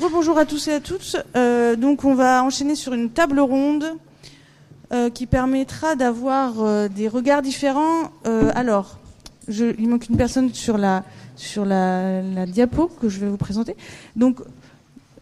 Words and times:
rebonjour 0.00 0.38
à 0.38 0.46
tous 0.46 0.68
et 0.68 0.72
à 0.72 0.80
toutes. 0.80 1.16
Euh, 1.36 1.76
donc, 1.76 2.04
on 2.04 2.14
va 2.14 2.42
enchaîner 2.42 2.74
sur 2.74 2.94
une 2.94 3.10
table 3.10 3.38
ronde 3.38 3.84
euh, 4.92 5.10
qui 5.10 5.26
permettra 5.26 5.94
d'avoir 5.94 6.54
euh, 6.60 6.88
des 6.88 7.06
regards 7.06 7.42
différents. 7.42 8.10
Alors, 8.24 8.98
je, 9.46 9.66
il 9.78 9.88
manque 9.88 10.08
une 10.08 10.16
personne 10.16 10.52
sur 10.54 10.78
la 10.78 11.04
sur 11.36 11.64
la, 11.64 12.46
diapo 12.46 12.90
que 13.00 13.08
je 13.08 13.20
vais 13.20 13.28
vous 13.28 13.36
présenter. 13.36 13.76
Donc, 14.16 14.40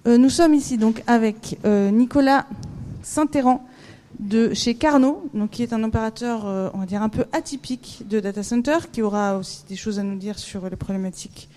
nous 0.07 0.31
sommes 0.31 0.55
ici 0.55 0.79
donc 0.79 1.03
avec 1.07 1.59
Nicolas 1.65 2.47
Saint-Héran 3.03 3.65
de 4.19 4.53
chez 4.53 4.75
Carnot, 4.75 5.29
donc 5.33 5.51
qui 5.51 5.63
est 5.63 5.73
un 5.73 5.85
opérateur, 5.85 6.45
on 6.75 6.79
va 6.79 6.87
dire 6.87 7.03
un 7.03 7.09
peu 7.09 7.27
atypique 7.33 8.03
de 8.09 8.19
data 8.19 8.43
center, 8.43 8.79
qui 8.91 9.03
aura 9.03 9.37
aussi 9.37 9.63
des 9.69 9.77
choses 9.77 10.01
à 10.01 10.03
nous 10.03 10.17
dire 10.17 10.39
sur 10.39 10.69
les 10.69 10.77
problématiques 10.77 11.49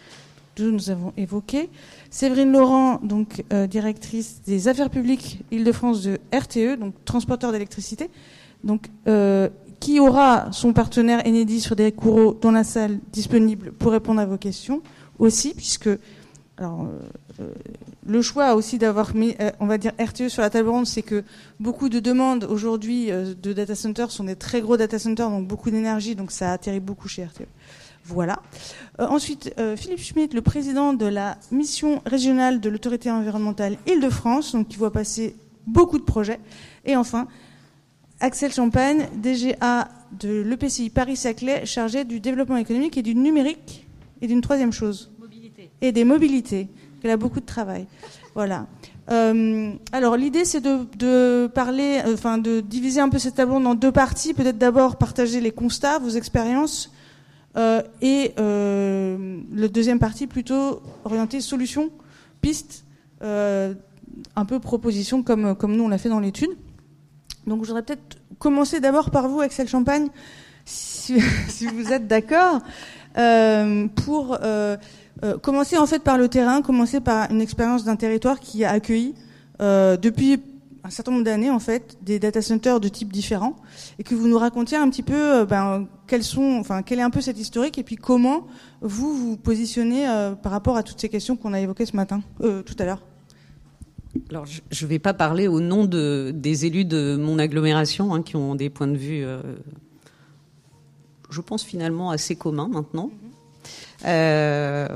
nous 0.59 0.89
avons 0.89 1.13
évoquées. 1.17 1.69
Séverine 2.09 2.51
Laurent, 2.51 2.99
donc 3.03 3.43
euh, 3.53 3.67
directrice 3.67 4.41
des 4.45 4.67
affaires 4.67 4.89
publiques 4.89 5.39
Île-de-France 5.51 6.03
de 6.03 6.19
RTE, 6.33 6.79
donc 6.79 6.93
transporteur 7.05 7.51
d'électricité, 7.51 8.09
donc 8.63 8.89
euh, 9.07 9.49
qui 9.79 9.99
aura 9.99 10.51
son 10.51 10.73
partenaire 10.73 11.25
Enedis 11.25 11.61
sur 11.61 11.75
des 11.75 11.91
Courreaux 11.91 12.37
dans 12.39 12.51
la 12.51 12.63
salle 12.63 12.99
disponible 13.11 13.71
pour 13.71 13.91
répondre 13.91 14.19
à 14.19 14.25
vos 14.25 14.37
questions 14.37 14.81
aussi, 15.17 15.53
puisque 15.55 15.89
alors, 16.61 16.85
euh, 17.39 17.49
le 18.05 18.21
choix 18.21 18.53
aussi 18.53 18.77
d'avoir 18.77 19.15
mis, 19.15 19.35
euh, 19.39 19.49
on 19.59 19.65
va 19.65 19.79
dire, 19.79 19.93
RTE 19.99 20.27
sur 20.27 20.43
la 20.43 20.51
table 20.51 20.69
ronde, 20.69 20.85
c'est 20.85 21.01
que 21.01 21.23
beaucoup 21.59 21.89
de 21.89 21.99
demandes 21.99 22.43
aujourd'hui 22.43 23.11
euh, 23.11 23.33
de 23.33 23.51
data 23.51 23.73
centers 23.73 24.11
sont 24.11 24.25
des 24.25 24.35
très 24.35 24.61
gros 24.61 24.77
data 24.77 24.99
centers, 24.99 25.29
donc 25.29 25.47
beaucoup 25.47 25.71
d'énergie, 25.71 26.15
donc 26.15 26.31
ça 26.31 26.51
atterrit 26.51 26.79
beaucoup 26.79 27.07
chez 27.07 27.23
RTE. 27.23 27.47
Voilà. 28.05 28.41
Euh, 28.99 29.07
ensuite, 29.07 29.53
euh, 29.59 29.75
Philippe 29.75 29.99
Schmitt, 29.99 30.33
le 30.33 30.41
président 30.41 30.93
de 30.93 31.05
la 31.05 31.37
mission 31.51 32.01
régionale 32.05 32.59
de 32.59 32.69
l'autorité 32.69 33.11
environnementale 33.11 33.77
Île-de-France, 33.87 34.53
donc 34.53 34.67
qui 34.67 34.77
voit 34.77 34.91
passer 34.91 35.35
beaucoup 35.67 35.97
de 35.97 36.03
projets. 36.03 36.39
Et 36.85 36.95
enfin, 36.95 37.27
Axel 38.19 38.51
Champagne, 38.51 39.07
DGA 39.15 39.89
de 40.19 40.41
l'EPCI 40.41 40.89
Paris-Saclay, 40.89 41.65
chargé 41.65 42.03
du 42.03 42.19
développement 42.19 42.57
économique 42.57 42.97
et 42.97 43.01
du 43.01 43.15
numérique 43.15 43.87
et 44.21 44.27
d'une 44.27 44.41
troisième 44.41 44.71
chose. 44.71 45.11
Mobilité. 45.19 45.71
Et 45.81 45.91
des 45.91 46.03
mobilités. 46.03 46.67
Il 47.03 47.09
a 47.09 47.17
beaucoup 47.17 47.39
de 47.39 47.45
travail. 47.45 47.87
Voilà. 48.35 48.67
Euh, 49.09 49.73
alors 49.91 50.15
l'idée 50.15 50.45
c'est 50.45 50.61
de, 50.61 50.85
de 50.97 51.49
parler, 51.53 52.01
enfin 52.05 52.37
de 52.37 52.61
diviser 52.61 53.01
un 53.01 53.09
peu 53.09 53.17
cette 53.17 53.35
table 53.35 53.51
ronde 53.51 53.65
en 53.65 53.75
deux 53.75 53.91
parties. 53.91 54.33
Peut-être 54.33 54.57
d'abord 54.57 54.97
partager 54.97 55.41
les 55.41 55.51
constats, 55.51 55.97
vos 55.97 56.09
expériences, 56.09 56.91
euh, 57.57 57.81
et 58.01 58.33
euh, 58.39 59.39
le 59.51 59.69
deuxième 59.69 59.99
partie 59.99 60.27
plutôt 60.27 60.81
orienté 61.03 61.41
solutions, 61.41 61.89
pistes, 62.41 62.85
euh, 63.23 63.73
un 64.35 64.45
peu 64.45 64.59
propositions 64.59 65.23
comme 65.23 65.55
comme 65.55 65.75
nous 65.75 65.83
on 65.83 65.89
l'a 65.89 65.97
fait 65.97 66.09
dans 66.09 66.19
l'étude. 66.19 66.51
Donc 67.47 67.63
je 67.63 67.67
voudrais 67.67 67.83
peut-être 67.83 68.17
commencer 68.39 68.79
d'abord 68.79 69.11
par 69.11 69.27
vous, 69.27 69.41
Axel 69.41 69.67
Champagne, 69.67 70.07
si, 70.65 71.19
si 71.47 71.67
vous 71.67 71.91
êtes 71.91 72.07
d'accord, 72.07 72.61
euh, 73.17 73.87
pour 73.87 74.37
euh, 74.41 74.77
euh, 75.23 75.37
commencer 75.37 75.77
en 75.77 75.85
fait 75.85 75.99
par 75.99 76.17
le 76.17 76.29
terrain, 76.29 76.61
commencer 76.61 77.01
par 77.01 77.29
une 77.29 77.41
expérience 77.41 77.83
d'un 77.83 77.97
territoire 77.97 78.39
qui 78.39 78.63
a 78.63 78.71
accueilli 78.71 79.15
depuis 79.59 80.41
un 80.83 80.89
certain 80.89 81.11
nombre 81.11 81.23
d'années 81.23 81.49
en 81.49 81.59
fait 81.59 81.97
des 82.01 82.19
data 82.19 82.41
centers 82.41 82.79
de 82.79 82.87
types 82.87 83.11
différents 83.11 83.55
et 83.99 84.03
que 84.03 84.15
vous 84.15 84.27
nous 84.27 84.37
racontiez 84.37 84.77
un 84.77 84.89
petit 84.89 85.03
peu 85.03 85.41
euh, 85.41 85.45
ben, 85.45 85.87
quels 86.07 86.23
sont, 86.23 86.57
enfin 86.59 86.81
quel 86.81 86.99
est 86.99 87.03
un 87.03 87.09
peu 87.09 87.21
cet 87.21 87.39
historique 87.39 87.77
et 87.77 87.83
puis 87.83 87.95
comment 87.95 88.47
vous 88.81 89.15
vous 89.15 89.37
positionnez 89.37 90.07
euh, 90.07 90.33
par 90.33 90.51
rapport 90.51 90.77
à 90.77 90.83
toutes 90.83 90.99
ces 90.99 91.09
questions 91.09 91.35
qu'on 91.35 91.53
a 91.53 91.59
évoquées 91.59 91.85
ce 91.85 91.95
matin, 91.95 92.21
euh, 92.41 92.63
tout 92.63 92.75
à 92.79 92.85
l'heure. 92.85 93.01
Alors, 94.29 94.45
je 94.45 94.85
ne 94.85 94.89
vais 94.89 94.99
pas 94.99 95.13
parler 95.13 95.47
au 95.47 95.59
nom 95.61 95.85
de, 95.85 96.31
des 96.35 96.65
élus 96.65 96.85
de 96.85 97.15
mon 97.15 97.39
agglomération 97.39 98.13
hein, 98.13 98.21
qui 98.21 98.35
ont 98.35 98.55
des 98.55 98.69
points 98.69 98.87
de 98.87 98.97
vue, 98.97 99.23
euh, 99.23 99.41
je 101.29 101.41
pense 101.41 101.63
finalement 101.63 102.11
assez 102.11 102.35
communs 102.35 102.67
maintenant. 102.67 103.09
Euh, 104.05 104.87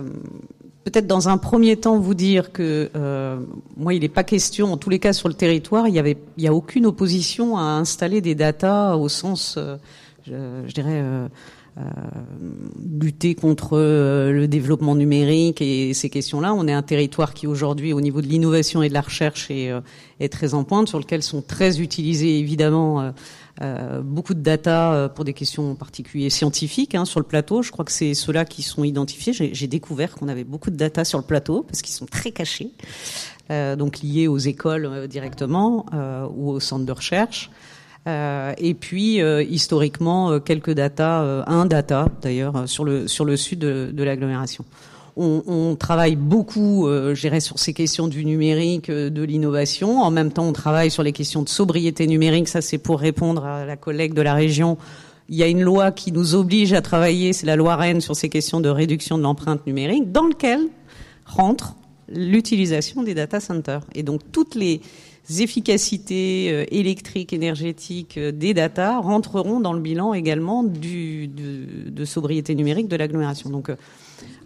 Peut-être 0.85 1.07
dans 1.07 1.29
un 1.29 1.38
premier 1.38 1.78
temps 1.78 1.97
vous 1.97 2.13
dire 2.13 2.51
que 2.51 2.91
euh, 2.96 3.40
moi, 3.75 3.96
il 3.96 4.01
n'est 4.01 4.07
pas 4.07 4.23
question, 4.23 4.72
en 4.72 4.78
tous 4.78 4.91
les 4.91 5.00
cas 5.00 5.13
sur 5.13 5.28
le 5.28 5.34
territoire, 5.34 5.88
il 5.88 5.96
y 5.96 6.00
avait, 6.00 6.16
il 6.38 6.44
y 6.44 6.47
a 6.47 6.53
aucune 6.53 6.85
opposition 6.85 7.57
à 7.57 7.63
installer 7.63 8.22
des 8.22 8.35
datas 8.35 8.95
au 8.95 9.09
sens, 9.09 9.56
euh, 9.57 9.78
je, 10.28 10.63
je 10.68 10.74
dirais. 10.74 11.03
Euh, 11.78 11.81
lutter 13.02 13.36
contre 13.36 13.72
euh, 13.74 14.31
le 14.31 14.47
développement 14.47 14.96
numérique 14.96 15.62
et 15.62 15.94
ces 15.94 16.09
questions-là. 16.09 16.53
On 16.53 16.69
est 16.69 16.74
un 16.74 16.81
territoire 16.81 17.34
qui 17.34 17.47
aujourd'hui, 17.47 17.91
au 17.91 18.00
niveau 18.00 18.22
de 18.22 18.28
l'innovation 18.28 18.81
et 18.81 18.88
de 18.88 18.94
la 18.94 19.02
recherche, 19.02 19.52
est, 19.52 19.72
euh, 19.72 19.81
est 20.22 20.31
très 20.31 20.53
en 20.53 20.63
pointe, 20.63 20.88
sur 20.88 21.00
lequel 21.00 21.22
sont 21.22 21.41
très 21.41 21.81
utilisés 21.81 22.40
évidemment 22.40 23.13
beaucoup 24.03 24.34
de 24.34 24.41
data 24.41 25.09
pour 25.16 25.24
des 25.24 25.34
questions 25.34 25.72
en 25.72 25.75
particulier 25.75 26.30
scientifiques 26.30 26.94
hein, 26.94 27.06
sur 27.06 27.22
le 27.22 27.25
plateau. 27.25 27.62
Je 27.62 27.72
crois 27.72 27.86
que 27.86 27.92
c'est 27.92 28.13
ceux-là 28.13 28.44
qui 28.44 28.63
sont 28.63 28.84
identifiés. 28.84 29.34
J'ai 29.34 29.68
découvert 29.68 30.16
qu'on 30.16 30.28
avait 30.28 30.44
beaucoup 30.44 30.72
de 30.72 30.75
data 30.75 31.06
sur 31.06 31.19
le 31.19 31.24
plateau 31.24 31.63
parce 31.63 31.81
qu'ils 31.81 31.94
sont 31.94 32.06
très 32.06 32.31
cachés, 32.31 32.72
euh, 33.52 33.75
donc 33.75 34.00
liés 34.02 34.28
aux 34.28 34.38
écoles 34.38 35.07
directement 35.07 35.86
euh, 35.94 36.28
ou 36.36 36.50
aux 36.50 36.59
centres 36.59 36.86
de 36.86 36.92
recherche. 36.92 37.50
Euh, 38.07 38.53
et 38.59 38.75
puis 38.75 39.19
euh, 39.19 39.41
historiquement 39.41 40.31
euh, 40.31 40.39
quelques 40.39 40.71
data, 40.71 41.43
un 41.47 41.66
data 41.66 42.07
d'ailleurs 42.21 42.69
sur 42.69 42.85
le 42.85 43.07
sur 43.07 43.25
le 43.25 43.35
sud 43.35 43.59
de, 43.59 44.03
l'agglomération. 44.03 44.63
On, 45.17 45.77
travaille 45.79 46.17
beaucoup, 46.17 46.88
euh, 46.88 47.15
sur 47.15 47.57
ces 47.57 47.71
questions 47.71 48.09
du 48.09 48.25
numérique, 48.25 48.91
de 48.91 49.23
l'innovation. 49.23 50.01
En 50.01 50.11
même 50.11 50.29
temps, 50.29 50.44
on 50.44 50.51
travaille 50.51 50.91
sur 50.91 51.03
les 51.03 51.13
questions 51.13 51.41
de 51.41 51.47
sobriété 51.47 52.05
numérique. 52.05 52.49
Ça, 52.49 52.59
c'est 52.59 52.77
pour 52.77 52.99
répondre 52.99 53.45
à 53.45 53.63
la 53.63 53.77
collègue 53.77 54.13
de 54.13 54.21
la 54.21 54.33
région. 54.33 54.77
Il 55.29 55.38
y 55.38 55.44
a 55.44 55.47
une 55.47 55.61
loi 55.61 55.91
qui 55.91 56.11
nous 56.11 56.35
oblige 56.35 56.73
à 56.73 56.81
travailler, 56.81 57.31
c'est 57.31 57.45
la 57.45 57.55
loi 57.55 57.77
Rennes 57.77 58.01
sur 58.01 58.13
ces 58.13 58.27
questions 58.27 58.59
de 58.59 58.67
réduction 58.67 59.17
de 59.17 59.23
l'empreinte 59.23 59.65
numérique, 59.65 60.11
dans 60.11 60.27
lequel 60.27 60.67
rentre 61.25 61.75
l'utilisation 62.09 63.01
des 63.01 63.13
data 63.13 63.39
centers. 63.39 63.81
Et 63.95 64.03
donc 64.03 64.19
toutes 64.33 64.55
les 64.55 64.81
efficacités 65.30 66.50
euh, 66.52 66.66
électriques, 66.69 67.34
énergétiques 67.34 68.18
euh, 68.18 68.31
des 68.31 68.53
data 68.53 69.00
rentreront 69.00 69.59
dans 69.59 69.74
le 69.74 69.80
bilan 69.80 70.13
également 70.13 70.63
du, 70.63 71.28
de, 71.28 72.06
sobriété 72.06 72.56
numérique 72.56 72.88
de 72.88 72.96
l'agglomération. 72.96 73.50
Donc, 73.50 73.69
euh, 73.69 73.75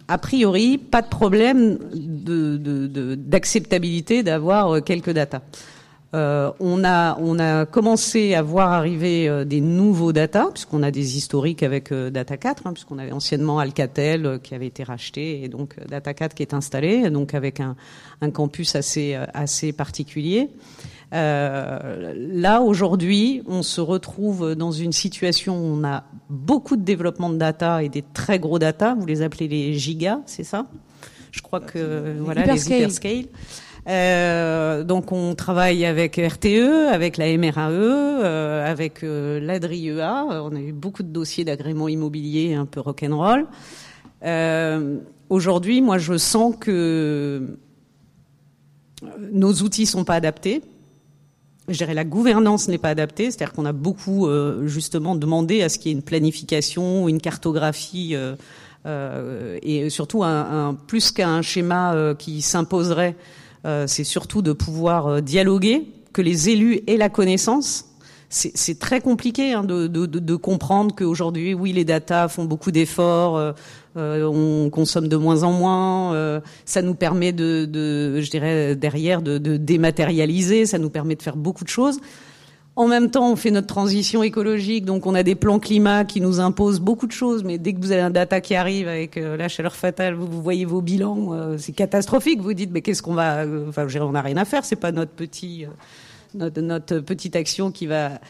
a 0.08 0.18
priori, 0.18 0.78
pas 0.78 1.02
de 1.02 1.08
problème 1.08 1.78
d'acceptabilité 3.16 4.22
d'avoir 4.22 4.82
quelques 4.82 5.10
data. 5.10 5.42
Euh, 6.12 6.50
on 6.58 6.82
a 6.82 7.16
on 7.20 7.38
a 7.38 7.66
commencé 7.66 8.34
à 8.34 8.42
voir 8.42 8.72
arriver 8.72 9.28
euh, 9.28 9.44
des 9.44 9.60
nouveaux 9.60 10.12
data 10.12 10.48
puisqu'on 10.52 10.82
a 10.82 10.90
des 10.90 11.16
historiques 11.16 11.62
avec 11.62 11.92
euh, 11.92 12.10
Data 12.10 12.36
4 12.36 12.66
hein, 12.66 12.72
puisqu'on 12.72 12.98
avait 12.98 13.12
anciennement 13.12 13.60
Alcatel 13.60 14.26
euh, 14.26 14.38
qui 14.38 14.56
avait 14.56 14.66
été 14.66 14.82
racheté 14.82 15.44
et 15.44 15.48
donc 15.48 15.76
euh, 15.78 15.84
Data 15.84 16.12
4 16.12 16.34
qui 16.34 16.42
est 16.42 16.52
installé 16.52 17.08
donc 17.10 17.34
avec 17.34 17.60
un, 17.60 17.76
un 18.22 18.30
campus 18.32 18.74
assez 18.74 19.14
euh, 19.14 19.24
assez 19.34 19.72
particulier. 19.72 20.48
Euh, 21.12 22.12
là 22.16 22.60
aujourd'hui, 22.60 23.42
on 23.46 23.62
se 23.62 23.80
retrouve 23.80 24.56
dans 24.56 24.72
une 24.72 24.92
situation 24.92 25.58
où 25.58 25.78
on 25.78 25.84
a 25.84 26.04
beaucoup 26.28 26.76
de 26.76 26.82
développement 26.82 27.30
de 27.30 27.36
data 27.36 27.84
et 27.84 27.88
des 27.88 28.02
très 28.02 28.38
gros 28.40 28.58
data. 28.58 28.96
Vous 28.98 29.06
les 29.06 29.22
appelez 29.22 29.46
les 29.46 29.74
gigas, 29.74 30.20
c'est 30.26 30.44
ça? 30.44 30.66
Je 31.30 31.40
crois 31.40 31.60
que 31.60 32.16
voilà 32.20 32.42
hyperscale. 32.42 32.78
les 32.78 32.84
hyperscale. 32.84 33.26
Euh, 33.90 34.84
donc 34.84 35.10
on 35.10 35.34
travaille 35.34 35.84
avec 35.84 36.16
RTE, 36.16 36.88
avec 36.92 37.16
la 37.16 37.36
MRAE, 37.36 37.70
euh, 37.70 38.70
avec 38.70 39.02
euh, 39.02 39.40
l'ADRIEA. 39.40 40.26
On 40.44 40.54
a 40.54 40.60
eu 40.60 40.72
beaucoup 40.72 41.02
de 41.02 41.08
dossiers 41.08 41.44
d'agrément 41.44 41.88
immobilier 41.88 42.54
un 42.54 42.66
peu 42.66 42.80
rock'n'roll. 42.80 43.46
Aujourd'hui, 45.28 45.80
moi, 45.80 45.98
je 45.98 46.18
sens 46.18 46.54
que 46.58 47.56
nos 49.32 49.52
outils 49.54 49.86
sont 49.86 50.04
pas 50.04 50.14
adaptés. 50.14 50.62
Je 51.68 51.76
dirais 51.76 51.94
la 51.94 52.04
gouvernance 52.04 52.68
n'est 52.68 52.78
pas 52.78 52.88
adaptée, 52.88 53.30
c'est-à-dire 53.30 53.52
qu'on 53.52 53.64
a 53.64 53.72
beaucoup 53.72 54.28
justement 54.66 55.14
demandé 55.14 55.62
à 55.62 55.68
ce 55.68 55.78
qu'il 55.78 55.92
y 55.92 55.94
ait 55.94 55.96
une 55.96 56.02
planification, 56.02 57.08
une 57.08 57.20
cartographie 57.20 58.16
et 58.86 59.90
surtout 59.90 60.24
plus 60.88 61.12
qu'un 61.12 61.42
schéma 61.42 62.14
qui 62.18 62.42
s'imposerait, 62.42 63.14
c'est 63.64 64.04
surtout 64.04 64.42
de 64.42 64.52
pouvoir 64.52 65.06
euh, 65.06 65.20
dialoguer, 65.20 65.86
que 66.12 66.22
les 66.22 66.50
élus 66.50 66.80
aient 66.86 66.96
la 66.96 67.08
connaissance. 67.08 67.86
C'est 68.32 68.78
très 68.78 69.00
compliqué 69.00 69.54
hein, 69.54 69.64
de, 69.64 69.88
de, 69.88 70.06
de, 70.06 70.36
comprendre 70.36 70.94
qu'aujourd'hui, 70.94 71.52
oui, 71.52 71.72
les 71.72 71.84
datas 71.84 72.28
font 72.28 72.44
beaucoup 72.44 72.70
d'efforts, 72.70 73.36
euh, 73.36 73.52
euh, 73.96 74.22
on 74.22 74.70
consomme 74.70 75.08
de 75.08 75.16
moins 75.16 75.42
en 75.42 75.50
moins, 75.50 76.14
euh, 76.14 76.40
ça 76.64 76.80
nous 76.80 76.94
permet 76.94 77.32
de, 77.32 77.64
de 77.64 78.20
je 78.20 78.30
dirais 78.30 78.76
derrière, 78.76 79.20
de, 79.20 79.38
de 79.38 79.56
dématérialiser, 79.56 80.64
ça 80.64 80.78
nous 80.78 80.90
permet 80.90 81.16
de 81.16 81.22
faire 81.22 81.36
beaucoup 81.36 81.64
de 81.64 81.70
choses. 81.70 81.98
En 82.76 82.86
même 82.86 83.10
temps, 83.10 83.30
on 83.30 83.36
fait 83.36 83.50
notre 83.50 83.66
transition 83.66 84.22
écologique, 84.22 84.84
donc 84.84 85.04
on 85.06 85.14
a 85.14 85.22
des 85.22 85.34
plans 85.34 85.58
climat 85.58 86.04
qui 86.04 86.20
nous 86.20 86.40
imposent 86.40 86.80
beaucoup 86.80 87.06
de 87.06 87.12
choses. 87.12 87.42
Mais 87.44 87.58
dès 87.58 87.72
que 87.72 87.80
vous 87.80 87.92
avez 87.92 88.00
un 88.00 88.10
data 88.10 88.40
qui 88.40 88.54
arrive 88.54 88.88
avec 88.88 89.16
euh, 89.16 89.36
la 89.36 89.48
chaleur 89.48 89.74
fatale, 89.74 90.14
vous, 90.14 90.40
voyez 90.40 90.64
vos 90.64 90.80
bilans, 90.80 91.32
euh, 91.32 91.58
c'est 91.58 91.72
catastrophique. 91.72 92.40
Vous 92.40 92.54
dites, 92.54 92.70
mais 92.70 92.80
qu'est-ce 92.80 93.02
qu'on 93.02 93.14
va 93.14 93.38
euh, 93.38 93.68
Enfin, 93.68 93.86
on 94.00 94.12
n'a 94.12 94.22
rien 94.22 94.36
à 94.36 94.44
faire. 94.44 94.64
C'est 94.64 94.76
pas 94.76 94.92
notre 94.92 95.12
petit, 95.12 95.66
notre, 96.34 96.60
notre 96.60 97.00
petite 97.00 97.34
action 97.34 97.72
qui 97.72 97.86
va 97.86 98.20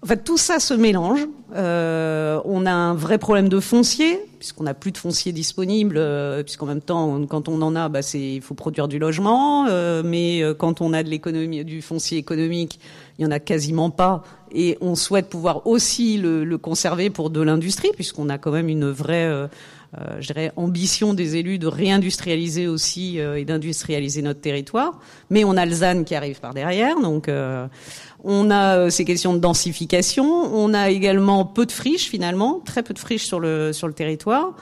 en 0.00 0.06
fait, 0.06 0.22
tout 0.22 0.36
ça 0.36 0.60
se 0.60 0.74
mélange. 0.74 1.26
Euh, 1.56 2.40
on 2.44 2.66
a 2.66 2.70
un 2.70 2.94
vrai 2.94 3.18
problème 3.18 3.48
de 3.48 3.58
foncier, 3.58 4.20
puisqu'on 4.38 4.62
n'a 4.64 4.74
plus 4.74 4.92
de 4.92 4.98
foncier 4.98 5.32
disponible, 5.32 5.96
euh, 5.98 6.44
puisqu'en 6.44 6.66
même 6.66 6.80
temps, 6.80 7.26
quand 7.26 7.48
on 7.48 7.60
en 7.62 7.74
a, 7.74 7.88
bah, 7.88 8.00
il 8.14 8.40
faut 8.40 8.54
produire 8.54 8.86
du 8.86 9.00
logement, 9.00 9.66
euh, 9.66 10.02
mais 10.04 10.42
euh, 10.42 10.54
quand 10.54 10.80
on 10.80 10.92
a 10.92 11.02
de 11.02 11.08
l'économie, 11.08 11.64
du 11.64 11.82
foncier 11.82 12.16
économique, 12.16 12.78
il 13.18 13.24
y 13.24 13.26
en 13.26 13.32
a 13.32 13.40
quasiment 13.40 13.90
pas, 13.90 14.22
et 14.52 14.78
on 14.80 14.94
souhaite 14.94 15.28
pouvoir 15.28 15.66
aussi 15.66 16.16
le, 16.16 16.44
le 16.44 16.58
conserver 16.58 17.10
pour 17.10 17.30
de 17.30 17.40
l'industrie, 17.40 17.90
puisqu'on 17.92 18.28
a 18.28 18.38
quand 18.38 18.52
même 18.52 18.68
une 18.68 18.88
vraie 18.88 19.26
euh, 19.26 19.48
je 20.20 20.26
dirais, 20.26 20.52
ambition 20.56 21.14
des 21.14 21.36
élus 21.36 21.58
de 21.58 21.66
réindustrialiser 21.66 22.66
aussi 22.66 23.18
et 23.18 23.44
d'industrialiser 23.44 24.22
notre 24.22 24.40
territoire. 24.40 25.00
Mais 25.30 25.44
on 25.44 25.56
a 25.56 25.64
le 25.64 25.72
ZAN 25.72 26.04
qui 26.04 26.14
arrive 26.14 26.40
par 26.40 26.54
derrière, 26.54 27.00
donc 27.00 27.28
euh, 27.28 27.66
on 28.24 28.50
a 28.50 28.76
euh, 28.76 28.90
ces 28.90 29.04
questions 29.04 29.34
de 29.34 29.38
densification. 29.38 30.24
On 30.24 30.74
a 30.74 30.90
également 30.90 31.44
peu 31.44 31.66
de 31.66 31.72
friches 31.72 32.08
finalement, 32.08 32.60
très 32.64 32.82
peu 32.82 32.94
de 32.94 32.98
friches 32.98 33.24
sur 33.24 33.40
le 33.40 33.72
sur 33.72 33.86
le 33.86 33.94
territoire. 33.94 34.54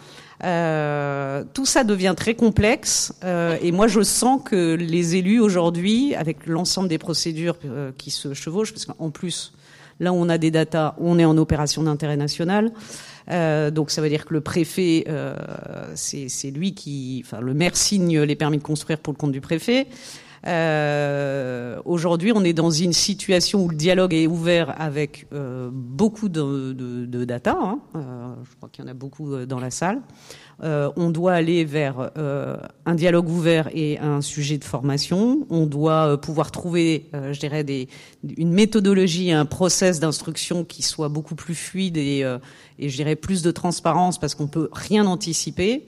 Euh, 0.44 1.44
tout 1.54 1.64
ça 1.64 1.82
devient 1.82 2.12
très 2.14 2.34
complexe 2.34 3.14
euh, 3.24 3.56
et 3.62 3.72
moi 3.72 3.86
je 3.86 4.02
sens 4.02 4.42
que 4.44 4.74
les 4.74 5.16
élus 5.16 5.40
aujourd'hui, 5.40 6.14
avec 6.14 6.46
l'ensemble 6.46 6.90
des 6.90 6.98
procédures 6.98 7.56
euh, 7.64 7.90
qui 7.96 8.10
se 8.10 8.34
chevauchent, 8.34 8.72
parce 8.72 8.84
qu'en 8.84 9.08
plus 9.08 9.54
là 9.98 10.12
où 10.12 10.16
on 10.16 10.28
a 10.28 10.36
des 10.36 10.50
datas, 10.50 10.94
on 10.98 11.18
est 11.18 11.24
en 11.24 11.38
opération 11.38 11.82
d'intérêt 11.82 12.18
national. 12.18 12.70
Euh, 13.30 13.70
donc 13.70 13.90
ça 13.90 14.02
veut 14.02 14.08
dire 14.08 14.24
que 14.24 14.34
le 14.34 14.40
préfet, 14.40 15.04
euh, 15.08 15.34
c'est 15.94 16.50
lui 16.50 16.74
qui, 16.74 17.22
enfin 17.24 17.40
le 17.40 17.54
maire 17.54 17.76
signe 17.76 18.20
les 18.20 18.36
permis 18.36 18.58
de 18.58 18.62
construire 18.62 18.98
pour 18.98 19.12
le 19.12 19.18
compte 19.18 19.32
du 19.32 19.40
préfet. 19.40 19.86
Euh, 20.46 21.80
Aujourd'hui, 21.84 22.32
on 22.34 22.42
est 22.42 22.52
dans 22.52 22.70
une 22.70 22.92
situation 22.92 23.64
où 23.64 23.68
le 23.68 23.76
dialogue 23.76 24.12
est 24.12 24.26
ouvert 24.26 24.74
avec 24.80 25.26
euh, 25.32 25.70
beaucoup 25.72 26.28
de, 26.28 26.72
de, 26.72 27.06
de 27.06 27.24
data. 27.24 27.56
Hein. 27.60 27.78
Euh, 27.94 28.34
je 28.48 28.56
crois 28.56 28.68
qu'il 28.70 28.84
y 28.84 28.88
en 28.88 28.90
a 28.90 28.94
beaucoup 28.94 29.32
euh, 29.32 29.46
dans 29.46 29.60
la 29.60 29.70
salle. 29.70 30.00
Euh, 30.62 30.90
on 30.96 31.10
doit 31.10 31.34
aller 31.34 31.64
vers 31.64 32.10
euh, 32.16 32.56
un 32.86 32.94
dialogue 32.94 33.28
ouvert 33.28 33.68
et 33.72 33.98
un 33.98 34.20
sujet 34.20 34.58
de 34.58 34.64
formation. 34.64 35.46
On 35.48 35.66
doit 35.66 36.20
pouvoir 36.20 36.50
trouver, 36.50 37.10
je 37.12 37.38
dirais, 37.38 37.62
des, 37.62 37.88
une 38.36 38.52
méthodologie, 38.52 39.30
un 39.32 39.44
process 39.44 40.00
d'instruction 40.00 40.64
qui 40.64 40.82
soit 40.82 41.08
beaucoup 41.08 41.34
plus 41.34 41.54
fluide 41.54 41.96
et, 41.98 42.24
et 42.78 42.88
je 42.88 42.96
dirais 42.96 43.16
plus 43.16 43.42
de 43.42 43.50
transparence 43.50 44.18
parce 44.18 44.34
qu'on 44.34 44.48
peut 44.48 44.70
rien 44.72 45.06
anticiper. 45.06 45.84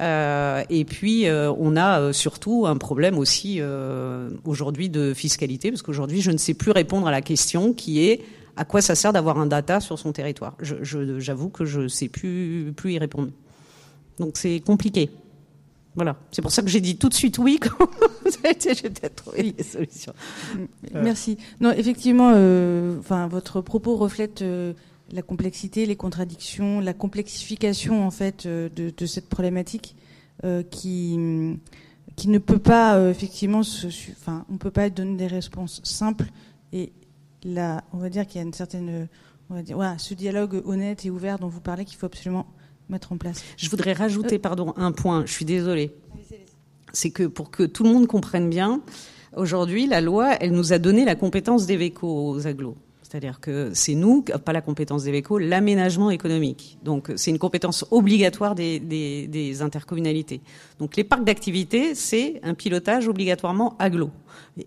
Euh, 0.00 0.62
et 0.68 0.84
puis, 0.84 1.26
euh, 1.26 1.52
on 1.58 1.76
a 1.76 2.00
euh, 2.00 2.12
surtout 2.12 2.66
un 2.66 2.76
problème 2.76 3.18
aussi 3.18 3.56
euh, 3.60 4.30
aujourd'hui 4.44 4.90
de 4.90 5.14
fiscalité, 5.14 5.70
parce 5.70 5.82
qu'aujourd'hui, 5.82 6.20
je 6.20 6.30
ne 6.30 6.36
sais 6.36 6.54
plus 6.54 6.70
répondre 6.70 7.06
à 7.06 7.10
la 7.10 7.22
question 7.22 7.72
qui 7.72 8.04
est 8.04 8.22
à 8.56 8.64
quoi 8.64 8.80
ça 8.80 8.94
sert 8.94 9.12
d'avoir 9.12 9.38
un 9.38 9.46
data 9.46 9.80
sur 9.80 9.98
son 9.98 10.12
territoire? 10.12 10.56
J'avoue 10.60 11.50
je, 11.52 11.58
que 11.58 11.64
je 11.64 11.80
ne 11.82 11.88
sais 11.88 12.08
plus, 12.08 12.72
plus 12.76 12.94
y 12.94 12.98
répondre. 12.98 13.30
Donc, 14.18 14.36
c'est 14.36 14.60
compliqué. 14.60 15.10
Voilà. 15.94 16.16
C'est 16.30 16.42
pour 16.42 16.50
ça 16.50 16.62
que 16.62 16.68
j'ai 16.68 16.80
dit 16.80 16.98
tout 16.98 17.08
de 17.08 17.14
suite 17.14 17.38
oui 17.38 17.58
quand 17.60 17.88
j'ai 18.24 18.90
peut-être 18.90 19.14
trouvé 19.14 19.54
les 19.56 19.62
solutions. 19.62 20.12
Merci. 20.92 21.38
Non, 21.60 21.70
effectivement, 21.70 22.30
enfin, 22.98 23.28
votre 23.28 23.62
propos 23.62 23.96
reflète 23.96 24.44
la 25.12 25.22
complexité, 25.22 25.86
les 25.86 25.96
contradictions, 25.96 26.80
la 26.80 26.92
complexification 26.92 28.06
en 28.06 28.10
fait 28.10 28.46
euh, 28.46 28.68
de, 28.68 28.90
de 28.90 29.06
cette 29.06 29.28
problématique 29.28 29.96
euh, 30.44 30.62
qui 30.62 31.18
qui 32.16 32.28
ne 32.28 32.38
peut 32.38 32.58
pas 32.58 32.96
euh, 32.96 33.10
effectivement, 33.10 33.62
se, 33.62 33.88
enfin, 34.12 34.46
on 34.50 34.56
peut 34.56 34.70
pas 34.70 34.88
donner 34.90 35.16
des 35.16 35.26
réponses 35.26 35.80
simples 35.84 36.26
et 36.72 36.92
là, 37.44 37.84
on 37.92 37.98
va 37.98 38.08
dire 38.08 38.26
qu'il 38.26 38.36
y 38.40 38.44
a 38.44 38.46
une 38.46 38.54
certaine, 38.54 39.08
on 39.50 39.54
va 39.54 39.62
dire, 39.62 39.76
voilà, 39.76 39.98
ce 39.98 40.14
dialogue 40.14 40.62
honnête 40.64 41.04
et 41.04 41.10
ouvert 41.10 41.38
dont 41.38 41.48
vous 41.48 41.60
parlez 41.60 41.84
qu'il 41.84 41.98
faut 41.98 42.06
absolument 42.06 42.46
mettre 42.88 43.12
en 43.12 43.18
place. 43.18 43.42
Je 43.56 43.68
voudrais 43.68 43.92
rajouter, 43.92 44.38
pardon, 44.38 44.72
un 44.76 44.92
point. 44.92 45.24
Je 45.26 45.32
suis 45.32 45.44
désolée. 45.44 45.94
C'est 46.92 47.10
que 47.10 47.24
pour 47.24 47.50
que 47.50 47.64
tout 47.64 47.84
le 47.84 47.90
monde 47.90 48.06
comprenne 48.06 48.48
bien, 48.48 48.80
aujourd'hui, 49.36 49.86
la 49.86 50.00
loi, 50.00 50.34
elle 50.40 50.52
nous 50.52 50.72
a 50.72 50.78
donné 50.78 51.04
la 51.04 51.14
compétence 51.14 51.66
d'évéco 51.66 52.30
aux 52.30 52.46
agglos. 52.46 52.76
C'est-à-dire 53.16 53.40
que 53.40 53.70
c'est 53.72 53.94
nous, 53.94 54.20
pas 54.20 54.52
la 54.52 54.60
compétence 54.60 55.04
des 55.04 55.10
VECO, 55.10 55.38
l'aménagement 55.38 56.10
économique. 56.10 56.76
Donc 56.82 57.10
c'est 57.16 57.30
une 57.30 57.38
compétence 57.38 57.86
obligatoire 57.90 58.54
des, 58.54 59.58
intercommunalités. 59.62 60.42
Donc 60.78 60.96
les 60.96 61.04
parcs 61.04 61.24
d'activité, 61.24 61.94
c'est 61.94 62.40
un 62.42 62.52
pilotage 62.52 63.08
obligatoirement 63.08 63.74
aglo. 63.78 64.10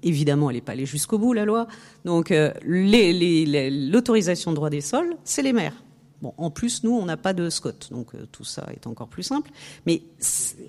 Évidemment, 0.02 0.50
elle 0.50 0.56
n'est 0.56 0.62
pas 0.62 0.72
allée 0.72 0.88
jusqu'au 0.88 1.20
bout, 1.20 1.34
la 1.34 1.46
loi. 1.46 1.68
Donc 2.06 2.32
euh, 2.32 2.52
l'autorisation 2.66 4.50
de 4.50 4.56
droit 4.56 4.72
des 4.72 4.82
sols, 4.82 5.16
c'est 5.24 5.44
les 5.44 5.54
maires. 5.54 5.76
Bon, 6.24 6.34
en 6.38 6.50
plus, 6.50 6.84
nous, 6.84 6.98
on 6.98 7.06
n'a 7.06 7.18
pas 7.18 7.34
de 7.34 7.52
SCOT, 7.52 7.92
donc 7.92 8.16
euh, 8.16 8.26
tout 8.32 8.44
ça 8.44 8.66
est 8.74 8.88
encore 8.88 9.10
plus 9.10 9.24
simple. 9.24 9.52
Mais 9.86 10.02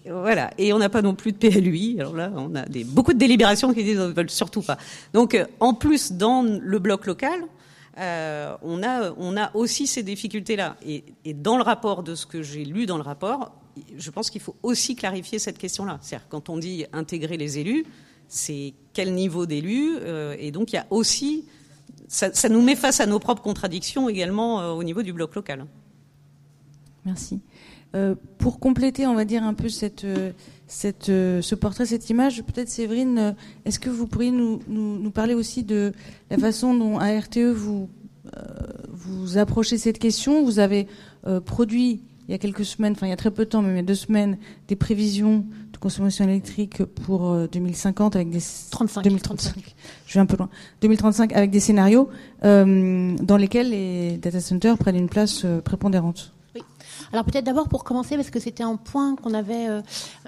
voilà, 0.07 0.51
et 0.59 0.75
on 0.75 0.79
n'a 0.79 0.91
pas 0.91 1.01
non 1.01 1.15
plus 1.15 1.33
de 1.33 1.39
PLUI. 1.39 1.97
Alors 1.99 2.15
là, 2.15 2.31
on 2.37 2.55
a 2.55 2.67
beaucoup 2.85 3.15
de 3.15 3.19
délibérations 3.19 3.73
qui 3.73 3.83
disent 3.83 3.99
ne 3.99 4.13
veulent 4.13 4.31
surtout 4.31 4.61
pas. 4.61 4.77
Donc, 5.15 5.35
euh, 5.35 5.47
en 5.61 5.73
plus, 5.73 6.13
dans 6.13 6.43
le 6.43 6.79
bloc 6.79 7.07
local, 7.07 7.41
euh, 7.99 8.57
on, 8.63 8.83
a, 8.83 9.13
on 9.17 9.37
a 9.37 9.55
aussi 9.55 9.87
ces 9.87 10.03
difficultés-là. 10.03 10.77
Et, 10.87 11.05
dans 11.35 11.57
le 11.57 11.63
rapport 11.63 12.03
de 12.03 12.15
ce 12.15 12.27
que 12.27 12.43
j'ai 12.43 12.65
lu 12.65 12.87
dans 12.87 12.97
le 12.97 13.03
rapport, 13.03 13.53
je 13.97 14.11
pense 14.11 14.31
qu'il 14.31 14.41
faut 14.41 14.57
aussi 14.63 14.95
clarifier 14.95 15.39
cette 15.39 15.59
question-là. 15.59 15.99
C'est-à-dire, 16.03 16.29
quand 16.29 16.49
on 16.49 16.59
dit 16.59 16.87
intégrer 16.93 17.37
les 17.37 17.59
élus, 17.59 17.85
c'est 18.29 18.75
quel 18.93 19.15
niveau 19.15 19.47
d'élus 19.47 19.97
euh, 20.01 20.37
Et 20.39 20.51
donc, 20.51 20.73
il 20.73 20.77
y 20.77 20.79
a 20.79 20.87
aussi 20.91 21.45
ça, 22.09 22.33
ça, 22.33 22.49
nous 22.49 22.61
met 22.61 22.77
face 22.77 23.01
à 23.01 23.07
nos 23.07 23.21
propres 23.21 23.43
contradictions 23.43 24.09
également 24.09 24.61
euh, 24.61 24.71
au 24.71 24.83
niveau 24.83 25.03
du 25.03 25.13
bloc 25.13 25.35
local. 25.35 25.67
Merci. 27.05 27.41
Euh, 27.95 28.15
pour 28.39 28.61
compléter, 28.61 29.07
on 29.07 29.15
va 29.15 29.25
dire 29.25 29.43
un 29.43 29.55
peu 29.55 29.69
cette, 29.69 30.07
cette, 30.67 31.07
ce 31.07 31.55
portrait, 31.55 31.87
cette 31.87 32.09
image, 32.09 32.43
peut-être 32.45 32.69
Séverine, 32.69 33.35
est-ce 33.65 33.81
que 33.81 33.91
vous 33.91 34.07
pourriez 34.07 34.31
nous, 34.31 34.61
nous, 34.69 34.99
nous, 34.99 35.11
parler 35.11 35.35
aussi 35.35 35.65
de 35.65 35.93
la 36.31 36.39
façon 36.39 36.75
dont 36.75 36.99
à 36.99 37.19
RTE 37.19 37.51
vous, 37.53 37.89
euh, 38.37 38.41
vous 38.89 39.39
approchez 39.39 39.77
cette 39.77 39.99
question? 39.99 40.45
Vous 40.45 40.59
avez 40.59 40.87
euh, 41.27 41.41
produit 41.41 42.03
il 42.31 42.33
y 42.33 42.35
a 42.37 42.39
quelques 42.39 42.65
semaines, 42.65 42.93
enfin 42.93 43.09
il 43.09 43.11
y 43.11 43.13
a 43.13 43.17
très 43.17 43.33
peu 43.33 43.45
de 43.45 43.51
temps, 43.51 43.61
même 43.61 43.73
il 43.73 43.77
y 43.79 43.81
a 43.81 43.83
deux 43.83 43.97
semaines, 43.97 44.39
des 44.69 44.77
prévisions 44.77 45.45
de 45.73 45.79
consommation 45.79 46.25
électrique 46.25 46.85
pour 46.85 47.49
2050 47.49 48.15
avec 48.15 48.31
des 48.31 48.39
35, 48.71 49.03
2035. 49.03 49.55
35. 49.55 49.75
Je 50.07 50.15
vais 50.15 50.21
un 50.21 50.27
peu 50.27 50.37
loin. 50.37 50.49
2035 50.81 51.33
avec 51.33 51.51
des 51.51 51.59
scénarios 51.59 52.09
euh, 52.45 53.17
dans 53.17 53.37
lesquels 53.37 53.71
les 53.71 54.17
data 54.17 54.41
centers 54.41 54.79
prennent 54.79 54.95
une 54.95 55.09
place 55.09 55.43
euh, 55.45 55.61
prépondérante. 55.61 56.33
Alors 57.13 57.25
peut-être 57.25 57.45
d'abord 57.45 57.69
pour 57.69 57.83
commencer, 57.83 58.15
parce 58.17 58.31
que 58.31 58.39
c'était 58.39 58.63
un 58.63 58.77
point 58.77 59.17
qu'on 59.17 59.35
avait, 59.35 59.69
euh, 59.69 59.83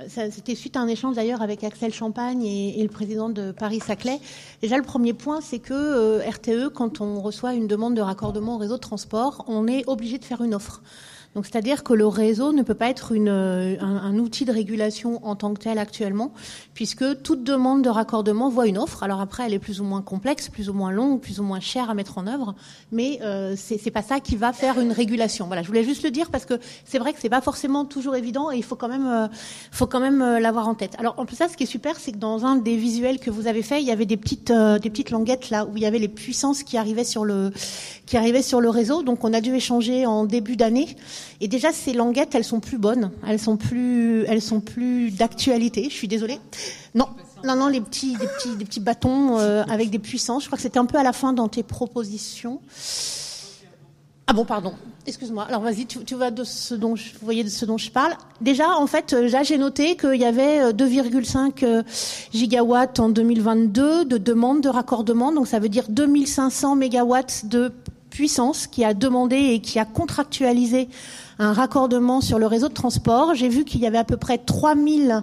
c'était 0.09 0.57
suite 0.57 0.77
à 0.77 0.81
un 0.81 0.89
échange 0.89 1.15
d'ailleurs 1.15 1.41
avec 1.41 1.63
Axel 1.63 1.95
Champagne 1.95 2.43
et, 2.43 2.81
et, 2.81 2.83
le 2.83 2.89
président 2.89 3.29
de 3.29 3.53
Paris-Saclay. 3.53 4.19
Déjà 4.61 4.77
le 4.77 4.83
premier 4.83 5.13
point, 5.13 5.41
c'est 5.41 5.61
que 5.61 5.73
euh, 5.73 6.29
RTE, 6.29 6.71
quand 6.75 7.01
on 7.01 7.21
reçoit 7.21 7.55
une 7.55 7.69
demande 7.69 7.95
de 7.95 8.01
raccordement 8.01 8.57
au 8.57 8.59
réseau 8.59 8.77
de 8.77 8.81
transport, 8.81 9.45
on 9.47 9.69
est 9.69 9.85
obligé 9.87 10.19
de 10.19 10.25
faire 10.25 10.43
une 10.43 10.55
offre. 10.55 10.83
Donc, 11.35 11.47
c'est-à-dire 11.47 11.83
que 11.83 11.93
le 11.95 12.07
réseau 12.07 12.53
ne 12.53 12.63
peut 12.63 12.75
pas 12.75 12.89
être 12.89 13.13
une, 13.13 13.29
un, 13.29 13.79
un, 13.81 14.19
outil 14.19 14.45
de 14.45 14.53
régulation 14.53 15.25
en 15.27 15.35
tant 15.35 15.55
que 15.55 15.61
tel 15.61 15.79
actuellement, 15.79 16.33
puisque 16.75 17.23
toute 17.23 17.43
demande 17.45 17.83
de 17.83 17.89
raccordement 17.89 18.51
voit 18.51 18.67
une 18.67 18.79
offre. 18.79 19.03
Alors 19.03 19.21
après, 19.21 19.45
elle 19.47 19.55
est 19.55 19.59
plus 19.59 19.81
ou 19.81 19.85
moins 19.85 20.03
complexe, 20.03 20.49
plus 20.49 20.69
ou 20.69 20.73
moins 20.73 20.91
longue, 20.91 21.21
plus 21.21 21.41
ou 21.41 21.43
moins 21.43 21.61
chère 21.61 21.91
à 21.91 21.95
mettre 21.95 22.19
en 22.19 22.27
œuvre, 22.27 22.55
mais 22.91 23.19
euh, 23.23 23.55
c'est 23.57 23.91
pas 23.91 24.03
ça 24.03 24.21
qui 24.21 24.37
va 24.37 24.53
faire 24.53 24.79
une 24.81 24.93
régulation. 24.93 25.47
Voilà, 25.47 25.63
je 25.63 25.69
voulais 25.69 25.85
juste 25.85 26.03
le 26.03 26.11
dire 26.11 26.31
parce 26.31 26.45
que 26.45 26.55
c'est 26.85 26.99
vrai 26.99 27.13
que 27.13 27.21
c'est 27.21 27.29
pas 27.29 27.41
forcément 27.41 27.85
toujours 27.85 28.17
évident 28.17 28.51
et 28.51 28.57
il 28.57 28.65
faut 28.65 28.77
quand 28.77 28.89
même, 28.89 29.07
euh, 29.07 29.29
faut 29.71 29.87
quand 29.87 30.01
même 30.01 30.23
euh, 30.23 30.41
l'avoir 30.41 30.69
en 30.69 30.75
tête. 30.75 30.95
Alors 30.99 31.15
en 31.19 31.25
plus 31.25 31.37
ça, 31.37 31.49
ce 31.49 31.57
qui 31.57 31.65
est 31.65 31.67
super, 31.67 31.99
c'est 31.99 32.13
que 32.13 32.19
dans 32.19 32.45
un 32.45 32.57
des 32.57 32.77
visuels 32.77 33.19
que 33.19 33.31
vous 33.31 33.47
avez 33.47 33.63
fait, 33.63 33.81
il 33.81 33.87
y 33.87 33.91
avait 33.91 34.07
des 34.07 34.17
petites, 34.17 34.51
euh, 34.51 34.79
des 34.79 34.91
petites 34.91 35.11
languettes 35.11 35.51
là 35.51 35.67
où 35.67 35.77
il 35.77 35.83
y 35.83 35.87
avait 35.87 35.99
les 35.99 36.09
puissances 36.09 36.63
qui 36.63 36.77
arrivaient 36.77 37.05
sur 37.05 37.25
le, 37.25 37.53
qui 38.07 38.17
arrivaient 38.17 38.43
sur 38.43 38.61
le 38.61 38.69
réseau. 38.69 39.03
Donc 39.03 39.25
on 39.25 39.33
a 39.33 39.41
dû 39.41 39.55
échanger 39.55 40.07
en 40.07 40.25
début 40.25 40.57
d'année. 40.57 40.97
Et 41.41 41.49
déjà, 41.49 41.73
ces 41.73 41.93
languettes, 41.93 42.35
elles 42.35 42.45
sont 42.45 42.61
plus 42.61 42.79
bonnes, 42.79 43.11
elles 43.27 43.39
sont 43.39 43.57
plus, 43.57 44.25
elles 44.27 44.43
sont 44.43 44.61
plus 44.61 45.11
d'actualité. 45.11 45.85
Je 45.85 45.95
suis 45.95 46.09
désolée. 46.09 46.39
Non, 46.95 47.09
non, 47.45 47.57
non, 47.57 47.69
les 47.69 47.81
petits, 47.81 48.17
petits, 48.17 48.57
des 48.57 48.65
petits 48.65 48.81
bâtons 48.81 49.39
euh, 49.39 49.65
avec 49.65 49.91
des 49.91 49.99
puissances. 49.99 50.43
Je 50.43 50.49
crois 50.49 50.57
que 50.57 50.63
c'était 50.63 50.79
un 50.79 50.87
peu 50.87 50.99
à 50.99 51.03
la 51.03 51.13
fin 51.13 51.33
dans 51.33 51.49
tes 51.49 51.63
propositions. 51.63 52.61
Ah 54.29 54.35
bon, 54.35 54.45
pardon. 54.45 54.73
excuse-moi. 55.07 55.45
Alors 55.49 55.63
vas-y, 55.63 55.87
tu, 55.87 56.05
tu 56.05 56.15
vois 56.15 56.31
de 56.31 56.45
ce 56.45 56.75
dont 56.75 56.95
je, 56.95 57.13
vous 57.13 57.25
voyez 57.25 57.43
de 57.43 57.49
ce 57.49 57.65
dont 57.65 57.77
je 57.77 57.91
parle. 57.91 58.13
Déjà, 58.41 58.77
en 58.77 58.87
fait, 58.87 59.13
euh, 59.13 59.29
j'ai 59.43 59.59
noté 59.59 59.97
qu'il 59.97 60.15
y 60.15 60.25
avait 60.25 60.73
2,5 60.73 61.65
euh, 61.65 61.83
gigawatts 62.33 63.01
en 63.01 63.09
2022 63.09 64.05
de 64.05 64.19
demande 64.19 64.61
de 64.61 64.69
raccordement. 64.69 65.33
Donc 65.33 65.49
ça 65.49 65.59
veut 65.59 65.69
dire 65.69 65.87
2500 65.89 66.77
mégawatts 66.77 67.47
de 67.47 67.73
puissance 68.13 68.67
qui 68.67 68.85
a 68.85 68.93
demandé 68.93 69.37
et 69.37 69.61
qui 69.61 69.79
a 69.79 69.85
contractualisé 69.85 70.89
un 71.39 71.53
raccordement 71.53 72.21
sur 72.21 72.39
le 72.39 72.47
réseau 72.47 72.69
de 72.69 72.75
transport. 72.75 73.35
J'ai 73.35 73.49
vu 73.49 73.65
qu'il 73.65 73.81
y 73.81 73.87
avait 73.87 73.99
à 73.99 74.05
peu 74.05 74.19
près 74.19 74.39
3000 74.39 75.23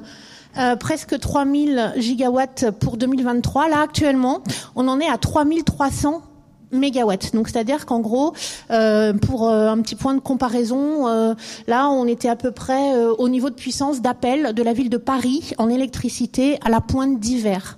euh, 0.58 0.76
presque 0.76 1.18
3000 1.20 1.94
gigawatts 1.98 2.72
pour 2.80 2.98
2023. 2.98 3.70
Là, 3.70 3.82
actuellement, 3.82 4.42
on 4.76 4.88
en 4.88 5.00
est 5.00 5.08
à 5.08 5.18
3300 5.18 6.24
mégawatts. 6.72 7.34
Donc 7.34 7.50
c'est-à-dire 7.50 7.86
qu'en 7.86 8.00
gros, 8.00 8.34
euh, 8.72 9.14
pour 9.14 9.50
euh, 9.50 9.70
un 9.70 9.82
petit 9.82 9.96
point 9.96 10.14
de 10.14 10.20
comparaison, 10.20 11.08
euh, 11.08 11.34
là 11.68 11.90
on 11.90 12.06
était 12.06 12.30
à 12.30 12.36
peu 12.36 12.52
près 12.52 12.96
au 13.18 13.30
niveau 13.30 13.50
de 13.50 13.56
puissance 13.56 14.02
d'appel 14.02 14.54
de 14.54 14.64
la 14.64 14.74
ville 14.74 14.90
de 14.90 14.98
Paris 14.98 15.54
en 15.58 15.70
électricité 15.70 16.60
à 16.66 16.70
la 16.70 16.82
pointe 16.82 17.20
d'hiver. 17.20 17.78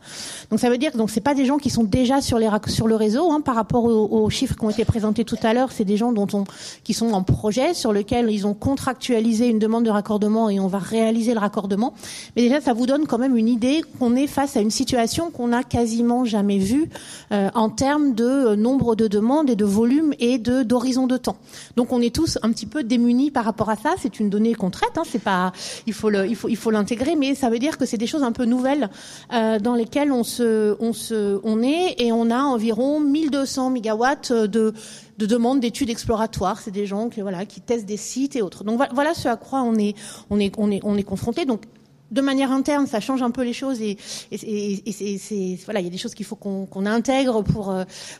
Donc 0.51 0.59
ça 0.59 0.69
veut 0.69 0.77
dire 0.77 0.91
que 0.91 0.97
donc 0.97 1.09
c'est 1.09 1.21
pas 1.21 1.33
des 1.33 1.45
gens 1.45 1.57
qui 1.57 1.69
sont 1.69 1.85
déjà 1.85 2.19
sur 2.19 2.37
les 2.37 2.49
sur 2.67 2.87
le 2.87 2.95
réseau 2.95 3.31
hein, 3.31 3.39
par 3.39 3.55
rapport 3.55 3.85
aux, 3.85 4.29
chiffres 4.29 4.55
qui 4.55 4.65
ont 4.65 4.69
été 4.69 4.83
présentés 4.83 5.23
tout 5.23 5.37
à 5.43 5.53
l'heure. 5.53 5.71
C'est 5.71 5.85
des 5.85 5.95
gens 5.95 6.11
dont 6.11 6.27
on 6.33 6.43
qui 6.83 6.93
sont 6.93 7.11
en 7.11 7.23
projet 7.23 7.73
sur 7.73 7.93
lequel 7.93 8.29
ils 8.29 8.45
ont 8.45 8.53
contractualisé 8.53 9.47
une 9.47 9.59
demande 9.59 9.85
de 9.85 9.89
raccordement 9.89 10.49
et 10.49 10.59
on 10.59 10.67
va 10.67 10.77
réaliser 10.77 11.33
le 11.33 11.39
raccordement. 11.39 11.93
Mais 12.35 12.41
déjà 12.41 12.59
ça 12.59 12.73
vous 12.73 12.85
donne 12.85 13.07
quand 13.07 13.17
même 13.17 13.37
une 13.37 13.47
idée 13.47 13.81
qu'on 13.97 14.13
est 14.17 14.27
face 14.27 14.57
à 14.57 14.59
une 14.59 14.71
situation 14.71 15.31
qu'on 15.31 15.47
n'a 15.47 15.63
quasiment 15.63 16.25
jamais 16.25 16.57
vue 16.57 16.89
euh, 17.31 17.49
en 17.55 17.69
termes 17.69 18.13
de 18.13 18.55
nombre 18.55 18.95
de 18.95 19.07
demandes 19.07 19.49
et 19.49 19.55
de 19.55 19.65
volume 19.65 20.13
et 20.19 20.37
de 20.37 20.63
d'horizon 20.63 21.07
de 21.07 21.15
temps. 21.15 21.37
Donc 21.77 21.93
on 21.93 22.01
est 22.01 22.13
tous 22.13 22.37
un 22.41 22.51
petit 22.51 22.65
peu 22.65 22.83
démunis 22.83 23.31
par 23.31 23.45
rapport 23.45 23.69
à 23.69 23.77
ça. 23.77 23.93
C'est 24.01 24.19
une 24.19 24.29
donnée 24.29 24.53
qu'on 24.53 24.69
traite. 24.69 24.97
Hein, 24.97 25.03
c'est 25.05 25.23
pas, 25.23 25.53
il 25.87 25.93
faut 25.93 26.09
le, 26.09 26.27
il 26.27 26.35
faut, 26.35 26.49
il 26.49 26.57
faut 26.57 26.71
l'intégrer, 26.71 27.15
mais 27.15 27.35
ça 27.35 27.49
veut 27.49 27.59
dire 27.59 27.77
que 27.77 27.85
c'est 27.85 27.97
des 27.97 28.07
choses 28.07 28.23
un 28.23 28.33
peu 28.33 28.43
nouvelles 28.43 28.89
euh, 29.33 29.57
dans 29.57 29.75
lesquelles 29.75 30.11
on 30.11 30.25
se, 30.25 30.40
on 30.79 30.93
se, 30.93 31.39
on 31.43 31.61
est 31.61 31.95
et 31.99 32.11
on 32.11 32.29
a 32.29 32.39
environ 32.39 32.99
1200 32.99 33.69
mégawatts 33.69 34.31
de 34.31 34.73
de 35.17 35.25
demandes 35.25 35.59
d'études 35.59 35.89
exploratoires. 35.89 36.59
C'est 36.59 36.71
des 36.71 36.85
gens 36.85 37.09
qui 37.09 37.21
voilà 37.21 37.45
qui 37.45 37.61
testent 37.61 37.85
des 37.85 37.97
sites 37.97 38.35
et 38.35 38.41
autres. 38.41 38.63
Donc 38.63 38.81
voilà 38.93 39.13
ce 39.13 39.27
à 39.27 39.35
quoi 39.35 39.61
on 39.61 39.75
est 39.75 39.95
on 40.29 40.39
est 40.39 40.53
on 40.57 40.71
est 40.71 40.81
on 40.83 40.97
est 40.97 41.03
confronté. 41.03 41.45
Donc 41.45 41.63
de 42.11 42.21
manière 42.21 42.51
interne, 42.51 42.87
ça 42.87 42.99
change 42.99 43.21
un 43.21 43.31
peu 43.31 43.43
les 43.43 43.53
choses 43.53 43.81
et, 43.81 43.97
c'est 44.31 45.57
voilà, 45.63 45.79
il 45.79 45.83
y 45.83 45.87
a 45.87 45.89
des 45.89 45.97
choses 45.97 46.13
qu'il 46.13 46.25
faut 46.25 46.35
qu'on 46.35 46.85
intègre 46.85 47.41
pour 47.41 47.73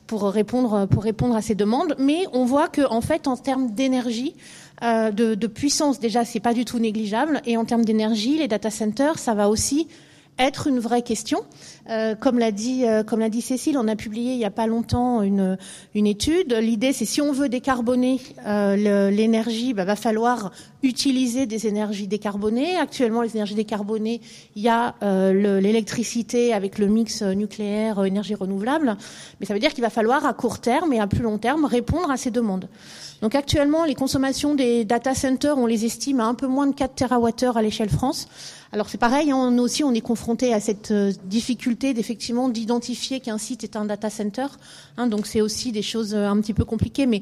pour 0.07 0.23
répondre 0.29 0.87
pour 0.87 1.03
répondre 1.03 1.35
à 1.35 1.41
ces 1.41 1.55
demandes. 1.55 1.95
Mais 1.99 2.25
on 2.31 2.45
voit 2.45 2.69
que 2.69 2.81
en 2.89 3.01
fait, 3.01 3.27
en 3.27 3.35
termes 3.35 3.71
d'énergie, 3.71 4.33
euh, 4.83 5.11
de, 5.11 5.35
de 5.35 5.47
puissance, 5.47 5.99
déjà, 5.99 6.25
c'est 6.25 6.39
pas 6.39 6.53
du 6.53 6.65
tout 6.65 6.79
négligeable. 6.79 7.41
Et 7.45 7.55
en 7.55 7.65
termes 7.65 7.85
d'énergie, 7.85 8.37
les 8.37 8.47
data 8.47 8.71
centers, 8.71 9.19
ça 9.19 9.35
va 9.35 9.47
aussi 9.47 9.87
être 10.39 10.67
une 10.67 10.79
vraie 10.79 11.01
question. 11.01 11.39
Euh, 11.89 12.15
comme 12.15 12.39
l'a 12.39 12.51
dit, 12.51 12.85
euh, 12.85 13.03
dit 13.29 13.41
Cécile, 13.41 13.77
on 13.77 13.87
a 13.87 13.95
publié 13.95 14.33
il 14.33 14.37
n'y 14.37 14.45
a 14.45 14.51
pas 14.51 14.67
longtemps 14.67 15.21
une, 15.21 15.57
une 15.93 16.07
étude. 16.07 16.53
L'idée, 16.53 16.93
c'est 16.93 17.05
si 17.05 17.21
on 17.21 17.31
veut 17.31 17.49
décarboner 17.49 18.19
euh, 18.45 19.09
l'énergie, 19.11 19.73
bah, 19.73 19.85
va 19.85 19.95
falloir 19.95 20.51
utiliser 20.83 21.45
des 21.45 21.67
énergies 21.67 22.07
décarbonées. 22.07 22.75
Actuellement, 22.77 23.21
les 23.21 23.35
énergies 23.35 23.55
décarbonées, 23.55 24.21
il 24.55 24.63
y 24.63 24.69
a 24.69 24.95
euh, 25.03 25.59
l'électricité 25.59 26.53
avec 26.53 26.77
le 26.77 26.87
mix 26.87 27.21
nucléaire, 27.21 27.99
euh, 27.99 28.05
énergie 28.05 28.35
renouvelable. 28.35 28.97
Mais 29.39 29.45
ça 29.45 29.53
veut 29.53 29.59
dire 29.59 29.73
qu'il 29.73 29.83
va 29.83 29.89
falloir 29.89 30.25
à 30.25 30.33
court 30.33 30.59
terme 30.59 30.93
et 30.93 30.99
à 30.99 31.07
plus 31.07 31.21
long 31.21 31.37
terme 31.37 31.65
répondre 31.65 32.09
à 32.09 32.17
ces 32.17 32.31
demandes. 32.31 32.67
Donc 33.21 33.35
actuellement, 33.35 33.85
les 33.85 33.93
consommations 33.93 34.55
des 34.55 34.83
data 34.83 35.13
centers, 35.13 35.57
on 35.57 35.67
les 35.67 35.85
estime 35.85 36.19
à 36.19 36.25
un 36.25 36.33
peu 36.33 36.47
moins 36.47 36.65
de 36.65 36.73
4 36.73 36.95
TWh 36.95 37.55
à 37.57 37.61
l'échelle 37.61 37.89
France. 37.89 38.27
Alors 38.73 38.87
c'est 38.87 38.97
pareil, 38.97 39.31
hein, 39.31 39.51
nous 39.51 39.63
aussi 39.63 39.83
on 39.83 39.93
est 39.93 40.01
confronté 40.01 40.53
à 40.53 40.61
cette 40.61 40.91
euh, 40.91 41.11
difficulté 41.25 41.93
d'effectivement 41.93 42.47
d'identifier 42.47 43.19
qu'un 43.19 43.37
site 43.37 43.63
est 43.65 43.75
un 43.75 43.85
data 43.85 44.09
center. 44.09 44.47
Hein, 44.97 45.07
donc 45.07 45.27
c'est 45.27 45.41
aussi 45.41 45.71
des 45.71 45.81
choses 45.81 46.13
euh, 46.13 46.27
un 46.27 46.39
petit 46.39 46.53
peu 46.53 46.63
compliquées, 46.63 47.05
mais 47.05 47.21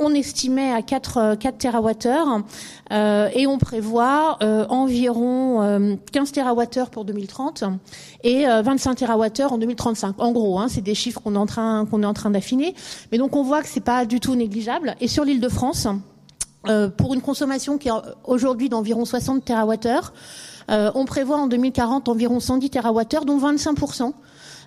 on 0.00 0.14
estimait 0.14 0.72
à 0.72 0.82
4, 0.82 1.36
4 1.36 1.58
TWh 1.58 2.42
euh, 2.92 3.28
et 3.34 3.46
on 3.46 3.58
prévoit 3.58 4.38
euh, 4.42 4.66
environ 4.68 5.62
euh, 5.62 5.94
15 6.12 6.32
TWh 6.32 6.90
pour 6.90 7.04
2030 7.04 7.64
et 8.24 8.46
25 8.46 8.94
TWh 8.94 9.42
en 9.50 9.58
2035. 9.58 10.16
En 10.18 10.32
gros, 10.32 10.58
hein, 10.58 10.66
c'est 10.68 10.80
des 10.80 10.94
chiffres 10.94 11.20
qu'on 11.20 11.34
est 11.34 11.38
en 11.38 11.46
train 11.46 11.86
qu'on 11.86 12.02
est 12.02 12.06
en 12.06 12.14
train 12.14 12.30
d'affiner. 12.30 12.74
Mais 13.12 13.18
donc 13.18 13.36
on 13.36 13.42
voit 13.42 13.62
que 13.62 13.68
c'est 13.68 13.80
pas 13.80 14.06
du 14.06 14.20
tout 14.20 14.34
négligeable. 14.34 14.96
Et 15.00 15.08
sur 15.08 15.24
l'île 15.24 15.40
de 15.40 15.48
France, 15.48 15.86
pour 16.96 17.14
une 17.14 17.22
consommation 17.22 17.78
qui 17.78 17.88
est 17.88 17.92
aujourd'hui 18.24 18.68
d'environ 18.68 19.04
60 19.04 19.44
TWh, 19.44 20.12
euh, 20.70 20.90
on 20.94 21.04
prévoit 21.04 21.36
en 21.36 21.46
2040 21.46 22.08
environ 22.08 22.40
110 22.40 22.70
TWh, 22.70 23.24
dont 23.24 23.38
25%, 23.38 24.12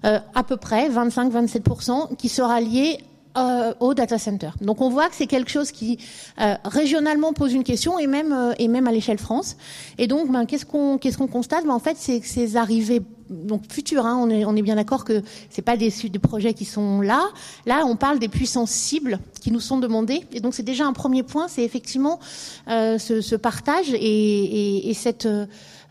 euh, 0.06 0.20
à 0.36 0.44
peu 0.44 0.58
près 0.58 0.90
25-27%, 0.90 2.16
qui 2.16 2.30
sera 2.30 2.60
lié 2.62 3.00
euh, 3.36 3.74
au 3.80 3.96
data 3.96 4.20
center. 4.20 4.52
Donc 4.62 4.80
on 4.82 4.90
voit 4.90 5.10
que 5.10 5.16
c'est 5.16 5.26
quelque 5.26 5.50
chose 5.50 5.72
qui 5.72 5.98
euh, 6.40 6.54
régionalement 6.66 7.34
pose 7.34 7.54
une 7.54 7.64
question 7.64 7.98
et 7.98 8.06
même 8.06 8.32
euh, 8.32 8.54
et 8.60 8.68
même 8.68 8.86
à 8.86 8.92
l'échelle 8.92 9.18
France. 9.18 9.58
Et 9.98 10.06
donc 10.06 10.32
ben, 10.32 10.46
qu'est-ce 10.46 10.68
qu'on 10.68 11.00
qu'est-ce 11.00 11.18
qu'on 11.18 11.26
constate? 11.26 11.66
Ben, 11.66 11.74
En 11.74 11.80
fait, 11.80 11.98
c'est 11.98 12.20
que 12.20 12.28
ces 12.28 12.58
arrivées 12.58 13.02
donc 13.32 13.64
futures, 13.72 14.06
hein, 14.06 14.20
on 14.22 14.30
est 14.30 14.46
on 14.46 14.56
est 14.56 14.62
bien 14.62 14.76
d'accord 14.76 15.04
que 15.04 15.24
c'est 15.50 15.64
pas 15.64 15.78
des, 15.78 15.90
des 15.90 16.20
projets 16.20 16.54
qui 16.54 16.66
sont 16.66 17.02
là. 17.02 17.24
Là, 17.66 17.86
on 17.88 17.96
parle 17.96 18.20
des 18.20 18.28
puissances 18.28 18.70
cibles 18.70 19.18
qui 19.42 19.50
nous 19.50 19.60
sont 19.60 19.80
demandées. 19.80 20.22
Et 20.32 20.40
donc 20.40 20.54
c'est 20.54 20.62
déjà 20.62 20.86
un 20.86 20.94
premier 20.94 21.24
point, 21.24 21.48
c'est 21.48 21.64
effectivement 21.64 22.20
euh, 22.68 23.00
ce, 23.00 23.22
ce, 23.22 23.36
partage 23.36 23.92
et, 23.96 23.98
et, 23.98 24.90
et 24.92 24.94
cette 24.94 25.28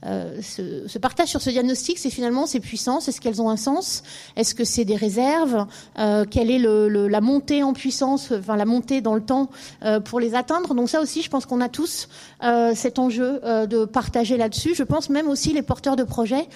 euh, 0.04 0.40
ce, 0.42 0.88
ce, 0.88 0.98
partage 0.98 1.28
sur 1.28 1.40
ce 1.40 1.50
diagnostic, 1.50 1.98
c'est 1.98 2.10
finalement 2.10 2.46
ces 2.46 2.58
puissances, 2.58 3.08
est-ce 3.08 3.20
qu'elles 3.20 3.40
ont 3.40 3.50
un 3.50 3.56
sens 3.56 4.02
Est-ce 4.36 4.54
que 4.54 4.64
c'est 4.64 4.84
des 4.84 4.96
réserves 4.96 5.66
euh, 5.98 6.24
Quelle 6.28 6.50
est 6.50 6.58
le, 6.58 6.88
le, 6.88 7.06
la 7.06 7.20
montée 7.20 7.62
en 7.62 7.72
puissance, 7.72 8.32
enfin 8.32 8.56
la 8.56 8.64
montée 8.64 9.00
dans 9.00 9.14
le 9.14 9.22
temps 9.22 9.48
euh, 9.84 10.00
pour 10.00 10.18
les 10.18 10.34
atteindre? 10.34 10.74
Donc 10.74 10.88
ça 10.90 11.00
aussi, 11.00 11.22
je 11.22 11.30
pense 11.30 11.46
qu'on 11.46 11.60
a 11.60 11.68
tous 11.68 12.08
euh, 12.42 12.72
cet 12.74 12.98
enjeu 12.98 13.40
euh, 13.44 13.66
de 13.66 13.84
partager 13.84 14.36
là-dessus. 14.36 14.74
Je 14.74 14.82
pense 14.82 15.08
même 15.08 15.28
aussi 15.28 15.52
les 15.52 15.62
porteurs 15.62 15.96
de 15.96 16.04
projets, 16.04 16.48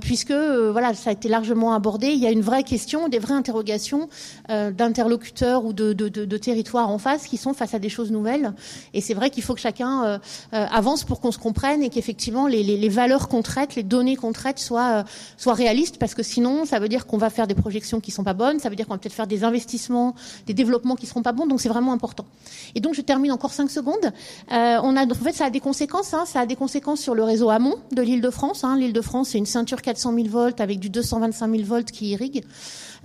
puisque 0.00 0.32
voilà, 0.32 0.94
ça 0.94 1.10
a 1.10 1.12
été 1.12 1.28
largement 1.28 1.74
abordé. 1.74 2.08
Il 2.08 2.18
y 2.18 2.26
a 2.26 2.30
une 2.30 2.40
vraie 2.40 2.62
question, 2.62 3.08
des 3.08 3.18
vraies 3.18 3.34
interrogations 3.34 4.08
d'interlocuteurs 4.48 5.64
ou 5.64 5.72
de, 5.72 5.92
de, 5.92 6.08
de, 6.08 6.24
de, 6.24 6.36
territoires 6.36 6.88
en 6.88 6.98
face 6.98 7.26
qui 7.26 7.36
sont 7.36 7.54
face 7.54 7.74
à 7.74 7.78
des 7.78 7.88
choses 7.88 8.10
nouvelles. 8.10 8.52
Et 8.94 9.00
c'est 9.00 9.14
vrai 9.14 9.30
qu'il 9.30 9.42
faut 9.42 9.54
que 9.54 9.60
chacun 9.60 10.20
avance 10.52 11.04
pour 11.04 11.20
qu'on 11.20 11.32
se 11.32 11.38
comprenne 11.38 11.82
et 11.82 11.90
qu'effectivement 11.90 12.46
les, 12.46 12.62
les 12.62 12.77
les 12.78 12.88
valeurs 12.88 13.28
qu'on 13.28 13.42
traite, 13.42 13.74
les 13.74 13.82
données 13.82 14.16
qu'on 14.16 14.32
traite 14.32 14.58
soient, 14.58 15.00
euh, 15.00 15.02
soient 15.36 15.54
réalistes, 15.54 15.98
parce 15.98 16.14
que 16.14 16.22
sinon, 16.22 16.64
ça 16.64 16.78
veut 16.78 16.88
dire 16.88 17.06
qu'on 17.06 17.18
va 17.18 17.30
faire 17.30 17.46
des 17.46 17.54
projections 17.54 18.00
qui 18.00 18.10
sont 18.10 18.24
pas 18.24 18.34
bonnes, 18.34 18.58
ça 18.58 18.68
veut 18.68 18.76
dire 18.76 18.86
qu'on 18.86 18.94
va 18.94 18.98
peut-être 18.98 19.12
faire 19.12 19.26
des 19.26 19.44
investissements, 19.44 20.14
des 20.46 20.54
développements 20.54 20.96
qui 20.96 21.06
seront 21.06 21.22
pas 21.22 21.32
bons, 21.32 21.46
donc 21.46 21.60
c'est 21.60 21.68
vraiment 21.68 21.92
important. 21.92 22.24
Et 22.74 22.80
donc, 22.80 22.94
je 22.94 23.00
termine 23.00 23.32
encore 23.32 23.52
cinq 23.52 23.70
secondes. 23.70 24.12
Euh, 24.52 24.78
on 24.82 24.96
a, 24.96 25.04
en 25.04 25.14
fait, 25.14 25.32
ça 25.32 25.46
a 25.46 25.50
des 25.50 25.60
conséquences, 25.60 26.14
hein, 26.14 26.24
ça 26.26 26.40
a 26.40 26.46
des 26.46 26.56
conséquences 26.56 27.00
sur 27.00 27.14
le 27.14 27.22
réseau 27.22 27.50
amont 27.50 27.76
de 27.92 28.02
l'île 28.02 28.20
de 28.20 28.30
France. 28.30 28.64
Hein. 28.64 28.76
L'île 28.78 28.92
de 28.92 29.00
France, 29.00 29.30
c'est 29.30 29.38
une 29.38 29.46
ceinture 29.46 29.82
400 29.82 30.14
000 30.14 30.28
volts 30.28 30.60
avec 30.60 30.78
du 30.78 30.90
225 30.90 31.50
000 31.50 31.62
volts 31.64 31.90
qui 31.90 32.10
irrigue. 32.10 32.44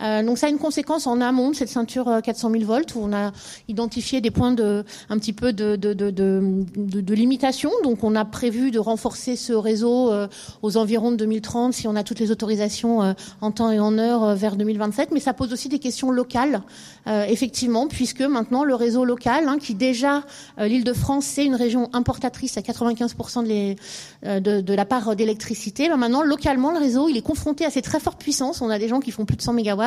Euh, 0.01 0.23
donc 0.23 0.37
ça 0.39 0.47
a 0.47 0.49
une 0.49 0.57
conséquence 0.57 1.05
en 1.05 1.21
amont 1.21 1.51
de 1.51 1.55
cette 1.55 1.69
ceinture 1.69 2.19
400 2.23 2.51
000 2.51 2.63
volts 2.63 2.95
où 2.95 2.99
on 3.03 3.13
a 3.13 3.31
identifié 3.67 4.21
des 4.21 4.31
points 4.31 4.51
de 4.51 4.83
un 5.09 5.19
petit 5.19 5.33
peu 5.33 5.53
de, 5.53 5.75
de 5.75 7.13
limitation. 7.13 7.71
Donc 7.83 8.03
on 8.03 8.15
a 8.15 8.25
prévu 8.25 8.71
de 8.71 8.79
renforcer 8.79 9.35
ce 9.35 9.53
réseau 9.63 10.11
euh, 10.11 10.27
aux 10.61 10.77
environs 10.77 11.11
de 11.11 11.17
2030 11.17 11.73
si 11.73 11.87
on 11.87 11.95
a 11.95 12.03
toutes 12.03 12.19
les 12.19 12.29
autorisations 12.29 13.01
euh, 13.01 13.13
en 13.41 13.51
temps 13.51 13.71
et 13.71 13.79
en 13.79 13.97
heure 13.97 14.23
euh, 14.23 14.35
vers 14.35 14.55
2027. 14.55 15.09
Mais 15.11 15.19
ça 15.19 15.33
pose 15.33 15.51
aussi 15.51 15.69
des 15.69 15.79
questions 15.79 16.11
locales, 16.11 16.61
effectivement, 17.05 17.87
puisque 17.87 18.21
maintenant 18.21 18.63
le 18.63 18.75
réseau 18.75 19.05
local, 19.05 19.47
hein, 19.47 19.57
qui 19.59 19.73
déjà 19.73 20.23
l'Île-de-France 20.57 21.25
c'est 21.25 21.45
une 21.45 21.55
région 21.55 21.89
importatrice 21.93 22.57
à 22.57 22.61
95% 22.61 23.75
de, 24.23 24.73
la 24.73 24.85
part 24.85 25.15
d'électricité, 25.15 25.89
ben 25.89 25.97
maintenant 25.97 26.21
localement 26.21 26.71
le 26.71 26.79
réseau 26.79 27.09
il 27.09 27.17
est 27.17 27.21
confronté 27.21 27.65
à 27.65 27.69
ces 27.69 27.81
très 27.81 27.99
fortes 27.99 28.19
puissances. 28.19 28.61
On 28.61 28.69
a 28.69 28.79
des 28.79 28.87
gens 28.87 28.99
qui 28.99 29.11
font 29.11 29.25
plus 29.25 29.37
de 29.37 29.41
100 29.41 29.53
MW 29.53 29.83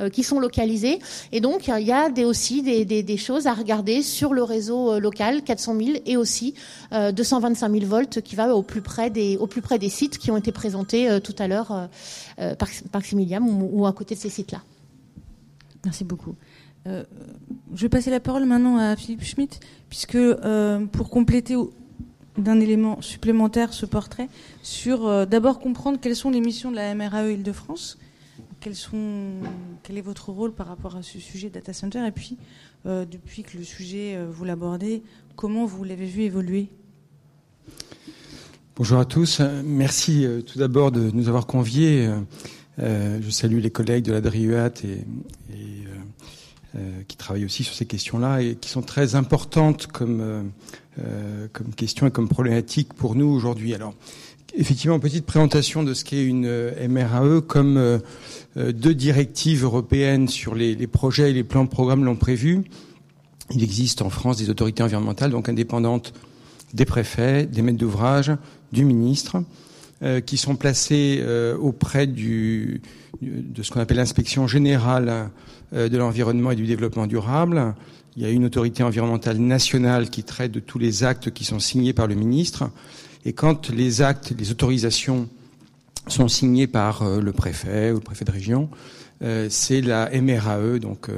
euh, 0.00 0.10
qui 0.10 0.22
sont 0.22 0.40
localisés. 0.40 0.98
Et 1.32 1.40
donc, 1.40 1.68
il 1.68 1.86
y 1.86 1.92
a 1.92 2.08
aussi 2.24 2.62
des, 2.62 3.16
choses 3.16 3.46
à 3.46 3.54
regarder 3.54 4.02
sur 4.02 4.34
le 4.34 4.42
réseau 4.42 4.98
local, 4.98 5.42
400 5.42 5.74
000, 5.78 5.90
et 6.04 6.16
aussi 6.16 6.54
225 6.92 7.70
000 7.70 7.86
volts 7.86 8.20
qui 8.20 8.36
va 8.36 8.54
au 8.54 8.62
plus 8.62 8.82
près 8.82 9.10
au 9.38 9.46
plus 9.46 9.62
près 9.62 9.78
des 9.78 9.88
sites 9.88 10.18
qui 10.18 10.30
ont 10.30 10.36
été 10.36 10.52
présentés 10.52 11.08
euh, 11.08 11.20
tout 11.20 11.34
à 11.38 11.48
l'heure 11.48 11.88
par, 12.36 12.68
par 12.92 13.02
Ximiliam 13.02 13.46
ou, 13.48 13.86
à 13.86 13.92
côté 13.92 14.14
de 14.14 14.20
ces 14.20 14.30
sites-là. 14.30 14.62
Merci 15.84 16.04
beaucoup. 16.04 16.34
Euh, 16.86 17.04
je 17.74 17.82
vais 17.82 17.88
passer 17.88 18.10
la 18.10 18.20
parole 18.20 18.44
maintenant 18.44 18.76
à 18.76 18.96
Philippe 18.96 19.24
Schmitt, 19.24 19.60
puisque 19.88 20.14
euh, 20.14 20.84
pour 20.86 21.10
compléter 21.10 21.56
d'un 22.38 22.60
élément 22.60 23.00
supplémentaire 23.00 23.72
ce 23.72 23.86
portrait, 23.86 24.28
sur 24.62 25.06
euh, 25.06 25.26
d'abord 25.26 25.58
comprendre 25.58 25.98
quelles 26.00 26.16
sont 26.16 26.30
les 26.30 26.40
missions 26.40 26.70
de 26.70 26.76
la 26.76 26.94
MRAE 26.94 27.30
Île-de-France, 27.30 27.98
quel 28.60 29.96
est 29.96 30.02
votre 30.02 30.30
rôle 30.30 30.52
par 30.52 30.66
rapport 30.66 30.96
à 30.96 31.02
ce 31.02 31.18
sujet 31.20 31.50
data 31.50 31.72
center 31.72 32.04
Et 32.04 32.10
puis, 32.10 32.36
depuis 32.84 33.44
que 33.44 33.56
le 33.56 33.62
sujet, 33.62 34.18
vous 34.28 34.44
l'abordez, 34.44 35.04
comment 35.36 35.66
vous 35.66 35.84
l'avez 35.84 36.06
vu 36.06 36.22
évoluer? 36.22 36.68
Bonjour 38.76 38.98
à 38.98 39.06
tous. 39.06 39.40
Merci 39.64 40.26
tout 40.46 40.58
d'abord 40.58 40.92
de 40.92 41.10
nous 41.10 41.28
avoir 41.28 41.46
conviés. 41.46 42.10
je 42.78 43.30
salue 43.30 43.58
les 43.58 43.70
collègues 43.70 44.04
de 44.04 44.12
la 44.12 44.20
DRIUAT 44.20 44.84
et, 44.84 45.04
euh, 46.76 47.02
qui 47.08 47.16
travaillent 47.16 47.46
aussi 47.46 47.64
sur 47.64 47.72
ces 47.72 47.86
questions-là 47.86 48.42
et 48.42 48.56
qui 48.56 48.68
sont 48.68 48.82
très 48.82 49.14
importantes 49.14 49.86
comme, 49.86 50.20
euh, 50.20 50.42
euh, 50.98 51.46
comme 51.54 51.72
questions 51.74 52.06
et 52.06 52.10
comme 52.10 52.28
problématiques 52.28 52.92
pour 52.92 53.14
nous 53.14 53.28
aujourd'hui. 53.28 53.72
Alors, 53.72 53.94
effectivement, 54.54 54.98
petite 55.00 55.24
présentation 55.24 55.82
de 55.82 55.94
ce 55.94 56.04
qu'est 56.04 56.22
une 56.22 56.46
MRAE, 56.86 57.40
comme 57.40 58.00
deux 58.56 58.94
directives 58.94 59.64
européennes 59.64 60.28
sur 60.28 60.54
les, 60.54 60.74
les, 60.74 60.86
projets 60.86 61.30
et 61.30 61.32
les 61.32 61.44
plans 61.44 61.64
de 61.64 61.70
programme 61.70 62.04
l'ont 62.04 62.16
prévu. 62.16 62.62
Il 63.52 63.62
existe 63.62 64.02
en 64.02 64.10
France 64.10 64.36
des 64.36 64.50
autorités 64.50 64.82
environnementales, 64.82 65.30
donc 65.30 65.48
indépendantes 65.48 66.12
des 66.74 66.84
préfets, 66.84 67.46
des 67.46 67.62
maîtres 67.62 67.78
d'ouvrage, 67.78 68.32
du 68.76 68.84
ministre, 68.84 69.42
euh, 70.02 70.20
qui 70.20 70.36
sont 70.36 70.56
placées 70.56 71.20
euh, 71.22 71.56
auprès 71.56 72.06
du, 72.06 72.82
de 73.22 73.62
ce 73.62 73.70
qu'on 73.70 73.80
appelle 73.80 73.96
l'inspection 73.96 74.46
générale 74.46 75.30
euh, 75.72 75.88
de 75.88 75.96
l'environnement 75.96 76.50
et 76.50 76.56
du 76.56 76.66
développement 76.66 77.06
durable. 77.06 77.74
Il 78.14 78.22
y 78.22 78.26
a 78.26 78.28
une 78.28 78.44
autorité 78.44 78.82
environnementale 78.82 79.38
nationale 79.38 80.10
qui 80.10 80.22
traite 80.22 80.52
de 80.52 80.60
tous 80.60 80.78
les 80.78 81.02
actes 81.02 81.30
qui 81.30 81.44
sont 81.44 81.60
signés 81.60 81.94
par 81.94 82.08
le 82.08 82.14
ministre. 82.14 82.70
Et 83.24 83.32
quand 83.32 83.70
les 83.70 84.02
actes, 84.02 84.34
les 84.38 84.50
autorisations 84.50 85.30
sont 86.08 86.28
signés 86.28 86.66
par 86.66 87.02
le 87.04 87.32
préfet 87.32 87.90
ou 87.90 87.94
le 87.94 88.00
préfet 88.00 88.24
de 88.24 88.30
région, 88.30 88.68
c'est 89.48 89.80
la 89.80 90.08
MRAE, 90.10 90.78
donc 90.78 91.08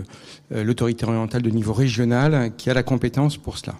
l'autorité 0.50 1.04
environnementale 1.04 1.42
de 1.42 1.50
niveau 1.50 1.74
régional, 1.74 2.52
qui 2.56 2.70
a 2.70 2.74
la 2.74 2.82
compétence 2.82 3.36
pour 3.36 3.58
cela. 3.58 3.76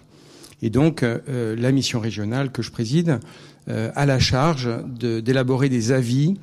Et 0.61 0.69
donc 0.69 1.03
la 1.27 1.71
mission 1.71 1.99
régionale 1.99 2.51
que 2.51 2.61
je 2.61 2.69
préside 2.69 3.19
a 3.67 4.05
la 4.05 4.17
charge 4.17 4.67
d'élaborer 4.99 5.69
des 5.69 5.91
avis 5.91 6.35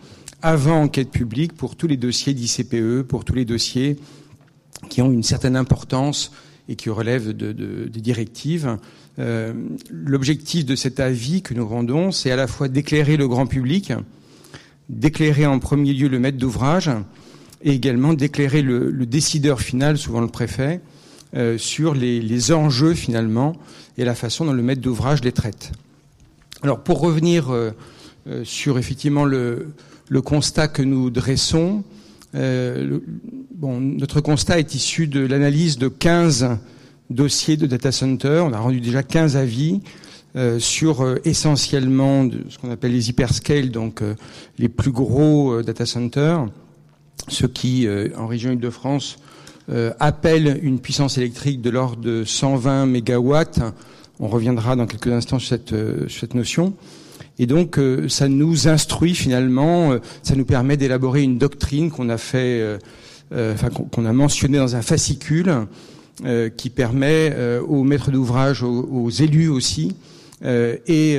avant 0.42 0.82
enquête 0.82 1.10
publique 1.10 1.54
pour 1.54 1.74
tous 1.74 1.86
les 1.86 1.96
dossiers 1.96 2.34
d'ICPE, 2.34 3.02
pour 3.02 3.24
tous 3.24 3.34
les 3.34 3.44
dossiers 3.44 3.96
qui 4.88 5.02
ont 5.02 5.10
une 5.10 5.22
certaine 5.22 5.56
importance 5.56 6.32
et 6.68 6.76
qui 6.76 6.90
relèvent 6.90 7.32
de, 7.32 7.88
directives. 7.88 8.76
Euh, 9.18 9.52
L'objectif 9.90 10.64
de 10.64 10.76
cet 10.76 11.00
avis 11.00 11.42
que 11.42 11.54
nous 11.54 11.66
rendons, 11.66 12.10
c'est 12.10 12.30
à 12.30 12.36
la 12.36 12.46
fois 12.46 12.68
d'éclairer 12.68 13.16
le 13.16 13.28
grand 13.28 13.46
public, 13.46 13.92
d'éclairer 14.88 15.46
en 15.46 15.58
premier 15.58 15.92
lieu 15.92 16.08
le 16.08 16.18
maître 16.18 16.38
d'ouvrage, 16.38 16.90
et 17.62 17.72
également 17.72 18.12
d'éclairer 18.12 18.62
le, 18.62 19.06
décideur 19.06 19.60
final, 19.60 19.96
souvent 19.96 20.20
le 20.20 20.28
préfet, 20.28 20.80
euh, 21.34 21.58
sur 21.58 21.94
les, 21.94 22.52
enjeux 22.52 22.94
finalement 22.94 23.56
et 23.98 24.04
la 24.04 24.14
façon 24.14 24.44
dont 24.44 24.52
le 24.52 24.62
maître 24.62 24.82
d'ouvrage 24.82 25.24
les 25.24 25.32
traite. 25.32 25.72
Alors 26.62 26.82
pour 26.82 27.00
revenir 27.00 27.50
euh, 27.50 27.70
euh 28.26 28.44
sur 28.44 28.78
effectivement 28.78 29.24
le, 29.24 29.68
le 30.08 30.22
constat 30.22 30.68
que 30.68 30.82
nous 30.82 31.10
dressons. 31.10 31.84
Euh, 32.34 32.98
bon, 33.54 33.80
notre 33.80 34.20
constat 34.20 34.58
est 34.58 34.74
issu 34.74 35.06
de 35.06 35.20
l'analyse 35.20 35.78
de 35.78 35.88
15 35.88 36.58
dossiers 37.10 37.56
de 37.56 37.66
data 37.66 37.92
center. 37.92 38.42
On 38.44 38.52
a 38.52 38.58
rendu 38.58 38.80
déjà 38.80 39.02
15 39.02 39.36
avis 39.36 39.80
euh, 40.36 40.58
sur 40.58 41.02
euh, 41.02 41.16
essentiellement 41.24 42.24
de, 42.24 42.44
ce 42.50 42.58
qu'on 42.58 42.70
appelle 42.70 42.92
les 42.92 43.08
hyperscales, 43.08 43.70
donc 43.70 44.02
euh, 44.02 44.14
les 44.58 44.68
plus 44.68 44.90
gros 44.90 45.62
data 45.62 45.86
centers, 45.86 46.46
ceux 47.28 47.48
qui, 47.48 47.88
en 48.16 48.26
région 48.26 48.52
Île-de-France, 48.52 49.16
appellent 49.98 50.60
une 50.62 50.78
puissance 50.78 51.18
électrique 51.18 51.60
de 51.60 51.70
l'ordre 51.70 52.00
de 52.00 52.22
120 52.22 52.86
mégawatts. 52.86 53.60
On 54.20 54.28
reviendra 54.28 54.76
dans 54.76 54.86
quelques 54.86 55.08
instants 55.08 55.38
sur 55.38 55.48
cette, 55.48 55.74
cette 56.08 56.34
notion. 56.34 56.74
Et 57.38 57.46
donc, 57.46 57.78
euh, 57.78 58.08
ça 58.08 58.28
nous 58.28 58.68
instruit 58.68 59.14
finalement, 59.14 59.92
euh, 59.92 59.98
ça 60.22 60.34
nous 60.36 60.44
permet 60.44 60.76
d'élaborer 60.76 61.22
une 61.22 61.38
doctrine 61.38 61.90
qu'on 61.90 62.08
a 62.08 62.18
fait, 62.18 62.78
euh, 63.32 63.54
qu'on 63.92 64.06
a 64.06 64.12
mentionné 64.12 64.58
dans 64.58 64.76
un 64.76 64.82
fascicule, 64.82 65.66
qui 66.56 66.70
permet 66.70 67.36
aux 67.68 67.84
maîtres 67.84 68.10
d'ouvrage, 68.10 68.62
aux, 68.62 68.88
aux, 68.90 69.10
élus 69.10 69.48
aussi, 69.48 69.94
et 70.42 71.18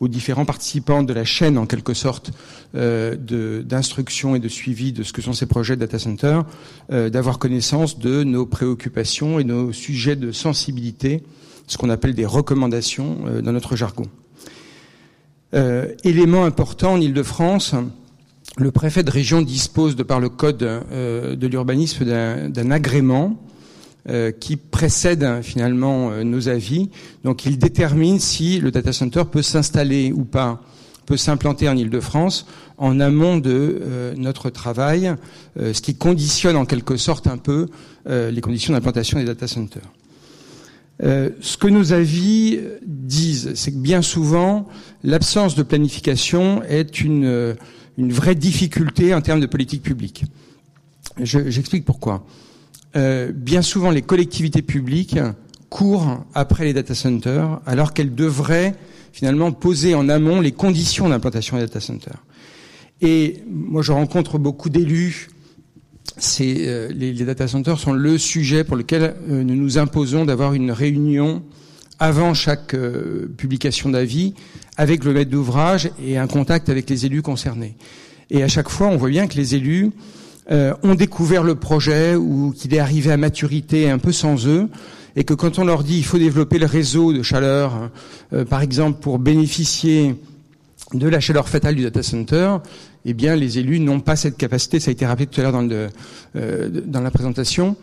aux 0.00 0.08
différents 0.08 0.44
participants 0.44 1.04
de 1.04 1.12
la 1.12 1.24
chaîne 1.24 1.56
en 1.56 1.66
quelque 1.66 1.94
sorte 1.94 2.32
d'instruction 2.74 4.34
et 4.34 4.40
de 4.40 4.48
suivi 4.48 4.92
de 4.92 5.04
ce 5.04 5.12
que 5.12 5.22
sont 5.22 5.34
ces 5.34 5.46
projets 5.46 5.76
de 5.76 5.80
data 5.82 6.00
center, 6.00 6.40
d'avoir 6.88 7.38
connaissance 7.38 8.00
de 8.00 8.24
nos 8.24 8.44
préoccupations 8.44 9.38
et 9.38 9.44
nos 9.44 9.72
sujets 9.72 10.16
de 10.16 10.32
sensibilité, 10.32 11.22
ce 11.68 11.78
qu'on 11.78 11.90
appelle 11.90 12.14
des 12.14 12.26
recommandations 12.26 13.18
dans 13.42 13.52
notre 13.52 13.76
jargon. 13.76 14.06
Euh, 15.54 15.94
élément 16.04 16.44
important 16.44 16.94
en 16.94 17.00
Ile-de-France, 17.00 17.74
le 18.56 18.70
préfet 18.70 19.02
de 19.02 19.10
région 19.10 19.40
dispose, 19.40 19.96
de 19.96 20.02
par 20.02 20.20
le 20.20 20.28
code 20.28 20.62
euh, 20.62 21.36
de 21.36 21.46
l'urbanisme, 21.46 22.04
d'un 22.04 22.70
agrément 22.70 23.38
euh, 24.08 24.30
qui 24.30 24.56
précède 24.56 25.42
finalement 25.42 26.10
euh, 26.10 26.22
nos 26.22 26.48
avis. 26.48 26.88
Donc 27.24 27.44
il 27.44 27.58
détermine 27.58 28.18
si 28.18 28.58
le 28.58 28.70
data 28.70 28.90
center 28.90 29.24
peut 29.30 29.42
s'installer 29.42 30.12
ou 30.12 30.24
pas, 30.24 30.62
peut 31.04 31.18
s'implanter 31.18 31.68
en 31.68 31.76
Ile-de-France 31.76 32.46
en 32.78 33.00
amont 33.00 33.36
de 33.36 33.82
euh, 33.82 34.14
notre 34.16 34.48
travail, 34.48 35.14
ce 35.56 35.82
qui 35.82 35.94
conditionne 35.96 36.56
en 36.56 36.64
quelque 36.64 36.96
sorte 36.96 37.26
un 37.26 37.36
peu 37.36 37.66
les 38.06 38.40
conditions 38.40 38.72
d'implantation 38.72 39.18
des 39.18 39.24
data 39.24 39.46
centers. 39.46 39.82
Euh, 41.02 41.30
ce 41.40 41.56
que 41.56 41.68
nos 41.68 41.92
avis 41.92 42.58
disent, 42.84 43.52
c'est 43.54 43.72
que 43.72 43.76
bien 43.76 44.02
souvent, 44.02 44.68
l'absence 45.04 45.54
de 45.54 45.62
planification 45.62 46.62
est 46.64 47.00
une, 47.00 47.24
euh, 47.24 47.54
vraie 47.98 48.34
difficulté 48.34 49.14
en 49.14 49.20
termes 49.20 49.40
de 49.40 49.46
politique 49.46 49.82
publique. 49.82 50.24
J'explique 51.20 51.84
pourquoi. 51.84 52.24
Euh, 52.96 53.32
bien 53.32 53.62
souvent, 53.62 53.90
les 53.90 54.02
collectivités 54.02 54.62
publiques 54.62 55.18
courent 55.68 56.24
après 56.34 56.64
les 56.64 56.72
data 56.72 56.94
centers, 56.94 57.60
alors 57.66 57.92
qu'elles 57.92 58.14
devraient 58.14 58.74
finalement 59.12 59.52
poser 59.52 59.94
en 59.94 60.08
amont 60.08 60.40
les 60.40 60.52
conditions 60.52 61.08
d'implantation 61.08 61.56
des 61.56 61.64
data 61.64 61.80
centers. 61.80 62.24
Et 63.00 63.42
moi, 63.48 63.82
je 63.82 63.92
rencontre 63.92 64.38
beaucoup 64.38 64.70
d'élus 64.70 65.28
les, 66.40 67.12
les, 67.12 67.24
data 67.24 67.48
centers 67.48 67.78
sont 67.78 67.92
le 67.92 68.18
sujet 68.18 68.64
pour 68.64 68.76
lequel 68.76 69.14
euh, 69.30 69.42
nous 69.42 69.54
nous 69.54 69.78
imposons 69.78 70.24
d'avoir 70.24 70.54
une 70.54 70.70
réunion 70.70 71.42
avant 71.98 72.34
chaque 72.34 72.74
euh, 72.74 73.28
publication 73.36 73.90
d'avis 73.90 74.34
avec 74.76 75.04
le 75.04 75.12
maître 75.12 75.30
d'ouvrage 75.30 75.90
et 76.04 76.16
un 76.16 76.26
contact 76.26 76.68
avec 76.68 76.88
les 76.88 77.06
élus 77.06 77.22
concernés. 77.22 77.76
Et 78.30 78.42
à 78.42 78.48
chaque 78.48 78.68
fois, 78.68 78.88
on 78.88 78.96
voit 78.96 79.08
bien 79.08 79.26
que 79.26 79.36
les 79.36 79.54
élus 79.54 79.90
euh, 80.50 80.74
ont 80.82 80.94
découvert 80.94 81.42
le 81.42 81.56
projet 81.56 82.14
ou 82.14 82.52
qu'il 82.56 82.74
est 82.74 82.78
arrivé 82.78 83.10
à 83.10 83.16
maturité 83.16 83.90
un 83.90 83.98
peu 83.98 84.12
sans 84.12 84.46
eux, 84.46 84.68
et 85.16 85.24
que 85.24 85.34
quand 85.34 85.58
on 85.58 85.64
leur 85.64 85.82
dit 85.82 85.98
il 85.98 86.04
faut 86.04 86.18
développer 86.18 86.58
le 86.58 86.66
réseau 86.66 87.12
de 87.12 87.22
chaleur, 87.22 87.90
euh, 88.32 88.44
par 88.44 88.62
exemple 88.62 89.00
pour 89.00 89.18
bénéficier 89.18 90.14
de 90.94 91.08
la 91.08 91.20
chaleur 91.20 91.48
fatale 91.48 91.74
du 91.74 91.82
data 91.82 92.02
center, 92.02 92.56
eh 93.10 93.14
bien, 93.14 93.36
les 93.36 93.58
élus 93.58 93.80
n'ont 93.80 94.00
pas 94.00 94.16
cette 94.16 94.36
capacité. 94.36 94.80
Ça 94.80 94.90
a 94.90 94.92
été 94.92 95.06
rappelé 95.06 95.26
tout 95.26 95.40
à 95.40 95.44
l'heure 95.44 95.58
euh, 96.36 96.68
dans 96.84 97.00
la 97.00 97.10
présentation. 97.10 97.74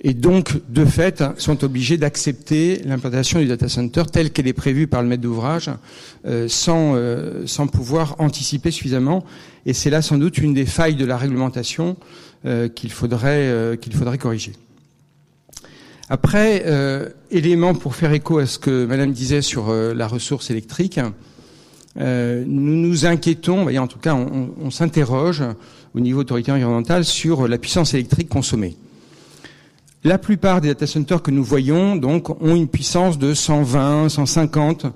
Et 0.00 0.12
donc, 0.12 0.60
de 0.68 0.84
fait, 0.84 1.22
sont 1.38 1.62
obligés 1.62 1.98
d'accepter 1.98 2.82
l'implantation 2.84 3.38
du 3.38 3.46
data 3.46 3.68
center 3.68 4.02
telle 4.10 4.32
qu'elle 4.32 4.48
est 4.48 4.52
prévue 4.52 4.88
par 4.88 5.02
le 5.02 5.08
maître 5.08 5.22
d'ouvrage, 5.22 5.70
euh, 6.26 6.48
sans, 6.48 6.96
euh, 6.96 7.46
sans 7.46 7.68
pouvoir 7.68 8.16
anticiper 8.18 8.72
suffisamment. 8.72 9.24
Et 9.66 9.72
c'est 9.72 9.90
là 9.90 10.02
sans 10.02 10.18
doute 10.18 10.38
une 10.38 10.52
des 10.52 10.66
failles 10.66 10.96
de 10.96 11.04
la 11.04 11.16
réglementation 11.16 11.96
qu'il 12.74 12.90
faudrait, 12.90 13.78
qu'il 13.80 13.94
faudrait 13.94 14.18
corriger. 14.18 14.50
Après, 16.08 16.64
élément 17.30 17.72
pour 17.72 17.94
faire 17.94 18.12
écho 18.12 18.38
à 18.38 18.46
ce 18.46 18.58
que 18.58 18.84
Madame 18.84 19.12
disait 19.12 19.42
sur 19.42 19.72
la 19.72 20.08
ressource 20.08 20.50
électrique, 20.50 20.98
euh, 22.00 22.44
nous 22.46 22.76
nous 22.76 23.06
inquiétons, 23.06 23.68
en 23.76 23.86
tout 23.86 23.98
cas 23.98 24.14
on, 24.14 24.70
s'interroge 24.70 25.42
au 25.94 26.00
niveau 26.00 26.20
autorité 26.20 26.50
environnementale 26.52 27.04
sur 27.04 27.46
la 27.48 27.58
puissance 27.58 27.92
électrique 27.94 28.28
consommée. 28.28 28.76
La 30.04 30.18
plupart 30.18 30.60
des 30.60 30.68
data 30.68 30.86
centers 30.86 31.22
que 31.22 31.30
nous 31.30 31.44
voyons 31.44 31.96
donc 31.96 32.30
ont 32.30 32.56
une 32.56 32.66
puissance 32.66 33.18
de 33.18 33.34
120, 33.34 34.08
150 34.08 34.86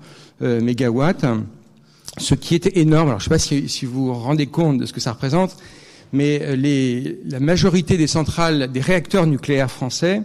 euh, 0.43 0.61
mégawatts, 0.61 1.27
ce 2.19 2.35
qui 2.35 2.55
est 2.55 2.77
énorme. 2.77 3.09
Alors 3.09 3.21
je 3.21 3.31
ne 3.31 3.39
sais 3.39 3.59
pas 3.63 3.69
si, 3.69 3.85
vous 3.85 4.07
vous 4.07 4.15
rendez 4.15 4.47
compte 4.47 4.79
de 4.79 4.87
ce 4.87 4.93
que 4.93 5.01
ça 5.01 5.13
représente, 5.13 5.57
mais 6.13 6.41
euh, 6.43 7.15
la 7.29 7.41
majorité 7.41 7.97
des 7.97 8.07
centrales, 8.07 8.73
des 8.73 8.81
réacteurs 8.81 9.27
nucléaires 9.27 9.71
français 9.71 10.23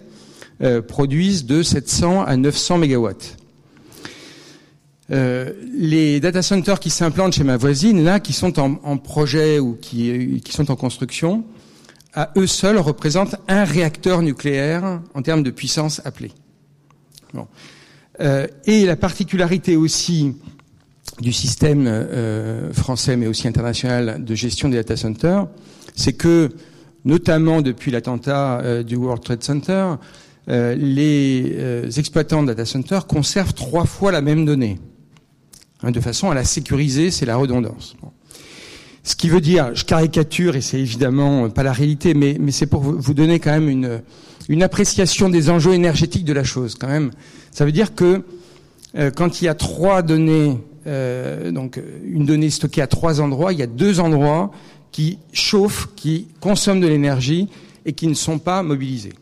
euh, 0.63 0.81
produisent 0.81 1.45
de 1.45 1.63
700 1.63 2.23
à 2.23 2.37
900 2.37 2.77
mégawatts. 2.79 3.37
Euh, 5.11 5.51
les 5.73 6.19
data 6.19 6.41
centers 6.41 6.79
qui 6.79 6.89
s'implantent 6.89 7.33
chez 7.33 7.43
ma 7.43 7.57
voisine, 7.57 8.03
là, 8.03 8.19
qui 8.19 8.33
sont 8.33 8.59
en, 8.59 8.79
en 8.83 8.97
projet 8.97 9.59
ou 9.59 9.75
qui, 9.75 10.41
qui, 10.43 10.53
sont 10.53 10.71
en 10.71 10.75
construction, 10.75 11.43
à 12.13 12.31
eux 12.37 12.47
seuls, 12.47 12.77
représentent 12.77 13.35
un 13.47 13.65
réacteur 13.65 14.21
nucléaire 14.21 15.01
en 15.13 15.21
termes 15.21 15.43
de 15.43 15.51
puissance 15.51 16.01
appelée. 16.05 16.31
Bon. 17.33 17.47
Euh, 18.21 18.47
et 18.65 18.85
la 18.85 18.95
particularité 18.95 19.75
aussi 19.75 20.35
du 21.19 21.33
système 21.33 21.85
euh, 21.87 22.73
français, 22.73 23.15
mais 23.15 23.27
aussi 23.27 23.47
international, 23.47 24.23
de 24.23 24.35
gestion 24.35 24.69
des 24.69 24.77
data 24.77 24.95
centers, 24.97 25.47
c'est 25.95 26.13
que, 26.13 26.49
notamment 27.05 27.61
depuis 27.61 27.91
l'attentat 27.91 28.59
euh, 28.59 28.83
du 28.83 28.95
World 28.95 29.23
Trade 29.23 29.43
Center, 29.43 29.95
euh, 30.49 30.75
les 30.75 31.99
exploitants 31.99 32.41
de 32.41 32.47
data 32.47 32.65
centers 32.65 33.07
conservent 33.07 33.53
trois 33.53 33.85
fois 33.85 34.11
la 34.11 34.21
même 34.21 34.45
donnée, 34.45 34.79
hein, 35.83 35.91
de 35.91 35.99
façon 35.99 36.29
à 36.29 36.35
la 36.35 36.43
sécuriser, 36.43 37.11
c'est 37.11 37.25
la 37.25 37.35
redondance. 37.35 37.95
Ce 39.03 39.15
qui 39.15 39.29
veut 39.29 39.41
dire, 39.41 39.71
je 39.73 39.83
caricature, 39.83 40.55
et 40.55 40.61
c'est 40.61 40.79
évidemment 40.79 41.49
pas 41.49 41.63
la 41.63 41.73
réalité, 41.73 42.13
mais, 42.13 42.37
c'est 42.51 42.67
pour 42.67 42.81
vous 42.81 43.13
donner 43.13 43.39
quand 43.39 43.51
même 43.51 43.69
une, 43.69 44.63
appréciation 44.63 45.29
des 45.29 45.49
enjeux 45.49 45.73
énergétiques 45.73 46.25
de 46.25 46.33
la 46.33 46.43
chose. 46.43 46.75
Quand 46.79 46.87
même, 46.87 47.11
ça 47.51 47.65
veut 47.65 47.71
dire 47.71 47.95
que 47.95 48.23
euh, 48.97 49.09
quand 49.09 49.41
il 49.41 49.45
y 49.45 49.47
a 49.47 49.55
trois 49.55 50.01
données, 50.01 50.57
euh, 50.85 51.51
donc 51.51 51.79
une 52.03 52.25
donnée 52.25 52.49
stockée 52.49 52.81
à 52.81 52.87
trois 52.87 53.21
endroits, 53.21 53.53
il 53.53 53.59
y 53.59 53.63
a 53.63 53.67
deux 53.67 53.99
endroits 53.99 54.51
qui 54.91 55.19
chauffent, 55.31 55.87
qui 55.95 56.27
consomment 56.41 56.81
de 56.81 56.87
l'énergie 56.87 57.47
et 57.85 57.93
qui 57.93 58.07
ne 58.07 58.13
sont 58.13 58.39
pas 58.39 58.61
mobilisés. 58.61 59.13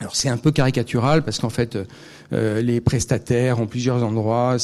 Alors 0.00 0.14
c'est 0.14 0.28
un 0.28 0.36
peu 0.36 0.52
caricatural 0.52 1.24
parce 1.24 1.38
qu'en 1.38 1.50
fait 1.50 1.76
euh, 1.76 1.84
les 2.30 2.80
prestataires 2.80 3.60
ont 3.60 3.66
plusieurs 3.66 4.02
endroits 4.04 4.56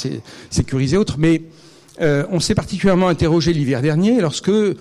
sécurisés 0.50 0.96
autres, 0.96 1.16
mais 1.18 1.42
euh, 2.00 2.24
on 2.30 2.40
s'est 2.40 2.54
particulièrement 2.54 3.08
interrogé 3.08 3.52
l'hiver 3.52 3.80
dernier 3.80 4.20
lorsque 4.20 4.48
euh, 4.48 4.74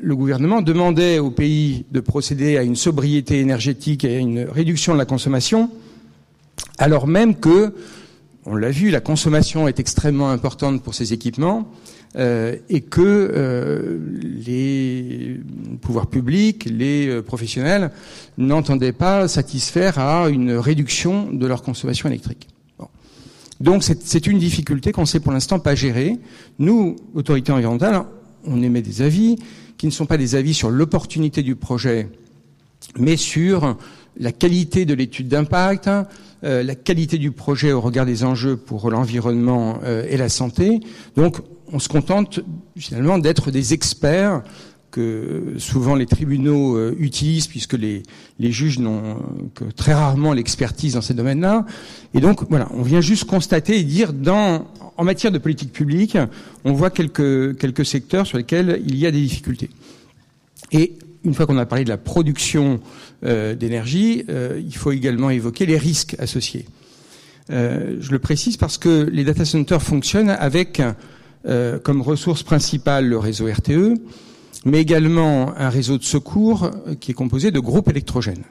le 0.00 0.16
gouvernement 0.16 0.62
demandait 0.62 1.18
aux 1.18 1.30
pays 1.30 1.84
de 1.92 2.00
procéder 2.00 2.56
à 2.56 2.62
une 2.62 2.76
sobriété 2.76 3.40
énergétique 3.40 4.04
et 4.04 4.16
à 4.16 4.18
une 4.18 4.40
réduction 4.40 4.94
de 4.94 4.98
la 4.98 5.04
consommation, 5.04 5.70
alors 6.78 7.06
même 7.06 7.34
que, 7.34 7.74
on 8.46 8.56
l'a 8.56 8.70
vu, 8.70 8.90
la 8.90 9.00
consommation 9.00 9.68
est 9.68 9.80
extrêmement 9.80 10.30
importante 10.30 10.82
pour 10.82 10.94
ces 10.94 11.12
équipements 11.12 11.70
euh, 12.16 12.56
et 12.68 12.80
que 12.80 13.00
euh, 13.02 13.98
les 14.22 15.40
pouvoirs 15.80 16.06
publics, 16.06 16.64
les 16.64 17.08
euh, 17.08 17.22
professionnels 17.22 17.90
n'entendaient 18.38 18.92
pas 18.92 19.26
satisfaire 19.26 19.98
à 19.98 20.28
une 20.28 20.52
réduction 20.52 21.32
de 21.32 21.46
leur 21.46 21.62
consommation 21.62 22.08
électrique. 22.08 22.48
Bon. 22.78 22.88
Donc 23.60 23.82
c'est 23.82 24.26
une 24.26 24.38
difficulté 24.38 24.92
qu'on 24.92 25.06
sait 25.06 25.20
pour 25.20 25.32
l'instant 25.32 25.58
pas 25.58 25.74
gérer. 25.74 26.18
Nous, 26.58 26.96
autorités 27.14 27.52
environnementales, 27.52 28.04
on 28.46 28.62
émet 28.62 28.82
des 28.82 29.02
avis 29.02 29.36
qui 29.76 29.86
ne 29.86 29.92
sont 29.92 30.06
pas 30.06 30.16
des 30.16 30.34
avis 30.36 30.54
sur 30.54 30.70
l'opportunité 30.70 31.42
du 31.42 31.56
projet, 31.56 32.08
mais 32.98 33.16
sur 33.16 33.76
la 34.16 34.32
qualité 34.32 34.84
de 34.84 34.94
l'étude 34.94 35.28
d'impact, 35.28 35.90
euh, 36.44 36.62
la 36.62 36.74
qualité 36.74 37.18
du 37.18 37.30
projet 37.30 37.72
au 37.72 37.80
regard 37.80 38.06
des 38.06 38.24
enjeux 38.24 38.56
pour 38.56 38.90
l'environnement 38.90 39.78
euh, 39.82 40.06
et 40.08 40.16
la 40.16 40.28
santé. 40.28 40.80
Donc 41.16 41.38
on 41.72 41.78
se 41.78 41.88
contente 41.88 42.40
finalement 42.76 43.18
d'être 43.18 43.50
des 43.50 43.72
experts 43.74 44.42
que 44.90 45.54
souvent 45.58 45.96
les 45.96 46.06
tribunaux 46.06 46.76
euh, 46.76 46.94
utilisent 47.00 47.48
puisque 47.48 47.72
les, 47.72 48.02
juges 48.38 48.78
n'ont 48.78 49.16
que 49.54 49.64
très 49.64 49.92
rarement 49.92 50.32
l'expertise 50.32 50.94
dans 50.94 51.00
ces 51.00 51.14
domaines-là. 51.14 51.66
Et 52.14 52.20
donc 52.20 52.48
voilà, 52.48 52.68
on 52.72 52.82
vient 52.82 53.00
juste 53.00 53.24
constater 53.24 53.78
et 53.78 53.82
dire 53.82 54.12
dans 54.12 54.68
en 54.96 55.02
matière 55.02 55.32
de 55.32 55.38
politique 55.38 55.72
publique, 55.72 56.16
on 56.64 56.72
voit 56.72 56.90
quelques 56.90 57.58
quelques 57.58 57.84
secteurs 57.84 58.26
sur 58.26 58.38
lesquels 58.38 58.80
il 58.86 58.96
y 58.96 59.06
a 59.06 59.10
des 59.10 59.20
difficultés. 59.20 59.70
Et 60.70 60.96
une 61.24 61.34
fois 61.34 61.46
qu'on 61.46 61.58
a 61.58 61.66
parlé 61.66 61.84
de 61.84 61.88
la 61.88 61.96
production 61.96 62.80
euh, 63.24 63.54
d'énergie, 63.54 64.24
euh, 64.28 64.60
il 64.64 64.76
faut 64.76 64.92
également 64.92 65.30
évoquer 65.30 65.66
les 65.66 65.78
risques 65.78 66.14
associés. 66.18 66.66
Euh, 67.50 67.96
je 68.00 68.10
le 68.10 68.18
précise 68.18 68.56
parce 68.56 68.78
que 68.78 69.08
les 69.10 69.24
data 69.24 69.44
centers 69.44 69.82
fonctionnent 69.82 70.30
avec 70.30 70.80
euh, 71.46 71.78
comme 71.78 72.02
ressource 72.02 72.42
principale 72.42 73.06
le 73.06 73.18
réseau 73.18 73.46
RTE, 73.46 73.94
mais 74.64 74.80
également 74.80 75.54
un 75.56 75.68
réseau 75.68 75.98
de 75.98 76.04
secours 76.04 76.70
qui 77.00 77.10
est 77.10 77.14
composé 77.14 77.50
de 77.50 77.60
groupes 77.60 77.88
électrogènes. 77.88 78.44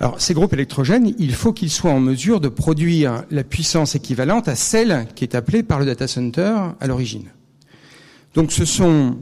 Alors, 0.00 0.18
ces 0.18 0.32
groupes 0.32 0.54
électrogènes, 0.54 1.14
il 1.18 1.34
faut 1.34 1.52
qu'ils 1.52 1.70
soient 1.70 1.90
en 1.90 2.00
mesure 2.00 2.40
de 2.40 2.48
produire 2.48 3.24
la 3.30 3.44
puissance 3.44 3.94
équivalente 3.94 4.48
à 4.48 4.56
celle 4.56 5.06
qui 5.14 5.24
est 5.24 5.34
appelée 5.34 5.62
par 5.62 5.78
le 5.78 5.84
data 5.84 6.08
center 6.08 6.54
à 6.80 6.86
l'origine. 6.86 7.28
Donc, 8.34 8.50
ce 8.50 8.64
sont 8.64 9.18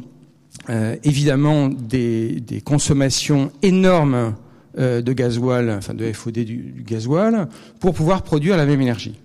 euh, 0.71 0.95
évidemment 1.03 1.69
des, 1.69 2.41
des, 2.41 2.61
consommations 2.61 3.51
énormes 3.63 4.37
euh, 4.79 5.03
de 5.03 5.13
gasoil, 5.13 5.71
enfin 5.71 5.95
de 5.95 6.13
FOD 6.13 6.35
du, 6.35 6.45
du 6.45 6.83
gasoil, 6.85 7.49
pour 7.81 7.93
pouvoir 7.95 8.23
produire 8.23 8.57
la 8.57 8.65
même 8.65 8.81
énergie. 8.81 9.19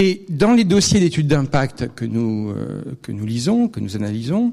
Et 0.00 0.24
dans 0.28 0.52
les 0.52 0.62
dossiers 0.62 1.00
d'études 1.00 1.26
d'impact 1.26 1.92
que 1.96 2.04
nous 2.04 2.50
euh, 2.50 2.82
que 3.02 3.10
nous 3.10 3.26
lisons, 3.26 3.66
que 3.66 3.80
nous 3.80 3.96
analysons, 3.96 4.52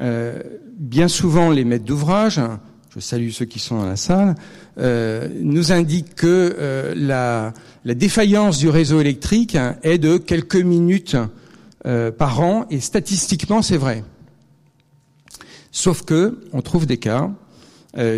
euh, 0.00 0.42
bien 0.78 1.08
souvent 1.08 1.50
les 1.50 1.66
maîtres 1.66 1.84
d'ouvrage, 1.84 2.40
je 2.94 2.98
salue 2.98 3.28
ceux 3.28 3.44
qui 3.44 3.58
sont 3.58 3.76
dans 3.76 3.84
la 3.84 3.96
salle, 3.96 4.34
euh, 4.78 5.28
nous 5.42 5.72
indiquent 5.72 6.14
que 6.14 6.56
euh, 6.58 6.94
la, 6.96 7.52
la, 7.84 7.94
défaillance 7.94 8.56
du 8.56 8.70
réseau 8.70 8.98
électrique 8.98 9.58
est 9.82 9.98
de 9.98 10.16
quelques 10.16 10.56
minutes 10.56 11.18
euh, 11.84 12.10
par 12.10 12.40
an, 12.40 12.64
et 12.70 12.80
statistiquement 12.80 13.60
c'est 13.60 13.76
vrai. 13.76 14.04
Sauf 15.70 16.02
que 16.02 16.40
on 16.54 16.62
trouve 16.62 16.86
des 16.86 16.96
cas. 16.96 17.30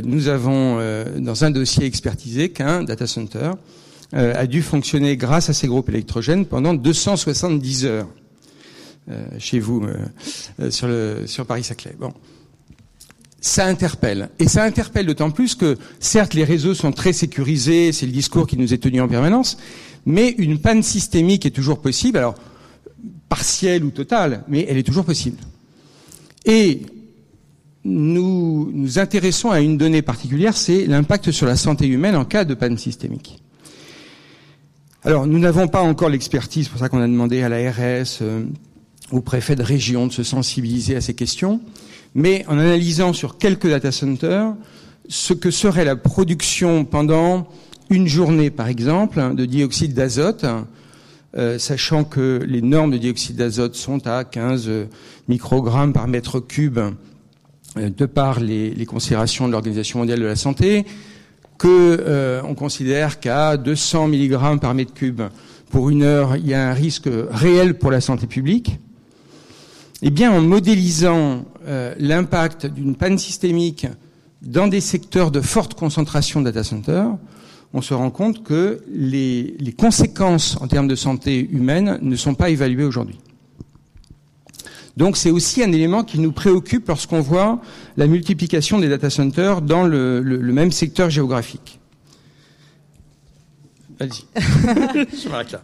nous 0.05 0.29
avons 0.29 0.79
dans 1.19 1.45
un 1.45 1.51
dossier 1.51 1.85
expertisé 1.85 2.51
qu'un 2.51 2.85
data 2.85 3.09
center 3.09 3.51
euh, 4.15 4.35
a 4.35 4.47
dû 4.47 4.63
fonctionner 4.63 5.17
grâce 5.17 5.51
à 5.51 5.53
ces 5.53 5.69
groupes 5.69 5.89
électrogènes 5.89 6.45
pendant 6.47 6.75
270 6.75 7.85
heures 7.87 8.09
euh, 9.11 9.25
chez 9.39 9.61
vous 9.61 9.85
euh, 10.61 10.71
sur, 10.71 10.89
le, 10.89 11.25
sur 11.27 11.47
Paris-Saclay. 11.47 11.95
Bon. 11.99 12.13
Ça 13.41 13.67
interpelle. 13.67 14.29
Et 14.39 14.49
ça 14.49 14.65
interpelle 14.65 15.07
d'autant 15.07 15.31
plus 15.31 15.55
que, 15.55 15.79
certes, 15.99 16.35
les 16.35 16.45
réseaux 16.45 16.75
sont 16.75 16.93
très 16.93 17.13
sécurisés, 17.13 17.93
c'est 17.93 18.07
le 18.07 18.13
discours 18.13 18.47
qui 18.47 18.57
nous 18.57 18.75
est 18.75 18.79
tenu 18.79 19.01
en 19.01 19.09
permanence, 19.09 19.57
mais 20.05 20.35
une 20.39 20.59
panne 20.59 20.83
systémique 20.83 21.47
est 21.47 21.51
toujours 21.51 21.81
possible, 21.81 22.19
alors 22.19 22.35
partielle 23.29 23.85
ou 23.85 23.91
totale, 23.91 24.45
mais 24.49 24.67
elle 24.69 24.77
est 24.77 24.83
toujours 24.83 25.05
possible. 25.05 25.39
Et 26.45 26.83
nous 27.85 28.71
nous 28.75 28.99
intéressons 28.99 29.51
à 29.51 29.61
une 29.61 29.79
donnée 29.79 30.03
particulière, 30.03 30.57
c'est 30.57 30.87
l'impact 30.87 31.31
sur 31.31 31.47
la 31.47 31.57
santé 31.57 31.87
humaine 31.87 32.17
en 32.17 32.25
cas 32.25 32.45
de 32.45 32.55
panne 32.55 32.77
systémique. 32.77 33.41
Alors, 35.03 35.27
nous 35.27 35.39
n'avons 35.39 35.67
pas 35.67 35.81
encore 35.81 36.11
l'expertise, 36.11 36.69
pour 36.69 36.79
ça 36.79 36.91
qu'on 36.91 37.01
a 37.01 37.07
demandé 37.07 37.43
à 37.43 37.49
l'ARS, 37.49 38.19
euh, 38.21 38.45
au 39.11 39.23
préfet 39.23 39.57
de 39.57 39.63
région 39.63 40.07
de 40.07 40.13
se 40.13 40.23
sensibiliser 40.23 40.95
à 40.95 41.01
ces 41.01 41.15
questions, 41.15 41.63
mais 42.15 42.45
en 42.49 42.59
analysant 42.59 43.15
sur 43.15 43.39
quelques 43.39 43.67
data 43.67 43.93
centers 43.93 44.53
ce 45.09 45.33
que 45.33 45.51
serait 45.51 45.87
la 45.87 45.97
production 45.97 46.85
pendant 46.85 47.49
une 47.89 48.07
journée, 48.07 48.51
par 48.51 48.69
exemple, 48.69 49.35
de 49.35 49.47
dioxyde 49.47 49.95
d'azote, 49.95 50.45
euh, 51.35 51.59
sachant 51.59 52.05
que 52.05 52.45
les 52.47 52.61
normes 52.61 52.91
de 52.91 52.99
dioxyde 52.99 53.37
d'azote 53.37 53.77
sont 53.77 54.07
à 54.07 54.25
15 54.25 54.71
microgrammes 55.29 55.95
par 55.95 56.09
mètre 56.09 56.41
cube, 56.41 56.79
euh, 57.79 57.89
de 57.89 58.05
par 58.05 58.39
les 58.39 58.85
considérations 58.85 59.47
de 59.47 59.53
l'Organisation 59.53 60.01
mondiale 60.01 60.21
de 60.21 60.27
la 60.27 60.37
santé, 60.37 60.85
que 61.61 61.69
euh, 61.69 62.41
on 62.45 62.55
considère 62.55 63.21
qu'à 63.21 63.59
200 63.59 64.09
mg 64.09 64.59
par 64.61 64.73
mètre 64.73 64.95
cube 64.95 65.21
pour 65.71 65.91
une 65.91 66.03
heure, 66.03 66.37
il 66.37 66.49
y 66.49 66.55
a 66.55 66.71
un 66.71 66.73
risque 66.73 67.09
réel 67.31 67.75
pour 67.75 67.91
la 67.91 68.01
santé 68.01 68.27
publique. 68.27 68.79
Eh 70.01 70.09
bien, 70.09 70.33
en 70.33 70.41
modélisant 70.41 71.45
euh, 71.67 71.95
l'impact 71.99 72.65
d'une 72.65 72.97
panne 72.97 73.19
systémique 73.19 73.87
dans 74.41 74.69
des 74.69 74.81
secteurs 74.81 75.31
de 75.31 75.43
forte 75.43 75.75
concentration 75.75 76.41
de 76.41 76.47
data 76.47 76.65
centers, 76.65 77.15
on 77.75 77.83
se 77.83 77.93
rend 77.93 78.11
compte 78.11 78.43
que 78.43 78.83
les 78.91 79.75
conséquences 79.79 80.57
en 80.63 80.67
termes 80.67 80.89
de 80.89 80.97
santé 80.97 81.47
humaine 81.53 81.99
ne 82.01 82.17
sont 82.17 82.35
pas 82.35 82.49
évaluées 82.49 82.85
aujourd'hui. 82.85 83.19
Donc 84.97 85.17
c'est 85.17 85.31
aussi 85.31 85.63
un 85.63 85.73
élément 85.73 86.05
qui 86.05 86.19
nous 86.19 86.33
préoccupe 86.33 86.89
lorsqu'on 86.89 87.21
voit 87.21 87.61
la 87.97 88.07
multiplication 88.07 88.79
des 88.79 88.89
data 88.89 89.11
centers 89.11 89.63
dans 89.63 89.85
le, 89.85 90.21
le, 90.21 90.37
le 90.37 90.53
même 90.53 90.73
secteur 90.73 91.11
géographique. 91.11 91.81
Allez-y. 94.01 94.25
je 94.35 95.29
m'arrête 95.29 95.53
là. 95.53 95.61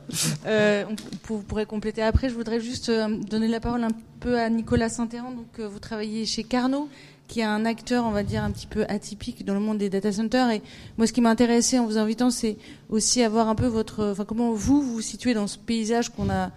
Euh, 0.47 0.85
on, 0.91 0.97
vous 1.27 1.43
pourrez 1.43 1.65
compléter 1.65 2.03
après. 2.03 2.29
Je 2.29 2.35
voudrais 2.35 2.61
juste 2.61 2.91
euh, 2.91 3.09
donner 3.09 3.49
la 3.49 3.61
parole 3.61 3.83
un 3.83 3.93
peu 4.21 4.39
à 4.39 4.51
Nicolas 4.51 4.91
Saint-Héran. 4.91 5.31
Donc, 5.31 5.59
euh, 5.59 5.67
vous 5.67 5.79
travaillez 5.79 6.27
chez 6.27 6.45
Carnot, 6.45 6.91
qui 7.29 7.41
est 7.41 7.45
un 7.45 7.65
acteur, 7.65 8.05
on 8.05 8.11
va 8.11 8.23
dire, 8.23 8.45
un 8.45 8.51
petit 8.51 8.67
peu 8.67 8.85
atypique 8.89 9.47
dans 9.47 9.55
le 9.55 9.61
monde 9.61 9.79
des 9.79 9.89
data 9.89 10.13
centers. 10.13 10.51
Et 10.51 10.61
moi, 10.99 11.07
ce 11.07 11.15
qui 11.15 11.23
m'a 11.23 11.31
intéressé 11.31 11.79
en 11.79 11.87
vous 11.87 11.97
invitant, 11.97 12.29
c'est 12.29 12.59
aussi 12.91 13.23
avoir 13.23 13.49
un 13.49 13.55
peu 13.55 13.67
votre, 13.67 14.05
enfin, 14.05 14.27
comment 14.27 14.53
vous 14.53 14.83
vous 14.83 15.01
situez 15.01 15.33
dans 15.33 15.47
ce 15.47 15.57
paysage 15.57 16.11
qu'on 16.11 16.29
a 16.29 16.51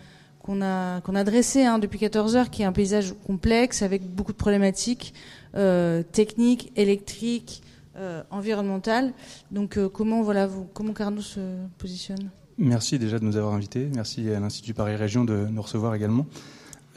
qu'on 0.49 1.15
a, 1.15 1.23
dressé 1.23 1.63
hein, 1.63 1.77
depuis 1.77 1.99
14 1.99 2.35
heures, 2.35 2.49
qui 2.49 2.63
est 2.63 2.65
un 2.65 2.71
paysage 2.71 3.13
complexe 3.27 3.83
avec 3.83 4.03
beaucoup 4.03 4.31
de 4.31 4.37
problématiques 4.37 5.13
euh, 5.55 6.01
techniques, 6.01 6.71
électriques, 6.75 7.61
euh, 7.97 8.23
environnementales. 8.31 9.13
Donc 9.51 9.77
euh, 9.77 9.89
comment, 9.89 10.23
voilà, 10.23 10.47
vous, 10.47 10.67
comment 10.73 10.93
Carnot 10.93 11.21
se 11.21 11.39
positionne? 11.77 12.31
Merci 12.57 12.97
déjà 12.97 13.19
de 13.19 13.25
nous 13.25 13.37
avoir 13.37 13.53
invités. 13.53 13.89
Merci 13.93 14.31
à 14.31 14.39
l'Institut 14.39 14.73
Paris 14.73 14.95
Région 14.95 15.23
de 15.23 15.45
nous 15.49 15.61
recevoir 15.61 15.93
également. 15.93 16.25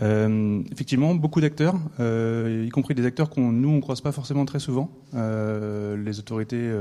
Effectivement, 0.00 1.14
beaucoup 1.14 1.40
d'acteurs, 1.40 1.76
y 2.00 2.68
compris 2.70 2.92
des 2.96 3.06
acteurs 3.06 3.30
qu'on 3.30 3.52
nous 3.52 3.68
on 3.68 3.80
croise 3.80 4.00
pas 4.00 4.10
forcément 4.10 4.44
très 4.44 4.58
souvent, 4.58 4.90
les 5.12 6.18
autorités, 6.18 6.72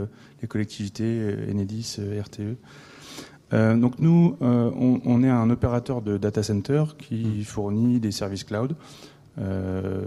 les 0.41 0.47
collectivités, 0.47 1.35
Enedis, 1.51 1.99
euh, 3.53 3.75
donc 3.75 3.99
nous, 3.99 4.37
on, 4.41 5.01
on, 5.03 5.23
est 5.23 5.29
un 5.29 5.49
opérateur 5.49 6.01
de 6.01 6.17
data 6.17 6.43
center 6.43 6.83
qui 6.97 7.43
fournit 7.43 7.99
des 7.99 8.11
services 8.11 8.43
cloud 8.43 8.75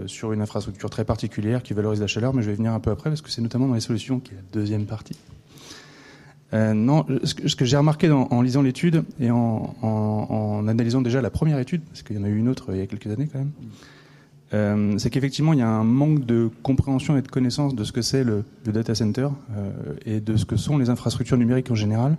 sur 0.05 0.31
une 0.33 0.41
infrastructure 0.41 0.89
très 0.89 1.03
particulière 1.03 1.61
qui 1.63 1.73
valorise 1.73 1.99
la 1.99 2.07
chaleur, 2.07 2.33
mais 2.33 2.41
je 2.41 2.49
vais 2.49 2.55
venir 2.55 2.73
un 2.73 2.79
peu 2.79 2.91
après 2.91 3.09
parce 3.09 3.21
que 3.21 3.29
c'est 3.29 3.41
notamment 3.41 3.67
dans 3.67 3.73
les 3.73 3.81
solutions 3.81 4.19
qui 4.19 4.31
est 4.31 4.37
la 4.37 4.43
deuxième 4.53 4.85
partie. 4.85 5.17
Euh, 6.53 6.73
non, 6.73 7.05
ce 7.23 7.55
que, 7.55 7.65
j'ai 7.65 7.75
remarqué 7.75 8.07
dans, 8.07 8.27
en 8.29 8.41
lisant 8.41 8.61
l'étude 8.61 9.03
et 9.19 9.31
en, 9.31 9.75
en, 9.81 9.87
en, 9.87 10.67
analysant 10.67 11.01
déjà 11.01 11.21
la 11.21 11.29
première 11.29 11.59
étude, 11.59 11.81
parce 11.83 12.03
qu'il 12.03 12.15
y 12.15 12.19
en 12.19 12.23
a 12.23 12.29
eu 12.29 12.37
une 12.37 12.47
autre 12.47 12.67
il 12.69 12.77
y 12.77 12.81
a 12.81 12.87
quelques 12.87 13.07
années 13.07 13.27
quand 13.31 13.39
même, 13.39 13.51
euh, 14.53 14.97
c'est 14.97 15.09
qu'effectivement 15.09 15.53
il 15.53 15.59
y 15.59 15.63
a 15.63 15.67
un 15.67 15.83
manque 15.83 16.25
de 16.25 16.49
compréhension 16.61 17.17
et 17.17 17.21
de 17.21 17.27
connaissance 17.27 17.73
de 17.73 17.83
ce 17.83 17.91
que 17.91 18.01
c'est 18.01 18.23
le, 18.23 18.43
le, 18.65 18.71
data 18.71 18.93
center 18.93 19.27
euh, 19.57 19.71
et 20.05 20.19
de 20.19 20.37
ce 20.37 20.45
que 20.45 20.55
sont 20.55 20.77
les 20.77 20.89
infrastructures 20.89 21.37
numériques 21.37 21.71
en 21.71 21.75
général. 21.75 22.15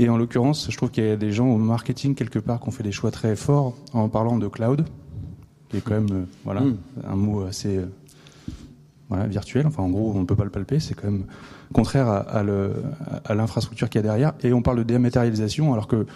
Et 0.00 0.08
en 0.08 0.16
l'occurrence, 0.16 0.68
je 0.70 0.76
trouve 0.78 0.90
qu'il 0.90 1.04
y 1.04 1.10
a 1.10 1.16
des 1.16 1.30
gens 1.30 1.46
au 1.46 1.58
marketing 1.58 2.14
quelque 2.14 2.38
part 2.38 2.58
qui 2.58 2.68
ont 2.68 2.70
fait 2.70 2.82
des 2.82 2.90
choix 2.90 3.10
très 3.10 3.36
forts 3.36 3.74
en 3.92 4.08
parlant 4.08 4.38
de 4.38 4.48
cloud, 4.48 4.86
qui 5.68 5.76
est 5.76 5.82
quand 5.82 5.92
même 5.92 6.10
euh, 6.10 6.24
voilà 6.42 6.62
mmh. 6.62 6.76
un 7.06 7.16
mot 7.16 7.42
assez 7.42 7.76
euh, 7.76 7.84
voilà, 9.10 9.26
virtuel. 9.26 9.66
Enfin, 9.66 9.82
en 9.82 9.90
gros, 9.90 10.10
on 10.14 10.20
ne 10.20 10.24
peut 10.24 10.36
pas 10.36 10.44
le 10.44 10.50
palper. 10.50 10.80
C'est 10.80 10.94
quand 10.94 11.10
même 11.10 11.24
contraire 11.74 12.08
à, 12.08 12.20
à 12.30 13.34
l'infrastructure 13.34 13.90
qu'il 13.90 13.98
y 13.98 14.02
a 14.02 14.02
derrière. 14.02 14.32
Et 14.42 14.54
on 14.54 14.62
parle 14.62 14.78
de 14.78 14.84
dématérialisation, 14.84 15.74
alors 15.74 15.86
que 15.86 16.06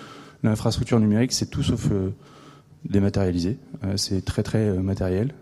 l'infrastructure 0.43 0.99
numérique, 0.99 1.33
c'est 1.33 1.51
tout 1.51 1.63
sauf 1.63 1.91
euh, 1.93 2.09
dématérialisé. 2.89 3.59
C'est 3.97 4.25
très 4.25 4.43
très 4.43 4.73
matériel 4.79 5.35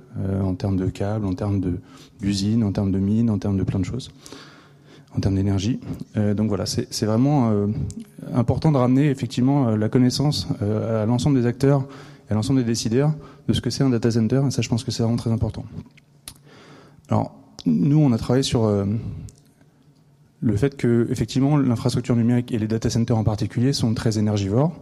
en 0.43 0.55
termes 0.55 0.77
de 0.77 0.87
câbles, 0.87 1.27
en 1.27 1.35
termes 1.35 1.61
d'usines, 2.21 2.65
en 2.65 2.73
termes 2.73 2.91
de 2.91 2.99
mines, 2.99 3.31
en 3.31 3.39
termes 3.39 3.57
de 3.57 3.63
plein 3.63 3.79
de 3.79 3.85
choses, 3.85 4.11
en 5.16 5.20
termes 5.20 5.35
d'énergie. 5.35 5.81
Euh, 6.16 6.35
donc 6.35 6.48
voilà, 6.48 6.66
c'est 6.66 7.05
vraiment 7.05 7.51
euh, 7.51 7.66
important 8.35 8.72
de 8.72 8.79
ramener 8.79 9.11
effectivement 9.11 9.77
la 9.77 9.88
connaissance 9.88 10.48
à 10.61 11.07
l'ensemble 11.07 11.40
des 11.40 11.46
acteurs 11.46 11.87
et 12.29 12.33
à 12.33 12.35
l'ensemble 12.35 12.61
des 12.61 12.66
décideurs 12.66 13.12
de 13.48 13.53
ce 13.53 13.61
que 13.61 13.70
c'est 13.70 13.85
un 13.85 13.90
data 13.90 14.11
center. 14.11 14.42
Et 14.46 14.51
ça, 14.51 14.62
je 14.62 14.68
pense 14.68 14.85
que 14.85 14.90
c'est 14.90 15.03
vraiment 15.03 15.16
très 15.16 15.31
important. 15.31 15.64
Alors, 17.09 17.35
nous, 17.66 17.98
on 17.98 18.12
a 18.12 18.18
travaillé 18.18 18.42
sur 18.42 18.64
euh, 18.64 18.85
le 20.40 20.57
fait 20.57 20.77
que, 20.77 21.07
effectivement, 21.11 21.57
l'infrastructure 21.57 22.16
numérique 22.16 22.53
et 22.53 22.59
les 22.59 22.66
data 22.66 22.90
centers 22.90 23.16
en 23.16 23.25
particulier 23.25 23.72
sont 23.72 23.94
très 23.94 24.18
énergivores 24.18 24.72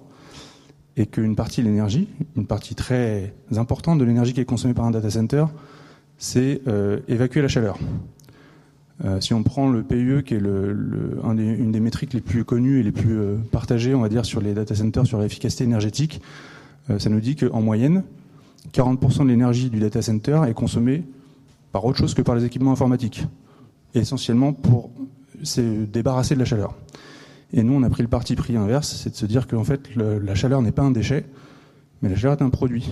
et 0.97 1.07
qu'une 1.07 1.37
partie 1.37 1.63
de 1.63 1.67
l'énergie, 1.67 2.09
une 2.37 2.47
partie 2.47 2.75
très 2.75 3.35
importante 3.57 3.99
de 3.99 4.05
l'énergie 4.05 4.33
qui 4.33 4.41
est 4.41 4.45
consommée 4.45 4.75
par 4.75 4.85
un 4.85 4.91
data 4.91 5.11
center, 5.11 5.45
c'est 6.19 6.63
euh, 6.67 7.01
évacuer 7.09 7.43
la 7.43 7.49
chaleur. 7.49 7.79
Euh, 9.05 9.21
si 9.21 9.33
on 9.33 9.43
prend 9.43 9.71
le 9.71 9.83
PUE, 9.83 10.23
qui 10.25 10.35
est 10.35 10.41
le, 10.41 10.77
des, 11.35 11.43
une 11.43 11.73
des 11.73 11.81
métriques 11.81 12.13
les 12.13 12.21
plus 12.21 12.45
connues 12.45 12.81
et 12.81 12.83
les 12.83 12.93
plus 12.93 13.19
euh, 13.19 13.37
partagées, 13.51 13.95
on 13.95 14.01
va 14.01 14.09
dire, 14.09 14.27
sur 14.27 14.41
les 14.41 14.53
data 14.53 14.75
centers, 14.75 15.07
sur 15.07 15.19
l'efficacité 15.19 15.65
énergétique, 15.65 16.21
euh, 16.91 16.99
ça 16.99 17.09
nous 17.09 17.21
dit 17.21 17.35
qu'en 17.37 17.63
moyenne, 17.63 18.03
40% 18.75 19.25
de 19.25 19.29
l'énergie 19.29 19.71
du 19.71 19.81
data 19.81 20.03
center 20.03 20.43
est 20.47 20.55
consommée 20.55 21.05
par 21.73 21.85
autre 21.87 21.99
chose 21.99 22.13
que 22.13 22.21
par 22.21 22.35
les 22.35 22.45
équipements 22.45 22.73
informatiques, 22.73 23.27
essentiellement 23.95 24.53
pour 24.53 24.91
se 25.43 25.85
débarrasser 25.87 26.35
de 26.35 26.41
la 26.41 26.45
chaleur. 26.45 26.75
Et 27.55 27.63
nous, 27.63 27.73
on 27.73 27.83
a 27.83 27.89
pris 27.89 28.03
le 28.03 28.09
parti 28.09 28.37
pris 28.37 28.57
inverse, 28.57 29.01
c'est 29.03 29.11
de 29.11 29.17
se 29.17 29.27
dire 29.27 29.47
qu'en 29.47 29.65
fait, 29.65 29.89
la 29.97 30.35
chaleur 30.35 30.61
n'est 30.63 30.73
pas 30.73 30.83
un 30.83 30.91
déchet, 30.91 31.25
mais 32.03 32.09
la 32.09 32.17
chaleur 32.17 32.39
est 32.39 32.45
un 32.45 32.51
produit. 32.51 32.91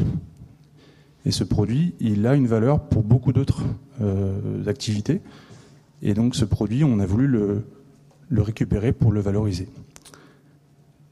Et 1.26 1.30
ce 1.32 1.44
produit, 1.44 1.94
il 2.00 2.26
a 2.26 2.34
une 2.34 2.46
valeur 2.46 2.80
pour 2.80 3.02
beaucoup 3.02 3.32
d'autres 3.32 3.62
activités. 4.66 5.20
Et 6.02 6.14
donc, 6.14 6.34
ce 6.34 6.44
produit, 6.44 6.84
on 6.84 6.98
a 7.00 7.06
voulu 7.06 7.26
le, 7.26 7.64
récupérer 8.42 8.92
pour 8.92 9.12
le 9.12 9.20
valoriser. 9.20 9.68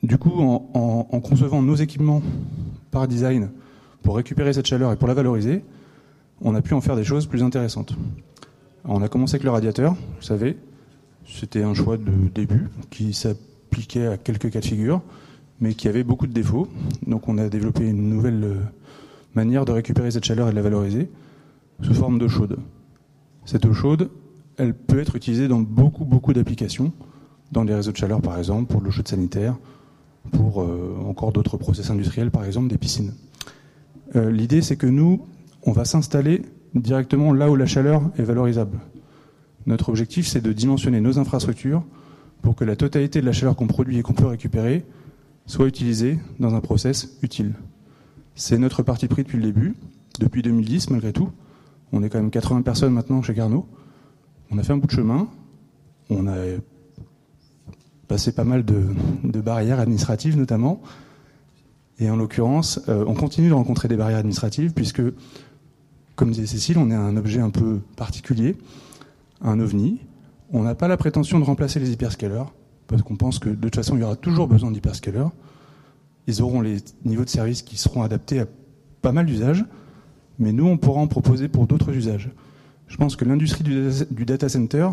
Du 0.03 0.19
coup, 0.19 0.33
en, 0.41 1.21
concevant 1.21 1.63
nos 1.63 1.75
équipements 1.75 2.23
par 2.91 3.09
design 3.09 3.51
pour 4.03 4.17
récupérer 4.17 4.53
cette 4.53 4.67
chaleur 4.67 4.93
et 4.93 4.97
pour 4.97 5.09
la 5.09 5.15
valoriser, 5.15 5.65
on 6.41 6.55
a 6.55 6.63
pu 6.63 6.75
en 6.75 6.81
faire 6.81 6.97
des 6.97 7.05
choses 7.05 7.27
plus 7.27 7.43
intéressantes. 7.43 7.97
On 8.85 9.03
a 9.03 9.09
commencé 9.09 9.35
avec 9.35 9.43
le 9.43 9.51
radiateur, 9.51 9.95
vous 9.95 10.23
savez, 10.23 10.57
c'était 11.27 11.63
un 11.63 11.75
choix 11.75 11.97
de 11.97 12.29
début 12.33 12.69
qui 12.91 13.13
s'appliquait 13.13 14.07
à 14.07 14.17
quelques 14.17 14.51
cas 14.51 14.61
de 14.61 14.65
figure, 14.65 15.03
mais 15.61 15.75
qui 15.75 15.89
avait 15.89 16.05
beaucoup 16.05 16.29
de 16.29 16.33
défauts. 16.33 16.69
Donc 17.07 17.29
on 17.29 17.39
a 17.39 17.49
développé 17.49 17.89
une 17.89 18.09
nouvelle 18.09 18.45
euh, 18.45 18.55
manière 19.35 19.65
de 19.65 19.73
récupérer 19.73 20.11
cette 20.11 20.25
chaleur 20.25 20.49
et 20.49 20.51
de 20.53 20.57
la 20.57 20.63
valoriser 20.63 21.11
sous 21.83 21.95
forme 21.95 22.19
d'eau 22.19 22.29
chaude. 22.29 22.59
Cette 23.45 23.67
eau 23.67 23.73
chaude, 23.73 24.11
elle 24.59 24.75
peut 24.75 24.99
être 24.99 25.17
utilisée 25.17 25.49
dans 25.49 25.61
beaucoup 25.61 26.05
beaucoup 26.05 26.33
d'applications, 26.33 26.93
dans 27.53 27.65
les 27.65 27.75
réseaux 27.75 27.93
de 27.93 27.97
chaleur 27.97 28.21
par 28.21 28.39
exemple, 28.39 28.71
pour 28.73 28.81
l'eau 28.81 28.91
chaude 28.91 29.09
sanitaire, 29.09 29.57
pour 30.33 30.63
euh, 30.63 30.97
encore 31.07 31.33
d'autres 31.33 31.57
process 31.57 31.91
industriels, 31.91 32.31
par 32.31 32.45
exemple 32.45 32.69
des 32.69 32.79
piscines. 32.79 33.15
Euh, 34.15 34.31
L'idée 34.31 34.63
c'est 34.63 34.77
que 34.77 34.87
nous, 34.87 35.25
on 35.65 35.73
va 35.73 35.85
s'installer 35.85 36.43
directement 36.75 37.33
là 37.33 37.51
où 37.51 37.57
la 37.57 37.67
chaleur 37.67 38.03
est 38.19 38.23
valorisable. 38.23 38.79
Notre 39.67 39.89
objectif, 39.89 40.27
c'est 40.27 40.41
de 40.41 40.53
dimensionner 40.53 41.01
nos 41.01 41.19
infrastructures 41.19 41.83
pour 42.43 42.55
que 42.55 42.65
la 42.65 42.77
totalité 42.77 43.21
de 43.21 43.27
la 43.27 43.33
chaleur 43.33 43.57
qu'on 43.57 43.67
produit 43.67 43.99
et 43.99 44.03
qu'on 44.03 44.13
peut 44.13 44.27
récupérer 44.27 44.85
soit 45.47 45.67
utilisée 45.67 46.19
dans 46.39 46.55
un 46.55 46.61
process 46.61 47.19
utile. 47.23 47.55
C'est 48.35 48.59
notre 48.59 48.83
parti 48.83 49.09
pris 49.09 49.25
depuis 49.25 49.39
le 49.39 49.45
début, 49.45 49.75
depuis 50.21 50.43
2010 50.43 50.91
malgré 50.91 51.13
tout. 51.13 51.31
On 51.93 52.03
est 52.03 52.11
quand 52.11 52.19
même 52.19 52.31
80 52.31 52.63
personnes 52.63 52.93
maintenant 52.93 53.23
chez 53.23 53.35
Carnot. 53.35 53.67
On 54.51 54.59
a 54.59 54.63
fait 54.63 54.73
un 54.73 54.77
bout 54.77 54.87
de 54.87 54.93
chemin. 54.93 55.29
On 56.11 56.27
a 56.27 56.37
passé 58.09 58.33
pas 58.33 58.45
mal 58.45 58.65
de, 58.65 59.41
barrières 59.41 59.81
administratives 59.81 60.37
notamment. 60.37 60.81
Et 61.99 62.11
en 62.11 62.17
l'occurrence, 62.17 62.81
euh, 62.89 63.05
on 63.07 63.15
continue 63.15 63.49
de 63.49 63.55
rencontrer 63.55 63.89
des 63.89 63.97
barrières 63.97 64.19
administratives 64.19 64.73
puisque 64.73 65.03
comme 66.17 66.31
disait 66.31 66.47
Cécile, 66.47 66.79
on 66.79 66.91
est 66.91 66.95
un 66.95 67.17
objet 67.17 67.41
un 67.41 67.51
peu 67.51 67.81
particulier, 67.95 68.57
un 69.43 69.61
ovni. 69.61 70.01
On 70.51 70.63
n'a 70.63 70.75
pas 70.75 70.89
la 70.89 70.97
prétention 70.97 71.39
de 71.39 71.45
remplacer 71.45 71.79
les 71.79 71.93
hyperscalers, 71.93 72.47
parce 72.87 73.03
qu'on 73.03 73.17
pense 73.17 73.39
que 73.39 73.51
de 73.51 73.55
toute 73.55 73.77
façon, 73.77 73.97
il 73.97 74.01
y 74.01 74.03
aura 74.03 74.17
toujours 74.17 74.49
besoin 74.49 74.71
d'hyperscalers. 74.71 75.29
Ils 76.27 76.43
auront 76.43 76.63
les 76.63 76.79
niveaux 77.05 77.25
de 77.25 77.29
service 77.29 77.63
qui 77.63 77.77
seront 77.77 78.03
adaptés 78.03 78.41
à 78.41 78.47
pas 79.03 79.13
mal 79.13 79.27
d'usages, 79.27 79.65
mais 80.39 80.53
nous, 80.53 80.67
on 80.67 80.79
pourra 80.79 81.01
en 81.01 81.07
proposer 81.07 81.49
pour 81.49 81.67
d'autres 81.67 81.95
usages. 81.95 82.31
Je 82.89 82.97
pense 82.97 83.17
que 83.17 83.25
l'industrie 83.25 83.65
du 83.65 84.25
data 84.25 84.49
center, 84.49 84.91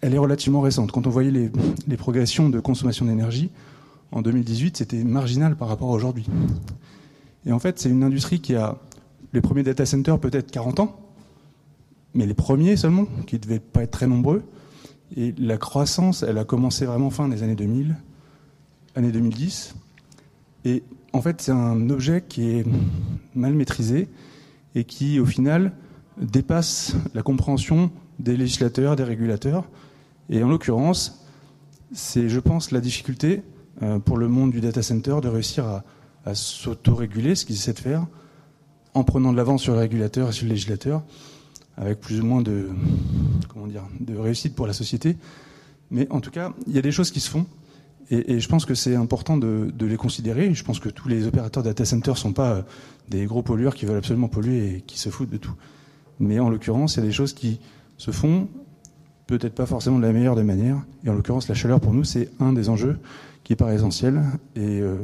elle 0.00 0.14
est 0.14 0.18
relativement 0.18 0.60
récente. 0.60 0.92
Quand 0.92 1.06
on 1.06 1.10
voyait 1.10 1.30
les, 1.30 1.96
progressions 1.96 2.48
de 2.48 2.60
consommation 2.60 3.06
d'énergie, 3.06 3.50
en 4.12 4.22
2018, 4.22 4.76
c'était 4.76 5.04
marginal 5.04 5.56
par 5.56 5.68
rapport 5.68 5.90
à 5.90 5.94
aujourd'hui. 5.94 6.26
Et 7.46 7.52
en 7.52 7.58
fait, 7.58 7.78
c'est 7.78 7.90
une 7.90 8.02
industrie 8.02 8.40
qui 8.40 8.54
a 8.54 8.78
les 9.32 9.40
premiers 9.40 9.62
data 9.62 9.84
centers 9.84 10.18
peut-être 10.18 10.50
40 10.50 10.80
ans, 10.80 11.00
mais 12.14 12.26
les 12.26 12.34
premiers 12.34 12.76
seulement, 12.76 13.06
qui 13.26 13.36
ne 13.36 13.40
devaient 13.40 13.60
pas 13.60 13.82
être 13.82 13.90
très 13.90 14.06
nombreux. 14.06 14.42
Et 15.16 15.34
la 15.38 15.56
croissance, 15.56 16.22
elle 16.22 16.38
a 16.38 16.44
commencé 16.44 16.84
vraiment 16.86 17.10
fin 17.10 17.28
des 17.28 17.42
années 17.42 17.54
2000, 17.54 17.96
années 18.94 19.12
2010. 19.12 19.74
Et 20.64 20.82
en 21.12 21.22
fait, 21.22 21.40
c'est 21.40 21.52
un 21.52 21.90
objet 21.90 22.24
qui 22.26 22.50
est 22.50 22.66
mal 23.34 23.54
maîtrisé 23.54 24.08
et 24.74 24.84
qui, 24.84 25.18
au 25.20 25.26
final, 25.26 25.72
dépasse 26.20 26.94
la 27.14 27.22
compréhension 27.22 27.90
des 28.18 28.36
législateurs, 28.36 28.96
des 28.96 29.04
régulateurs. 29.04 29.64
Et 30.30 30.42
en 30.42 30.48
l'occurrence, 30.48 31.24
c'est, 31.92 32.28
je 32.28 32.40
pense, 32.40 32.70
la 32.70 32.80
difficulté 32.80 33.42
euh, 33.82 33.98
pour 33.98 34.18
le 34.18 34.28
monde 34.28 34.50
du 34.50 34.60
data 34.60 34.82
center 34.82 35.16
de 35.22 35.28
réussir 35.28 35.64
à, 35.66 35.84
à 36.24 36.34
s'autoréguler, 36.34 37.34
ce 37.34 37.44
qu'ils 37.44 37.56
essaient 37.56 37.72
de 37.72 37.78
faire, 37.78 38.06
en 38.94 39.04
prenant 39.04 39.32
de 39.32 39.36
l'avance 39.36 39.62
sur 39.62 39.72
le 39.72 39.78
régulateur 39.78 40.28
et 40.28 40.32
sur 40.32 40.44
le 40.44 40.50
législateur, 40.50 41.02
avec 41.76 42.00
plus 42.00 42.20
ou 42.20 42.26
moins 42.26 42.42
de, 42.42 42.68
réussite 44.16 44.54
pour 44.54 44.66
la 44.66 44.72
société. 44.72 45.16
Mais 45.90 46.06
en 46.10 46.20
tout 46.20 46.30
cas, 46.30 46.52
il 46.66 46.74
y 46.74 46.78
a 46.78 46.82
des 46.82 46.92
choses 46.92 47.10
qui 47.10 47.20
se 47.20 47.30
font. 47.30 47.46
Et, 48.10 48.40
je 48.40 48.48
pense 48.48 48.64
que 48.64 48.74
c'est 48.74 48.94
important 48.94 49.36
de, 49.36 49.70
de, 49.72 49.86
les 49.86 49.98
considérer. 49.98 50.54
Je 50.54 50.64
pense 50.64 50.80
que 50.80 50.88
tous 50.88 51.08
les 51.08 51.26
opérateurs 51.26 51.62
data 51.62 51.84
center 51.84 52.12
ne 52.12 52.16
sont 52.16 52.32
pas 52.32 52.64
des 53.08 53.26
gros 53.26 53.42
pollueurs 53.42 53.74
qui 53.74 53.84
veulent 53.84 53.98
absolument 53.98 54.28
polluer 54.28 54.76
et 54.76 54.80
qui 54.80 54.98
se 54.98 55.10
foutent 55.10 55.30
de 55.30 55.36
tout. 55.36 55.54
Mais 56.20 56.38
en 56.40 56.50
l'occurrence, 56.50 56.96
il 56.96 57.00
y 57.00 57.02
a 57.02 57.06
des 57.06 57.12
choses 57.12 57.32
qui 57.32 57.60
se 57.96 58.10
font, 58.10 58.48
peut-être 59.26 59.54
pas 59.54 59.66
forcément 59.66 59.98
de 59.98 60.02
la 60.06 60.12
meilleure 60.12 60.36
des 60.36 60.42
manières. 60.42 60.78
Et 61.04 61.10
en 61.10 61.14
l'occurrence, 61.14 61.48
la 61.48 61.54
chaleur 61.54 61.80
pour 61.80 61.92
nous, 61.92 62.04
c'est 62.04 62.30
un 62.40 62.52
des 62.52 62.68
enjeux 62.68 62.98
qui 63.44 63.54
paraît 63.56 63.74
essentiel. 63.76 64.22
Et, 64.56 64.80
euh, 64.80 64.96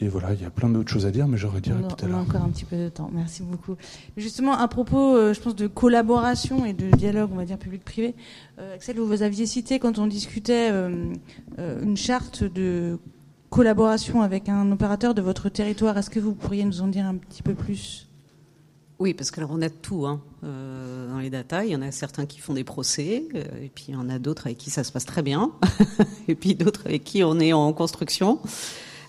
Et 0.00 0.08
voilà, 0.08 0.34
il 0.34 0.42
y 0.42 0.44
a 0.44 0.50
plein 0.50 0.68
d'autres 0.68 0.90
choses 0.90 1.06
à 1.06 1.12
dire, 1.12 1.28
mais 1.28 1.36
je 1.38 1.46
redirai 1.46 1.80
tout 1.82 2.04
à 2.04 2.04
On 2.04 2.06
a 2.06 2.08
l'heure. 2.08 2.18
encore 2.20 2.42
un 2.42 2.48
petit 2.48 2.64
peu 2.64 2.76
de 2.76 2.88
temps. 2.88 3.10
Merci 3.14 3.42
beaucoup. 3.44 3.76
Justement, 4.16 4.52
à 4.52 4.66
propos, 4.66 5.14
euh, 5.16 5.32
je 5.32 5.40
pense, 5.40 5.54
de 5.54 5.68
collaboration 5.68 6.64
et 6.66 6.72
de 6.72 6.90
dialogue, 6.96 7.30
on 7.32 7.36
va 7.36 7.44
dire 7.44 7.58
public-privé, 7.58 8.14
euh, 8.58 8.74
Axel, 8.74 8.98
vous 8.98 9.22
aviez 9.22 9.46
cité 9.46 9.78
quand 9.78 9.98
on 9.98 10.06
discutait 10.08 10.70
une 11.58 11.96
charte 11.96 12.42
de 12.42 12.98
collaboration 13.50 14.20
avec 14.22 14.48
un 14.48 14.72
opérateur 14.72 15.14
de 15.14 15.22
votre 15.22 15.48
territoire. 15.48 15.96
Est-ce 15.96 16.10
que 16.10 16.18
vous 16.20 16.34
pourriez 16.34 16.64
nous 16.64 16.80
en 16.82 16.88
dire 16.88 17.06
un 17.06 17.14
petit 17.14 17.42
peu 17.44 17.54
plus? 17.54 18.08
Oui, 19.04 19.12
parce 19.12 19.30
que 19.30 19.38
alors 19.38 19.50
on 19.52 19.60
a 19.60 19.68
tout 19.68 20.06
hein, 20.06 20.22
euh, 20.44 21.10
dans 21.10 21.18
les 21.18 21.28
data. 21.28 21.62
Il 21.62 21.70
y 21.70 21.76
en 21.76 21.82
a 21.82 21.90
certains 21.90 22.24
qui 22.24 22.40
font 22.40 22.54
des 22.54 22.64
procès, 22.64 23.24
euh, 23.34 23.44
et 23.62 23.68
puis 23.68 23.84
il 23.88 23.92
y 23.92 23.96
en 23.98 24.08
a 24.08 24.18
d'autres 24.18 24.46
avec 24.46 24.56
qui 24.56 24.70
ça 24.70 24.82
se 24.82 24.90
passe 24.92 25.04
très 25.04 25.20
bien, 25.20 25.52
et 26.28 26.34
puis 26.34 26.54
d'autres 26.54 26.86
avec 26.86 27.04
qui 27.04 27.22
on 27.22 27.38
est 27.38 27.52
en 27.52 27.70
construction. 27.74 28.38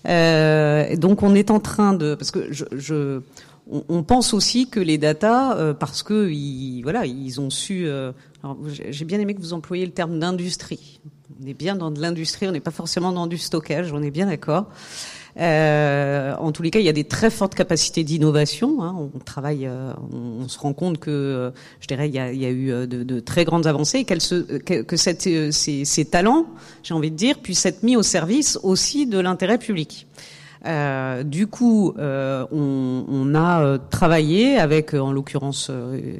Euh, 0.06 0.96
donc 0.96 1.22
on 1.22 1.34
est 1.34 1.50
en 1.50 1.60
train 1.60 1.94
de, 1.94 2.14
parce 2.14 2.30
que 2.30 3.22
on, 3.70 4.02
pense 4.02 4.34
aussi 4.34 4.68
que 4.68 4.80
les 4.80 4.98
data, 4.98 5.74
parce 5.80 6.02
que 6.02 6.28
ils, 6.30 6.82
voilà, 6.82 7.06
ils 7.06 7.40
ont 7.40 7.48
su. 7.48 7.88
j'ai 8.68 9.04
bien 9.06 9.18
aimé 9.18 9.34
que 9.34 9.40
vous 9.40 9.54
employiez 9.54 9.86
le 9.86 9.92
terme 9.92 10.18
d'industrie. 10.18 11.00
On 11.42 11.46
est 11.46 11.54
bien 11.54 11.74
dans 11.74 11.90
de 11.90 12.02
l'industrie, 12.02 12.46
on 12.46 12.52
n'est 12.52 12.60
pas 12.60 12.70
forcément 12.70 13.12
dans 13.12 13.26
du 13.26 13.38
stockage. 13.38 13.94
On 13.94 14.02
est 14.02 14.10
bien 14.10 14.26
d'accord. 14.26 14.66
Euh, 15.38 16.34
en 16.38 16.50
tous 16.50 16.62
les 16.62 16.70
cas, 16.70 16.78
il 16.78 16.86
y 16.86 16.88
a 16.88 16.94
des 16.94 17.04
très 17.04 17.30
fortes 17.30 17.54
capacités 17.54 18.04
d'innovation. 18.04 18.82
hein. 18.82 18.94
On 18.98 19.18
travaille, 19.18 19.66
euh, 19.66 19.92
on, 20.12 20.48
se 20.48 20.58
rend 20.58 20.72
compte 20.72 20.98
que, 20.98 21.10
euh, 21.10 21.50
je 21.80 21.86
dirais, 21.86 22.08
il 22.08 22.14
y 22.14 22.18
a, 22.18 22.32
il 22.32 22.40
y 22.40 22.46
a 22.46 22.50
eu 22.50 22.72
euh, 22.72 22.86
de, 22.86 23.02
de 23.02 23.20
très 23.20 23.44
grandes 23.44 23.66
avancées 23.66 23.98
et 23.98 24.04
qu'elles 24.04 24.22
se, 24.22 24.58
que, 24.58 24.82
que 24.82 24.96
cette, 24.96 25.26
euh, 25.26 25.50
ces, 25.50 25.84
ces 25.84 26.06
talents, 26.06 26.46
j'ai 26.82 26.94
envie 26.94 27.10
de 27.10 27.16
dire, 27.16 27.38
puissent 27.40 27.66
être 27.66 27.82
mis 27.82 27.96
au 27.96 28.02
service 28.02 28.58
aussi 28.62 29.06
de 29.06 29.18
l'intérêt 29.18 29.58
public. 29.58 30.06
Euh, 30.64 31.22
du 31.22 31.46
coup, 31.46 31.94
euh, 31.98 32.44
on, 32.50 33.04
on 33.08 33.34
a 33.34 33.62
euh, 33.62 33.78
travaillé 33.90 34.58
avec, 34.58 34.94
en 34.94 35.12
l'occurrence, 35.12 35.70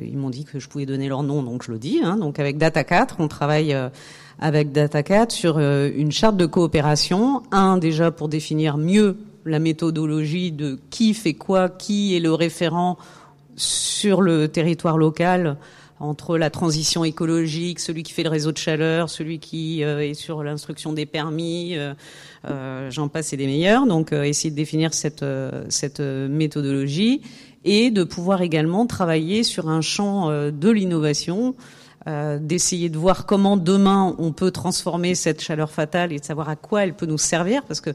ils 0.04 0.16
m'ont 0.16 0.30
dit 0.30 0.44
que 0.44 0.58
je 0.58 0.68
pouvais 0.68 0.86
donner 0.86 1.08
leur 1.08 1.22
nom, 1.22 1.42
donc 1.42 1.64
je 1.64 1.72
le 1.72 1.78
dis. 1.78 2.00
Hein, 2.04 2.18
donc 2.18 2.38
avec 2.38 2.58
Data 2.58 2.84
4, 2.84 3.16
on 3.18 3.28
travaille 3.28 3.74
avec 4.38 4.72
Data 4.72 5.02
4 5.02 5.32
sur 5.32 5.56
euh, 5.58 5.90
une 5.94 6.12
charte 6.12 6.36
de 6.36 6.46
coopération. 6.46 7.42
Un 7.52 7.78
déjà 7.78 8.10
pour 8.10 8.28
définir 8.28 8.76
mieux 8.76 9.16
la 9.44 9.58
méthodologie 9.58 10.52
de 10.52 10.78
qui 10.90 11.14
fait 11.14 11.34
quoi, 11.34 11.68
qui 11.68 12.16
est 12.16 12.20
le 12.20 12.32
référent 12.34 12.98
sur 13.56 14.20
le 14.20 14.48
territoire 14.48 14.98
local 14.98 15.56
entre 15.98 16.36
la 16.36 16.50
transition 16.50 17.04
écologique, 17.04 17.80
celui 17.80 18.02
qui 18.02 18.12
fait 18.12 18.22
le 18.22 18.28
réseau 18.28 18.52
de 18.52 18.58
chaleur, 18.58 19.08
celui 19.08 19.38
qui 19.38 19.82
euh, 19.82 20.00
est 20.00 20.12
sur 20.12 20.42
l'instruction 20.42 20.92
des 20.92 21.06
permis, 21.06 21.74
euh, 21.74 22.90
j'en 22.90 23.08
passe 23.08 23.32
et 23.32 23.38
des 23.38 23.46
meilleurs. 23.46 23.86
Donc 23.86 24.12
essayer 24.12 24.50
de 24.50 24.56
définir 24.56 24.92
cette, 24.92 25.24
cette 25.70 26.00
méthodologie 26.00 27.22
et 27.64 27.90
de 27.90 28.04
pouvoir 28.04 28.42
également 28.42 28.86
travailler 28.86 29.42
sur 29.42 29.70
un 29.70 29.80
champ 29.80 30.30
de 30.30 30.70
l'innovation, 30.70 31.54
euh, 32.08 32.38
d'essayer 32.40 32.88
de 32.88 32.98
voir 32.98 33.26
comment 33.26 33.56
demain 33.56 34.14
on 34.18 34.32
peut 34.32 34.50
transformer 34.50 35.14
cette 35.14 35.40
chaleur 35.40 35.70
fatale 35.70 36.12
et 36.12 36.18
de 36.18 36.24
savoir 36.24 36.48
à 36.48 36.56
quoi 36.56 36.84
elle 36.84 36.94
peut 36.94 37.06
nous 37.06 37.18
servir, 37.18 37.62
parce 37.64 37.80
que 37.80 37.90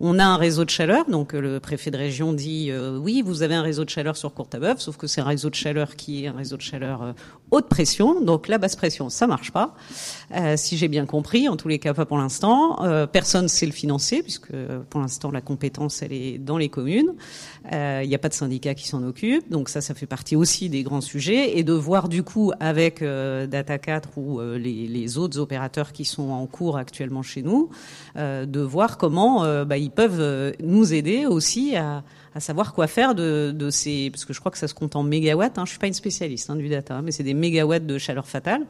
on 0.00 0.18
a 0.18 0.24
un 0.24 0.36
réseau 0.36 0.64
de 0.64 0.70
chaleur, 0.70 1.04
donc 1.08 1.34
euh, 1.34 1.40
le 1.40 1.60
préfet 1.60 1.90
de 1.90 1.96
région 1.96 2.32
dit 2.32 2.70
euh, 2.70 2.98
oui, 2.98 3.22
vous 3.24 3.42
avez 3.42 3.54
un 3.54 3.62
réseau 3.62 3.84
de 3.84 3.90
chaleur 3.90 4.16
sur 4.16 4.34
Courtabœuf, 4.34 4.80
sauf 4.80 4.96
que 4.96 5.06
c'est 5.06 5.20
un 5.20 5.24
réseau 5.24 5.50
de 5.50 5.54
chaleur 5.54 5.96
qui 5.96 6.24
est 6.24 6.28
un 6.28 6.32
réseau 6.32 6.56
de 6.56 6.62
chaleur 6.62 7.02
euh, 7.02 7.12
haute 7.50 7.68
pression, 7.68 8.20
donc 8.20 8.48
la 8.48 8.58
basse 8.58 8.76
pression, 8.76 9.08
ça 9.10 9.26
marche 9.26 9.52
pas. 9.52 9.74
Si 10.56 10.76
j'ai 10.76 10.88
bien 10.88 11.06
compris, 11.06 11.48
en 11.48 11.56
tous 11.56 11.68
les 11.68 11.78
cas 11.78 11.94
pas 11.94 12.04
pour 12.04 12.18
l'instant. 12.18 12.78
Personne 13.12 13.46
sait 13.46 13.66
le 13.66 13.72
financer 13.72 14.22
puisque 14.22 14.50
pour 14.90 15.00
l'instant 15.00 15.30
la 15.30 15.40
compétence 15.40 16.02
elle 16.02 16.12
est 16.12 16.38
dans 16.38 16.58
les 16.58 16.68
communes. 16.68 17.14
Il 17.70 18.08
n'y 18.08 18.14
a 18.14 18.18
pas 18.18 18.28
de 18.28 18.34
syndicat 18.34 18.74
qui 18.74 18.88
s'en 18.88 19.04
occupe, 19.04 19.48
donc 19.50 19.68
ça, 19.68 19.80
ça 19.80 19.94
fait 19.94 20.06
partie 20.06 20.34
aussi 20.34 20.68
des 20.68 20.82
grands 20.82 21.00
sujets 21.00 21.56
et 21.56 21.62
de 21.62 21.72
voir 21.72 22.08
du 22.08 22.24
coup 22.24 22.50
avec 22.58 23.04
Data 23.04 23.78
4 23.78 24.18
ou 24.18 24.40
les, 24.40 25.18
autres 25.18 25.38
opérateurs 25.38 25.92
qui 25.92 26.04
sont 26.04 26.30
en 26.30 26.46
cours 26.46 26.76
actuellement 26.76 27.22
chez 27.22 27.42
nous, 27.42 27.68
de 28.16 28.60
voir 28.60 28.98
comment 28.98 29.64
bah, 29.64 29.76
ils 29.84 29.90
peuvent 29.90 30.20
euh, 30.20 30.52
nous 30.62 30.92
aider 30.92 31.26
aussi 31.26 31.76
à, 31.76 32.02
à 32.34 32.40
savoir 32.40 32.74
quoi 32.74 32.86
faire 32.86 33.14
de, 33.14 33.52
de 33.54 33.70
ces 33.70 34.10
parce 34.10 34.24
que 34.24 34.32
je 34.32 34.40
crois 34.40 34.50
que 34.50 34.58
ça 34.58 34.68
se 34.68 34.74
compte 34.74 34.96
en 34.96 35.02
mégawatts. 35.02 35.58
Hein, 35.58 35.64
je 35.64 35.70
suis 35.70 35.78
pas 35.78 35.86
une 35.86 35.94
spécialiste 35.94 36.50
hein, 36.50 36.56
du 36.56 36.68
data, 36.68 37.00
mais 37.02 37.12
c'est 37.12 37.22
des 37.22 37.34
mégawatts 37.34 37.86
de 37.86 37.98
chaleur 37.98 38.26
fatale. 38.26 38.66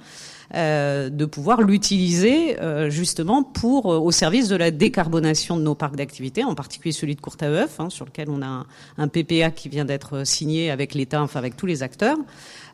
Euh, 0.54 1.08
de 1.08 1.24
pouvoir 1.24 1.62
l'utiliser 1.62 2.60
euh, 2.60 2.90
justement 2.90 3.42
pour 3.42 3.92
euh, 3.92 3.98
au 3.98 4.10
service 4.10 4.48
de 4.48 4.56
la 4.56 4.70
décarbonation 4.70 5.56
de 5.56 5.62
nos 5.62 5.74
parcs 5.74 5.96
d'activité, 5.96 6.44
en 6.44 6.54
particulier 6.54 6.92
celui 6.92 7.16
de 7.16 7.20
Courtaheuf, 7.20 7.80
hein, 7.80 7.88
sur 7.88 8.04
lequel 8.04 8.28
on 8.28 8.42
a 8.42 8.46
un, 8.46 8.66
un 8.98 9.08
PPA 9.08 9.50
qui 9.50 9.70
vient 9.70 9.86
d'être 9.86 10.26
signé 10.26 10.70
avec 10.70 10.94
l'État, 10.94 11.22
enfin 11.22 11.38
avec 11.38 11.56
tous 11.56 11.64
les 11.64 11.82
acteurs, 11.82 12.18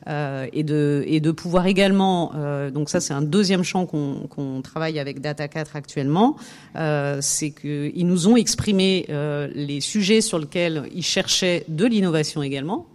et 0.06 0.62
de 0.62 1.04
et 1.06 1.20
de 1.20 1.30
pouvoir 1.30 1.66
également, 1.66 2.32
euh, 2.34 2.70
donc 2.70 2.88
ça 2.88 3.00
c'est 3.00 3.12
un 3.12 3.22
deuxième 3.22 3.62
champ 3.62 3.86
qu'on 3.86 4.62
travaille 4.62 4.98
avec 4.98 5.20
Data 5.20 5.46
4 5.46 5.76
actuellement, 5.76 6.36
euh, 6.76 7.18
c'est 7.20 7.50
qu'ils 7.50 8.06
nous 8.06 8.28
ont 8.28 8.36
exprimé 8.36 9.06
euh, 9.10 9.48
les 9.54 9.80
sujets 9.80 10.20
sur 10.20 10.38
lesquels 10.38 10.84
ils 10.94 11.04
cherchaient 11.04 11.64
de 11.68 11.84
l'innovation 11.84 12.42
également 12.42 12.86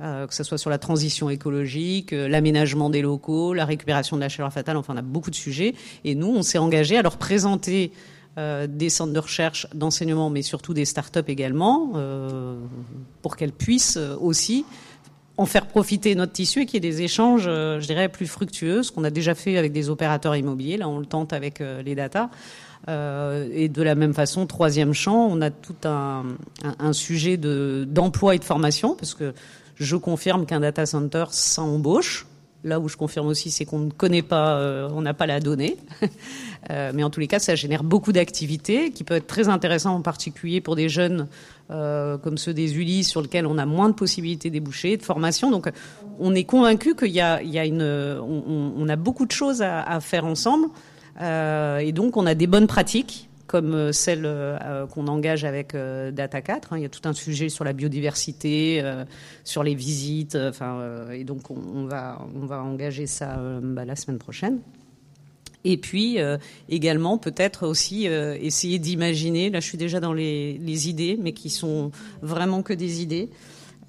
euh, 0.00 0.26
que 0.26 0.34
ce 0.34 0.44
soit 0.44 0.56
sur 0.56 0.70
la 0.70 0.78
transition 0.78 1.28
écologique, 1.28 2.14
euh, 2.14 2.26
l'aménagement 2.26 2.88
des 2.88 3.02
locaux, 3.02 3.52
la 3.52 3.66
récupération 3.66 4.16
de 4.16 4.22
la 4.22 4.30
chaleur 4.30 4.50
fatale, 4.50 4.78
enfin 4.78 4.94
on 4.94 4.96
a 4.96 5.02
beaucoup 5.02 5.30
de 5.30 5.36
sujets. 5.36 5.74
Et 6.04 6.14
nous, 6.14 6.28
on 6.28 6.42
s'est 6.42 6.56
engagé 6.56 6.96
à 6.96 7.02
leur 7.02 7.18
présenter 7.18 7.92
euh, 8.38 8.66
des 8.68 8.88
centres 8.90 9.12
de 9.12 9.18
recherche, 9.18 9.66
d'enseignement, 9.74 10.30
mais 10.30 10.42
surtout 10.42 10.72
des 10.72 10.84
start-up 10.84 11.28
également, 11.28 11.92
euh, 11.96 12.60
pour 13.22 13.36
qu'elles 13.36 13.52
puissent 13.52 13.96
euh, 13.96 14.16
aussi 14.20 14.64
en 15.40 15.46
faire 15.46 15.64
profiter 15.64 16.14
notre 16.14 16.32
tissu 16.32 16.60
et 16.60 16.66
qu'il 16.66 16.84
y 16.84 16.86
ait 16.86 16.90
des 16.90 17.00
échanges, 17.00 17.46
euh, 17.46 17.80
je 17.80 17.86
dirais, 17.86 18.10
plus 18.10 18.26
fructueux, 18.26 18.82
ce 18.82 18.92
qu'on 18.92 19.04
a 19.04 19.10
déjà 19.10 19.34
fait 19.34 19.56
avec 19.56 19.72
des 19.72 19.88
opérateurs 19.88 20.36
immobiliers. 20.36 20.76
Là, 20.76 20.86
on 20.86 20.98
le 20.98 21.06
tente 21.06 21.32
avec 21.32 21.62
euh, 21.62 21.80
les 21.80 21.94
data. 21.94 22.28
Euh, 22.88 23.48
et 23.50 23.70
de 23.70 23.82
la 23.82 23.94
même 23.94 24.12
façon, 24.12 24.46
troisième 24.46 24.92
champ, 24.92 25.28
on 25.30 25.40
a 25.40 25.48
tout 25.50 25.76
un, 25.84 26.24
sujet 26.92 27.38
de 27.38 27.86
d'emploi 27.88 28.34
et 28.34 28.38
de 28.38 28.44
formation, 28.44 28.94
parce 28.94 29.14
que 29.14 29.32
je 29.76 29.96
confirme 29.96 30.44
qu'un 30.44 30.60
data 30.60 30.84
center, 30.84 31.24
ça 31.30 31.62
embauche. 31.62 32.26
Là 32.62 32.78
où 32.78 32.90
je 32.90 32.98
confirme 32.98 33.28
aussi, 33.28 33.50
c'est 33.50 33.64
qu'on 33.64 33.78
ne 33.78 33.90
connaît 33.90 34.20
pas, 34.20 34.88
on 34.92 35.00
n'a 35.00 35.14
pas 35.14 35.26
la 35.26 35.40
donnée. 35.40 35.78
Euh, 36.68 36.92
mais 36.94 37.02
en 37.02 37.10
tous 37.10 37.20
les 37.20 37.26
cas, 37.26 37.38
ça 37.38 37.54
génère 37.54 37.82
beaucoup 37.82 38.12
d'activités 38.12 38.90
qui 38.90 39.04
peuvent 39.04 39.18
être 39.18 39.26
très 39.26 39.48
intéressantes, 39.48 39.96
en 39.96 40.02
particulier 40.02 40.60
pour 40.60 40.76
des 40.76 40.88
jeunes 40.88 41.26
euh, 41.70 42.18
comme 42.18 42.36
ceux 42.36 42.52
des 42.52 42.76
ULI, 42.76 43.04
sur 43.04 43.22
lesquels 43.22 43.46
on 43.46 43.58
a 43.58 43.66
moins 43.66 43.88
de 43.88 43.94
possibilités 43.94 44.50
débouchées, 44.50 44.96
de 44.96 45.02
formation. 45.02 45.50
Donc, 45.50 45.70
on 46.18 46.34
est 46.34 46.44
convaincu 46.44 46.94
qu'il 46.94 47.08
y 47.08 47.20
a, 47.20 47.40
on, 48.22 48.88
a 48.88 48.96
beaucoup 48.96 49.26
de 49.26 49.32
choses 49.32 49.62
à, 49.62 50.00
faire 50.00 50.26
ensemble. 50.26 50.68
Euh, 51.20 51.78
et 51.78 51.92
donc, 51.92 52.16
on 52.16 52.26
a 52.26 52.34
des 52.34 52.46
bonnes 52.46 52.66
pratiques 52.66 53.28
comme 53.46 53.92
celle 53.92 54.30
qu'on 54.92 55.08
engage 55.08 55.44
avec 55.44 55.74
Data 55.74 56.40
4. 56.40 56.72
Hein. 56.72 56.76
Il 56.78 56.82
y 56.82 56.86
a 56.86 56.88
tout 56.88 57.08
un 57.08 57.12
sujet 57.12 57.48
sur 57.48 57.64
la 57.64 57.72
biodiversité, 57.72 58.80
sur 59.42 59.64
les 59.64 59.74
visites. 59.74 60.38
Et 61.12 61.24
donc 61.24 61.50
on, 61.50 61.86
va 61.86 62.62
engager 62.62 63.08
ça 63.08 63.40
bah, 63.60 63.84
la 63.84 63.96
semaine 63.96 64.18
prochaine. 64.18 64.60
Et 65.64 65.76
puis 65.76 66.20
euh, 66.20 66.38
également 66.68 67.18
peut-être 67.18 67.66
aussi 67.66 68.08
euh, 68.08 68.36
essayer 68.40 68.78
d'imaginer. 68.78 69.50
Là, 69.50 69.60
je 69.60 69.66
suis 69.66 69.78
déjà 69.78 70.00
dans 70.00 70.12
les, 70.12 70.58
les, 70.58 70.88
idées, 70.88 71.18
mais 71.20 71.32
qui 71.32 71.50
sont 71.50 71.90
vraiment 72.22 72.62
que 72.62 72.72
des 72.72 73.02
idées. 73.02 73.30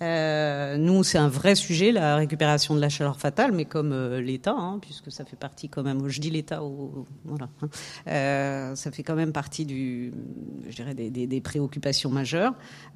Euh, 0.02 0.78
nous, 0.78 1.04
c'est 1.04 1.20
un 1.20 1.28
vrai 1.28 1.54
sujet, 1.54 1.92
la 1.92 2.16
récupération 2.16 2.74
de 2.74 2.80
la 2.80 2.90
chaleur 2.90 3.20
fatale, 3.20 3.52
mais 3.52 3.66
comme 3.66 3.92
euh, 3.92 4.20
l'État, 4.20 4.56
hein, 4.58 4.80
puisque 4.82 5.12
ça 5.12 5.26
fait 5.26 5.36
partie 5.36 5.70
quand 5.70 5.84
même. 5.84 6.08
Je 6.08 6.20
dis 6.20 6.32
l'État, 6.32 6.62
voilà, 7.24 7.50
hein, 7.62 7.70
euh, 8.08 8.76
ça 8.76 8.92
fait 8.92 9.04
quand 9.04 9.16
même 9.16 9.32
partie 9.32 9.66
du, 9.66 10.12
je 10.68 10.76
dirais, 10.76 10.96
des, 10.96 11.10
des, 11.10 11.42
préoccupations 11.42 12.10
majeures. 12.10 12.54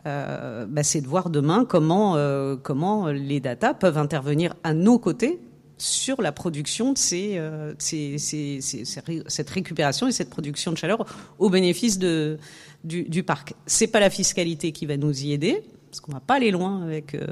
Euh, 0.08 0.66
bah, 0.68 0.82
c'est 0.84 1.02
de 1.02 1.08
voir 1.08 1.30
demain 1.30 1.66
comment 1.66 2.16
comment 2.64 3.08
les 3.08 3.40
data 3.40 3.74
peuvent 3.74 3.98
intervenir 3.98 4.56
à 4.64 4.74
nos 4.74 4.98
côtés 5.00 5.40
sur 5.78 6.22
la 6.22 6.32
production 6.32 6.94
de 6.94 6.98
ces, 6.98 7.38
euh, 7.38 7.74
ces, 7.78 8.18
ces, 8.18 8.60
cette 8.62 9.50
récupération 9.50 10.08
et 10.08 10.12
cette 10.12 10.30
production 10.30 10.72
de 10.72 10.78
chaleur 10.78 11.06
au 11.40 11.50
bénéfice 11.50 12.00
de, 12.00 12.38
du, 12.84 13.04
du 13.04 13.24
parc. 13.24 13.54
C'est 13.66 13.88
pas 13.88 14.00
la 14.00 14.10
fiscalité 14.10 14.72
qui 14.72 14.86
va 14.86 14.98
nous 14.98 15.24
y 15.24 15.34
aider, 15.34 15.64
parce 15.96 16.02
qu'on 16.02 16.12
va 16.12 16.20
pas 16.20 16.36
aller 16.36 16.52
loin 16.52 16.84
avec, 16.84 17.16
euh, 17.16 17.26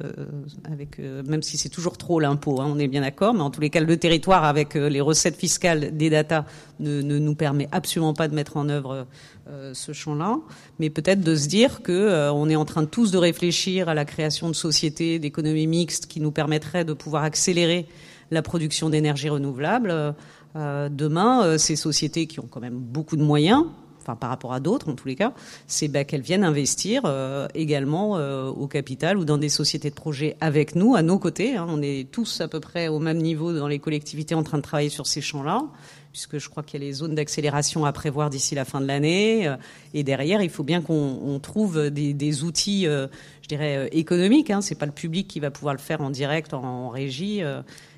avec 0.71 0.97
euh, 0.99 1.21
même 1.27 1.41
si 1.41 1.57
c'est 1.57 1.67
toujours 1.67 1.97
trop 1.97 2.21
l'impôt, 2.21 2.61
hein, 2.61 2.67
on 2.73 2.79
est 2.79 2.87
bien 2.87 3.01
d'accord, 3.01 3.33
mais 3.33 3.41
en 3.41 3.49
tous 3.49 3.59
les 3.59 3.69
cas, 3.69 3.81
le 3.81 3.97
territoire 3.97 4.45
avec 4.45 4.77
euh, 4.77 4.87
les 4.87 5.01
recettes 5.01 5.35
fiscales 5.35 5.97
des 5.97 6.09
data 6.09 6.45
ne, 6.79 7.01
ne, 7.01 7.19
nous 7.19 7.35
permet 7.35 7.67
absolument 7.73 8.13
pas 8.13 8.29
de 8.29 8.35
mettre 8.35 8.55
en 8.55 8.69
œuvre 8.69 9.05
euh, 9.49 9.73
ce 9.73 9.91
champ-là, 9.91 10.37
mais 10.79 10.89
peut-être 10.89 11.19
de 11.19 11.35
se 11.35 11.49
dire 11.49 11.81
que 11.81 12.29
on 12.31 12.49
est 12.49 12.55
en 12.55 12.63
train 12.63 12.85
tous 12.85 13.11
de 13.11 13.17
réfléchir 13.17 13.89
à 13.89 13.93
la 13.93 14.05
création 14.05 14.47
de 14.47 14.53
sociétés 14.53 15.19
d'économie 15.19 15.67
mixte 15.67 16.05
qui 16.05 16.21
nous 16.21 16.31
permettraient 16.31 16.85
de 16.85 16.93
pouvoir 16.93 17.23
accélérer 17.23 17.85
la 18.33 18.41
production 18.41 18.89
d'énergie 18.89 19.29
renouvelable. 19.29 20.15
Euh, 20.55 20.89
demain, 20.89 21.43
euh, 21.43 21.57
ces 21.57 21.75
sociétés 21.75 22.27
qui 22.27 22.39
ont 22.39 22.47
quand 22.49 22.59
même 22.59 22.77
beaucoup 22.77 23.15
de 23.15 23.23
moyens, 23.23 23.65
enfin 24.03 24.15
par 24.15 24.29
rapport 24.29 24.53
à 24.53 24.59
d'autres 24.59 24.89
en 24.89 24.95
tous 24.95 25.07
les 25.07 25.15
cas, 25.15 25.33
c'est 25.67 25.87
bah, 25.87 26.03
qu'elles 26.03 26.21
viennent 26.21 26.43
investir 26.43 27.03
euh, 27.05 27.47
également 27.55 28.17
euh, 28.17 28.47
au 28.47 28.67
capital 28.67 29.17
ou 29.17 29.25
dans 29.25 29.37
des 29.37 29.49
sociétés 29.49 29.89
de 29.89 29.95
projet 29.95 30.35
avec 30.41 30.75
nous, 30.75 30.95
à 30.95 31.01
nos 31.01 31.17
côtés. 31.17 31.55
Hein. 31.55 31.65
On 31.69 31.81
est 31.81 32.11
tous 32.11 32.41
à 32.41 32.47
peu 32.47 32.59
près 32.59 32.87
au 32.87 32.99
même 32.99 33.17
niveau 33.17 33.53
dans 33.53 33.67
les 33.67 33.79
collectivités 33.79 34.35
en 34.35 34.43
train 34.43 34.57
de 34.57 34.63
travailler 34.63 34.89
sur 34.89 35.07
ces 35.07 35.21
champs-là 35.21 35.63
puisque 36.11 36.37
je 36.37 36.47
crois 36.47 36.61
qu'il 36.61 36.79
y 36.79 36.83
a 36.83 36.85
les 36.85 36.93
zones 36.93 37.15
d'accélération 37.15 37.85
à 37.85 37.91
prévoir 37.91 38.29
d'ici 38.29 38.53
la 38.53 38.65
fin 38.65 38.79
de 38.79 38.85
l'année. 38.85 39.47
Euh, 39.47 39.55
et 39.95 40.03
derrière, 40.03 40.43
il 40.43 40.51
faut 40.51 40.63
bien 40.63 40.81
qu'on 40.81 41.39
trouve 41.41 41.89
des, 41.89 42.43
outils, 42.43 42.85
je 42.85 43.47
dirais, 43.47 43.89
économiques. 43.91 44.51
Hein. 44.51 44.61
C'est 44.61 44.75
pas 44.75 44.85
le 44.85 44.91
public 44.91 45.27
qui 45.27 45.39
va 45.39 45.49
pouvoir 45.49 45.73
le 45.73 45.79
faire 45.79 46.01
en 46.01 46.11
direct, 46.11 46.53
en 46.53 46.89
régie. 46.89 47.41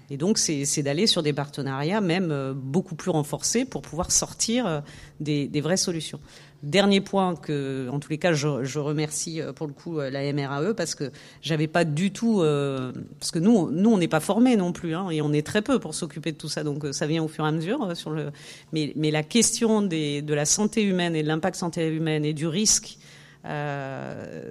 Et 0.09 0.17
donc, 0.17 0.37
c'est 0.37 0.83
d'aller 0.83 1.07
sur 1.07 1.23
des 1.23 1.33
partenariats 1.33 2.01
même 2.01 2.29
euh, 2.31 2.53
beaucoup 2.55 2.95
plus 2.95 3.09
renforcés 3.09 3.65
pour 3.65 3.81
pouvoir 3.81 4.11
sortir 4.11 4.67
euh, 4.67 4.81
des, 5.19 5.61
vraies 5.61 5.77
solutions. 5.77 6.19
Dernier 6.61 7.01
point 7.01 7.35
que, 7.35 7.89
en 7.89 7.99
tous 7.99 8.09
les 8.09 8.17
cas, 8.17 8.33
je, 8.33 8.79
remercie 8.79 9.41
euh, 9.41 9.51
pour 9.51 9.65
le 9.65 9.73
coup 9.73 9.99
la 9.99 10.31
MRAE 10.31 10.73
parce 10.75 10.93
que 10.93 11.11
j'avais 11.41 11.67
pas 11.67 11.85
du 11.85 12.11
tout, 12.11 12.43
parce 13.19 13.31
que 13.31 13.39
nous, 13.39 13.71
nous, 13.71 13.89
on 13.89 13.97
n'est 13.97 14.07
pas 14.07 14.19
formés 14.19 14.55
non 14.55 14.71
plus, 14.71 14.95
hein, 14.95 15.09
et 15.09 15.21
on 15.21 15.33
est 15.33 15.45
très 15.45 15.61
peu 15.61 15.79
pour 15.79 15.95
s'occuper 15.95 16.31
de 16.31 16.37
tout 16.37 16.49
ça, 16.49 16.63
donc 16.63 16.85
ça 16.91 17.07
vient 17.07 17.23
au 17.23 17.27
fur 17.27 17.45
et 17.45 17.49
à 17.49 17.51
mesure. 17.51 17.87
Mais, 18.73 18.93
la 18.95 19.23
question 19.23 19.81
de 19.81 20.33
la 20.33 20.45
santé 20.45 20.83
humaine 20.83 21.15
et 21.15 21.23
de 21.23 21.27
l'impact 21.27 21.55
santé 21.55 21.87
humaine 21.87 22.25
et 22.25 22.33
du 22.33 22.47
risque, 22.47 22.97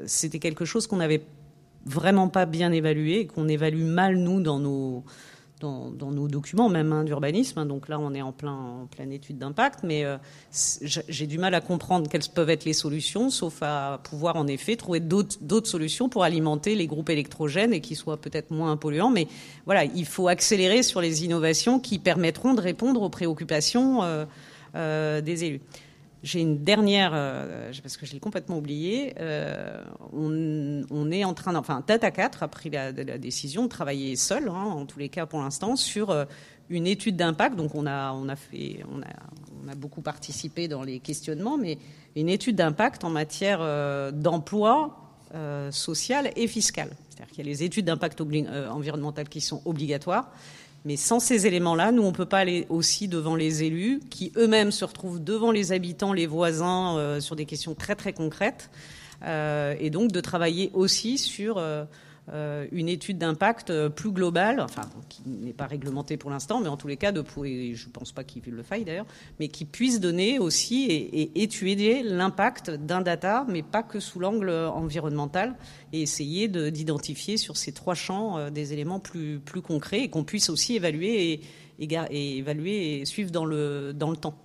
c'était 0.07 0.39
quelque 0.39 0.65
chose 0.65 0.87
qu'on 0.87 0.97
n'avait 0.97 1.23
vraiment 1.87 2.29
pas 2.29 2.47
bien 2.47 2.73
évalué 2.73 3.21
et 3.21 3.27
qu'on 3.27 3.49
évalue 3.49 3.85
mal 3.85 4.17
nous 4.17 4.41
dans 4.41 4.59
nos 4.59 5.05
dans, 5.65 6.11
nos 6.11 6.29
documents 6.29 6.69
même 6.69 6.93
hein, 6.93 7.05
d'urbanisme. 7.05 7.59
Hein. 7.59 7.67
donc 7.67 7.89
là, 7.89 7.99
on 7.99 8.15
est 8.15 8.23
en, 8.23 8.33
plein, 8.33 8.87
pleine 8.91 9.13
étude 9.13 9.39
d'impact, 9.39 9.81
mais 9.83 10.05
euh, 10.05 10.17
j'ai 11.09 11.27
du 11.27 11.39
mal 11.39 11.55
à 11.55 11.61
comprendre 11.61 12.09
quelles 12.09 12.23
peuvent 12.35 12.51
être 12.51 12.65
les 12.65 12.73
solutions, 12.73 13.31
sauf 13.31 13.63
à 13.63 14.01
pouvoir 14.05 14.37
en 14.37 14.47
effet 14.47 14.77
trouver 14.77 15.01
d'autres 15.01 15.69
solutions 15.69 16.09
pour 16.09 16.25
alimenter 16.25 16.75
les 16.75 16.87
groupes 16.87 17.11
électrogènes 17.11 17.73
et 17.73 17.81
qui 17.81 17.95
soient 17.95 18.19
peut-être 18.19 18.51
moins 18.51 18.77
polluants. 18.77 19.11
Mais 19.11 19.27
voilà, 19.67 19.85
il 19.85 20.07
faut 20.07 20.29
accélérer 20.29 20.83
sur 20.83 21.01
les 21.01 21.25
innovations 21.25 21.81
qui 21.81 21.99
permettront 21.99 22.55
de 22.55 22.61
répondre 22.61 23.03
aux 23.03 23.11
préoccupations 23.11 24.03
euh, 24.03 24.25
euh, 24.75 25.21
des 25.21 25.45
élus. 25.45 25.61
J'ai 26.25 26.41
une 26.41 26.65
dernière, 26.65 27.11
euh, 27.13 27.71
parce 27.83 27.99
que 27.99 28.07
je 28.07 28.15
l'ai 28.15 28.19
complètement 28.19 28.57
oublié. 28.57 29.13
Euh, 29.21 29.85
on, 30.11 31.11
est 31.11 31.23
en 31.23 31.35
train, 31.35 31.55
enfin, 31.55 31.85
Data 31.87 32.11
4 32.11 32.43
a 32.43 32.49
pris 32.49 32.71
la, 32.71 32.93
décision 32.93 33.65
de 33.65 33.69
travailler 33.69 34.17
seul, 34.17 34.49
hein, 34.49 34.65
en 34.65 34.87
tous 34.87 34.99
les 34.99 35.11
cas 35.11 35.27
pour 35.27 35.41
l'instant, 35.41 35.77
sur 35.77 36.09
euh, 36.09 36.25
une 36.71 36.87
étude 36.87 37.17
d'impact. 37.17 37.57
Donc, 37.57 37.75
on 37.75 37.87
a, 37.87 38.13
on 38.15 38.31
a 38.31 38.37
fait, 38.37 38.81
on 38.91 39.03
a, 39.03 39.13
on 39.63 39.69
a 39.69 39.75
beaucoup 39.75 40.01
participé 40.01 40.67
dans 40.67 40.83
les 40.83 40.99
questionnements, 40.99 41.59
mais 41.59 41.77
une 42.17 42.31
étude 42.31 42.57
d'impact 42.57 43.05
en 43.05 43.11
matière 43.11 43.61
d'emploi 44.13 45.01
social 45.73 46.31
et 46.37 46.47
fiscal. 46.47 46.89
C'est-à-dire 47.11 47.35
qu'il 47.35 47.45
y 47.45 47.49
a 47.49 47.51
les 47.51 47.65
études 47.65 47.85
d'impact 47.85 48.23
environnemental 48.23 49.29
qui 49.29 49.43
sont 49.43 49.61
obligatoires. 49.67 50.31
Mais 50.85 50.97
sans 50.97 51.19
ces 51.19 51.47
éléments-là, 51.47 51.93
nous, 51.93 52.03
on 52.03 52.11
ne 52.11 52.15
peut 52.15 52.27
pas 52.27 52.39
aller 52.39 52.67
aussi 52.69 53.09
devant 53.09 53.37
les 53.37 53.63
élus, 53.63 54.01
qui 54.11 54.33
eux-mêmes 54.37 54.71
se 54.71 54.85
retrouvent 54.85 55.23
devant 55.23 55.51
les 55.51 55.73
habitants, 55.73 56.13
les 56.13 56.27
voisins, 56.27 56.99
euh, 56.99 57.21
sur 57.21 57.37
des 57.37 57.47
questions 57.47 57.75
très 57.75 57.95
très 57.95 58.13
concrètes, 58.13 58.69
euh, 59.25 59.75
et 59.81 59.89
donc 59.89 60.13
de 60.13 60.21
travailler 60.21 60.71
aussi 60.75 61.17
sur 61.17 61.57
euh, 61.57 61.85
une 62.33 62.89
étude 62.89 63.19
d'impact 63.19 63.69
euh, 63.71 63.91
plus 63.91 64.11
globale, 64.11 64.61
enfin 64.61 64.89
qui 65.09 65.23
n'est 65.27 65.53
pas 65.53 65.67
réglementée 65.67 66.17
pour 66.17 66.31
l'instant, 66.31 66.61
mais 66.61 66.69
en 66.69 66.77
tous 66.77 66.89
les 66.89 66.97
cas, 66.97 67.13
de, 67.13 67.23
et 67.45 67.75
je 67.75 67.87
ne 67.87 67.93
pense 67.93 68.13
pas 68.13 68.25
qu'il 68.25 68.43
le 68.47 68.63
faille 68.63 68.85
d'ailleurs, 68.85 69.07
mais 69.39 69.49
qui 69.49 69.67
puisse 69.67 70.01
donner 70.01 70.39
aussi 70.39 70.85
et, 70.85 71.43
étudier 71.43 72.03
l'impact 72.03 72.71
d'un 72.71 73.03
data, 73.03 73.45
mais 73.49 73.63
pas 73.63 73.83
que 73.83 74.01
sous 74.01 74.21
l'angle 74.21 74.51
environnemental, 74.51 75.55
et 75.93 76.01
essayer 76.01 76.49
d'identifier 76.49 77.37
sur 77.37 77.57
ces 77.57 77.73
trois 77.73 77.95
champs 77.95 78.39
euh, 78.39 78.51
des 78.51 78.73
éléments 78.73 79.01
plus, 79.01 79.39
plus 79.39 79.61
concrets 79.61 80.01
et 80.01 80.09
qu'on 80.09 80.25
puisse 80.25 80.49
aussi 80.49 80.77
évaluer 80.77 81.33
et, 81.33 81.41
et, 81.79 82.39
évaluer 82.39 83.01
et 83.01 83.05
suivre 83.05 83.31
dans 83.31 83.45
le, 83.45 83.93
dans 83.93 84.11
le 84.11 84.17
temps. 84.17 84.39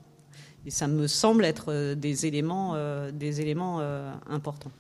Et 0.65 0.71
ça 0.71 0.87
me 0.87 1.07
semble 1.07 1.45
être 1.45 1.93
des 1.93 2.25
éléments, 2.25 2.75
des 3.13 3.39
éléments 3.39 3.79
importants. 4.29 4.71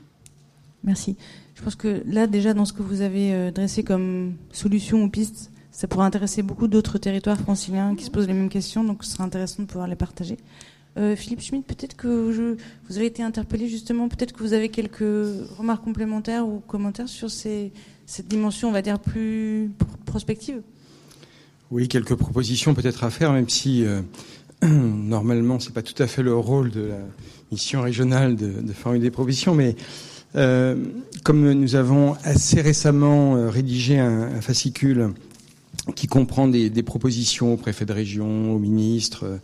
Merci. 0.83 1.15
Je 1.59 1.63
pense 1.65 1.75
que 1.75 2.01
là, 2.05 2.25
déjà, 2.25 2.53
dans 2.53 2.63
ce 2.63 2.71
que 2.71 2.81
vous 2.81 3.01
avez 3.01 3.33
euh, 3.33 3.51
dressé 3.51 3.83
comme 3.83 4.35
solution 4.53 5.03
ou 5.03 5.09
piste, 5.09 5.51
ça 5.71 5.89
pourrait 5.89 6.05
intéresser 6.05 6.41
beaucoup 6.41 6.69
d'autres 6.69 6.97
territoires 6.97 7.37
franciliens 7.37 7.95
qui 7.95 8.05
se 8.05 8.11
posent 8.11 8.27
les 8.27 8.33
mêmes 8.33 8.47
questions, 8.47 8.81
donc 8.85 9.03
ce 9.03 9.11
serait 9.11 9.25
intéressant 9.25 9.63
de 9.63 9.67
pouvoir 9.67 9.89
les 9.89 9.97
partager. 9.97 10.37
Euh, 10.97 11.17
Philippe 11.17 11.41
Schmitt, 11.41 11.65
peut-être 11.65 11.97
que 11.97 12.31
je, 12.31 12.55
vous 12.87 12.97
avez 12.97 13.07
été 13.07 13.23
interpellé 13.23 13.67
justement, 13.67 14.07
peut-être 14.07 14.31
que 14.31 14.39
vous 14.39 14.53
avez 14.53 14.69
quelques 14.69 15.03
remarques 15.57 15.83
complémentaires 15.83 16.47
ou 16.47 16.59
commentaires 16.59 17.09
sur 17.09 17.29
cette 17.29 18.27
dimension, 18.29 18.69
on 18.69 18.71
va 18.71 18.81
dire, 18.81 18.97
plus 18.97 19.69
prospective? 20.05 20.61
Oui, 21.71 21.89
quelques 21.89 22.15
propositions 22.15 22.73
peut-être 22.73 23.03
à 23.03 23.09
faire, 23.09 23.33
même 23.33 23.49
si 23.49 23.83
euh, 23.83 24.01
normalement, 24.63 25.59
c'est 25.59 25.73
pas 25.73 25.83
tout 25.83 26.01
à 26.01 26.07
fait 26.07 26.23
le 26.23 26.33
rôle 26.33 26.71
de 26.71 26.83
la 26.83 26.99
mission 27.51 27.81
régionale 27.81 28.37
de, 28.37 28.61
de 28.61 28.71
formuler 28.71 29.03
des 29.03 29.11
propositions, 29.11 29.55
mais 29.55 29.75
euh, 30.35 30.75
comme 31.23 31.51
nous 31.51 31.75
avons 31.75 32.15
assez 32.23 32.61
récemment 32.61 33.35
euh, 33.35 33.49
rédigé 33.49 33.97
un, 33.97 34.41
fascicule 34.41 35.09
qui 35.95 36.07
comprend 36.07 36.47
des, 36.47 36.83
propositions 36.83 37.53
aux 37.53 37.57
préfets 37.57 37.85
de 37.85 37.93
région, 37.93 38.53
aux 38.53 38.59
ministres, 38.59 39.39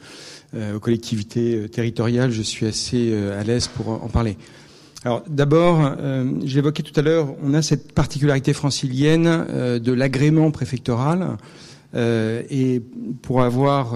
euh, 0.56 0.76
aux 0.76 0.80
collectivités 0.80 1.68
territoriales, 1.70 2.32
je 2.32 2.44
suis 2.44 2.68
assez 2.68 3.16
à 3.16 3.44
l'aise 3.44 3.68
pour 3.68 3.90
en 3.90 4.10
parler. 4.10 4.38
Alors 5.04 5.24
d'abord, 5.28 5.96
je 6.44 6.56
l'évoquais 6.56 6.82
tout 6.82 6.98
à 7.00 7.04
l'heure, 7.04 7.36
on 7.44 7.54
a 7.54 7.62
cette 7.62 7.94
particularité 7.94 8.54
francilienne 8.54 9.80
de 9.80 9.92
l'agrément 9.92 10.50
préfectoral 10.52 11.38
et 11.96 12.82
pour 13.22 13.44
avoir 13.44 13.96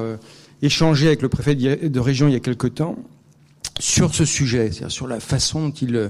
échangé 0.62 1.08
avec 1.08 1.24
le 1.24 1.30
préfet 1.30 1.56
de 1.56 2.00
région 2.00 2.28
il 2.28 2.34
y 2.34 2.38
a 2.38 2.40
quelque 2.40 2.68
temps 2.68 2.96
sur 3.80 4.14
ce 4.14 4.26
sujet, 4.26 4.72
c'est-à-dire 4.72 4.92
sur 4.92 5.08
la 5.08 5.20
façon 5.20 5.70
dont 5.70 5.74
il 5.74 5.96
euh, 5.96 6.10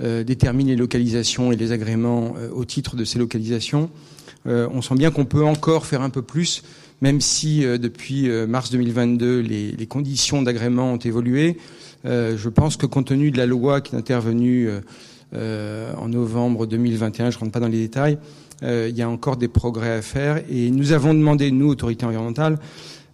détermine 0.00 0.68
les 0.68 0.76
localisations 0.76 1.52
et 1.52 1.56
les 1.56 1.72
agréments 1.72 2.34
euh, 2.36 2.50
au 2.52 2.64
titre 2.64 2.96
de 2.96 3.04
ces 3.04 3.18
localisations. 3.18 3.90
Euh, 4.46 4.68
on 4.72 4.82
sent 4.82 4.94
bien 4.94 5.10
qu'on 5.10 5.24
peut 5.24 5.44
encore 5.44 5.86
faire 5.86 6.02
un 6.02 6.10
peu 6.10 6.22
plus, 6.22 6.62
même 7.00 7.20
si 7.20 7.60
depuis 7.60 8.28
mars 8.48 8.72
2022 8.72 9.40
les, 9.40 9.72
les 9.72 9.86
conditions 9.86 10.42
d'agrément 10.42 10.92
ont 10.94 10.98
évolué. 10.98 11.56
je 12.04 12.48
pense 12.48 12.76
que 12.76 12.86
compte 12.86 13.06
tenu 13.06 13.30
de 13.30 13.38
la 13.38 13.46
loi 13.46 13.80
qui 13.80 13.94
est 13.94 13.98
intervenue 13.98 14.68
en 15.32 16.08
novembre 16.08 16.66
2021, 16.66 17.30
je 17.30 17.36
ne 17.36 17.40
rentre 17.40 17.52
pas 17.52 17.60
dans 17.60 17.68
les 17.68 17.78
détails, 17.78 18.18
il 18.62 18.96
y 18.96 19.02
a 19.02 19.08
encore 19.08 19.36
des 19.36 19.46
progrès 19.46 19.92
à 19.92 20.02
faire 20.02 20.42
et 20.50 20.72
nous 20.72 20.90
avons 20.90 21.14
demandé, 21.14 21.52
nous, 21.52 21.68
autorités 21.68 22.04
environnementales, 22.04 22.58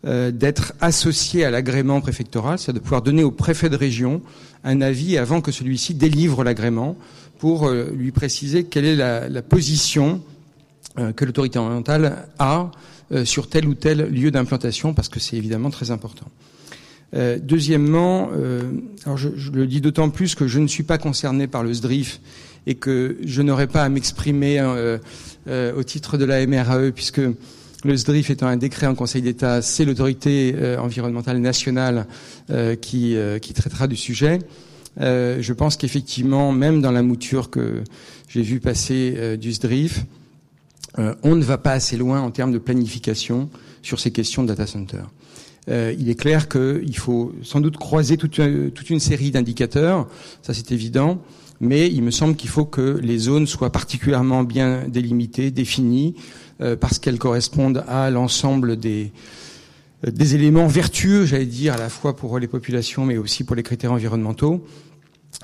d'être 0.05 0.75
associés 0.81 1.45
à 1.45 1.51
l'agrément 1.51 2.01
préfectoral, 2.01 2.59
c'est-à-dire 2.59 2.81
de 2.81 2.85
pouvoir 2.85 3.01
donner 3.01 3.25
au 3.25 3.31
préfet 3.31 3.71
de 3.71 3.77
région 3.77 4.21
un 4.65 4.81
avis 4.81 5.19
avant 5.19 5.41
que 5.41 5.53
celui-ci 5.53 5.95
délivre 5.95 6.43
l'agrément 6.43 6.97
pour 7.39 7.67
euh, 7.67 7.91
lui 7.95 8.11
préciser 8.11 8.65
quelle 8.65 8.87
est 8.87 8.97
la, 8.97 9.43
position 9.43 10.23
euh, 10.99 11.13
que 11.13 11.25
l'autorité 11.25 11.59
orientale 11.59 12.27
a 12.39 12.71
euh, 13.13 13.25
sur 13.25 13.49
tel 13.49 13.69
ou 13.69 13.75
tel 13.75 14.09
lieu 14.11 14.31
d'implantation, 14.31 14.95
parce 14.95 15.09
que 15.09 15.21
c'est 15.21 15.37
évidemment 15.37 15.71
très 15.71 15.91
important. 15.91 16.27
deuxièmement, 17.43 18.31
alors 19.05 19.17
je, 19.17 19.29
le 19.53 19.67
dis 19.67 19.81
d'autant 19.81 20.11
plus 20.11 20.35
que 20.35 20.49
je 20.49 20.59
ne 20.59 20.67
suis 20.67 20.83
pas 20.83 20.99
concerné 20.99 21.47
par 21.47 21.63
le 21.63 21.73
SDRIF 21.73 22.21
et 22.67 22.75
que 22.75 23.19
je 23.25 23.43
n'aurai 23.43 23.69
pas 23.69 23.85
à 23.85 23.89
m'exprimer 23.89 24.61
au 25.47 25.83
titre 25.85 26.19
de 26.19 26.25
la 26.25 26.45
MRAE, 26.45 26.91
puisque 26.93 27.21
le 27.85 27.97
SDRIF 27.97 28.31
étant 28.31 28.47
un 28.47 28.57
décret 28.57 28.87
en 28.87 28.95
Conseil 28.95 29.23
d'État, 29.23 29.61
c'est 29.63 29.85
l'autorité 29.85 30.55
euh, 30.57 30.79
environnementale 30.79 31.39
nationale 31.39 32.07
euh, 32.51 32.77
qui, 32.77 33.15
euh, 33.15 33.39
qui, 33.39 33.53
traitera 33.53 33.87
du 33.87 33.97
sujet. 33.97 34.39
je 34.99 35.53
pense 35.53 35.77
qu'effectivement, 35.77 36.51
même 36.53 36.81
dans 36.81 36.93
la 36.93 37.03
mouture 37.03 37.51
que 37.51 37.83
j'ai 38.29 38.43
vu 38.43 38.59
passer 38.61 39.37
du 39.37 39.53
SDRIF, 39.53 40.05
on 40.97 41.35
ne 41.35 41.43
va 41.43 41.59
pas 41.59 41.73
assez 41.73 41.97
loin 41.97 42.21
en 42.21 42.31
termes 42.31 42.53
de 42.53 42.59
planification 42.59 43.51
sur 43.83 43.99
ces 43.99 44.13
questions 44.13 44.43
de 44.45 44.49
data 44.49 44.67
center. 44.67 45.03
il 45.69 46.09
est 46.09 46.19
clair 46.19 46.49
qu'il 46.49 46.97
faut 46.97 47.33
sans 47.43 47.61
doute 47.61 47.77
croiser 47.77 48.17
toute, 48.17 48.39
une 48.39 49.01
série 49.01 49.31
d'indicateurs, 49.33 50.09
ça 50.43 50.55
c'est 50.55 50.71
évident, 50.71 51.21
mais 51.61 51.91
il 51.91 52.03
me 52.03 52.13
semble 52.13 52.37
qu'il 52.37 52.51
faut 52.51 52.65
que 52.65 53.01
les 53.03 53.19
zones 53.19 53.49
soient 53.49 53.73
particulièrement 53.73 54.45
bien 54.45 54.87
délimitées, 54.89 55.51
définies, 55.51 56.15
parce 56.81 56.99
qu'elles 56.99 57.19
correspondent 57.19 57.85
à 57.89 58.11
l'ensemble 58.11 58.77
des, 58.77 59.13
euh, 60.07 60.11
des 60.11 60.35
éléments 60.35 60.67
vertueux, 60.67 61.27
j'allais 61.27 61.47
dire, 61.47 61.75
à 61.75 61.79
la 61.79 61.89
fois 61.89 62.17
pour 62.17 62.39
les 62.39 62.49
populations, 62.49 63.05
mais 63.05 63.17
aussi 63.17 63.45
pour 63.45 63.57
les 63.57 63.63
critères 63.63 63.93
environnementaux. 63.93 64.65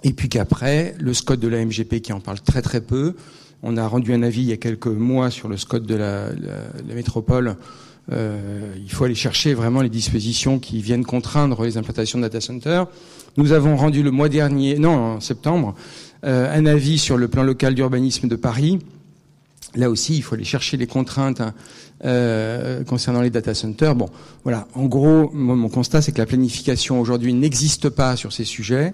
Et 0.04 0.12
puis 0.12 0.28
qu'après, 0.28 0.94
le 0.98 1.12
SCOT 1.12 1.36
de 1.36 1.48
la 1.48 1.64
MGP 1.64 2.00
qui 2.00 2.12
en 2.12 2.20
parle 2.20 2.40
très 2.40 2.62
très 2.62 2.80
peu, 2.80 3.14
On 3.62 3.76
a 3.76 3.86
rendu 3.86 4.14
un 4.14 4.22
avis 4.22 4.40
il 4.40 4.48
y 4.48 4.52
a 4.52 4.56
quelques 4.56 4.86
mois 4.86 5.30
sur 5.30 5.46
le 5.46 5.58
SCOT 5.58 5.80
de 5.80 5.94
la, 5.94 6.30
métropole. 6.94 7.56
Euh, 8.10 8.74
il 8.82 8.90
faut 8.90 9.04
aller 9.04 9.14
chercher 9.14 9.52
vraiment 9.52 9.82
les 9.82 9.90
dispositions 9.90 10.58
qui 10.58 10.80
viennent 10.80 11.04
contraindre 11.04 11.62
les 11.62 11.76
implantations 11.76 12.18
de 12.18 12.22
data 12.22 12.40
centers. 12.40 12.86
Nous 13.36 13.52
avons 13.52 13.76
rendu 13.76 14.02
le 14.02 14.10
mois 14.10 14.30
dernier, 14.30 14.78
non, 14.78 14.96
en 14.96 15.20
septembre, 15.20 15.74
euh, 16.24 16.50
un 16.50 16.64
avis 16.64 16.96
sur 16.96 17.18
le 17.18 17.28
plan 17.28 17.42
local 17.42 17.74
d'urbanisme 17.74 18.28
de 18.28 18.36
Paris. 18.36 18.78
Là 19.76 19.88
aussi, 19.88 20.16
il 20.16 20.22
faut 20.22 20.34
aller 20.34 20.44
chercher 20.44 20.76
les 20.76 20.86
contraintes 20.86 21.40
hein, 21.40 21.54
euh, 22.04 22.82
concernant 22.82 23.20
les 23.20 23.30
data 23.30 23.54
centers. 23.54 23.94
Bon, 23.94 24.08
voilà. 24.42 24.66
En 24.74 24.86
gros, 24.86 25.30
mon 25.32 25.68
constat, 25.68 26.02
c'est 26.02 26.12
que 26.12 26.18
la 26.18 26.26
planification 26.26 27.00
aujourd'hui 27.00 27.32
n'existe 27.34 27.88
pas 27.88 28.16
sur 28.16 28.32
ces 28.32 28.44
sujets. 28.44 28.92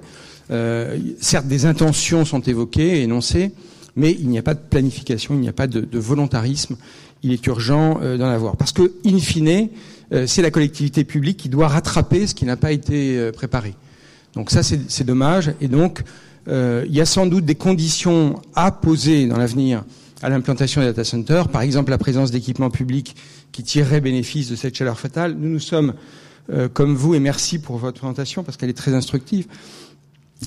Euh, 0.50 0.98
certes, 1.20 1.46
des 1.46 1.64
intentions 1.64 2.24
sont 2.24 2.40
évoquées, 2.40 3.02
énoncées, 3.02 3.52
mais 3.96 4.12
il 4.12 4.28
n'y 4.28 4.38
a 4.38 4.42
pas 4.42 4.52
de 4.52 4.60
planification, 4.60 5.34
il 5.34 5.40
n'y 5.40 5.48
a 5.48 5.54
pas 5.54 5.66
de, 5.66 5.98
volontarisme. 5.98 6.76
Il 7.22 7.32
est 7.32 7.46
urgent 7.46 7.98
euh, 8.02 8.18
d'en 8.18 8.28
avoir. 8.28 8.56
Parce 8.56 8.72
que, 8.72 8.92
in 9.06 9.18
fine, 9.18 9.68
c'est 10.26 10.42
la 10.42 10.52
collectivité 10.52 11.02
publique 11.02 11.36
qui 11.36 11.48
doit 11.48 11.66
rattraper 11.66 12.28
ce 12.28 12.34
qui 12.34 12.44
n'a 12.44 12.56
pas 12.56 12.70
été 12.70 13.32
préparé. 13.32 13.74
Donc 14.34 14.52
ça, 14.52 14.62
c'est 14.62 15.02
dommage. 15.02 15.52
Et 15.60 15.66
donc, 15.66 16.04
il 16.48 16.92
y 16.94 17.00
a 17.00 17.04
sans 17.04 17.26
doute 17.26 17.44
des 17.44 17.56
conditions 17.56 18.40
à 18.54 18.70
poser 18.70 19.26
dans 19.26 19.36
l'avenir 19.36 19.82
à 20.22 20.28
l'implantation 20.28 20.80
des 20.80 20.86
data 20.88 21.04
centers, 21.04 21.48
par 21.48 21.62
exemple 21.62 21.90
la 21.90 21.98
présence 21.98 22.30
d'équipements 22.30 22.70
publics 22.70 23.16
qui 23.52 23.62
tireraient 23.62 24.00
bénéfice 24.00 24.48
de 24.48 24.56
cette 24.56 24.74
chaleur 24.74 24.98
fatale. 24.98 25.34
Nous, 25.34 25.48
nous 25.48 25.60
sommes, 25.60 25.94
comme 26.72 26.94
vous, 26.94 27.14
et 27.14 27.20
merci 27.20 27.58
pour 27.58 27.76
votre 27.76 27.98
présentation 27.98 28.42
parce 28.42 28.56
qu'elle 28.56 28.70
est 28.70 28.74
très 28.74 28.94
instructive, 28.94 29.46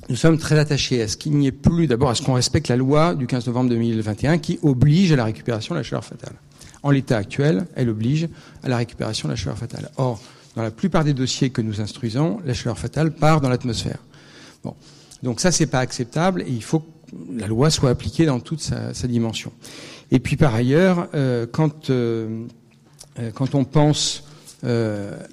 nous 0.08 0.16
sommes 0.16 0.38
très 0.38 0.60
attachés 0.60 1.02
à 1.02 1.08
ce 1.08 1.18
qu'il 1.18 1.34
n'y 1.34 1.48
ait 1.48 1.52
plus, 1.52 1.88
d'abord, 1.88 2.12
à 2.12 2.16
ce 2.16 2.22
qu'on 2.22 2.34
respecte 2.34 2.68
la 2.68 2.78
loi 2.78 3.16
du 3.16 3.26
15 3.26 3.48
novembre 3.48 3.70
2021 3.70 4.38
qui 4.38 4.60
oblige 4.62 5.12
à 5.12 5.16
la 5.16 5.26
récupération 5.26 5.74
de 5.74 5.80
la 5.80 5.84
chaleur 5.84 6.06
fatale. 6.06 6.36
En 6.84 6.92
l'état 6.92 7.18
actuel, 7.18 7.66
elle 7.76 7.90
oblige 7.90 8.30
à 8.64 8.70
la 8.70 8.78
récupération 8.78 9.28
de 9.28 9.34
la 9.34 9.36
chaleur 9.36 9.58
fatale. 9.58 9.90
Or, 9.98 10.22
dans 10.56 10.62
la 10.62 10.72
plupart 10.72 11.04
des 11.04 11.14
dossiers 11.14 11.50
que 11.50 11.62
nous 11.62 11.82
instruisons, 11.82 12.40
la 12.46 12.54
chaleur 12.54 12.78
fatale 12.78 13.12
part 13.12 13.42
dans 13.42 13.50
l'atmosphère. 13.50 13.98
Bon. 14.64 14.76
Donc 15.24 15.40
ça, 15.40 15.52
c'est 15.52 15.66
pas 15.68 15.80
acceptable 15.80 16.44
et 16.44 16.52
il 16.52 16.64
faut 16.64 16.86
la 17.36 17.48
loi 17.48 17.70
soit 17.70 17.90
appliquée 17.90 18.26
dans 18.26 18.40
toute 18.40 18.62
sa, 18.62 19.08
dimension. 19.08 19.52
Et 20.12 20.20
puis 20.20 20.36
par 20.36 20.56
ailleurs, 20.56 21.08
euh, 21.14 21.46
quand, 21.52 21.90
euh, 21.90 22.46
euh, 23.20 23.32
quand 23.34 23.56
on 23.56 23.64
pense 23.64 24.24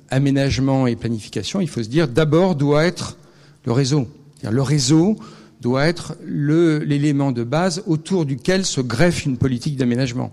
aménagement 0.09 0.87
et 0.87 0.95
planification, 0.95 1.61
il 1.61 1.68
faut 1.68 1.83
se 1.83 1.89
dire 1.89 2.07
d'abord 2.07 2.55
doit 2.55 2.85
être 2.85 3.16
le 3.64 3.72
réseau. 3.72 4.07
Le 4.49 4.62
réseau 4.62 5.16
doit 5.61 5.85
être 5.87 6.14
l'élément 6.24 7.33
de 7.33 7.43
base 7.43 7.83
autour 7.89 8.24
duquel 8.24 8.64
se 8.64 8.81
greffe 8.81 9.27
une 9.27 9.37
politique 9.37 9.77
d'aménagement. 9.77 10.33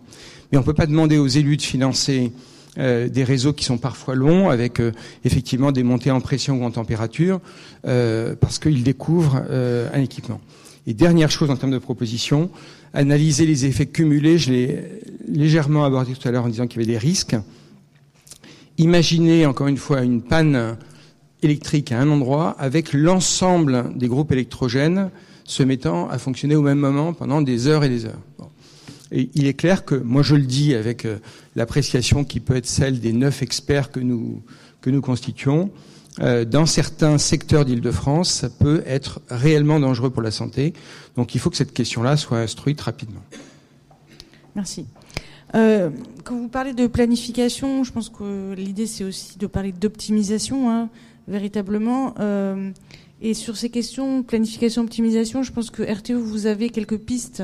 Mais 0.51 0.59
on 0.59 0.61
ne 0.61 0.65
peut 0.65 0.75
pas 0.75 0.85
demander 0.85 1.17
aux 1.17 1.25
élus 1.25 1.57
de 1.57 1.63
financer 1.63 2.31
des 2.77 3.23
réseaux 3.23 3.53
qui 3.53 3.65
sont 3.65 3.79
parfois 3.79 4.13
longs, 4.13 4.51
avec 4.51 4.79
effectivement 5.25 5.71
des 5.71 5.81
montées 5.81 6.11
en 6.11 6.21
pression 6.21 6.61
ou 6.61 6.63
en 6.63 6.69
température, 6.69 7.41
parce 7.81 8.59
qu'ils 8.59 8.83
découvrent 8.83 9.41
un 9.49 10.01
équipement. 10.01 10.39
Et 10.85 10.93
dernière 10.93 11.31
chose 11.31 11.49
en 11.49 11.55
termes 11.55 11.71
de 11.71 11.77
proposition, 11.77 12.49
analyser 12.93 13.45
les 13.45 13.65
effets 13.65 13.85
cumulés. 13.85 14.37
Je 14.37 14.51
l'ai 14.51 14.83
légèrement 15.27 15.85
abordé 15.85 16.13
tout 16.13 16.27
à 16.27 16.31
l'heure 16.31 16.45
en 16.45 16.49
disant 16.49 16.67
qu'il 16.67 16.81
y 16.81 16.83
avait 16.83 16.91
des 16.93 16.97
risques. 16.97 17.35
Imaginez 18.77 19.45
encore 19.45 19.67
une 19.67 19.77
fois 19.77 20.01
une 20.01 20.21
panne 20.21 20.77
électrique 21.41 21.91
à 21.91 21.99
un 21.99 22.09
endroit 22.09 22.55
avec 22.59 22.93
l'ensemble 22.93 23.91
des 23.95 24.07
groupes 24.07 24.31
électrogènes 24.31 25.09
se 25.45 25.63
mettant 25.63 26.09
à 26.09 26.17
fonctionner 26.17 26.55
au 26.55 26.61
même 26.61 26.79
moment 26.79 27.13
pendant 27.13 27.41
des 27.41 27.67
heures 27.67 27.83
et 27.83 27.89
des 27.89 28.05
heures. 28.05 28.19
Il 29.11 29.45
est 29.45 29.53
clair 29.53 29.85
que, 29.85 29.95
moi 29.95 30.23
je 30.23 30.35
le 30.35 30.43
dis 30.43 30.73
avec 30.73 31.05
euh, 31.05 31.17
l'appréciation 31.55 32.23
qui 32.23 32.39
peut 32.39 32.55
être 32.55 32.65
celle 32.65 32.99
des 32.99 33.13
neuf 33.13 33.43
experts 33.43 33.91
que 33.91 33.99
nous, 33.99 34.41
constituons, 35.01 35.69
dans 36.19 36.65
certains 36.65 37.17
secteurs 37.17 37.65
d'Île-de-France, 37.65 38.29
ça 38.29 38.49
peut 38.49 38.83
être 38.85 39.21
réellement 39.29 39.79
dangereux 39.79 40.11
pour 40.11 40.21
la 40.21 40.31
santé. 40.31 40.73
Donc 41.15 41.33
il 41.33 41.39
faut 41.39 41.49
que 41.49 41.57
cette 41.57 41.73
question-là 41.73 42.17
soit 42.17 42.37
instruite 42.37 42.79
rapidement. 42.81 43.21
Merci. 44.55 44.85
Euh, 45.55 45.89
quand 46.23 46.35
vous 46.35 46.49
parlez 46.49 46.73
de 46.73 46.85
planification, 46.87 47.83
je 47.83 47.91
pense 47.91 48.09
que 48.09 48.53
l'idée 48.53 48.85
c'est 48.85 49.03
aussi 49.03 49.37
de 49.39 49.47
parler 49.47 49.71
d'optimisation. 49.71 50.69
Hein 50.69 50.89
véritablement. 51.27 52.13
Euh, 52.19 52.71
et 53.21 53.33
sur 53.33 53.55
ces 53.57 53.69
questions 53.69 54.23
planification, 54.23 54.81
optimisation, 54.81 55.43
je 55.43 55.51
pense 55.51 55.69
que 55.69 55.83
RTO, 55.83 56.19
vous 56.19 56.45
avez 56.45 56.69
quelques 56.69 56.97
pistes 56.97 57.43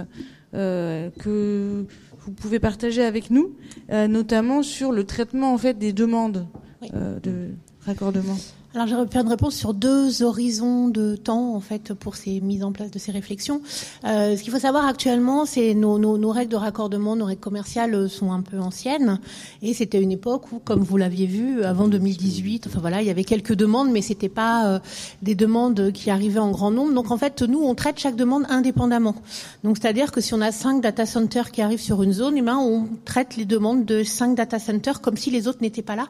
euh, 0.54 1.10
que 1.20 1.86
vous 2.20 2.32
pouvez 2.32 2.60
partager 2.60 3.04
avec 3.04 3.30
nous, 3.30 3.56
euh, 3.92 4.08
notamment 4.08 4.62
sur 4.62 4.92
le 4.92 5.06
traitement 5.06 5.54
en 5.54 5.58
fait 5.58 5.78
des 5.78 5.94
demandes 5.94 6.48
de 6.82 7.50
raccordement. 7.82 8.38
Alors 8.76 8.86
j'aurais 8.86 9.08
pu 9.08 9.18
une 9.18 9.28
réponse 9.28 9.56
sur 9.56 9.74
deux 9.74 10.22
horizons 10.22 10.90
de 10.90 11.16
temps 11.16 11.56
en 11.56 11.60
fait 11.60 11.92
pour 11.96 12.16
ces 12.16 12.40
mises 12.40 12.64
en 12.64 12.72
place 12.72 12.92
de 12.92 13.00
ces 13.00 13.12
réflexions. 13.12 13.62
Euh, 14.06 14.38
ce 14.38 14.44
qu'il 14.44 14.54
faut 14.54 14.60
savoir 14.60 14.86
actuellement, 14.86 15.48
c'est 15.48 15.74
nos, 15.74 15.98
nos, 15.98 16.20
nos, 16.20 16.30
règles 16.30 16.52
de 16.52 16.56
raccordement, 16.56 17.16
nos 17.16 17.26
règles 17.26 17.42
commerciales 17.42 17.96
euh, 17.96 18.08
sont 18.08 18.32
un 18.32 18.42
peu 18.42 18.60
anciennes 18.60 19.20
et 19.64 19.74
c'était 19.74 20.00
une 20.00 20.12
époque 20.12 20.52
où, 20.52 20.60
comme 20.60 20.84
vous 20.84 20.98
l'aviez 20.98 21.26
vu, 21.26 21.64
avant 21.64 21.88
2018, 21.88 22.68
enfin 22.68 22.80
voilà, 22.80 23.02
il 23.02 23.08
y 23.08 23.10
avait 23.10 23.24
quelques 23.24 23.56
demandes, 23.56 23.90
mais 23.90 24.04
c'était 24.04 24.30
pas 24.30 24.68
euh, 24.68 24.80
des 25.24 25.34
demandes 25.34 25.92
qui 25.92 26.12
arrivaient 26.12 26.38
en 26.38 26.52
grand 26.52 26.70
nombre. 26.70 26.94
Donc 26.94 27.10
en 27.10 27.18
fait, 27.18 27.42
nous, 27.42 27.64
on 27.64 27.74
traite 27.74 27.98
chaque 27.98 28.16
demande 28.16 28.46
indépendamment. 28.50 29.16
Donc 29.64 29.78
c'est-à-dire 29.82 30.12
que 30.12 30.22
si 30.22 30.36
on 30.36 30.42
a 30.42 30.52
cinq 30.52 30.80
data 30.82 31.08
centers 31.08 31.50
qui 31.50 31.64
arrivent 31.64 31.82
sur 31.82 32.04
une 32.04 32.14
zone, 32.14 32.36
eh 32.38 32.44
ben, 32.44 32.58
on 32.58 32.88
traite 33.04 33.36
les 33.36 33.46
demandes 33.46 33.86
de 33.86 34.04
cinq 34.04 34.36
data 34.36 34.60
centers 34.60 35.02
comme 35.02 35.18
si 35.18 35.32
les 35.32 35.48
autres 35.48 35.64
n'étaient 35.64 35.82
pas 35.82 35.96
là. 35.96 36.10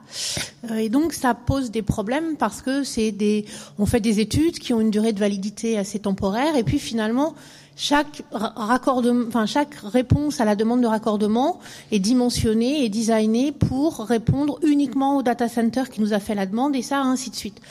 Euh, 0.70 0.76
et 0.76 0.89
donc 0.89 1.14
ça 1.14 1.34
pose 1.34 1.72
des 1.72 1.84
problèmes 1.84 2.36
parce 2.38 2.48
que 2.61 2.83
c'est 2.83 3.11
des, 3.11 3.45
on 3.77 3.85
fait 3.85 3.99
des 3.99 4.19
études 4.19 4.59
qui 4.59 4.73
ont 4.73 4.81
une 4.81 4.91
durée 4.91 5.13
de 5.13 5.19
validité 5.19 5.77
assez 5.77 5.99
temporaire, 5.99 6.55
et 6.55 6.63
puis 6.63 6.79
finalement, 6.79 7.35
chaque 7.75 8.23
raccordement, 8.33 9.25
enfin 9.29 9.45
chaque 9.45 9.73
réponse 9.75 10.41
à 10.41 10.45
la 10.45 10.57
demande 10.57 10.81
de 10.81 10.87
raccordement 10.87 11.59
est 11.93 11.99
dimensionnée 11.99 12.83
et 12.83 12.89
designée 12.89 13.53
pour 13.53 13.99
répondre 13.99 14.59
uniquement 14.63 15.15
au 15.15 15.23
data 15.23 15.47
center 15.47 15.83
qui 15.89 16.01
nous 16.01 16.11
a 16.11 16.19
fait 16.19 16.35
la 16.35 16.45
demande, 16.45 16.75
et 16.75 16.81
ça 16.81 16.99
ainsi 17.01 17.29
de 17.29 17.35
suite. 17.35 17.61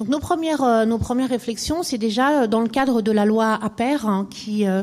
Donc 0.00 0.08
nos 0.08 0.18
premières, 0.18 0.64
euh, 0.64 0.84
nos 0.84 0.98
premières 0.98 1.28
réflexions, 1.28 1.84
c'est 1.84 1.98
déjà 1.98 2.42
euh, 2.42 2.46
dans 2.48 2.60
le 2.60 2.68
cadre 2.68 3.02
de 3.02 3.12
la 3.12 3.24
loi 3.24 3.56
APER, 3.62 3.98
hein, 4.04 4.26
qui, 4.28 4.66
euh, 4.66 4.82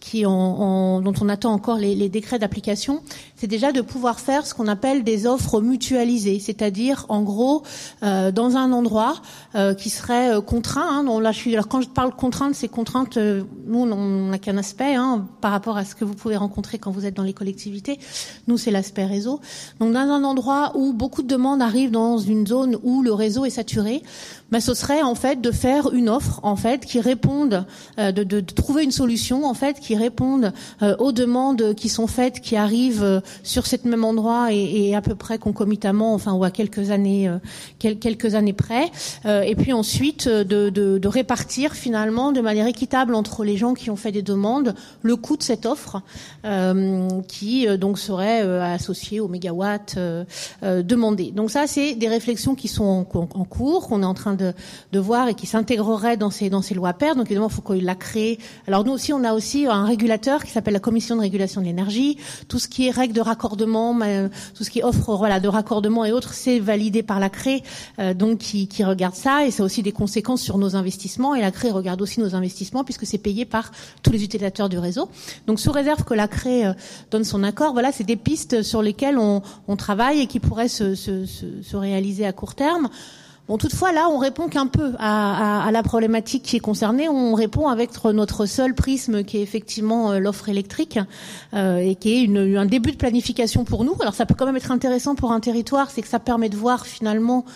qui 0.00 0.22
dont 0.22 1.02
on 1.20 1.28
attend 1.28 1.52
encore 1.52 1.76
les, 1.76 1.94
les 1.94 2.08
décrets 2.08 2.38
d'application, 2.38 3.02
c'est 3.36 3.46
déjà 3.46 3.72
de 3.72 3.80
pouvoir 3.80 4.20
faire 4.20 4.46
ce 4.46 4.54
qu'on 4.54 4.66
appelle 4.66 5.04
des 5.04 5.26
offres 5.26 5.60
mutualisées, 5.60 6.40
c'est-à-dire 6.40 7.06
en 7.08 7.22
gros 7.22 7.62
euh, 8.02 8.32
dans 8.32 8.56
un 8.56 8.72
endroit 8.72 9.16
euh, 9.54 9.74
qui 9.74 9.90
serait 9.90 10.34
euh, 10.34 10.40
contraint. 10.40 10.86
Hein, 10.88 11.04
dont 11.04 11.20
là, 11.20 11.32
je 11.32 11.38
suis, 11.38 11.52
alors 11.52 11.68
quand 11.68 11.80
je 11.80 11.88
parle 11.88 12.14
contrainte, 12.14 12.54
c'est 12.54 12.68
contrainte. 12.68 13.16
Euh, 13.16 13.44
nous, 13.66 13.80
on 13.80 14.28
n'a 14.28 14.38
qu'un 14.38 14.56
aspect 14.56 14.94
hein, 14.94 15.26
par 15.40 15.52
rapport 15.52 15.76
à 15.76 15.84
ce 15.84 15.94
que 15.94 16.04
vous 16.04 16.14
pouvez 16.14 16.36
rencontrer 16.36 16.78
quand 16.78 16.90
vous 16.90 17.06
êtes 17.06 17.14
dans 17.14 17.22
les 17.22 17.32
collectivités. 17.32 17.98
Nous, 18.46 18.58
c'est 18.58 18.70
l'aspect 18.70 19.04
réseau. 19.04 19.40
Donc 19.80 19.92
dans 19.92 20.00
un 20.00 20.24
endroit 20.24 20.72
où 20.74 20.92
beaucoup 20.92 21.22
de 21.22 21.28
demandes 21.28 21.62
arrivent 21.62 21.90
dans 21.90 22.18
une 22.18 22.46
zone 22.46 22.76
où 22.82 23.02
le 23.02 23.12
réseau 23.12 23.44
est 23.44 23.50
saturé, 23.50 24.02
bah, 24.50 24.60
ce 24.60 24.72
serait 24.74 25.02
en 25.02 25.14
fait 25.14 25.40
de 25.40 25.50
faire 25.50 25.92
une 25.92 26.08
offre 26.08 26.40
en 26.42 26.56
fait 26.56 26.84
qui 26.86 27.00
réponde, 27.00 27.66
euh, 27.98 28.12
de, 28.12 28.24
de, 28.24 28.40
de, 28.40 28.54
trouver 28.54 28.82
une 28.82 28.90
solution 28.90 29.44
en 29.44 29.54
fait 29.54 29.78
réponde 29.96 30.52
euh, 30.82 30.96
aux 30.98 31.12
demandes 31.12 31.74
qui 31.74 31.88
sont 31.88 32.06
faites, 32.06 32.40
qui 32.40 32.56
arrivent 32.56 33.02
euh, 33.02 33.20
sur 33.42 33.66
cet 33.66 33.84
même 33.84 34.04
endroit 34.04 34.52
et, 34.52 34.94
à 34.94 35.00
peu 35.00 35.14
près 35.14 35.38
concomitamment, 35.38 36.14
enfin 36.14 36.32
ou 36.32 36.44
à 36.44 36.50
quelques 36.50 36.90
années, 36.90 37.30
quelques 37.78 38.34
années 38.34 38.52
près, 38.52 38.90
et 39.26 39.54
puis 39.54 39.72
ensuite 39.72 40.28
de, 40.28 41.06
répartir 41.06 41.74
finalement 41.74 42.32
de 42.32 42.40
manière 42.40 42.66
équitable 42.66 43.14
entre 43.14 43.44
les 43.44 43.56
gens 43.56 43.74
qui 43.74 43.90
ont 43.90 43.96
fait 43.96 44.12
des 44.12 44.22
demandes 44.22 44.74
le 45.02 45.16
coût 45.16 45.36
de 45.36 45.42
cette 45.42 45.66
offre 45.66 46.02
qui 47.28 47.66
donc 47.78 47.98
serait 47.98 48.40
associé 48.62 49.20
aux 49.20 49.28
mégawatts 49.28 49.98
demandés. 50.62 51.30
Donc 51.30 51.50
ça 51.50 51.66
c'est 51.66 51.94
des 51.94 52.08
réflexions 52.08 52.54
qui 52.54 52.68
sont 52.68 52.84
en, 52.84 53.44
cours, 53.44 53.88
qu'on 53.88 54.02
est 54.02 54.06
en 54.06 54.14
train 54.14 54.34
de, 54.34 54.98
voir 54.98 55.28
et 55.28 55.34
qui 55.34 55.46
s'intégrerait 55.46 56.16
dans 56.16 56.30
ces, 56.30 56.50
dans 56.50 56.62
ces 56.62 56.74
lois 56.74 56.92
PER. 56.92 57.14
Donc 57.14 57.26
évidemment, 57.26 57.48
il 57.48 57.54
faut 57.54 57.62
qu'il 57.62 57.84
la 57.84 57.94
crée. 57.94 58.38
Alors 58.66 58.84
nous 58.84 58.92
aussi, 58.92 59.12
on 59.12 59.24
a 59.24 59.32
aussi 59.32 59.66
un 59.66 59.77
régulateur 59.84 60.44
qui 60.44 60.50
s'appelle 60.50 60.74
la 60.74 60.80
Commission 60.80 61.16
de 61.16 61.20
régulation 61.20 61.60
de 61.60 61.66
l'énergie. 61.66 62.18
Tout 62.48 62.58
ce 62.58 62.68
qui 62.68 62.88
est 62.88 62.90
règles 62.90 63.14
de 63.14 63.20
raccordement, 63.20 63.98
tout 64.54 64.64
ce 64.64 64.70
qui 64.70 64.82
offre 64.82 65.16
voilà 65.16 65.40
de 65.40 65.48
raccordement 65.48 66.04
et 66.04 66.12
autres, 66.12 66.34
c'est 66.34 66.58
validé 66.58 67.02
par 67.02 67.20
la 67.20 67.30
CRE, 67.30 67.62
euh, 67.98 68.14
donc 68.14 68.38
qui, 68.38 68.68
qui 68.68 68.84
regarde 68.84 69.14
ça 69.14 69.46
et 69.46 69.50
ça 69.50 69.62
a 69.62 69.66
aussi 69.66 69.82
des 69.82 69.92
conséquences 69.92 70.42
sur 70.42 70.58
nos 70.58 70.76
investissements. 70.76 71.34
Et 71.34 71.40
la 71.40 71.50
CRE 71.50 71.72
regarde 71.72 72.00
aussi 72.02 72.20
nos 72.20 72.34
investissements 72.34 72.84
puisque 72.84 73.06
c'est 73.06 73.18
payé 73.18 73.44
par 73.44 73.70
tous 74.02 74.10
les 74.10 74.24
utilisateurs 74.24 74.68
du 74.68 74.78
réseau. 74.78 75.08
Donc 75.46 75.60
sous 75.60 75.72
réserve 75.72 76.04
que 76.04 76.14
la 76.14 76.28
CRE 76.28 76.46
euh, 76.46 76.72
donne 77.10 77.24
son 77.24 77.42
accord, 77.44 77.72
voilà, 77.72 77.92
c'est 77.92 78.04
des 78.04 78.16
pistes 78.16 78.62
sur 78.62 78.82
lesquelles 78.82 79.18
on, 79.18 79.42
on 79.66 79.76
travaille 79.76 80.20
et 80.20 80.26
qui 80.26 80.40
pourraient 80.40 80.68
se, 80.68 80.94
se, 80.94 81.26
se 81.26 81.76
réaliser 81.76 82.26
à 82.26 82.32
court 82.32 82.54
terme. 82.54 82.88
Bon, 83.48 83.56
toutefois, 83.56 83.92
là, 83.92 84.10
on 84.10 84.18
répond 84.18 84.48
qu'un 84.48 84.66
peu 84.66 84.92
à, 84.98 85.70
la 85.72 85.82
problématique 85.82 86.42
qui 86.42 86.56
est 86.56 86.60
concernée. 86.60 87.08
On 87.08 87.32
répond 87.32 87.68
avec 87.68 87.90
notre 88.04 88.44
seul 88.44 88.74
prisme, 88.74 89.24
qui 89.24 89.38
est 89.38 89.42
effectivement 89.42 90.12
euh, 90.12 90.18
l'offre 90.18 90.50
électrique, 90.50 90.98
euh, 91.54 91.78
et 91.78 91.94
qui 91.94 92.12
est 92.12 92.22
une, 92.24 92.58
un 92.58 92.66
début 92.66 92.92
de 92.92 92.98
planification 92.98 93.64
pour 93.64 93.84
nous. 93.84 93.96
Alors, 94.00 94.12
ça 94.12 94.26
peut 94.26 94.34
quand 94.36 94.44
même 94.44 94.56
être 94.56 94.70
intéressant 94.70 95.14
pour 95.14 95.32
un 95.32 95.40
territoire, 95.40 95.90
c'est 95.90 96.02
que 96.02 96.08
ça 96.08 96.18
permet 96.18 96.50
de 96.50 96.56
voir 96.56 96.84
finalement 96.86 97.46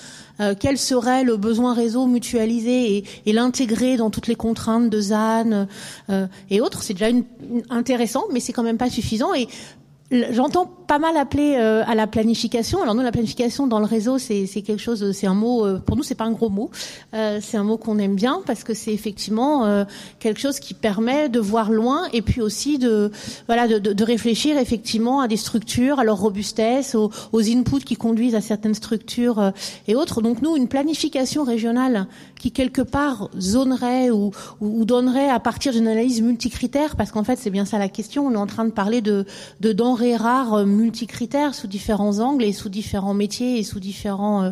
euh, 0.41 0.55
quel 0.59 0.79
serait 0.79 1.25
le 1.25 1.37
besoin 1.37 1.75
réseau 1.75 2.07
mutualisé 2.07 2.97
et, 2.97 3.05
et 3.27 3.35
l'intégrer 3.35 3.99
dans 3.99 4.09
toutes 4.09 4.29
les 4.29 4.35
contraintes 4.35 4.89
de 4.89 4.99
ZAN 4.99 5.67
et 6.49 6.63
autres. 6.63 6.83
C'est 6.83 6.95
déjà 6.95 7.15
intéressant, 7.69 8.25
mais 8.33 8.41
c'est 8.41 8.55
quand 8.55 8.63
même 8.63 8.79
pas 8.79 8.89
suffisant. 8.89 9.35
J'entends 10.31 10.67
pas 10.67 10.99
mal 10.99 11.17
appeler 11.17 11.57
euh, 11.59 11.83
à 11.87 11.95
la 11.95 12.07
planification. 12.07 12.83
Alors 12.83 12.95
nous, 12.95 13.01
la 13.03 13.13
planification 13.13 13.67
dans 13.67 13.79
le 13.79 13.87
réseau, 13.87 14.19
c'est 14.19 14.47
quelque 14.47 14.77
chose, 14.77 15.13
c'est 15.13 15.27
un 15.27 15.35
mot. 15.35 15.65
Euh, 15.65 15.79
pour 15.79 15.97
nous, 15.97 16.03
c'est 16.03 16.15
pas 16.15 16.25
un 16.25 16.33
gros 16.33 16.51
mot. 16.51 16.71
Euh, 17.15 17.39
c'est 17.41 17.57
un 17.57 17.65
mot 17.65 17.79
qu'on 17.79 17.99
aime 17.99 18.15
bien 18.15 18.43
parce 18.45 18.63
que 18.63 18.75
c'est 18.75 18.93
effectivement 18.93 19.65
euh, 19.65 19.85
quelque 20.19 20.39
chose 20.39 20.61
qui 20.61 20.75
permet 20.75 21.31
de 21.31 21.41
voir 21.41 21.71
loin 21.71 22.09
et 22.13 22.21
puis 22.21 22.43
aussi 22.43 22.79
de 22.79 23.11
voilà 23.47 23.67
de, 23.69 23.79
de, 23.79 23.95
de, 23.95 24.05
réfléchir 24.05 24.59
effectivement 24.59 25.21
à 25.21 25.29
des 25.29 25.39
structures, 25.39 25.99
à 25.99 26.05
leur 26.05 26.19
robustesse, 26.19 26.95
aux, 26.95 27.11
aux 27.33 27.43
inputs 27.49 27.85
qui 27.85 27.97
conduisent 27.97 28.35
à 28.35 28.43
certaines 28.43 28.75
structures 28.75 29.39
euh, 29.39 29.51
et 29.89 29.95
autres. 29.95 30.21
Donc 30.21 30.43
nous, 30.43 30.57
une 30.57 30.69
planification 30.69 31.43
régionale 31.43 32.07
qui 32.43 32.51
quelque 32.51 32.83
part 32.83 33.31
zonerait 33.39 34.11
ou, 34.11 34.33
ou, 34.61 34.85
donnerait 34.85 35.29
à 35.29 35.39
partir 35.39 35.73
d'une 35.73 35.87
analyse 35.87 36.21
multicritère, 36.21 36.97
parce 36.97 37.13
qu'en 37.13 37.23
fait, 37.23 37.39
c'est 37.39 37.51
bien 37.51 37.65
ça 37.65 37.79
la 37.79 37.89
question. 37.89 38.27
On 38.27 38.33
est 38.33 38.37
en 38.37 38.49
train 38.49 38.65
de 38.65 38.73
parler 38.73 39.01
de, 39.01 39.25
de 39.61 39.73
denrées 39.73 40.17
rares 40.17 40.55
euh, 40.55 40.65
multicritères 40.65 41.55
sous 41.55 41.69
différents 41.69 42.19
angles 42.19 42.43
et 42.43 42.53
sous 42.53 42.69
différents 42.69 43.15
métiers 43.15 43.61
et 43.61 43.63
sous 43.63 43.79
différents 43.79 44.43
euh, 44.43 44.51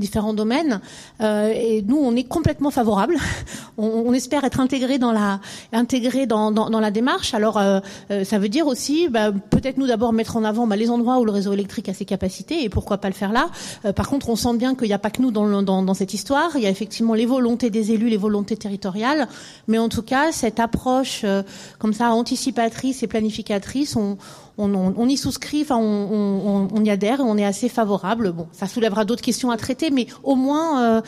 différents 0.00 0.34
domaines. 0.34 0.80
Euh, 1.20 1.52
et 1.54 1.82
nous, 1.82 1.98
on 1.98 2.16
est 2.16 2.24
complètement 2.24 2.70
favorable. 2.70 3.16
On, 3.78 4.04
on, 4.06 4.12
espère 4.12 4.44
être 4.44 4.60
intégré 4.60 4.98
dans 4.98 5.12
la 5.12 5.40
intégré 5.72 6.26
dans, 6.26 6.50
dans, 6.50 6.68
dans 6.68 6.80
la 6.80 6.90
démarche. 6.90 7.32
Alors, 7.32 7.56
euh, 7.56 7.80
euh, 8.10 8.24
ça 8.24 8.38
veut 8.38 8.48
dire 8.48 8.66
aussi, 8.66 9.08
bah, 9.08 9.32
peut-être 9.32 9.78
nous 9.78 9.86
d'abord 9.86 10.12
mettre 10.12 10.36
en 10.36 10.44
avant 10.44 10.66
bah, 10.66 10.76
les 10.76 10.90
endroits 10.90 11.18
où 11.18 11.24
le 11.24 11.32
réseau 11.32 11.52
électrique 11.52 11.88
a 11.88 11.94
ses 11.94 12.04
capacités 12.04 12.64
et 12.64 12.68
pourquoi 12.68 12.98
pas 12.98 13.08
le 13.08 13.14
faire 13.14 13.32
là. 13.32 13.48
Euh, 13.84 13.92
par 13.92 14.08
contre, 14.08 14.28
on 14.28 14.36
sent 14.36 14.56
bien 14.56 14.74
qu'il 14.74 14.88
n'y 14.88 14.92
a 14.92 14.98
pas 14.98 15.10
que 15.10 15.22
nous 15.22 15.30
dans, 15.30 15.62
dans, 15.62 15.82
dans, 15.82 15.94
cette 15.94 16.14
histoire. 16.14 16.50
Il 16.56 16.62
y 16.62 16.66
a 16.66 16.70
effectivement 16.70 17.14
les 17.14 17.26
volontés 17.26 17.70
des 17.70 17.92
élus, 17.92 18.08
les 18.08 18.16
volontés 18.16 18.56
territoriales, 18.56 19.28
mais 19.68 19.78
en 19.78 19.88
tout 19.88 20.02
cas, 20.02 20.32
cette 20.32 20.60
approche 20.60 21.22
euh, 21.24 21.42
comme 21.78 21.92
ça 21.92 22.10
anticipatrice 22.10 23.02
et 23.02 23.06
planificatrice, 23.06 23.96
on, 23.96 24.16
on, 24.58 24.74
on, 24.74 24.94
on, 24.96 25.08
y 25.08 25.16
souscrit, 25.16 25.62
enfin 25.62 25.76
on, 25.76 26.68
on, 26.72 26.84
y 26.84 26.90
adhère 26.90 27.20
on 27.20 27.36
est 27.36 27.44
assez 27.44 27.68
favorable. 27.68 28.32
Bon, 28.32 28.46
ça 28.52 28.66
soulèvera 28.66 29.04
d'autres 29.04 29.22
questions 29.22 29.50
à 29.50 29.56
traiter, 29.56 29.90
mais 29.90 30.06
au 30.22 30.34
moins 30.34 30.98
euh, 30.98 31.02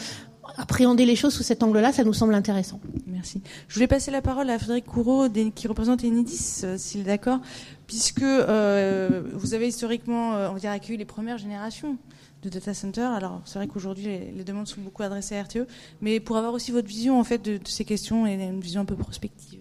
appréhender 0.57 1.07
les 1.07 1.17
choses 1.17 1.35
sous 1.35 1.43
cet 1.43 1.63
angle-là, 1.63 1.93
ça 1.93 2.05
nous 2.05 2.13
semble 2.13 2.35
intéressant. 2.35 2.81
Merci. 3.07 3.41
Je 3.69 3.75
voulais 3.75 3.87
passer 3.87 4.11
la 4.11 4.23
parole 4.23 4.51
à 4.51 4.59
Frédéric 4.59 4.87
Courreau, 4.87 5.29
qui 5.55 5.69
représente 5.69 6.05
Enedis, 6.05 6.61
euh, 6.65 6.77
s'il 6.79 7.03
est 7.03 7.05
d'accord, 7.05 7.41
puisque 7.87 8.23
euh, 8.23 9.23
vous 9.35 9.55
avez 9.55 9.69
historiquement, 9.69 10.31
on 10.31 10.53
va 10.53 10.59
dire, 10.59 10.71
accueilli 10.71 10.99
les 10.99 11.05
premières 11.05 11.39
générations 11.39 11.97
de 12.43 12.49
data 12.49 12.75
center. 12.75 13.03
Alors, 13.03 13.41
c'est 13.45 13.59
vrai 13.59 13.69
qu'aujourd'hui, 13.69 14.05
les, 14.05 14.33
les, 14.33 14.45
demandes 14.45 14.67
sont 14.67 14.81
beaucoup 14.81 15.05
adressées 15.05 15.37
à 15.37 15.43
RTE, 15.43 15.67
mais 16.01 16.19
pour 16.19 16.37
avoir 16.37 16.53
aussi 16.53 16.73
votre 16.73 16.89
vision, 16.89 17.21
en 17.21 17.25
fait, 17.25 17.39
de, 17.39 17.59
de 17.59 17.69
ces 17.69 17.85
questions 17.85 18.27
et 18.27 18.35
une 18.35 18.61
vision 18.61 18.81
un 18.81 18.85
peu 18.85 18.97
prospective. 18.97 19.61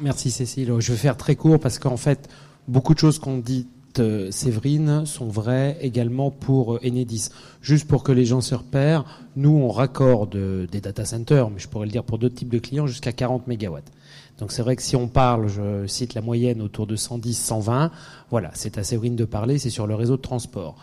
Merci 0.00 0.30
Cécile. 0.30 0.74
Je 0.78 0.92
vais 0.92 0.98
faire 0.98 1.16
très 1.16 1.36
court 1.36 1.60
parce 1.60 1.78
qu'en 1.78 1.96
fait, 1.96 2.28
beaucoup 2.70 2.94
de 2.94 2.98
choses 2.98 3.18
qu'on 3.18 3.38
dit 3.38 3.66
euh, 3.98 4.30
Séverine 4.30 5.04
sont 5.04 5.26
vraies 5.26 5.76
également 5.80 6.30
pour 6.30 6.74
euh, 6.74 6.86
Enedis. 6.86 7.28
Juste 7.60 7.88
pour 7.88 8.04
que 8.04 8.12
les 8.12 8.24
gens 8.24 8.40
se 8.40 8.54
repèrent, 8.54 9.04
nous 9.34 9.50
on 9.50 9.68
raccorde 9.68 10.36
euh, 10.36 10.66
des 10.68 10.80
data 10.80 11.04
centers, 11.04 11.50
mais 11.50 11.58
je 11.58 11.68
pourrais 11.68 11.86
le 11.86 11.92
dire 11.92 12.04
pour 12.04 12.18
d'autres 12.18 12.36
types 12.36 12.48
de 12.48 12.60
clients, 12.60 12.86
jusqu'à 12.86 13.12
40 13.12 13.48
mégawatts. 13.48 13.90
Donc 14.38 14.52
c'est 14.52 14.62
vrai 14.62 14.76
que 14.76 14.82
si 14.82 14.94
on 14.94 15.08
parle, 15.08 15.48
je 15.48 15.86
cite 15.88 16.14
la 16.14 16.22
moyenne 16.22 16.62
autour 16.62 16.86
de 16.86 16.94
110, 16.94 17.34
120, 17.36 17.90
voilà, 18.30 18.52
c'est 18.54 18.78
à 18.78 18.84
Séverine 18.84 19.16
de 19.16 19.24
parler, 19.24 19.58
c'est 19.58 19.70
sur 19.70 19.88
le 19.88 19.96
réseau 19.96 20.16
de 20.16 20.22
transport. 20.22 20.76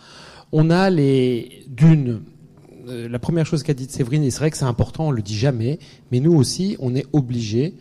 On 0.51 0.69
a 0.69 0.89
les 0.89 1.65
d'une 1.67 2.21
la 2.89 3.19
première 3.19 3.45
chose 3.45 3.63
qu'a 3.63 3.73
dit 3.73 3.85
Séverine, 3.89 4.23
et 4.23 4.31
c'est 4.31 4.39
vrai 4.39 4.49
que 4.49 4.55
c'est 4.55 4.63
important, 4.63 5.07
on 5.07 5.11
le 5.11 5.21
dit 5.21 5.35
jamais, 5.35 5.77
mais 6.09 6.21
nous 6.21 6.33
aussi, 6.33 6.77
on 6.79 6.95
est 6.95 7.05
obligé 7.11 7.73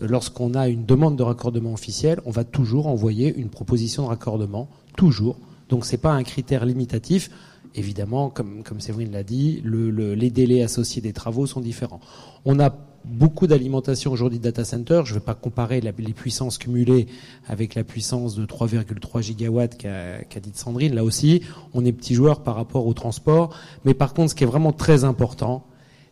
lorsqu'on 0.00 0.54
a 0.54 0.68
une 0.68 0.84
demande 0.84 1.16
de 1.16 1.22
raccordement 1.22 1.72
officiel, 1.72 2.20
on 2.24 2.30
va 2.30 2.44
toujours 2.44 2.86
envoyer 2.86 3.34
une 3.36 3.48
proposition 3.48 4.04
de 4.04 4.08
raccordement, 4.08 4.68
toujours. 4.96 5.38
Donc 5.68 5.84
c'est 5.84 5.98
pas 5.98 6.12
un 6.12 6.22
critère 6.22 6.64
limitatif. 6.64 7.30
Évidemment, 7.74 8.30
comme, 8.30 8.62
Séverine 8.80 9.12
l'a 9.12 9.22
dit, 9.22 9.60
le, 9.64 9.90
le, 9.90 10.14
les 10.14 10.30
délais 10.30 10.62
associés 10.62 11.00
des 11.00 11.12
travaux 11.12 11.46
sont 11.46 11.60
différents. 11.60 12.00
On 12.44 12.58
a 12.58 12.74
beaucoup 13.04 13.46
d'alimentation 13.46 14.12
aujourd'hui 14.12 14.38
de 14.38 14.44
data 14.44 14.64
center. 14.64 15.02
Je 15.04 15.14
ne 15.14 15.18
vais 15.18 15.24
pas 15.24 15.34
comparer 15.34 15.80
les 15.80 15.92
puissances 16.12 16.58
cumulées 16.58 17.06
avec 17.46 17.74
la 17.74 17.84
puissance 17.84 18.34
de 18.34 18.44
3,3 18.44 19.22
gigawatts 19.22 19.76
qu'a 19.76 20.24
qu 20.24 20.40
dit 20.40 20.50
Sandrine. 20.54 20.94
Là 20.94 21.04
aussi, 21.04 21.42
on 21.72 21.84
est 21.84 21.92
petit 21.92 22.14
joueur 22.14 22.42
par 22.42 22.56
rapport 22.56 22.86
au 22.86 22.92
transport. 22.92 23.54
Mais 23.84 23.94
par 23.94 24.14
contre, 24.14 24.30
ce 24.30 24.34
qui 24.34 24.44
est 24.44 24.48
vraiment 24.48 24.72
très 24.72 25.04
important, 25.04 25.64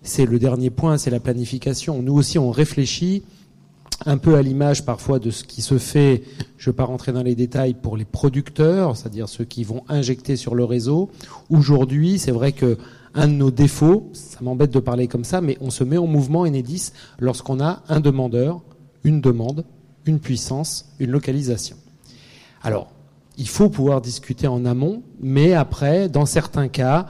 c'est 0.03 0.27
le 0.27 0.39
dernier 0.39 0.71
point, 0.71 0.97
c'est 0.97 1.11
la 1.11 1.21
planification. 1.21 2.03
Nous 2.03 2.15
aussi, 2.15 2.39
on 2.39 2.51
réfléchit 2.51 3.25
un 4.07 4.19
peu 4.19 4.37
à 4.37 4.43
l'image 4.43 4.85
parfois 4.85 5.19
de 5.19 5.31
ce 5.31 5.45
qui 5.45 5.63
se 5.63 5.79
fait, 5.79 6.23
je 6.57 6.69
ne 6.69 6.73
vais 6.73 6.77
pas 6.77 6.85
rentrer 6.85 7.13
dans 7.13 7.23
les 7.23 7.35
détails, 7.35 7.75
pour 7.75 7.97
les 7.97 8.05
producteurs, 8.05 8.97
c'est-à-dire 8.97 9.29
ceux 9.29 9.45
qui 9.45 9.65
vont 9.65 9.83
injecter 9.89 10.37
sur 10.37 10.55
le 10.55 10.65
réseau. 10.65 11.11
Aujourd'hui, 11.51 12.19
c'est 12.19 12.31
vrai 12.31 12.53
que 12.53 12.79
un 13.15 13.27
de 13.27 13.33
nos 13.33 13.51
défauts, 13.51 14.11
ça 14.13 14.39
m'embête 14.43 14.71
de 14.71 14.79
parler 14.79 15.09
comme 15.09 15.25
ça, 15.25 15.41
mais 15.41 15.57
on 15.61 15.71
se 15.71 15.83
met 15.83 15.99
en 15.99 16.07
mouvement 16.07 16.43
Enedis 16.43 16.93
lorsqu'on 17.19 17.61
a 17.61 17.83
un 17.89 18.01
demandeur, 18.01 18.61
une 19.03 19.21
demande, 19.21 19.65
une 20.07 20.21
puissance, 20.21 20.93
une 21.01 21.11
localisation. 21.11 21.77
Alors, 22.63 22.93
il 23.37 23.49
faut 23.49 23.69
pouvoir 23.69 24.01
discuter 24.01 24.47
en 24.47 24.65
amont, 24.65 25.03
mais 25.21 25.55
après, 25.55 26.09
dans 26.09 26.27
certains 26.27 26.69
cas, 26.69 27.07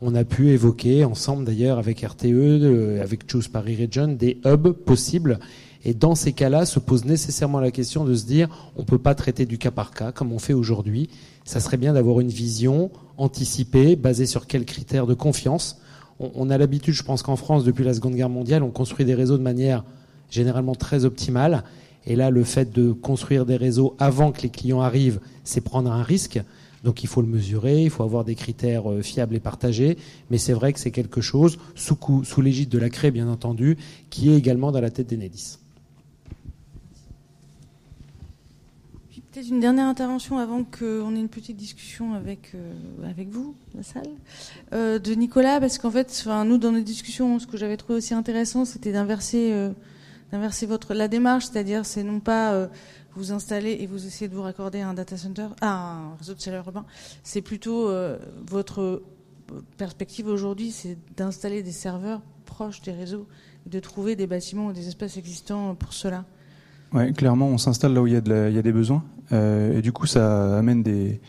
on 0.00 0.14
a 0.14 0.24
pu 0.24 0.50
évoquer 0.50 1.04
ensemble 1.04 1.44
d'ailleurs 1.44 1.78
avec 1.78 2.00
RTE, 2.00 2.26
euh, 2.26 3.02
avec 3.02 3.30
Choose 3.30 3.48
Paris 3.48 3.76
Region, 3.80 4.08
des 4.08 4.40
hubs 4.44 4.72
possibles 4.72 5.38
et 5.84 5.94
dans 5.94 6.14
ces 6.14 6.32
cas-là, 6.32 6.66
se 6.66 6.78
pose 6.78 7.04
nécessairement 7.04 7.60
la 7.60 7.70
question 7.70 8.04
de 8.04 8.14
se 8.14 8.24
dire, 8.24 8.48
on 8.76 8.82
ne 8.82 8.86
peut 8.86 8.98
pas 8.98 9.14
traiter 9.14 9.46
du 9.46 9.58
cas 9.58 9.70
par 9.70 9.92
cas 9.92 10.12
comme 10.12 10.32
on 10.32 10.38
fait 10.38 10.52
aujourd'hui. 10.52 11.08
Ça 11.44 11.60
serait 11.60 11.76
bien 11.76 11.92
d'avoir 11.92 12.20
une 12.20 12.28
vision 12.28 12.90
anticipée, 13.16 13.96
basée 13.96 14.26
sur 14.26 14.46
quels 14.46 14.64
critères 14.64 15.06
de 15.06 15.14
confiance. 15.14 15.80
On, 16.20 16.50
a 16.50 16.58
l'habitude, 16.58 16.94
je 16.94 17.04
pense 17.04 17.22
qu'en 17.22 17.36
France, 17.36 17.64
depuis 17.64 17.84
la 17.84 17.94
Seconde 17.94 18.16
Guerre 18.16 18.28
mondiale, 18.28 18.64
on 18.64 18.70
construit 18.70 19.06
des 19.06 19.14
réseaux 19.14 19.38
de 19.38 19.42
manière 19.42 19.84
généralement 20.30 20.74
très 20.74 21.04
optimale. 21.04 21.62
Et 22.06 22.16
là, 22.16 22.30
le 22.30 22.42
fait 22.42 22.72
de 22.72 22.90
construire 22.90 23.46
des 23.46 23.56
réseaux 23.56 23.94
avant 24.00 24.32
que 24.32 24.42
les 24.42 24.48
clients 24.48 24.80
arrivent, 24.80 25.20
c'est 25.44 25.60
prendre 25.60 25.92
un 25.92 26.02
risque. 26.02 26.40
Donc 26.82 27.04
il 27.04 27.06
faut 27.06 27.22
le 27.22 27.28
mesurer, 27.28 27.84
il 27.84 27.90
faut 27.90 28.02
avoir 28.02 28.24
des 28.24 28.34
critères 28.34 28.90
euh, 28.90 29.02
fiables 29.02 29.34
et 29.34 29.40
partagés, 29.40 29.96
mais 30.30 30.38
c'est 30.38 30.52
vrai 30.52 30.72
que 30.72 30.78
c'est 30.78 30.92
quelque 30.92 31.20
chose, 31.20 31.58
sous, 31.74 31.98
sous 32.24 32.40
l'égide 32.40 32.68
de 32.68 32.78
la 32.78 32.88
CRE 32.88 33.10
bien 33.10 33.28
entendu, 33.28 33.76
qui 34.10 34.30
est 34.30 34.36
également 34.36 34.70
dans 34.70 34.80
la 34.80 34.90
tête 34.90 35.08
d'Enedis. 35.08 35.58
Peut-être 39.38 39.50
une 39.52 39.60
dernière 39.60 39.86
intervention 39.86 40.38
avant 40.38 40.64
qu'on 40.64 41.14
ait 41.14 41.20
une 41.20 41.28
petite 41.28 41.56
discussion 41.56 42.14
avec, 42.14 42.56
euh, 42.56 43.08
avec 43.08 43.28
vous, 43.28 43.54
la 43.76 43.84
salle, 43.84 44.08
euh, 44.72 44.98
de 44.98 45.12
Nicolas, 45.12 45.60
parce 45.60 45.78
qu'en 45.78 45.92
fait, 45.92 46.26
nous, 46.44 46.58
dans 46.58 46.72
nos 46.72 46.80
discussions, 46.80 47.38
ce 47.38 47.46
que 47.46 47.56
j'avais 47.56 47.76
trouvé 47.76 47.98
aussi 47.98 48.14
intéressant, 48.14 48.64
c'était 48.64 48.90
d'inverser, 48.90 49.52
euh, 49.52 49.70
votre, 50.66 50.92
la 50.92 51.06
démarche, 51.06 51.44
c'est-à-dire, 51.44 51.86
c'est 51.86 52.02
non 52.02 52.18
pas 52.18 52.68
vous 53.14 53.30
installer 53.30 53.76
et 53.78 53.86
vous 53.86 54.08
essayer 54.08 54.26
de 54.26 54.34
vous 54.34 54.42
raccorder 54.42 54.80
à 54.80 54.88
un 54.88 54.94
data 54.94 55.16
center, 55.16 55.46
à 55.60 55.68
un 55.68 56.16
réseau 56.16 56.34
de 56.34 56.40
chaleur 56.40 56.66
urbain, 56.66 56.84
c'est 57.22 57.40
plutôt 57.40 57.92
votre 58.44 59.04
perspective 59.76 60.26
aujourd'hui, 60.26 60.72
c'est 60.72 60.98
d'installer 61.16 61.62
des 61.62 61.70
serveurs 61.70 62.22
proches 62.44 62.82
des 62.82 62.90
réseaux, 62.90 63.28
de 63.66 63.78
trouver 63.78 64.16
des 64.16 64.26
bâtiments 64.26 64.66
ou 64.66 64.72
des 64.72 64.88
espaces 64.88 65.16
existants 65.16 65.76
pour 65.76 65.92
cela. 65.92 66.24
Ouais, 66.92 67.12
clairement, 67.12 67.46
on 67.46 67.58
s'installe 67.58 67.92
là 67.92 68.02
où 68.02 68.08
il 68.08 68.14
y, 68.14 68.16
il 68.16 68.54
y 68.54 68.58
a 68.58 68.62
des 68.62 68.72
besoins. 68.72 69.04
Euh, 69.32 69.78
et 69.78 69.82
du 69.82 69.92
coup, 69.92 70.06
ça 70.06 70.58
amène 70.58 70.82
des, 70.82 71.20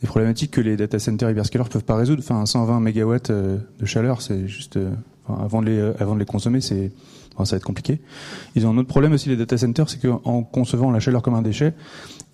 des 0.00 0.06
problématiques 0.06 0.50
que 0.50 0.60
les 0.60 0.76
data 0.76 0.98
centers 0.98 1.30
hyperscalers 1.30 1.68
peuvent 1.68 1.84
pas 1.84 1.96
résoudre. 1.96 2.22
Enfin, 2.24 2.44
120 2.44 2.80
mégawatts 2.80 3.30
euh, 3.30 3.58
de 3.78 3.86
chaleur, 3.86 4.22
c'est 4.22 4.46
juste, 4.48 4.76
euh, 4.76 4.90
enfin, 5.26 5.42
avant 5.42 5.62
de 5.62 5.66
les, 5.66 5.80
avant 5.98 6.14
de 6.14 6.20
les 6.20 6.26
consommer, 6.26 6.60
c'est, 6.60 6.92
enfin, 7.34 7.44
ça 7.44 7.56
va 7.56 7.58
être 7.58 7.64
compliqué. 7.64 8.00
Ils 8.54 8.66
ont 8.66 8.70
un 8.70 8.78
autre 8.78 8.88
problème 8.88 9.12
aussi, 9.12 9.28
les 9.28 9.36
data 9.36 9.56
centers, 9.56 9.88
c'est 9.88 10.00
qu'en 10.00 10.42
concevant 10.42 10.90
la 10.90 11.00
chaleur 11.00 11.22
comme 11.22 11.34
un 11.34 11.42
déchet, 11.42 11.74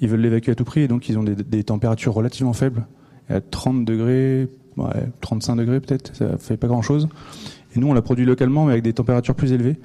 ils 0.00 0.08
veulent 0.08 0.20
l'évacuer 0.20 0.52
à 0.52 0.54
tout 0.54 0.64
prix 0.64 0.82
et 0.82 0.88
donc 0.88 1.08
ils 1.08 1.18
ont 1.18 1.24
des, 1.24 1.36
des 1.36 1.64
températures 1.64 2.14
relativement 2.14 2.52
faibles. 2.52 2.86
À 3.28 3.40
30 3.40 3.84
degrés, 3.84 4.48
ouais, 4.76 5.08
35 5.20 5.56
degrés 5.56 5.80
peut-être, 5.80 6.14
ça 6.16 6.36
fait 6.38 6.56
pas 6.56 6.66
grand 6.66 6.82
chose. 6.82 7.08
Et 7.74 7.80
nous, 7.80 7.88
on 7.88 7.94
la 7.94 8.02
produit 8.02 8.24
localement, 8.24 8.66
mais 8.66 8.72
avec 8.72 8.84
des 8.84 8.92
températures 8.92 9.34
plus 9.34 9.52
élevées. 9.52 9.78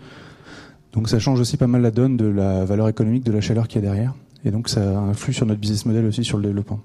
Donc 0.94 1.10
ça 1.10 1.20
change 1.20 1.40
aussi 1.40 1.58
pas 1.58 1.68
mal 1.68 1.82
la 1.82 1.92
donne 1.92 2.18
de 2.18 2.26
la 2.26 2.66
valeur 2.66 2.90
économique 2.90 3.24
de 3.24 3.32
la 3.32 3.42
chaleur 3.42 3.68
qu'il 3.68 3.84
y 3.84 3.86
a 3.86 3.88
derrière. 3.88 4.16
Et 4.48 4.52
donc 4.52 4.70
ça 4.70 5.00
influe 5.00 5.34
sur 5.34 5.46
notre 5.46 5.60
business 5.60 5.86
model 5.86 6.06
aussi 6.06 6.24
sur 6.24 6.38
le 6.38 6.44
développement 6.44 6.80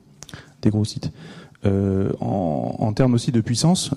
des 0.63 0.71
gros 0.71 0.85
sites. 0.85 1.11
en, 1.65 2.77
en, 2.79 2.93
termes 2.93 3.15
aussi 3.15 3.33
de 3.33 3.41
puissance, 3.41 3.91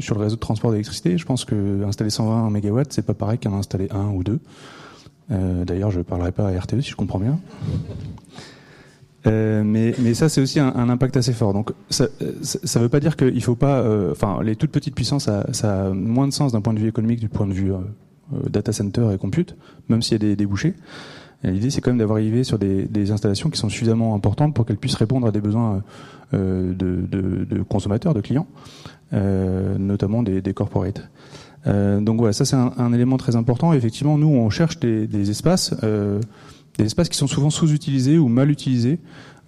sur 0.00 0.14
le 0.14 0.20
réseau 0.20 0.36
de 0.36 0.40
transport 0.40 0.70
d'électricité, 0.70 1.18
je 1.18 1.24
pense 1.24 1.44
que 1.44 1.84
installer 1.84 2.10
120 2.10 2.50
MW, 2.50 2.82
c'est 2.90 3.04
pas 3.04 3.14
pareil 3.14 3.38
qu'en 3.38 3.54
installer 3.54 3.88
un 3.90 4.08
ou 4.10 4.24
deux. 4.24 4.40
D'ailleurs, 5.30 5.90
je 5.90 5.98
ne 5.98 6.02
parlerai 6.02 6.32
pas 6.32 6.48
à 6.48 6.58
RTE 6.58 6.80
si 6.80 6.90
je 6.90 6.96
comprends 6.96 7.18
bien. 7.18 7.38
Euh, 9.26 9.62
mais, 9.64 10.14
ça, 10.14 10.28
c'est 10.28 10.40
aussi 10.40 10.60
un, 10.60 10.88
impact 10.88 11.16
assez 11.16 11.32
fort. 11.32 11.52
Donc, 11.52 11.72
ça 11.88 12.08
ne 12.20 12.78
veut 12.80 12.88
pas 12.88 13.00
dire 13.00 13.16
qu'il 13.16 13.42
faut 13.42 13.54
pas. 13.54 13.80
Euh, 13.80 14.12
enfin, 14.12 14.40
les 14.42 14.56
toutes 14.56 14.70
petites 14.70 14.94
puissances, 14.94 15.24
ça, 15.24 15.46
ça 15.52 15.86
a 15.86 15.90
moins 15.90 16.28
de 16.28 16.32
sens 16.32 16.52
d'un 16.52 16.60
point 16.60 16.74
de 16.74 16.78
vue 16.78 16.88
économique, 16.88 17.20
du 17.20 17.28
point 17.28 17.46
de 17.46 17.52
vue 17.52 17.72
euh, 17.72 17.78
euh, 18.34 18.48
data 18.48 18.72
center 18.72 19.08
et 19.14 19.18
compute, 19.18 19.56
même 19.88 20.02
s'il 20.02 20.12
y 20.12 20.16
a 20.16 20.18
des 20.18 20.36
débouchés. 20.36 20.74
L'idée, 21.44 21.70
c'est 21.70 21.80
quand 21.80 21.90
même 21.90 21.98
d'avoir 21.98 22.16
arrivé 22.16 22.42
sur 22.42 22.58
des, 22.58 23.10
installations 23.10 23.50
qui 23.50 23.58
sont 23.58 23.68
suffisamment 23.68 24.14
importantes 24.14 24.54
pour 24.54 24.64
qu'elles 24.64 24.78
puissent 24.78 24.94
répondre 24.94 25.26
à 25.26 25.30
des 25.30 25.40
besoins 25.40 25.82
de, 26.32 26.74
de, 26.74 27.62
consommateurs, 27.68 28.14
de 28.14 28.20
clients, 28.20 28.46
notamment 29.12 30.22
des, 30.22 30.54
corporates. 30.54 31.08
donc 31.66 32.18
voilà, 32.18 32.32
ça 32.32 32.44
c'est 32.44 32.56
un, 32.56 32.92
élément 32.92 33.18
très 33.18 33.36
important. 33.36 33.72
effectivement, 33.72 34.16
nous, 34.16 34.28
on 34.28 34.48
cherche 34.48 34.80
des, 34.80 35.30
espaces 35.30 35.74
des 36.78 36.84
espaces 36.84 37.08
qui 37.08 37.16
sont 37.16 37.26
souvent 37.26 37.50
sous-utilisés 37.50 38.18
ou 38.18 38.28
mal 38.28 38.50
utilisés 38.50 38.98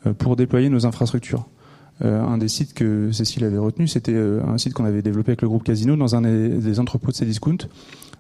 euh, 0.07 0.12
pour 0.12 0.36
déployer 0.36 0.68
nos 0.68 0.86
infrastructures. 0.86 1.47
Euh, 2.05 2.22
un 2.22 2.38
des 2.38 2.49
sites 2.49 2.74
que 2.74 3.11
Cécile 3.11 3.44
avait 3.44 3.59
retenu, 3.59 3.88
c'était 3.88 4.14
euh, 4.14 4.42
un 4.47 4.59
site 4.59 4.74
qu'on 4.74 4.84
avait 4.84 5.03
développé 5.03 5.30
avec 5.30 5.42
le 5.42 5.49
groupe 5.49 5.64
Casino 5.64 5.97
dans 5.97 6.14
un 6.14 6.22
des, 6.22 6.80
entrepôts 6.80 7.11
de 7.11 7.16
Cdiscount. 7.16 7.59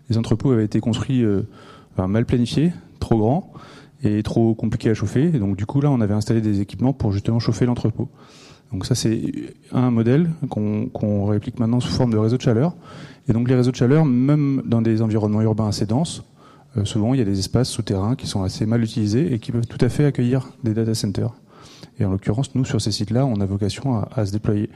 Les 0.08 0.18
entrepôts 0.18 0.52
avaient 0.52 0.64
été 0.64 0.80
construits 0.80 1.24
mal 1.98 2.24
planifiés, 2.26 2.72
trop 2.98 3.18
grands 3.18 3.52
et 4.02 4.22
trop 4.22 4.54
compliqués 4.54 4.90
à 4.90 4.94
chauffer. 4.94 5.24
Et 5.24 5.38
donc 5.38 5.56
du 5.56 5.66
coup 5.66 5.80
là, 5.80 5.90
on 5.90 6.00
avait 6.00 6.14
installé 6.14 6.40
des 6.40 6.60
équipements 6.60 6.92
pour 6.92 7.12
justement 7.12 7.38
chauffer 7.38 7.66
l'entrepôt. 7.66 8.08
Donc 8.72 8.84
ça 8.84 8.94
c'est 8.94 9.54
un 9.72 9.90
modèle 9.90 10.30
qu'on 10.48 11.26
réplique 11.26 11.60
maintenant 11.60 11.80
sous 11.80 11.92
forme 11.92 12.12
de 12.12 12.18
réseau 12.18 12.36
de 12.36 12.42
chaleur. 12.42 12.74
Et 13.28 13.32
donc 13.32 13.48
les 13.48 13.54
réseaux 13.54 13.70
de 13.70 13.76
chaleur, 13.76 14.04
même 14.04 14.62
dans 14.64 14.82
des 14.82 15.02
environnements 15.02 15.42
urbains 15.42 15.68
assez 15.68 15.86
denses, 15.86 16.24
euh, 16.76 16.84
souvent 16.84 17.14
il 17.14 17.18
y 17.18 17.22
a 17.22 17.24
des 17.24 17.38
espaces 17.38 17.68
souterrains 17.68 18.16
qui 18.16 18.26
sont 18.26 18.42
assez 18.42 18.66
mal 18.66 18.82
utilisés 18.82 19.32
et 19.32 19.38
qui 19.38 19.52
peuvent 19.52 19.66
tout 19.66 19.84
à 19.84 19.88
fait 19.88 20.04
accueillir 20.04 20.50
des 20.62 20.74
data 20.74 20.94
centers. 20.94 21.32
Et 21.98 22.04
en 22.04 22.10
l'occurrence, 22.10 22.54
nous, 22.54 22.64
sur 22.64 22.80
ces 22.80 22.92
sites-là, 22.92 23.24
on 23.24 23.40
a 23.40 23.46
vocation 23.46 24.04
à, 24.14 24.26
se 24.26 24.32
déployer. 24.32 24.68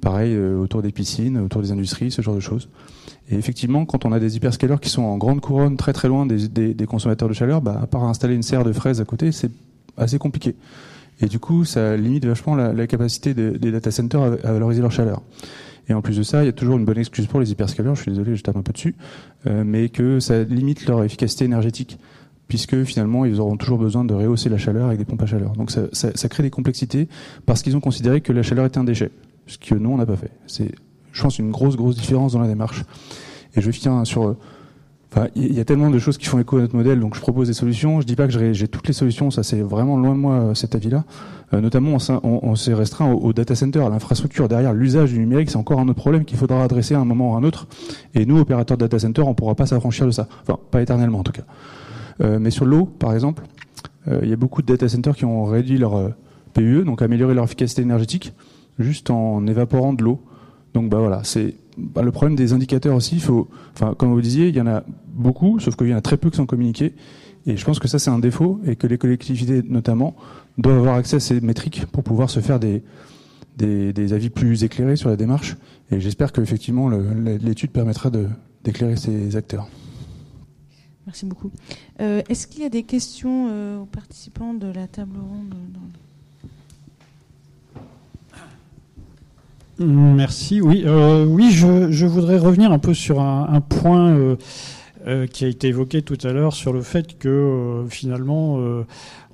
Pareil, 0.00 0.34
euh, 0.34 0.58
autour 0.58 0.82
des 0.82 0.92
piscines, 0.92 1.38
autour 1.38 1.62
des 1.62 1.72
industries, 1.72 2.10
ce 2.10 2.22
genre 2.22 2.34
de 2.34 2.40
choses. 2.40 2.68
Et 3.30 3.34
effectivement, 3.34 3.84
quand 3.84 4.04
on 4.04 4.12
a 4.12 4.20
des 4.20 4.36
hyperscalers 4.36 4.80
qui 4.80 4.88
sont 4.90 5.02
en 5.02 5.16
grande 5.18 5.40
couronne, 5.40 5.76
très 5.76 5.92
très 5.92 6.08
loin 6.08 6.26
des, 6.26 6.86
consommateurs 6.86 7.28
de 7.28 7.34
chaleur, 7.34 7.60
bah, 7.60 7.78
à 7.82 7.86
part 7.86 8.04
installer 8.04 8.34
une 8.34 8.42
serre 8.42 8.64
de 8.64 8.72
fraises 8.72 9.00
à 9.00 9.04
côté, 9.04 9.32
c'est 9.32 9.50
assez 9.96 10.18
compliqué. 10.18 10.54
Et 11.20 11.26
du 11.26 11.38
coup, 11.40 11.64
ça 11.64 11.96
limite 11.96 12.24
vachement 12.24 12.54
la, 12.54 12.86
capacité 12.86 13.34
des 13.34 13.72
data 13.72 13.90
centers 13.90 14.22
à 14.22 14.52
valoriser 14.52 14.80
leur 14.80 14.92
chaleur. 14.92 15.20
Et 15.88 15.94
en 15.94 16.02
plus 16.02 16.16
de 16.16 16.22
ça, 16.22 16.42
il 16.42 16.46
y 16.46 16.50
a 16.50 16.52
toujours 16.52 16.76
une 16.76 16.84
bonne 16.84 16.98
excuse 16.98 17.26
pour 17.26 17.40
les 17.40 17.50
hyperscalers, 17.50 17.94
je 17.94 18.02
suis 18.02 18.10
désolé, 18.10 18.36
je 18.36 18.42
tape 18.42 18.56
un 18.56 18.62
peu 18.62 18.72
dessus, 18.72 18.94
euh, 19.46 19.64
mais 19.64 19.88
que 19.88 20.20
ça 20.20 20.42
limite 20.42 20.86
leur 20.86 21.02
efficacité 21.02 21.46
énergétique, 21.46 21.98
puisque 22.48 22.82
finalement, 22.84 23.24
ils 23.24 23.40
auront 23.40 23.56
toujours 23.56 23.78
besoin 23.78 24.04
de 24.04 24.14
rehausser 24.14 24.48
la 24.48 24.58
chaleur 24.58 24.86
avec 24.86 24.98
des 24.98 25.04
pompes 25.04 25.22
à 25.22 25.26
chaleur. 25.26 25.52
Donc 25.52 25.70
ça, 25.70 25.82
ça, 25.92 26.10
ça 26.14 26.28
crée 26.28 26.42
des 26.42 26.50
complexités, 26.50 27.08
parce 27.46 27.62
qu'ils 27.62 27.76
ont 27.76 27.80
considéré 27.80 28.20
que 28.20 28.32
la 28.32 28.42
chaleur 28.42 28.66
était 28.66 28.78
un 28.78 28.84
déchet, 28.84 29.10
ce 29.46 29.58
que 29.58 29.74
nous, 29.74 29.90
on 29.90 29.98
n'a 29.98 30.06
pas 30.06 30.16
fait. 30.16 30.30
C'est, 30.46 30.72
je 31.12 31.22
pense, 31.22 31.38
une 31.38 31.50
grosse, 31.50 31.76
grosse 31.76 31.96
différence 31.96 32.32
dans 32.32 32.40
la 32.40 32.48
démarche. 32.48 32.84
Et 33.54 33.60
je 33.60 33.70
finir 33.70 34.06
sur 34.06 34.36
Enfin, 35.10 35.28
il 35.34 35.54
y 35.54 35.60
a 35.60 35.64
tellement 35.64 35.88
de 35.88 35.98
choses 35.98 36.18
qui 36.18 36.26
font 36.26 36.38
écho 36.38 36.58
à 36.58 36.60
notre 36.60 36.76
modèle, 36.76 37.00
donc 37.00 37.14
je 37.14 37.20
propose 37.20 37.48
des 37.48 37.54
solutions. 37.54 38.02
Je 38.02 38.06
dis 38.06 38.14
pas 38.14 38.28
que 38.28 38.52
j'ai 38.52 38.68
toutes 38.68 38.86
les 38.88 38.92
solutions, 38.92 39.30
ça 39.30 39.42
c'est 39.42 39.62
vraiment 39.62 39.96
loin 39.96 40.14
de 40.14 40.20
moi 40.20 40.34
euh, 40.34 40.54
cet 40.54 40.74
avis-là. 40.74 41.04
Euh, 41.54 41.62
notamment, 41.62 41.96
on, 42.22 42.54
s'est 42.56 42.74
restreint 42.74 43.10
au, 43.10 43.32
data 43.32 43.54
center, 43.54 43.80
à 43.80 43.88
l'infrastructure 43.88 44.48
derrière 44.48 44.74
l'usage 44.74 45.12
du 45.12 45.18
numérique, 45.18 45.48
c'est 45.48 45.56
encore 45.56 45.80
un 45.80 45.88
autre 45.88 45.98
problème 45.98 46.26
qu'il 46.26 46.36
faudra 46.36 46.62
adresser 46.62 46.94
à 46.94 47.00
un 47.00 47.06
moment 47.06 47.32
ou 47.32 47.36
à 47.36 47.38
un 47.38 47.42
autre. 47.42 47.68
Et 48.14 48.26
nous, 48.26 48.38
opérateurs 48.38 48.76
de 48.76 48.84
data 48.84 48.98
center, 48.98 49.22
on 49.22 49.32
pourra 49.32 49.54
pas 49.54 49.64
s'affranchir 49.64 50.04
de 50.04 50.10
ça. 50.10 50.28
Enfin, 50.42 50.58
pas 50.70 50.82
éternellement 50.82 51.20
en 51.20 51.22
tout 51.22 51.32
cas. 51.32 51.44
Euh, 52.20 52.38
mais 52.38 52.50
sur 52.50 52.64
l'eau, 52.64 52.86
par 52.86 53.14
exemple, 53.14 53.44
il 54.22 54.28
y 54.28 54.32
a 54.32 54.36
beaucoup 54.36 54.62
de 54.62 54.66
data 54.66 54.88
centers 54.88 55.14
qui 55.14 55.26
ont 55.26 55.44
réduit 55.44 55.76
leur 55.76 56.12
PUE, 56.54 56.84
donc 56.84 57.02
amélioré 57.02 57.34
leur 57.34 57.44
efficacité 57.44 57.82
énergétique, 57.82 58.32
juste 58.78 59.10
en 59.10 59.46
évaporant 59.46 59.92
de 59.92 60.02
l'eau. 60.02 60.22
Donc 60.72 60.88
bah 60.88 60.98
voilà, 60.98 61.20
c'est 61.24 61.56
bah, 61.76 62.00
le 62.00 62.10
problème 62.10 62.34
des 62.34 62.54
indicateurs 62.54 62.96
aussi. 62.96 63.16
Il 63.16 63.20
faut, 63.20 63.48
enfin, 63.74 63.94
comme 63.98 64.12
vous 64.12 64.20
disiez, 64.22 64.48
il 64.48 64.56
y 64.56 64.60
en 64.62 64.66
a 64.66 64.82
beaucoup, 65.08 65.58
sauf 65.60 65.76
qu'il 65.76 65.88
y 65.88 65.94
en 65.94 65.98
a 65.98 66.00
très 66.00 66.16
peu 66.16 66.30
qui 66.30 66.36
sont 66.36 66.46
communiqués. 66.46 66.94
Et 67.46 67.56
je 67.56 67.64
pense 67.64 67.78
que 67.78 67.88
ça 67.88 67.98
c'est 67.98 68.10
un 68.10 68.18
défaut 68.18 68.60
et 68.66 68.76
que 68.76 68.86
les 68.86 68.98
collectivités 68.98 69.62
notamment 69.66 70.14
doivent 70.58 70.78
avoir 70.78 70.96
accès 70.96 71.16
à 71.16 71.20
ces 71.20 71.40
métriques 71.40 71.86
pour 71.86 72.02
pouvoir 72.02 72.30
se 72.30 72.40
faire 72.40 72.60
des, 72.60 72.82
des, 73.56 74.12
avis 74.12 74.28
plus 74.28 74.64
éclairés 74.64 74.96
sur 74.96 75.08
la 75.08 75.16
démarche. 75.16 75.56
Et 75.90 76.00
j'espère 76.00 76.32
qu'effectivement 76.32 76.88
l'étude 76.88 77.70
permettra 77.70 78.10
d'éclairer 78.64 78.96
ces 78.96 79.36
acteurs. 79.36 79.68
Merci 81.08 81.24
beaucoup. 81.24 81.50
Euh, 82.02 82.20
est-ce 82.28 82.46
qu'il 82.46 82.60
y 82.62 82.66
a 82.66 82.68
des 82.68 82.82
questions 82.82 83.48
euh, 83.50 83.78
aux 83.78 83.86
participants 83.86 84.52
de 84.52 84.66
la 84.66 84.86
table 84.86 85.16
ronde 85.18 85.54
Merci. 89.78 90.60
Oui, 90.60 90.82
euh, 90.84 91.24
oui, 91.24 91.50
je, 91.50 91.90
je, 91.90 92.04
voudrais 92.04 92.36
revenir 92.36 92.72
un 92.72 92.78
peu 92.78 92.92
sur 92.92 93.22
un, 93.22 93.60
point 93.62 94.36
qui 95.32 95.46
a 95.46 95.48
été 95.48 95.68
évoqué 95.68 96.02
tout 96.02 96.18
à 96.24 96.32
l'heure 96.32 96.52
sur 96.52 96.74
le 96.74 96.82
fait 96.82 97.16
que 97.16 97.86
finalement 97.88 98.58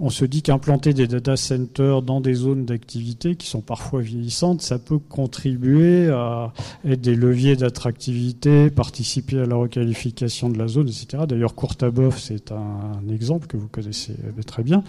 on 0.00 0.10
se 0.10 0.24
dit 0.24 0.42
qu'implanter 0.42 0.92
des 0.92 1.06
data 1.06 1.36
centers 1.36 2.02
dans 2.02 2.20
des 2.20 2.34
zones 2.34 2.64
d'activité 2.64 3.36
qui 3.36 3.46
sont 3.46 3.60
parfois 3.60 4.00
vieillissantes, 4.00 4.60
ça 4.60 4.78
peut 4.78 4.98
contribuer 4.98 6.08
à 6.08 6.52
être 6.84 7.00
des 7.00 7.14
leviers 7.14 7.54
d'attractivité, 7.54 8.70
participer 8.70 9.40
à 9.40 9.46
la 9.46 9.54
requalification 9.54 10.48
de 10.48 10.58
la 10.58 10.66
zone, 10.66 10.88
etc. 10.88 11.24
D'ailleurs, 11.28 11.54
Courtabov, 11.54 12.18
c'est 12.18 12.50
un, 12.50 13.02
exemple 13.12 13.46
que 13.46 13.56
vous 13.56 13.68
connaissez 13.68 14.16
très 14.46 14.64
bien. 14.64 14.82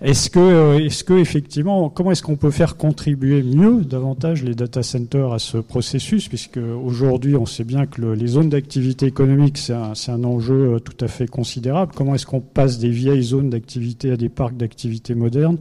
Est-ce 0.00 0.30
que, 0.30 0.80
est-ce 0.80 1.02
que 1.02 1.14
effectivement, 1.14 1.88
comment 1.88 2.12
est-ce 2.12 2.22
qu'on 2.22 2.36
peut 2.36 2.50
faire 2.50 2.76
contribuer 2.76 3.42
mieux, 3.42 3.84
davantage 3.84 4.44
les 4.44 4.54
data 4.54 4.82
centers 4.82 5.32
à 5.32 5.38
ce 5.38 5.58
processus, 5.58 6.28
puisque 6.28 6.58
aujourd'hui, 6.58 7.34
on 7.34 7.46
sait 7.46 7.64
bien 7.64 7.86
que 7.86 8.02
les 8.02 8.26
zones 8.26 8.50
d'activité 8.50 9.06
économique, 9.06 9.58
c'est 9.58 9.72
un, 9.72 9.92
un 10.08 10.24
enjeu 10.24 10.78
tout 10.80 11.04
à 11.04 11.08
fait 11.08 11.26
considérable. 11.26 11.92
Comment 11.96 12.14
est-ce 12.14 12.26
qu'on 12.26 12.40
passe 12.40 12.78
des 12.78 12.90
vieilles 12.90 13.22
zones 13.22 13.50
d'activité 13.50 14.12
à 14.12 14.16
des 14.16 14.28
parcs 14.36 14.56
d'activités 14.56 15.16
modernes 15.16 15.58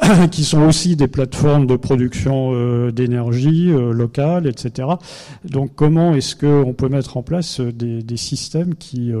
qui 0.30 0.44
sont 0.44 0.62
aussi 0.62 0.96
des 0.96 1.08
plateformes 1.08 1.66
de 1.66 1.76
production 1.76 2.50
euh, 2.52 2.90
d'énergie 2.90 3.70
euh, 3.70 3.92
locale, 3.92 4.46
etc. 4.46 4.88
Donc 5.44 5.72
comment 5.74 6.14
est-ce 6.14 6.36
qu'on 6.36 6.72
peut 6.72 6.88
mettre 6.88 7.16
en 7.16 7.22
place 7.22 7.60
euh, 7.60 7.72
des, 7.72 8.16
systèmes 8.16 8.74
qui 8.74 9.12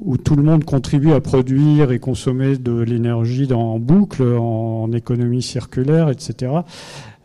où 0.00 0.16
tout 0.16 0.36
le 0.36 0.42
monde 0.42 0.64
contribue 0.64 1.12
à 1.12 1.20
produire 1.20 1.90
et 1.90 1.98
consommer 1.98 2.56
de 2.56 2.80
l'énergie 2.80 3.52
en 3.52 3.78
boucle, 3.78 4.22
en, 4.22 4.92
économie 4.92 5.42
circulaire, 5.42 6.10
etc. 6.10 6.52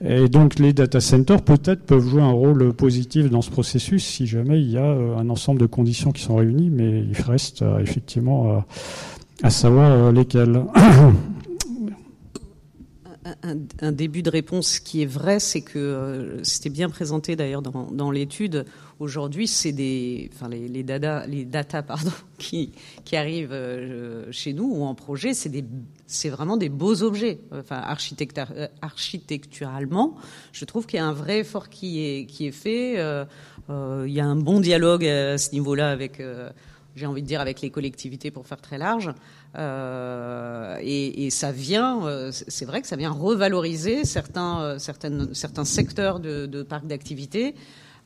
Et 0.03 0.29
donc 0.29 0.57
les 0.57 0.73
data 0.73 1.01
centers 1.01 1.41
peut-être 1.41 1.85
peuvent 1.85 2.07
jouer 2.07 2.21
un 2.21 2.31
rôle 2.31 2.73
positif 2.73 3.29
dans 3.29 3.41
ce 3.41 3.51
processus 3.51 4.05
si 4.05 4.25
jamais 4.25 4.61
il 4.61 4.71
y 4.71 4.77
a 4.77 4.85
un 4.85 5.29
ensemble 5.29 5.59
de 5.59 5.65
conditions 5.65 6.11
qui 6.11 6.21
sont 6.23 6.35
réunies, 6.35 6.69
mais 6.71 7.01
il 7.01 7.21
reste 7.21 7.63
effectivement 7.81 8.63
savoir 9.49 9.91
euh, 9.91 10.11
lesquels. 10.11 10.63
Un, 13.81 13.93
début 13.93 14.21
de 14.21 14.29
réponse 14.29 14.79
qui 14.79 15.01
est 15.01 15.05
vrai, 15.05 15.39
c'est 15.39 15.61
que 15.61 15.79
euh, 15.79 16.43
c'était 16.43 16.69
bien 16.69 16.89
présenté 16.89 17.37
d'ailleurs 17.37 17.61
dans, 17.61 18.11
l'étude. 18.11 18.65
Aujourd'hui, 18.99 19.47
c'est 19.47 19.71
des, 19.71 20.29
enfin 20.33 20.49
les, 20.49 20.67
les, 20.67 20.83
data, 20.83 21.25
les 21.25 21.45
data 21.45 21.83
pardon, 21.83 22.11
qui, 22.37 22.73
qui 23.05 23.15
arrivent 23.15 23.53
euh, 23.53 24.25
chez 24.31 24.51
nous 24.51 24.65
ou 24.65 24.83
en 24.83 24.93
projet, 24.93 25.33
c'est 25.33 25.47
des, 25.47 25.63
c'est 26.05 26.27
vraiment 26.29 26.57
des 26.57 26.67
beaux 26.67 27.01
objets. 27.01 27.39
Enfin, 27.53 27.81
architecturalement, 28.81 30.17
je 30.51 30.65
trouve 30.65 30.85
qu'il 30.85 30.97
y 30.97 31.01
a 31.01 31.05
un 31.05 31.13
vrai 31.13 31.39
effort 31.39 31.69
qui 31.69 32.03
est 32.03 32.25
qui 32.25 32.47
est 32.47 32.51
fait. 32.51 32.95
il 33.69 34.11
y 34.11 34.19
a 34.19 34.25
un 34.25 34.35
bon 34.35 34.59
dialogue 34.59 35.05
à 35.05 35.37
ce 35.37 35.51
niveau-là 35.51 35.91
avec 35.91 36.21
j'ai 36.95 37.05
envie 37.05 37.21
de 37.21 37.27
dire, 37.27 37.41
avec 37.41 37.61
les 37.61 37.69
collectivités 37.69 38.31
pour 38.31 38.47
faire 38.47 38.61
très 38.61 38.77
large. 38.77 39.11
Euh, 39.57 40.77
et, 40.81 41.25
et, 41.25 41.29
ça 41.29 41.51
vient, 41.51 42.05
euh, 42.05 42.31
c'est 42.31 42.65
vrai 42.65 42.81
que 42.81 42.87
ça 42.87 42.95
vient 42.95 43.11
revaloriser 43.11 44.05
certains, 44.05 44.61
euh, 44.61 44.79
certaines, 44.79 45.33
certains 45.33 45.65
secteurs 45.65 46.19
de, 46.19 46.45
de 46.45 46.63
parcs 46.63 46.87
d'activité. 46.87 47.55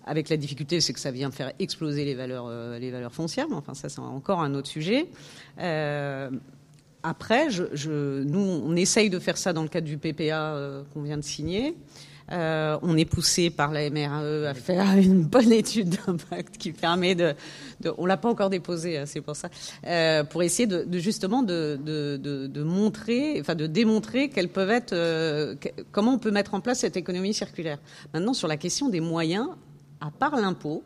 Avec 0.06 0.30
la 0.30 0.38
difficulté, 0.38 0.80
c'est 0.80 0.94
que 0.94 1.02
ça 1.02 1.12
vient 1.12 1.32
faire 1.32 1.52
exploser 1.60 2.06
les 2.06 2.16
valeurs, 2.16 2.46
euh, 2.48 2.80
les 2.80 2.92
valeurs 2.92 3.14
foncières. 3.14 3.48
Mais 3.50 3.56
enfin, 3.56 3.74
ça, 3.74 3.90
c'est 3.90 4.00
encore 4.00 4.42
un 4.42 4.54
autre 4.56 4.70
sujet. 4.70 5.08
Euh, 5.60 6.30
après, 7.04 7.50
je, 7.50 7.64
je, 7.74 8.24
nous, 8.24 8.40
on 8.40 8.76
essaye 8.76 9.10
de 9.10 9.20
faire 9.20 9.38
ça 9.38 9.52
dans 9.52 9.64
le 9.64 9.70
cadre 9.70 9.88
du 9.88 9.98
PPA 9.98 10.84
qu'on 10.94 11.02
vient 11.02 11.18
de 11.18 11.24
signer. 11.24 11.76
Euh, 12.32 12.78
on 12.82 12.98
est 12.98 13.06
poussé 13.06 13.50
par 13.50 13.72
la 13.72 13.90
MRE 13.90 14.48
à 14.48 14.54
faire 14.54 14.98
une 14.98 15.24
bonne 15.24 15.52
étude 15.52 15.98
d'impact 16.06 16.58
qui 16.58 16.74
permet 16.74 17.16
de, 17.16 17.34
de 17.80 17.94
on 17.98 18.06
l'a 18.06 18.18
pas 18.18 18.30
encore 18.30 18.50
déposé, 18.50 18.98
hein, 18.98 19.06
c'est 19.06 19.22
pour 19.22 19.36
ça, 19.36 19.50
euh, 19.86 20.26
pour 20.26 20.44
essayer 20.44 20.68
de, 20.68 20.86
justement 20.98 21.42
de, 21.42 21.80
de, 21.82 22.64
montrer, 22.64 23.38
enfin 23.40 23.56
de 23.56 23.66
démontrer 23.66 24.30
quelles 24.30 24.50
peuvent 24.50 24.72
être, 24.72 24.92
euh, 24.92 25.56
comment 25.94 26.16
on 26.16 26.20
peut 26.20 26.32
mettre 26.32 26.54
en 26.54 26.60
place 26.60 26.80
cette 26.80 26.98
économie 26.98 27.34
circulaire. 27.34 27.80
Maintenant, 28.14 28.34
sur 28.34 28.50
la 28.50 28.58
question 28.58 28.90
des 28.90 29.00
moyens, 29.00 29.48
à 30.02 30.12
part 30.12 30.36
l'impôt, 30.36 30.84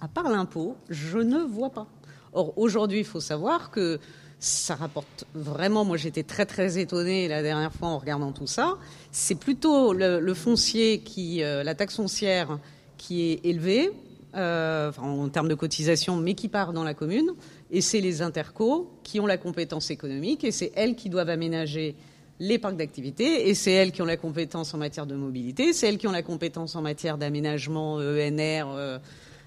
à 0.00 0.08
part 0.08 0.28
l'impôt, 0.28 0.76
je 0.90 1.18
ne 1.18 1.38
vois 1.38 1.70
pas. 1.70 1.86
Or 2.32 2.58
aujourd'hui, 2.58 2.98
il 2.98 3.04
faut 3.04 3.20
savoir 3.20 3.70
que 3.70 4.00
ça 4.42 4.74
rapporte 4.74 5.24
vraiment. 5.34 5.84
Moi, 5.84 5.96
j'étais 5.96 6.24
très 6.24 6.46
très 6.46 6.76
étonnée 6.76 7.28
la 7.28 7.42
dernière 7.42 7.72
fois 7.72 7.88
en 7.88 7.98
regardant 7.98 8.32
tout 8.32 8.48
ça. 8.48 8.76
C'est 9.12 9.36
plutôt 9.36 9.92
le, 9.92 10.34
foncier 10.34 10.98
qui, 10.98 11.44
euh, 11.44 11.62
la 11.62 11.76
taxe 11.76 11.94
foncière 11.94 12.58
qui 12.98 13.30
est 13.30 13.46
élevée 13.46 13.92
euh, 14.34 14.90
en 14.98 15.28
termes 15.28 15.48
de 15.48 15.54
cotisation, 15.54 16.16
mais 16.16 16.34
qui 16.34 16.48
part 16.48 16.72
dans 16.72 16.82
la 16.82 16.92
commune. 16.92 17.30
Et 17.70 17.80
c'est 17.80 18.00
les 18.00 18.20
intercos 18.20 18.88
qui 19.04 19.20
ont 19.20 19.26
la 19.26 19.38
compétence 19.38 19.92
économique 19.92 20.42
et 20.42 20.50
c'est 20.50 20.72
elles 20.74 20.96
qui 20.96 21.08
doivent 21.08 21.30
aménager 21.30 21.94
les 22.40 22.58
parcs 22.58 22.76
d'activité 22.76 23.48
et 23.48 23.54
c'est 23.54 23.70
elles 23.70 23.92
qui 23.92 24.02
ont 24.02 24.06
la 24.06 24.16
compétence 24.16 24.74
en 24.74 24.78
matière 24.78 25.06
de 25.06 25.14
mobilité, 25.14 25.72
c'est 25.72 25.86
elles 25.86 25.98
qui 25.98 26.08
ont 26.08 26.12
la 26.12 26.22
compétence 26.22 26.74
en 26.74 26.82
matière 26.82 27.16
d'aménagement 27.16 27.94
ENR. 27.94 28.66
Euh, 28.74 28.98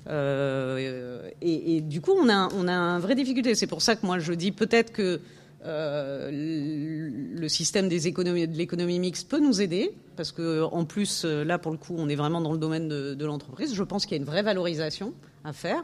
euh, 0.07 1.29
et, 1.41 1.81
du 1.81 2.01
coup, 2.01 2.11
on 2.11 2.29
a, 2.29 2.49
on 2.53 2.67
a 2.67 2.73
une 2.73 3.01
vraie 3.01 3.15
difficulté. 3.15 3.55
C'est 3.55 3.67
pour 3.67 3.81
ça 3.81 3.95
que 3.95 4.05
moi, 4.05 4.19
je 4.19 4.33
dis 4.33 4.51
peut-être 4.51 4.91
que 4.91 5.19
euh, 5.65 6.29
le 6.31 7.49
système 7.49 7.89
de 7.89 8.55
l'économie 8.55 8.99
mixte 8.99 9.29
peut 9.29 9.39
nous 9.39 9.61
aider, 9.61 9.93
parce 10.15 10.31
que 10.31 10.63
en 10.63 10.85
plus, 10.85 11.23
euh, 11.25 11.43
là, 11.43 11.57
pour 11.57 11.71
le 11.71 11.77
coup, 11.77 11.95
on 11.97 12.07
est 12.07 12.15
vraiment 12.15 12.41
dans 12.41 12.51
le 12.51 12.59
domaine 12.59 12.87
de 12.87 13.25
l'entreprise. 13.25 13.73
Je 13.73 13.83
pense 13.83 14.05
qu'il 14.05 14.15
y 14.15 14.19
a 14.19 14.21
une 14.21 14.29
vraie 14.29 14.43
valorisation 14.43 15.13
à 15.43 15.53
faire. 15.53 15.83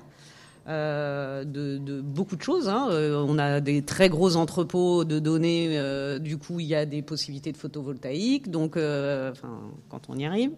Euh, 0.67 1.43
de, 1.43 2.01
beaucoup 2.01 2.35
de 2.35 2.41
choses. 2.41 2.69
Hein. 2.69 2.89
Euh, 2.91 3.23
on 3.27 3.39
a 3.39 3.59
des 3.61 3.81
très 3.81 4.09
gros 4.09 4.35
entrepôts 4.35 5.03
de 5.05 5.19
données. 5.19 5.77
Euh, 5.77 6.19
du 6.19 6.37
coup, 6.37 6.59
il 6.59 6.67
y 6.67 6.75
a 6.75 6.85
des 6.85 7.01
possibilités 7.01 7.51
de 7.51 7.57
photovoltaïque. 7.57 8.51
Donc, 8.51 8.75
quand 8.75 10.09
on 10.09 10.17
y 10.17 10.25
arrive. 10.25 10.51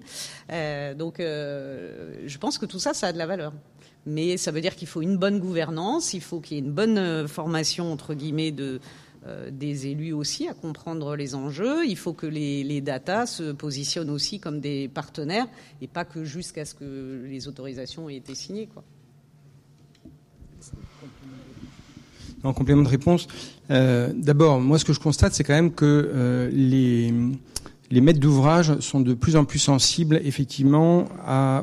donc, 0.97 1.15
je 1.19 2.37
pense 2.37 2.57
que 2.57 2.65
tout 2.65 2.79
ça, 2.79 2.93
ça 2.93 3.07
a 3.07 3.13
de 3.13 3.17
la 3.17 3.25
valeur. 3.25 3.53
Mais 4.05 4.35
ça 4.35 4.51
veut 4.51 4.59
dire 4.59 4.75
qu'il 4.75 4.87
faut 4.87 5.01
une 5.01 5.15
bonne 5.15 5.39
gouvernance, 5.39 6.13
il 6.13 6.19
faut 6.19 6.41
qu'il 6.41 6.57
y 6.57 6.59
ait 6.59 6.63
une 6.63 6.73
bonne 6.73 7.25
formation 7.27 7.91
entre 7.91 8.13
guillemets 8.13 8.51
de 8.51 8.79
des 9.51 9.87
élus 9.87 10.11
aussi 10.11 10.49
à 10.49 10.53
comprendre 10.53 11.15
les 11.15 11.33
enjeux. 11.33 11.85
Il 11.87 11.95
faut 11.95 12.11
que 12.11 12.27
les, 12.27 12.61
les 12.65 12.81
datas 12.81 13.27
se 13.27 13.53
positionnent 13.53 14.09
aussi 14.09 14.41
comme 14.41 14.59
des 14.59 14.89
partenaires 14.89 15.47
et 15.81 15.87
pas 15.87 16.03
que 16.03 16.25
jusqu'à 16.25 16.65
ce 16.65 16.75
que 16.75 17.23
les 17.25 17.47
autorisations 17.47 18.09
aient 18.09 18.17
été 18.17 18.35
signées. 18.35 18.67
En 22.43 22.53
complément 22.53 22.83
de 22.83 22.89
réponse, 22.89 23.27
euh, 23.71 24.11
d'abord, 24.13 24.59
moi, 24.59 24.77
ce 24.77 24.83
que 24.83 24.91
je 24.91 24.99
constate, 24.99 25.33
c'est 25.33 25.45
quand 25.45 25.53
même 25.53 25.71
que 25.71 25.85
euh, 25.85 26.49
les, 26.51 27.13
les 27.89 28.01
maîtres 28.01 28.19
d'ouvrage 28.19 28.77
sont 28.79 28.99
de 28.99 29.13
plus 29.13 29.37
en 29.37 29.45
plus 29.45 29.59
sensibles, 29.59 30.19
effectivement, 30.25 31.05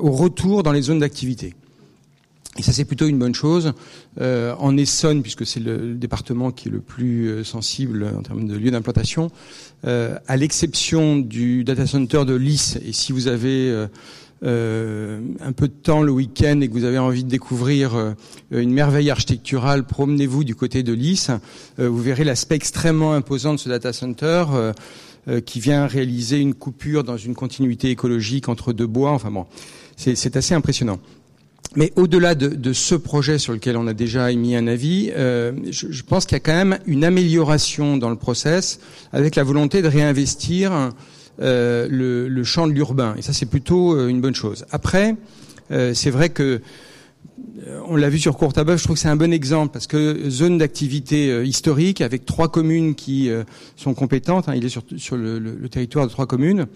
au 0.01 0.11
retour 0.11 0.63
dans 0.63 0.73
les 0.73 0.83
zones 0.83 1.01
d'activité. 1.01 1.55
Et 2.59 2.63
ça, 2.63 2.73
c'est 2.73 2.85
plutôt 2.85 3.07
une 3.07 3.19
bonne 3.19 3.35
chose. 3.35 3.75
Euh, 4.21 4.55
en 4.59 4.77
Essonne, 4.77 5.23
puisque 5.23 5.47
c'est 5.47 5.61
le, 5.61 5.95
département 5.95 6.51
qui 6.51 6.69
est 6.69 6.73
le 6.73 6.81
plus 6.81 7.45
sensible 7.45 8.11
en 8.19 8.23
termes 8.23 8.49
de 8.49 8.57
lieu 8.57 8.71
d'implantation, 8.71 9.31
à 9.85 10.37
l'exception 10.37 11.19
du 11.19 11.63
data 11.63 11.87
center 11.87 12.25
de 12.25 12.35
Lys, 12.35 12.79
et 12.85 12.93
si 12.93 13.13
vous 13.13 13.29
avez 13.29 13.87
euh, 14.43 15.21
un 15.41 15.53
peu 15.53 15.69
de 15.69 15.75
temps 15.75 16.03
le 16.03 16.13
week-end 16.13 16.61
et 16.61 16.69
que 16.69 16.73
vous 16.73 16.85
avez 16.85 16.99
envie 16.99 17.25
de 17.25 17.29
découvrir 17.29 17.95
euh, 17.95 18.13
une 18.51 18.73
merveille 18.73 19.11
architecturale, 19.11 19.85
promenez-vous 19.85 20.45
du 20.45 20.55
côté 20.55 20.83
de 20.83 20.93
Lys. 20.93 21.31
Euh, 21.79 21.89
vous 21.89 22.01
verrez 22.01 22.25
l'aspect 22.25 22.55
extrêmement 22.55 23.13
imposant 23.13 23.53
de 23.53 23.59
ce 23.59 23.69
data 23.69 23.93
center 23.93 24.45
qui 25.45 25.61
vient 25.61 25.87
réaliser 25.87 26.39
une 26.39 26.55
coupure 26.55 27.05
dans 27.05 27.19
une 27.19 27.35
continuité 27.35 27.91
écologique 27.91 28.49
entre 28.49 28.73
deux 28.73 28.87
bois. 28.87 29.11
Enfin 29.11 29.31
bon, 29.31 29.45
c'est 29.97 30.37
assez 30.37 30.55
impressionnant. 30.55 30.99
Mais 31.77 31.93
au-delà 31.95 32.35
de, 32.35 32.49
de, 32.49 32.73
ce 32.73 32.97
projet 32.97 33.39
sur 33.39 33.53
lequel 33.53 33.77
on 33.77 33.87
a 33.87 33.95
déjà 33.95 34.33
émis 34.33 34.57
un 34.57 34.67
avis, 34.67 35.13
euh, 35.15 35.53
je, 35.71 35.87
je, 35.93 36.03
pense 36.03 36.25
qu'il 36.25 36.35
y 36.35 36.37
a 36.37 36.41
quand 36.41 36.53
même 36.53 36.79
une 36.87 37.05
amélioration 37.05 37.97
dans 37.97 38.11
le 38.11 38.17
process 38.17 38.81
avec 39.13 39.37
la 39.37 39.45
volonté 39.45 39.81
de 39.81 39.87
réinvestir 39.87 40.91
euh, 41.43 41.89
le, 41.89 42.45
champ 42.45 42.67
de 42.67 42.73
l'urbain. 42.73 43.15
Et 43.17 43.23
ça, 43.23 43.33
c'est 43.33 43.47
plutôt 43.47 43.95
euh, 43.95 44.09
une 44.09 44.21
bonne 44.21 44.35
chose. 44.35 44.67
Après, 44.71 45.17
euh, 45.71 45.95
c'est 45.95 46.11
vrai 46.11 46.29
que 46.29 46.61
on 47.87 47.97
l'a 47.97 48.11
vu 48.11 48.19
sur 48.19 48.37
Courtabœuf, 48.37 48.79
je 48.79 48.85
trouve 48.85 48.97
que 48.97 49.01
c'est 49.01 49.09
un 49.09 49.17
bon 49.17 49.33
exemple 49.33 49.73
parce 49.73 49.87
que 49.87 50.29
zone 50.29 50.59
d'activité 50.59 51.43
historique 51.45 52.01
avec 52.01 52.27
trois 52.27 52.49
communes 52.49 52.95
qui 52.95 53.31
sont 53.77 53.95
compétentes, 53.95 54.49
hein, 54.49 54.55
il 54.55 54.65
est 54.65 54.71
sur, 54.71 54.83
sur 54.97 55.17
le, 55.17 55.69
territoire 55.69 56.07
de 56.07 56.11
trois 56.11 56.27
communes, 56.27 56.67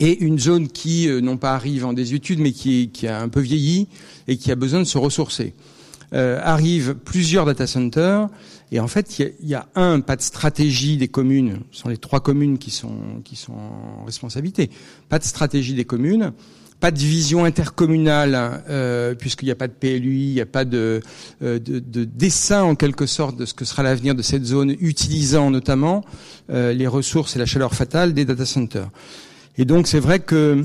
et 0.00 0.22
une 0.22 0.38
zone 0.38 0.68
qui 0.68 1.08
non 1.22 1.36
pas 1.36 1.54
arrive 1.54 1.84
en 1.84 1.92
désuétude 1.92 2.40
mais 2.40 2.52
qui, 2.52 2.90
qui, 2.90 3.06
a 3.06 3.20
un 3.20 3.28
peu 3.28 3.40
vieilli 3.40 3.88
et 4.28 4.36
qui 4.36 4.50
a 4.50 4.54
besoin 4.54 4.80
de 4.80 4.84
se 4.84 4.98
ressourcer. 4.98 5.54
Arrivent 6.12 6.94
plusieurs 6.94 7.44
data 7.44 7.66
centers 7.66 8.28
et 8.72 8.78
en 8.78 8.86
fait, 8.86 9.18
il 9.18 9.48
y, 9.48 9.54
a, 9.54 9.66
un, 9.74 10.00
pas 10.00 10.16
de 10.16 10.22
stratégie 10.22 10.96
des 10.96 11.08
communes, 11.08 11.60
ce 11.72 11.80
sont 11.80 11.88
les 11.88 11.96
trois 11.96 12.20
communes 12.20 12.58
qui 12.58 12.70
sont, 12.70 13.20
qui 13.24 13.34
sont 13.34 13.52
en 13.52 14.04
responsabilité, 14.04 14.70
pas 15.08 15.18
de 15.18 15.24
stratégie 15.24 15.74
des 15.74 15.84
communes, 15.84 16.32
pas 16.78 16.90
de 16.90 16.98
vision 16.98 17.44
intercommunale, 17.44 18.62
euh, 18.70 19.14
puisqu'il 19.14 19.46
n'y 19.46 19.50
a 19.50 19.56
pas 19.56 19.68
de 19.68 19.72
PLUI, 19.72 20.28
il 20.28 20.34
n'y 20.34 20.40
a 20.40 20.46
pas 20.46 20.64
de, 20.64 21.02
euh, 21.42 21.58
de, 21.58 21.78
de, 21.78 22.04
dessin 22.04 22.62
en 22.62 22.74
quelque 22.74 23.06
sorte 23.06 23.36
de 23.36 23.44
ce 23.44 23.54
que 23.54 23.64
sera 23.64 23.82
l'avenir 23.82 24.14
de 24.14 24.22
cette 24.22 24.44
zone, 24.44 24.74
utilisant 24.80 25.50
notamment 25.50 26.04
euh, 26.50 26.72
les 26.72 26.86
ressources 26.86 27.36
et 27.36 27.38
la 27.38 27.46
chaleur 27.46 27.74
fatale 27.74 28.14
des 28.14 28.24
data 28.24 28.46
centers. 28.46 28.88
Et 29.58 29.64
donc 29.64 29.88
c'est 29.88 30.00
vrai 30.00 30.20
que 30.20 30.64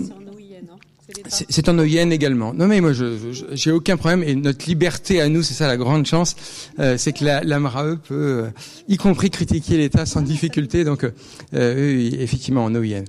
c'est 1.28 1.70
en 1.70 1.78
OIN 1.80 2.10
également. 2.10 2.54
Non 2.54 2.68
mais 2.68 2.82
moi, 2.82 2.94
je 2.94 3.16
j'ai 3.52 3.72
aucun 3.72 3.98
problème 3.98 4.24
et 4.24 4.36
notre 4.36 4.68
liberté 4.68 5.22
à 5.22 5.30
nous, 5.30 5.44
c'est 5.44 5.54
ça 5.54 5.68
la 5.68 5.78
grande 5.78 6.06
chance, 6.06 6.36
euh, 6.80 6.98
c'est 6.98 7.14
que 7.14 7.24
la, 7.24 7.44
la 7.44 7.60
MRAE 7.60 7.98
peut, 7.98 8.16
euh, 8.16 8.50
y 8.88 8.98
compris 8.98 9.30
critiquer 9.30 9.78
l'État 9.78 10.06
sans 10.06 10.22
difficulté. 10.22 10.84
Donc, 10.84 11.04
euh, 11.04 11.12
euh 11.54 12.10
effectivement, 12.20 12.66
en 12.66 12.76
OIN. 12.76 13.04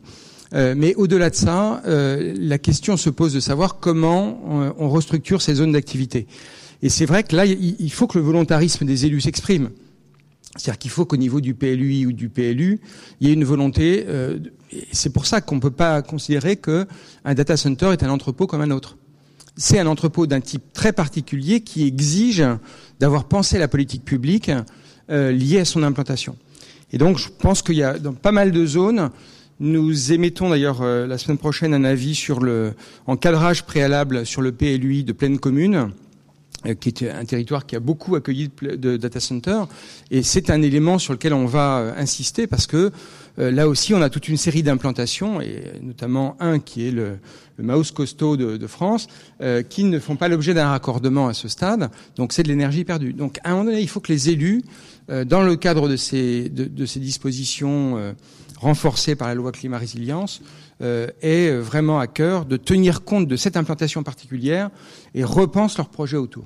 mais 0.52 0.94
au-delà 0.94 1.30
de 1.30 1.34
ça, 1.34 1.82
la 1.84 2.58
question 2.58 2.96
se 2.96 3.10
pose 3.10 3.32
de 3.34 3.40
savoir 3.40 3.78
comment 3.78 4.74
on, 4.78 4.88
restructure 4.88 5.42
ces 5.42 5.54
zones 5.54 5.72
d'activité. 5.72 6.26
Et 6.82 6.88
c'est 6.88 7.06
vrai 7.06 7.22
que 7.24 7.34
là, 7.34 7.44
il 7.46 7.92
faut 7.92 8.06
que 8.06 8.18
le 8.18 8.24
volontarisme 8.24 8.86
des 8.86 9.06
élus 9.06 9.22
s'exprime. 9.22 9.70
C'est-à-dire 10.56 10.78
qu'il 10.78 10.90
faut 10.90 11.04
qu'au 11.04 11.16
niveau 11.16 11.40
du 11.40 11.54
PLUI 11.54 12.06
ou 12.06 12.12
du 12.12 12.28
PLU, 12.28 12.80
il 13.20 13.28
y 13.28 13.30
ait 13.30 13.34
une 13.34 13.44
volonté. 13.44 14.04
Euh, 14.08 14.38
c'est 14.92 15.12
pour 15.12 15.26
ça 15.26 15.40
qu'on 15.40 15.56
ne 15.56 15.60
peut 15.60 15.70
pas 15.70 16.02
considérer 16.02 16.56
qu'un 16.56 16.86
data 17.24 17.56
center 17.56 17.92
est 17.92 18.02
un 18.02 18.10
entrepôt 18.10 18.46
comme 18.46 18.60
un 18.60 18.70
autre. 18.70 18.96
C'est 19.56 19.78
un 19.78 19.86
entrepôt 19.86 20.26
d'un 20.26 20.40
type 20.40 20.72
très 20.72 20.92
particulier 20.92 21.60
qui 21.60 21.86
exige 21.86 22.44
d'avoir 23.00 23.24
pensé 23.24 23.58
la 23.58 23.68
politique 23.68 24.04
publique 24.04 24.50
euh, 25.10 25.32
liée 25.32 25.60
à 25.60 25.64
son 25.64 25.82
implantation. 25.82 26.36
Et 26.92 26.98
donc, 26.98 27.18
je 27.18 27.28
pense 27.28 27.62
qu'il 27.62 27.76
y 27.76 27.82
a 27.82 27.98
dans 27.98 28.12
pas 28.12 28.32
mal 28.32 28.52
de 28.52 28.66
zones, 28.66 29.10
nous 29.58 30.12
émettons 30.12 30.50
d'ailleurs 30.50 30.82
euh, 30.82 31.06
la 31.06 31.16
semaine 31.16 31.38
prochaine 31.38 31.72
un 31.72 31.84
avis 31.84 32.14
sur 32.14 32.40
le 32.40 32.74
encadrage 33.06 33.64
préalable 33.64 34.26
sur 34.26 34.42
le 34.42 34.52
PLUI 34.52 35.02
de 35.04 35.12
pleine 35.12 35.38
commune 35.38 35.92
euh, 36.66 36.74
qui 36.74 36.88
est 36.88 37.10
un 37.10 37.24
territoire 37.24 37.66
qui 37.66 37.76
a 37.76 37.80
beaucoup 37.80 38.16
accueilli 38.16 38.50
de 38.60 38.96
data 38.96 39.20
centers. 39.20 39.66
Et 40.10 40.22
c'est 40.22 40.50
un 40.50 40.62
élément 40.62 40.98
sur 40.98 41.12
lequel 41.12 41.32
on 41.32 41.46
va 41.46 41.78
euh, 41.78 41.92
insister 41.96 42.46
parce 42.46 42.66
que 42.66 42.92
là 43.38 43.68
aussi, 43.68 43.94
on 43.94 44.02
a 44.02 44.10
toute 44.10 44.28
une 44.28 44.36
série 44.36 44.62
d'implantations, 44.62 45.40
et 45.40 45.72
notamment 45.82 46.36
un 46.40 46.58
qui 46.58 46.88
est 46.88 46.90
le, 46.90 47.18
Maus 47.58 47.90
Costaud 47.90 48.36
de, 48.36 48.66
France, 48.66 49.08
qui 49.68 49.84
ne 49.84 49.98
font 49.98 50.16
pas 50.16 50.28
l'objet 50.28 50.54
d'un 50.54 50.68
raccordement 50.68 51.28
à 51.28 51.34
ce 51.34 51.48
stade. 51.48 51.90
Donc 52.16 52.32
c'est 52.32 52.42
de 52.42 52.48
l'énergie 52.48 52.84
perdue. 52.84 53.12
Donc 53.12 53.38
à 53.44 53.50
un 53.50 53.52
moment 53.52 53.64
donné, 53.64 53.80
il 53.80 53.88
faut 53.88 54.00
que 54.00 54.12
les 54.12 54.30
élus, 54.30 54.62
dans 55.08 55.42
le 55.42 55.56
cadre 55.56 55.88
de 55.88 55.96
ces, 55.96 56.50
dispositions 56.50 58.14
renforcées 58.58 59.16
par 59.16 59.28
la 59.28 59.34
loi 59.34 59.52
climat 59.52 59.78
résilience, 59.78 60.42
euh, 60.82 61.06
est 61.22 61.50
vraiment 61.52 61.98
à 61.98 62.06
cœur 62.06 62.44
de 62.44 62.58
tenir 62.58 63.02
compte 63.02 63.26
de 63.26 63.36
cette 63.36 63.56
implantation 63.56 64.02
particulière 64.02 64.68
et 65.14 65.24
repense 65.24 65.78
leur 65.78 65.88
projet 65.88 66.18
autour. 66.18 66.44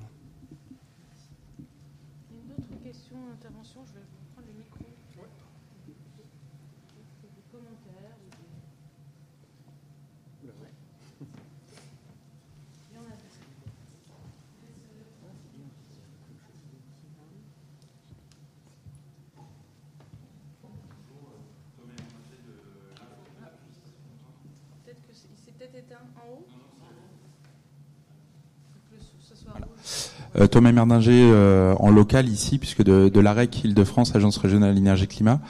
Euh, 30.40 30.46
Thomas 30.46 30.72
Merdinger 30.72 31.30
euh, 31.32 31.74
en 31.78 31.90
local 31.90 32.28
ici, 32.28 32.58
puisque 32.58 32.82
de, 32.82 33.08
de 33.08 33.20
l'AREC 33.20 33.64
Île-de-France, 33.64 34.14
Agence 34.14 34.38
régionale 34.38 34.76
énergie 34.76 35.06
climat. 35.06 35.40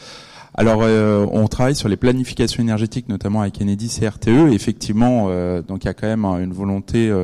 Alors, 0.55 0.81
euh, 0.83 1.27
on 1.31 1.47
travaille 1.47 1.77
sur 1.77 1.89
les 1.89 1.97
planifications 1.97 2.63
énergétiques, 2.63 3.09
notamment 3.09 3.41
avec 3.41 3.61
Enedis 3.63 4.01
et 4.03 4.09
RTE. 4.09 4.53
effectivement, 4.53 5.29
donc 5.63 5.85
il 5.85 5.87
y 5.87 5.89
a 5.89 5.95
quand 5.95 6.09
même 6.09 6.25
une 6.25 6.53
volonté 6.53 7.15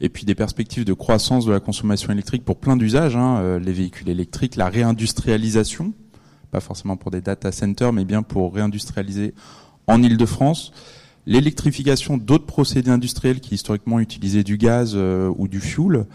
et 0.00 0.08
puis 0.08 0.24
des 0.24 0.36
perspectives 0.36 0.84
de 0.84 0.92
croissance 0.92 1.44
de 1.46 1.52
la 1.52 1.58
consommation 1.58 2.12
électrique 2.12 2.44
pour 2.44 2.56
plein 2.56 2.76
d'usages, 2.76 3.16
hein, 3.16 3.58
les 3.58 3.72
véhicules 3.72 4.08
électriques, 4.08 4.54
la 4.54 4.68
réindustrialisation, 4.68 5.92
pas 6.52 6.60
forcément 6.60 6.96
pour 6.96 7.10
des 7.10 7.20
data 7.20 7.50
centers, 7.50 7.92
mais 7.92 8.04
bien 8.04 8.22
pour 8.22 8.54
réindustrialiser 8.54 9.34
en 9.88 10.00
Île-de-France. 10.00 10.72
L'électrification 11.26 12.16
d'autres 12.16 12.46
procédés 12.46 12.90
industriels 12.90 13.40
qui 13.40 13.56
historiquement 13.56 13.98
utilisaient 13.98 14.44
du 14.44 14.58
gaz 14.58 14.96
ou 14.96 15.48
du 15.48 15.60
fuel. 15.60 16.06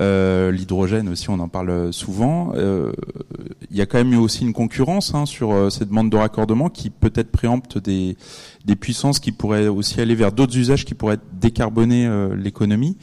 Euh, 0.00 0.50
L'hydrogène 0.50 1.08
aussi, 1.08 1.30
on 1.30 1.38
en 1.38 1.48
parle 1.48 1.92
souvent. 1.92 2.52
Euh, 2.56 2.92
il 3.74 3.78
y 3.78 3.80
a 3.80 3.86
quand 3.86 3.98
même 3.98 4.12
eu 4.12 4.18
aussi 4.18 4.42
une 4.42 4.52
concurrence 4.52 5.14
hein, 5.14 5.26
sur 5.26 5.52
euh, 5.52 5.68
cette 5.68 5.88
demande 5.88 6.08
de 6.08 6.16
raccordement 6.16 6.68
qui 6.68 6.90
peut-être 6.90 7.32
préempte 7.32 7.76
des, 7.76 8.16
des 8.64 8.76
puissances 8.76 9.18
qui 9.18 9.32
pourraient 9.32 9.66
aussi 9.66 10.00
aller 10.00 10.14
vers 10.14 10.30
d'autres 10.30 10.56
usages 10.56 10.84
qui 10.84 10.94
pourraient 10.94 11.18
décarboner 11.32 12.06
euh, 12.06 12.36
l'économie. 12.36 12.96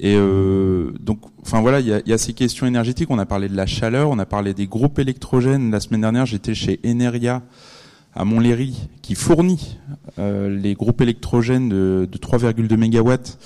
Et 0.00 0.16
euh, 0.16 0.92
donc, 0.98 1.20
enfin 1.42 1.60
voilà, 1.60 1.78
il 1.78 1.86
y 1.86 1.92
a, 1.92 2.00
y 2.04 2.12
a, 2.12 2.18
ces 2.18 2.32
questions 2.32 2.66
énergétiques. 2.66 3.08
On 3.10 3.20
a 3.20 3.26
parlé 3.26 3.48
de 3.48 3.54
la 3.54 3.66
chaleur, 3.66 4.10
on 4.10 4.18
a 4.18 4.26
parlé 4.26 4.52
des 4.52 4.66
groupes 4.66 4.98
électrogènes. 4.98 5.70
La 5.70 5.78
semaine 5.78 6.00
dernière, 6.00 6.26
j'étais 6.26 6.54
chez 6.54 6.80
Eneria 6.84 7.42
à 8.12 8.24
Montlhéry, 8.24 8.88
qui 9.02 9.14
fournit 9.14 9.78
les 10.18 10.74
groupes 10.74 11.00
électrogènes 11.00 11.68
de, 11.68 12.08
de 12.10 12.18
3,2 12.18 12.76
mégawatts 12.76 13.38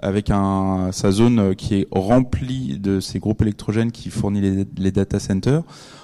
avec 0.00 0.30
un, 0.30 0.90
sa 0.92 1.10
zone 1.10 1.54
qui 1.54 1.74
est 1.74 1.88
remplie 1.90 2.78
de 2.78 3.00
ces 3.00 3.18
groupes 3.18 3.42
électrogènes 3.42 3.92
qui 3.92 4.10
fournissent 4.10 4.42
les, 4.42 4.66
les, 4.76 4.90
data 4.92 5.18
centers. 5.18 5.62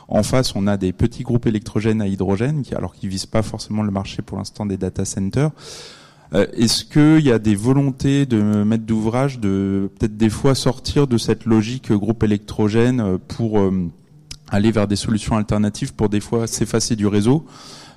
En 0.09 0.23
face, 0.23 0.55
on 0.57 0.67
a 0.67 0.77
des 0.77 0.93
petits 0.93 1.23
groupes 1.23 1.47
électrogènes 1.47 2.03
à 2.03 2.07
hydrogène, 2.07 2.63
qui, 2.63 2.75
alors 2.75 2.95
qu'ils 2.95 3.09
visent 3.09 3.27
pas 3.27 3.43
forcément 3.43 3.83
le 3.83 3.91
marché 3.91 4.23
pour 4.23 4.39
l'instant 4.39 4.67
des 4.67 4.77
data 4.77 5.05
centers. 5.05 5.51
Euh, 6.35 6.47
Est-ce 6.57 6.85
qu'il 6.85 7.25
y 7.25 7.31
a 7.31 7.39
des 7.39 7.55
volontés 7.55 8.27
de 8.27 8.41
mettre 8.65 8.85
d'ouvrage 8.85 9.39
de 9.39 9.91
peut-être 9.99 10.17
des 10.17 10.31
fois 10.31 10.55
sortir 10.55 11.07
de 11.07 11.19
cette 11.19 11.45
logique 11.45 11.93
groupe 11.93 12.23
électrogène 12.23 13.19
pour 13.29 13.59
euh, 13.59 13.91
aller 14.51 14.71
vers 14.71 14.89
des 14.89 14.97
solutions 14.97 15.37
alternatives 15.37 15.95
pour 15.95 16.09
des 16.09 16.21
fois 16.21 16.47
s'effacer 16.47 16.97
du 16.97 17.07
réseau? 17.07 17.45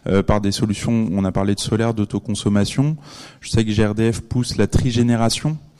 Euh, 0.08 0.22
par 0.22 0.39
des 0.39 0.52
solutions, 0.52 1.10
on 1.12 1.26
a 1.26 1.32
parlé 1.32 1.56
de 1.56 1.60
solaire, 1.60 1.93
d'autoconsommation. 1.93 2.96
Je 3.41 3.50
sais 3.50 3.66
que 3.66 3.72
GRDF 3.72 4.22
pousse 4.22 4.56
la 4.58 4.68
trigénération, 4.68 5.50
euh, 5.52 5.75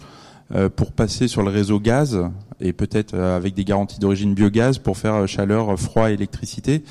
pour 0.76 0.92
passer 0.92 1.28
sur 1.28 1.42
le 1.42 1.50
réseau 1.50 1.80
gaz 1.80 2.30
et 2.60 2.74
peut-être 2.74 3.14
euh, 3.14 3.36
avec 3.36 3.54
des 3.54 3.64
garanties 3.64 4.00
d'origine 4.00 4.34
biogaz 4.34 4.78
pour 4.78 4.98
faire 4.98 5.28
chaleur, 5.28 5.78
froid, 5.80 6.12
électricité. 6.12 6.84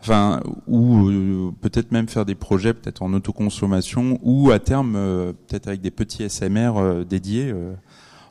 Enfin, 0.00 0.40
ou 0.68 1.08
euh, 1.08 1.50
peut-être 1.60 1.90
même 1.90 2.08
faire 2.08 2.24
des 2.24 2.36
projets 2.36 2.72
peut-être 2.72 3.02
en 3.02 3.12
autoconsommation 3.12 4.18
ou 4.22 4.50
à 4.50 4.60
terme 4.60 4.92
peut-être 5.48 5.68
avec 5.68 5.80
des 5.80 5.90
petits 5.90 6.28
SMR 6.28 7.04
dédiés. 7.04 7.52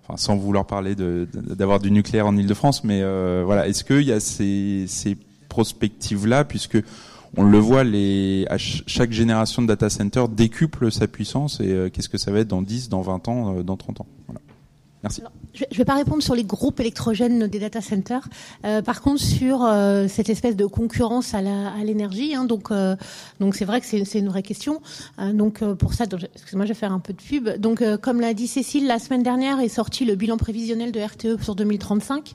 Enfin, 0.04 0.16
sans 0.16 0.38
vouloir 0.38 0.66
parler 0.66 0.96
d'avoir 0.96 1.80
du 1.80 1.92
nucléaire 1.92 2.28
en 2.28 2.38
Ile-de-France, 2.38 2.86
mais 2.86 3.02
voilà, 3.44 3.68
est-ce 3.68 3.84
qu'il 3.84 4.04
y 4.04 4.14
a 4.14 4.22
ces, 4.22 4.86
ces 4.88 5.18
prospectives-là, 5.50 6.46
puisque 6.46 6.82
on 7.36 7.44
le 7.44 7.58
voit, 7.58 7.84
les, 7.84 8.46
à 8.50 8.58
chaque 8.58 9.12
génération 9.12 9.62
de 9.62 9.68
data 9.68 9.90
center 9.90 10.24
décuple 10.32 10.90
sa 10.90 11.10
puissance 11.10 11.60
et 11.60 11.92
qu'est-ce 11.92 12.08
que 12.08 12.18
ça 12.18 12.32
va 12.32 12.40
être 12.40 12.48
dans 12.48 12.62
10, 12.62 12.88
dans 12.88 13.02
20 13.02 13.28
ans, 13.28 13.54
dans 13.64 13.76
30 13.76 14.00
ans? 14.00 14.08
Voilà. 14.28 14.40
Je 15.04 15.64
ne 15.72 15.78
vais 15.78 15.86
pas 15.86 15.96
répondre 15.96 16.24
sur 16.24 16.34
les 16.34 16.44
groupes 16.44 16.80
électrogènes 16.80 17.48
des 17.48 17.60
data 17.60 17.82
centers. 17.82 18.28
Euh, 18.66 18.82
par 18.82 19.02
contre, 19.02 19.22
sur 19.22 19.64
euh, 19.64 20.08
cette 20.08 20.30
espèce 20.30 20.56
de 20.56 20.66
concurrence 20.66 21.34
à 21.36 21.42
l'énergie, 21.84 22.34
hein, 22.34 22.48
euh, 22.72 22.96
donc 23.40 23.56
c'est 23.56 23.66
vrai 23.66 23.80
que 23.80 23.86
c'est 23.86 24.20
une 24.20 24.28
vraie 24.28 24.44
question. 24.44 24.82
Donc 25.34 25.64
pour 25.76 25.94
ça, 25.94 26.06
excusez-moi, 26.36 26.66
je 26.66 26.72
vais 26.72 26.80
faire 26.80 26.92
un 26.92 27.00
peu 27.00 27.14
de 27.14 27.22
pub. 27.22 27.50
Donc 27.60 27.84
comme 28.02 28.22
l'a 28.22 28.34
dit 28.34 28.48
Cécile, 28.48 28.88
la 28.88 29.00
semaine 29.00 29.24
dernière 29.24 29.60
est 29.60 29.70
sorti 29.70 30.04
le 30.04 30.16
bilan 30.16 30.38
prévisionnel 30.38 30.92
de 30.92 31.00
RTE 31.00 31.42
sur 31.42 31.56
2035 31.56 32.34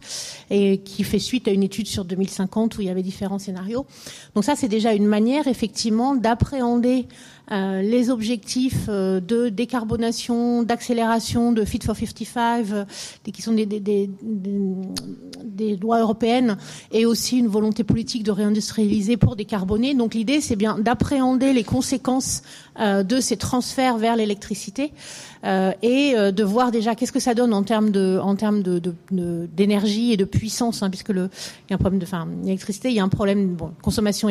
et 0.51 0.79
qui 0.79 1.05
fait 1.05 1.19
suite 1.19 1.49
à 1.49 1.51
une 1.51 1.63
étude 1.63 1.87
sur 1.87 2.05
2050 2.05 2.79
où 2.79 2.81
il 2.81 2.87
y 2.87 2.91
avait 2.91 3.03
différents 3.03 3.39
scénarios. 3.39 3.87
Donc 4.35 4.45
ça, 4.45 4.55
c'est 4.57 4.69
déjà 4.69 4.93
une 4.95 5.07
manière 5.07 5.49
effectivement 5.49 6.15
d'appréhender 6.15 7.07
euh, 7.51 7.83
les 7.83 8.09
objectifs 8.09 8.87
euh, 8.89 9.21
de 9.21 9.49
décarbonation, 9.49 10.63
d'accélération, 10.63 11.53
de 11.53 11.65
Fit 11.65 11.81
for 11.85 11.97
55, 11.97 12.67
euh, 12.71 12.85
qui 13.33 13.43
sont 13.43 13.53
des, 13.53 13.67
des, 13.67 13.81
des, 13.81 14.09
des, 14.23 15.77
lois 15.77 16.01
européennes, 16.01 16.57
et 16.93 17.05
aussi 17.05 17.39
une 17.39 17.49
volonté 17.49 17.83
politique 17.83 18.23
de 18.23 18.31
réindustrialiser 18.31 19.17
pour 19.17 19.35
décarboner. 19.35 19.95
Donc 19.95 20.15
l'idée, 20.15 20.41
c'est 20.41 20.57
bien 20.57 20.79
d'appréhender 20.79 21.53
les 21.53 21.65
conséquences 21.65 22.43
de 22.79 23.21
ces 23.21 23.37
transferts 23.37 23.99
vers 23.99 24.17
l'électricité 24.17 24.93
euh, 25.45 25.73
et 25.83 26.15
euh, 26.15 26.31
de 26.31 26.45
voir 26.45 26.71
déjà 26.71 26.95
qu'est-ce 26.95 27.11
que 27.11 27.19
ça 27.19 27.35
donne 27.35 27.53
en 27.53 27.65
termes 27.65 27.91
de 27.91 28.19
en 28.23 28.37
termes 28.37 28.63
de, 28.63 28.81
d'énergie 29.11 30.13
et 30.13 30.17
de 30.17 30.25
puissance, 30.25 30.83
hein, 30.83 30.91
puisque 30.91 31.09
le 31.09 31.31
il 31.69 31.71
y 31.71 31.73
a 31.73 31.75
un 31.75 31.79
problème 31.79 31.99
de 31.99 32.05
enfin 32.05 32.29
l'électricité, 32.45 32.91
il 32.91 32.95
y 32.95 33.01
a 33.01 33.03
un 33.03 33.09
problème 33.09 33.55
bon 33.55 33.73
consommation 33.83 34.29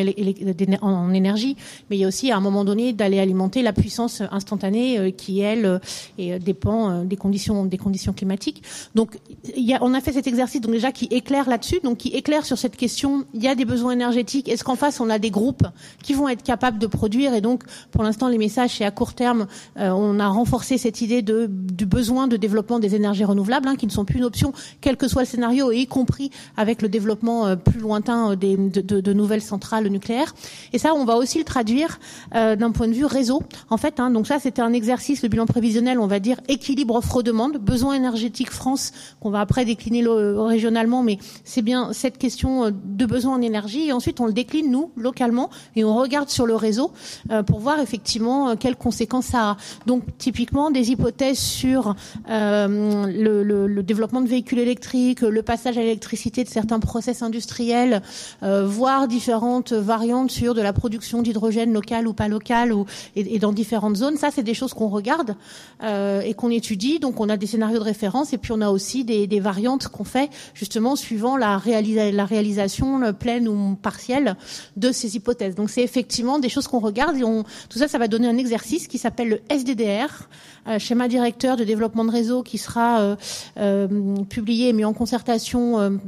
en 0.81 1.13
énergie, 1.13 1.57
mais 1.89 1.97
il 1.97 1.99
y 1.99 2.05
a 2.05 2.07
aussi 2.07 2.31
à 2.31 2.37
un 2.37 2.39
moment 2.39 2.63
donné 2.63 2.93
d'aller 2.93 3.19
alimenter 3.19 3.61
la 3.61 3.73
puissance 3.73 4.21
instantanée 4.31 4.99
euh, 4.99 5.11
qui 5.11 5.41
elle 5.41 5.81
et 6.17 6.39
dépend 6.39 7.03
des 7.03 7.17
conditions 7.17 7.65
des 7.65 7.77
conditions 7.77 8.13
climatiques. 8.13 8.63
Donc 8.95 9.17
il 9.55 9.65
y 9.65 9.73
a, 9.73 9.79
on 9.81 9.93
a 9.93 9.99
fait 9.99 10.13
cet 10.13 10.27
exercice 10.27 10.61
donc 10.61 10.71
déjà 10.71 10.93
qui 10.93 11.05
éclaire 11.11 11.49
là-dessus, 11.49 11.79
donc 11.83 11.97
qui 11.97 12.09
éclaire 12.09 12.45
sur 12.45 12.57
cette 12.57 12.77
question. 12.77 13.25
Il 13.33 13.43
y 13.43 13.49
a 13.49 13.55
des 13.55 13.65
besoins 13.65 13.91
énergétiques. 13.91 14.47
Est-ce 14.47 14.63
qu'en 14.63 14.77
face 14.77 15.01
on 15.01 15.09
a 15.09 15.19
des 15.19 15.29
groupes 15.29 15.67
qui 16.01 16.13
vont 16.13 16.29
être 16.29 16.43
capables 16.43 16.79
de 16.79 16.87
produire 16.87 17.33
et 17.33 17.41
donc 17.41 17.63
pour 17.91 18.03
l'instant 18.03 18.29
les 18.31 18.37
messages 18.37 18.77
c'est 18.77 18.85
à 18.85 18.91
court 18.91 19.13
terme 19.13 19.47
on 19.75 20.19
a 20.19 20.27
renforcé 20.27 20.77
cette 20.77 21.01
idée 21.01 21.21
de, 21.21 21.47
du 21.49 21.85
besoin 21.85 22.27
de 22.27 22.37
développement 22.37 22.79
des 22.79 22.95
énergies 22.95 23.25
renouvelables, 23.25 23.67
hein, 23.67 23.75
qui 23.75 23.85
ne 23.85 23.91
sont 23.91 24.05
plus 24.05 24.17
une 24.17 24.23
option, 24.23 24.53
quel 24.81 24.97
que 24.97 25.07
soit 25.07 25.23
le 25.23 25.27
scénario, 25.27 25.71
et 25.71 25.79
y 25.79 25.87
compris 25.87 26.31
avec 26.57 26.81
le 26.81 26.89
développement 26.89 27.47
euh, 27.47 27.55
plus 27.55 27.79
lointain 27.79 28.31
euh, 28.31 28.35
des, 28.35 28.55
de, 28.57 28.99
de, 29.01 29.13
nouvelles 29.13 29.41
centrales 29.41 29.87
nucléaires. 29.87 30.33
Et 30.73 30.77
ça, 30.77 30.93
on 30.93 31.05
va 31.05 31.15
aussi 31.15 31.37
le 31.37 31.43
traduire 31.43 31.99
euh, 32.35 32.55
d'un 32.55 32.71
point 32.71 32.87
de 32.87 32.93
vue 32.93 33.05
réseau. 33.05 33.43
En 33.69 33.77
fait, 33.77 33.99
hein, 33.99 34.11
donc 34.11 34.27
ça, 34.27 34.39
c'était 34.39 34.61
un 34.61 34.73
exercice, 34.73 35.21
le 35.23 35.29
bilan 35.29 35.45
prévisionnel, 35.45 35.99
on 35.99 36.07
va 36.07 36.19
dire 36.19 36.39
équilibre 36.47 36.95
offre-demande, 36.95 37.57
besoin 37.57 37.93
énergétique 37.93 38.51
France, 38.51 38.91
qu'on 39.19 39.29
va 39.29 39.41
après 39.41 39.65
décliner 39.65 40.01
le, 40.01 40.39
régionalement, 40.39 41.03
mais 41.03 41.17
c'est 41.43 41.61
bien 41.61 41.93
cette 41.93 42.17
question 42.17 42.65
euh, 42.65 42.71
de 42.71 43.05
besoin 43.05 43.35
en 43.35 43.41
énergie. 43.41 43.87
Et 43.87 43.93
ensuite, 43.93 44.19
on 44.19 44.25
le 44.25 44.33
décline 44.33 44.71
nous 44.71 44.91
localement 44.95 45.49
et 45.75 45.83
on 45.83 45.95
regarde 45.95 46.29
sur 46.29 46.45
le 46.45 46.55
réseau 46.55 46.91
euh, 47.31 47.43
pour 47.43 47.59
voir 47.59 47.79
effectivement 47.79 48.20
quelles 48.59 48.75
conséquences 48.75 49.27
ça 49.27 49.51
a. 49.51 49.57
Donc, 49.85 50.03
typiquement, 50.17 50.71
des 50.71 50.91
hypothèses 50.91 51.39
sur 51.39 51.95
euh, 52.29 53.05
le, 53.07 53.83
développement 53.83 54.21
de 54.21 54.27
véhicules 54.27 54.59
électriques, 54.59 55.21
le 55.21 55.41
passage 55.41 55.77
à 55.77 55.81
l'électricité 55.81 56.43
de 56.43 56.49
certains 56.49 56.79
process 56.79 57.21
industriels, 57.21 58.01
euh, 58.43 58.65
voire 58.65 59.07
différentes 59.07 59.73
variantes 59.73 60.31
sur 60.31 60.53
de 60.53 60.61
la 60.61 60.73
production 60.73 61.21
d'hydrogène 61.21 61.73
local 61.73 62.07
ou 62.07 62.13
pas 62.13 62.27
local, 62.27 62.73
ou, 62.73 62.85
et, 63.15 63.39
dans 63.39 63.51
différentes 63.51 63.95
zones. 63.95 64.17
Ça, 64.17 64.29
c'est 64.31 64.43
des 64.43 64.53
choses 64.53 64.73
qu'on 64.73 64.89
regarde 64.89 65.35
euh, 65.83 66.21
et 66.21 66.33
qu'on 66.33 66.49
étudie. 66.49 66.99
Donc, 66.99 67.19
on 67.19 67.29
a 67.29 67.37
des 67.37 67.47
scénarios 67.47 67.79
de 67.79 67.83
référence 67.83 68.33
et 68.33 68.37
puis 68.37 68.51
on 68.51 68.61
a 68.61 68.69
aussi 68.69 69.03
des, 69.03 69.39
variantes 69.39 69.87
qu'on 69.87 70.03
fait 70.03 70.29
justement 70.53 70.95
suivant 70.95 71.35
la, 71.35 71.57
réalisa 71.57 72.11
la 72.11 72.25
réalisation 72.25 73.13
pleine 73.13 73.47
ou 73.47 73.75
partielle 73.75 74.35
de 74.77 74.91
ces 74.91 75.15
hypothèses. 75.15 75.55
Donc, 75.55 75.69
c'est 75.69 75.81
effectivement 75.81 76.37
des 76.37 76.49
choses 76.49 76.67
qu'on 76.67 76.79
regarde 76.79 77.17
et 77.17 77.21
tout 77.21 77.79
ça, 77.79 77.87
ça 77.87 77.97
va 77.97 78.07
donner 78.11 78.27
un 78.27 78.37
exercice 78.37 78.87
qui 78.87 78.99
s'appelle 78.99 79.29
le 79.29 79.41
SDDR, 79.49 80.29
euh, 80.67 80.77
schéma 80.77 81.07
directeur 81.07 81.57
de 81.57 81.63
développement 81.63 82.05
de 82.05 82.11
réseau 82.11 82.43
qui 82.43 82.59
sera 82.59 83.01
euh, 83.01 83.15
euh, 83.57 83.87
publié 84.29 84.69
et 84.69 84.73
mis 84.73 84.85
en 84.85 84.93
concertation 84.93 85.99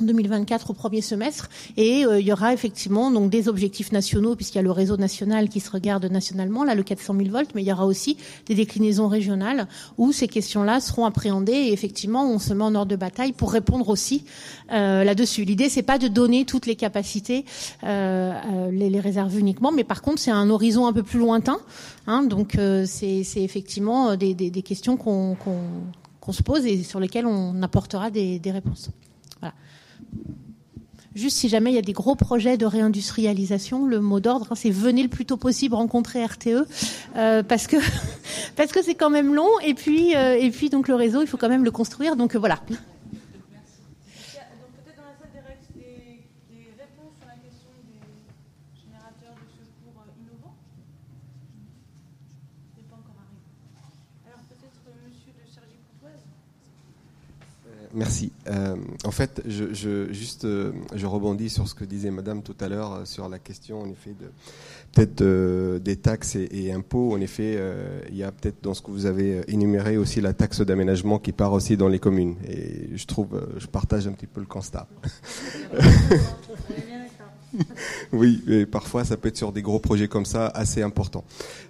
2024 0.00 0.70
au 0.70 0.72
premier 0.72 1.00
semestre 1.00 1.48
et 1.76 2.04
euh, 2.04 2.20
il 2.20 2.26
y 2.26 2.32
aura 2.32 2.52
effectivement 2.52 3.10
donc 3.10 3.30
des 3.30 3.48
objectifs 3.48 3.92
nationaux 3.92 4.36
puisqu'il 4.36 4.56
y 4.56 4.60
a 4.60 4.62
le 4.62 4.70
réseau 4.70 4.96
national 4.96 5.48
qui 5.48 5.60
se 5.60 5.70
regarde 5.70 6.04
nationalement 6.06 6.64
là 6.64 6.74
le 6.74 6.82
400 6.82 7.14
000 7.16 7.30
volts 7.30 7.50
mais 7.54 7.62
il 7.62 7.68
y 7.68 7.72
aura 7.72 7.86
aussi 7.86 8.16
des 8.46 8.54
déclinaisons 8.54 9.08
régionales 9.08 9.68
où 9.98 10.12
ces 10.12 10.28
questions-là 10.28 10.80
seront 10.80 11.04
appréhendées 11.04 11.52
et 11.52 11.72
effectivement 11.72 12.24
on 12.24 12.38
se 12.38 12.52
met 12.54 12.64
en 12.64 12.74
ordre 12.74 12.90
de 12.90 12.96
bataille 12.96 13.32
pour 13.32 13.52
répondre 13.52 13.88
aussi 13.88 14.24
euh, 14.72 15.04
là-dessus. 15.04 15.44
L'idée 15.44 15.68
c'est 15.68 15.82
pas 15.82 15.98
de 15.98 16.08
donner 16.08 16.44
toutes 16.44 16.66
les 16.66 16.76
capacités, 16.76 17.44
euh, 17.84 18.70
les, 18.70 19.00
réserves 19.00 19.38
uniquement, 19.38 19.72
mais 19.72 19.84
par 19.84 20.02
contre 20.02 20.20
c'est 20.20 20.30
un 20.30 20.48
horizon 20.50 20.86
un 20.86 20.92
peu 20.92 21.02
plus 21.02 21.18
lointain. 21.18 21.58
Hein, 22.06 22.22
donc 22.22 22.58
c'est 22.86 23.24
effectivement 23.36 24.16
des, 24.16 24.34
questions 24.64 24.96
qu'on 24.96 25.34
qu 25.34 25.50
qu 26.24 26.32
se 26.32 26.42
pose 26.42 26.66
et 26.66 26.82
sur 26.82 27.00
lesquelles 27.00 27.26
on 27.26 27.62
apportera 27.62 28.10
des 28.10 28.40
réponses. 28.46 28.90
Juste 31.14 31.36
si 31.36 31.48
jamais 31.50 31.70
il 31.70 31.74
y 31.74 31.78
a 31.78 31.82
des 31.82 31.92
gros 31.92 32.14
projets 32.14 32.56
de 32.56 32.64
réindustrialisation, 32.64 33.84
le 33.84 34.00
mot 34.00 34.18
d'ordre, 34.18 34.48
hein, 34.50 34.54
c'est 34.54 34.70
venez 34.70 35.02
le 35.02 35.10
plus 35.10 35.26
tôt 35.26 35.36
possible 35.36 35.74
rencontrer 35.74 36.24
RTE 36.24 36.66
euh, 37.16 37.42
parce 37.42 37.66
que 37.66 37.76
parce 38.56 38.72
que 38.72 38.82
c'est 38.82 38.94
quand 38.94 39.10
même 39.10 39.34
long 39.34 39.50
et 39.62 39.74
puis 39.74 40.16
euh, 40.16 40.38
et 40.38 40.50
puis 40.50 40.70
donc 40.70 40.88
le 40.88 40.94
réseau, 40.94 41.20
il 41.20 41.26
faut 41.26 41.36
quand 41.36 41.50
même 41.50 41.64
le 41.64 41.70
construire. 41.70 42.16
Donc 42.16 42.34
voilà. 42.34 42.60
Merci. 57.94 58.32
Euh, 58.48 58.76
en 59.04 59.10
fait, 59.10 59.42
je, 59.46 59.74
je 59.74 60.12
juste, 60.12 60.44
euh, 60.44 60.72
je 60.94 61.06
rebondis 61.06 61.50
sur 61.50 61.68
ce 61.68 61.74
que 61.74 61.84
disait 61.84 62.10
Madame 62.10 62.42
tout 62.42 62.56
à 62.60 62.68
l'heure 62.68 62.92
euh, 62.92 63.04
sur 63.04 63.28
la 63.28 63.38
question, 63.38 63.82
en 63.82 63.90
effet, 63.90 64.14
de 64.18 64.30
peut-être 64.92 65.78
des 65.78 65.96
taxes 65.96 66.36
et, 66.36 66.72
impôts. 66.72 67.14
En 67.14 67.20
effet, 67.20 67.58
il 68.10 68.16
y 68.16 68.22
a 68.22 68.30
peut-être 68.30 68.62
dans 68.62 68.74
ce 68.74 68.82
que 68.82 68.90
vous 68.90 69.06
avez 69.06 69.40
énuméré 69.48 69.96
aussi 69.96 70.20
la 70.20 70.34
taxe 70.34 70.60
d'aménagement 70.60 71.18
qui 71.18 71.32
part 71.32 71.52
aussi 71.52 71.78
dans 71.78 71.88
les 71.88 71.98
communes. 71.98 72.36
Et 72.46 72.90
je 72.94 73.06
trouve, 73.06 73.42
je 73.56 73.66
partage 73.66 74.06
un 74.06 74.12
petit 74.12 74.26
peu 74.26 74.40
le 74.40 74.46
constat. 74.46 74.86
oui, 78.12 78.42
et 78.46 78.66
parfois 78.66 79.04
ça 79.04 79.16
peut 79.16 79.28
être 79.28 79.36
sur 79.38 79.52
des 79.52 79.62
gros 79.62 79.78
projets 79.78 80.06
comme 80.06 80.26
ça, 80.26 80.46
assez 80.48 80.82
importants. 80.82 81.24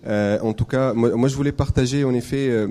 Euh, 0.06 0.40
en 0.40 0.52
tout 0.52 0.64
cas, 0.64 0.92
moi, 0.92 1.28
je 1.28 1.36
voulais 1.36 1.52
partager 1.52 2.02
en 2.02 2.12
effet 2.14 2.48
euh, 2.48 2.66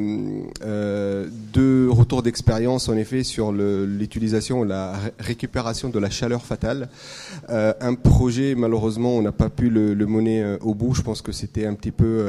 euh, 0.65 1.27
deux 1.53 1.89
retours 1.89 2.21
d'expérience 2.21 2.89
en 2.89 2.97
effet 2.97 3.23
sur 3.23 3.53
l'utilisation, 3.53 4.63
la 4.63 4.95
récupération 5.19 5.89
de 5.89 5.99
la 5.99 6.09
chaleur 6.09 6.43
fatale. 6.45 6.89
un 7.47 7.93
projet, 7.95 8.55
malheureusement, 8.55 9.15
on 9.17 9.21
n'a 9.21 9.31
pas 9.31 9.49
pu 9.49 9.69
le, 9.69 9.93
le 9.93 10.05
mener 10.05 10.57
au 10.61 10.73
bout. 10.73 10.93
Je 10.93 11.01
pense 11.01 11.21
que 11.21 11.31
c'était 11.31 11.65
un 11.65 11.73
petit 11.73 11.91
peu 11.91 12.25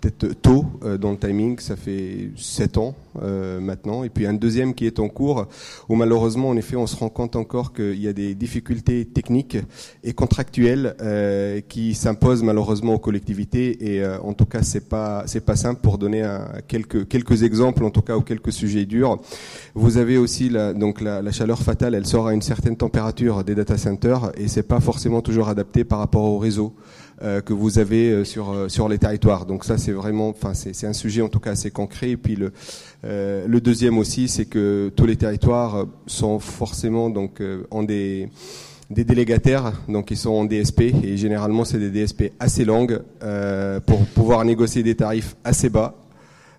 peut-être 0.00 0.34
tôt 0.42 0.66
dans 1.00 1.12
le 1.12 1.16
timing. 1.16 1.58
Ça 1.58 1.76
fait 1.76 2.30
sept 2.36 2.76
ans 2.76 2.94
maintenant. 3.22 4.04
Et 4.04 4.10
puis 4.10 4.26
un 4.26 4.34
deuxième 4.34 4.74
qui 4.74 4.86
est 4.86 4.98
en 4.98 5.08
cours, 5.08 5.46
où 5.88 5.94
malheureusement, 5.94 6.50
en 6.50 6.56
effet, 6.56 6.76
on 6.76 6.86
se 6.86 6.96
rend 6.96 7.08
compte 7.08 7.36
encore 7.36 7.72
qu'il 7.72 8.00
y 8.00 8.08
a 8.08 8.12
des 8.12 8.34
difficultés 8.34 9.06
techniques 9.06 9.56
et 10.02 10.12
contractuelle 10.34 10.96
euh, 11.00 11.60
qui 11.60 11.94
s'impose 11.94 12.42
malheureusement 12.42 12.94
aux 12.94 12.98
collectivités 12.98 13.94
et 13.94 14.02
euh, 14.02 14.18
en 14.20 14.32
tout 14.32 14.46
cas 14.46 14.62
c'est 14.62 14.88
pas 14.88 15.22
c'est 15.26 15.44
pas 15.44 15.54
simple 15.54 15.80
pour 15.80 15.96
donner 15.96 16.28
quelques 16.66 17.06
quelques 17.06 17.44
exemples 17.44 17.84
en 17.84 17.90
tout 17.90 18.02
cas 18.02 18.16
ou 18.16 18.20
quelques 18.20 18.52
sujets 18.52 18.84
durs. 18.84 19.20
Vous 19.74 19.96
avez 19.96 20.18
aussi 20.18 20.48
la, 20.48 20.72
donc 20.72 21.00
la, 21.00 21.22
la, 21.22 21.30
chaleur 21.30 21.60
fatale, 21.60 21.94
elle 21.94 22.06
sort 22.06 22.26
à 22.26 22.34
une 22.34 22.42
certaine 22.42 22.76
température 22.76 23.44
des 23.44 23.54
data 23.54 23.78
centers 23.78 24.32
et 24.36 24.48
c'est 24.48 24.64
pas 24.64 24.80
forcément 24.80 25.22
toujours 25.22 25.48
adapté 25.48 25.84
par 25.84 26.00
rapport 26.00 26.24
au 26.24 26.38
réseau. 26.38 26.74
Euh, 27.22 27.40
que 27.40 27.52
vous 27.52 27.78
avez 27.78 28.10
euh, 28.10 28.24
sur 28.24 28.68
sur 28.68 28.88
les 28.88 28.98
territoires. 28.98 29.46
Donc 29.46 29.64
ça 29.64 29.78
c'est 29.78 29.92
vraiment, 29.92 30.30
enfin 30.30 30.52
c'est 30.52 30.86
un 30.86 30.92
sujet 30.92 31.22
en 31.22 31.28
tout 31.28 31.38
cas 31.38 31.52
assez 31.52 31.70
concret. 31.70 32.10
Et 32.10 32.16
puis 32.16 32.34
le 32.34 32.52
le 33.04 33.58
deuxième 33.60 33.98
aussi, 33.98 34.26
c'est 34.26 34.46
que 34.46 34.90
tous 34.96 35.06
les 35.06 35.14
territoires 35.14 35.86
sont 36.06 36.40
forcément 36.40 37.10
donc 37.10 37.40
en 37.70 37.84
des 37.84 38.30
des 38.94 39.04
délégataires, 39.04 39.72
donc 39.88 40.10
ils 40.10 40.16
sont 40.16 40.30
en 40.30 40.44
DSP 40.44 40.82
et 41.02 41.16
généralement 41.16 41.64
c'est 41.64 41.78
des 41.78 41.90
DSP 41.90 42.32
assez 42.38 42.64
longues 42.64 43.00
euh, 43.22 43.80
pour 43.80 44.06
pouvoir 44.06 44.44
négocier 44.44 44.82
des 44.82 44.94
tarifs 44.94 45.36
assez 45.44 45.68
bas 45.68 45.94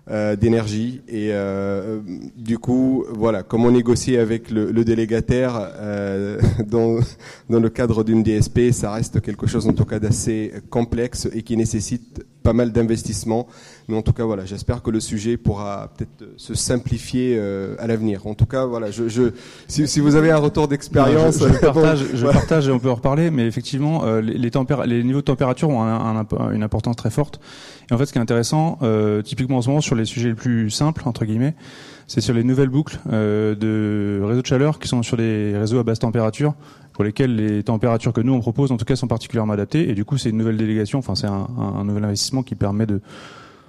euh, 0.08 0.36
d'énergie. 0.36 1.00
Et 1.08 1.30
euh, 1.32 1.98
du 2.36 2.58
coup 2.58 3.04
voilà 3.10 3.42
comment 3.42 3.70
négocier 3.70 4.18
avec 4.18 4.50
le, 4.50 4.70
le 4.70 4.84
délégataire 4.84 5.58
euh, 5.58 6.38
dans, 6.66 6.98
dans 7.50 7.58
le 7.58 7.68
cadre 7.70 8.04
d'une 8.04 8.22
DSP 8.22 8.70
ça 8.70 8.92
reste 8.92 9.20
quelque 9.20 9.48
chose 9.48 9.66
en 9.66 9.72
tout 9.72 9.84
cas 9.84 9.98
d'assez 9.98 10.52
complexe 10.70 11.28
et 11.32 11.42
qui 11.42 11.56
nécessite 11.56 12.24
pas 12.44 12.52
mal 12.52 12.70
d'investissements 12.70 13.48
mais 13.88 13.96
en 13.96 14.02
tout 14.02 14.12
cas 14.12 14.24
voilà 14.24 14.44
j'espère 14.44 14.82
que 14.82 14.90
le 14.90 15.00
sujet 15.00 15.36
pourra 15.36 15.92
peut-être 15.96 16.28
se 16.36 16.54
simplifier 16.54 17.36
euh, 17.38 17.76
à 17.78 17.86
l'avenir 17.86 18.26
en 18.26 18.34
tout 18.34 18.46
cas 18.46 18.66
voilà 18.66 18.90
je, 18.90 19.08
je 19.08 19.30
si, 19.68 19.86
si, 19.86 20.00
vous 20.00 20.14
avez 20.16 20.30
un 20.30 20.38
retour 20.38 20.68
d'expérience 20.68 21.38
je, 21.38 21.48
je, 21.48 21.58
partage 21.60 22.04
je 22.14 22.26
partage 22.26 22.68
et 22.68 22.72
on 22.72 22.78
peut 22.78 22.90
en 22.90 22.96
reparler 22.96 23.30
mais 23.30 23.46
effectivement 23.46 24.04
euh, 24.04 24.20
les, 24.20 24.38
les, 24.38 24.50
les 24.86 25.04
niveaux 25.04 25.20
de 25.20 25.24
température 25.24 25.68
ont 25.68 25.82
un, 25.82 26.16
un, 26.16 26.50
une 26.52 26.62
importance 26.62 26.96
très 26.96 27.10
forte 27.10 27.40
et 27.90 27.94
en 27.94 27.98
fait, 27.98 28.06
ce 28.06 28.12
qui 28.12 28.18
est 28.18 28.22
intéressant, 28.22 28.78
euh, 28.82 29.22
typiquement 29.22 29.58
en 29.58 29.62
ce 29.62 29.68
moment 29.68 29.80
sur 29.80 29.94
les 29.94 30.04
sujets 30.04 30.30
les 30.30 30.34
plus 30.34 30.70
simples 30.70 31.02
entre 31.06 31.24
guillemets, 31.24 31.54
c'est 32.08 32.20
sur 32.20 32.34
les 32.34 32.42
nouvelles 32.42 32.68
boucles 32.68 32.98
euh, 33.12 33.54
de 33.54 34.24
réseaux 34.24 34.42
de 34.42 34.46
chaleur 34.46 34.78
qui 34.78 34.88
sont 34.88 35.02
sur 35.02 35.16
des 35.16 35.56
réseaux 35.56 35.78
à 35.78 35.84
basse 35.84 36.00
température, 36.00 36.54
pour 36.92 37.04
lesquels 37.04 37.36
les 37.36 37.62
températures 37.62 38.12
que 38.12 38.20
nous 38.20 38.32
on 38.32 38.40
propose, 38.40 38.72
en 38.72 38.76
tout 38.76 38.84
cas, 38.84 38.96
sont 38.96 39.06
particulièrement 39.06 39.52
adaptées. 39.52 39.88
Et 39.88 39.94
du 39.94 40.04
coup, 40.04 40.16
c'est 40.16 40.30
une 40.30 40.38
nouvelle 40.38 40.56
délégation. 40.56 40.98
Enfin, 40.98 41.14
c'est 41.14 41.26
un, 41.26 41.46
un, 41.58 41.84
nouvel 41.84 42.04
investissement 42.04 42.42
qui 42.42 42.54
permet 42.54 42.86
de 42.86 43.00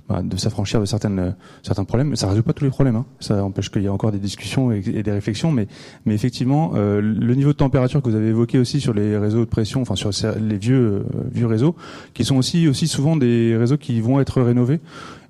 bah, 0.10 0.22
de 0.24 0.38
s'affranchir 0.38 0.80
de 0.80 0.86
certaines, 0.86 1.36
certains 1.64 1.84
problèmes. 1.84 2.10
Mais 2.10 2.16
ça 2.16 2.30
résout 2.30 2.44
pas 2.44 2.54
tous 2.54 2.64
les 2.64 2.70
problèmes. 2.70 2.96
Hein. 2.96 3.06
Ça 3.20 3.44
empêche 3.44 3.70
qu'il 3.70 3.82
y 3.82 3.86
ait 3.86 3.90
encore 3.90 4.12
des 4.12 4.20
discussions 4.20 4.72
et, 4.72 4.82
des 4.82 5.12
réflexions. 5.12 5.52
Mais, 5.52 5.68
mais 6.06 6.14
effectivement, 6.14 6.72
euh, 6.76 7.02
le 7.02 7.36
niveau 7.36 7.52
de 7.52 7.58
température 7.58 8.02
que 8.02 8.10
vous 8.10 8.16
avez 8.16 8.28
évoqué 8.28 8.60
aussi 8.60 8.80
sur 8.80 8.94
les 8.94 9.18
réseaux 9.18 9.42
de 9.42 9.50
pression, 9.50 9.82
enfin 9.82 9.96
sur 9.96 10.12
les 10.40 10.58
vieux, 10.58 10.78
euh, 10.78 11.04
vieux 11.32 11.48
réseaux, 11.48 11.76
qui 12.14 12.24
sont 12.24 12.38
aussi, 12.38 12.68
aussi 12.68 12.88
souvent 12.88 13.16
des 13.16 13.56
réseaux 13.58 13.78
qui 13.78 14.00
vont 14.02 14.20
être 14.20 14.42
rénovés 14.42 14.80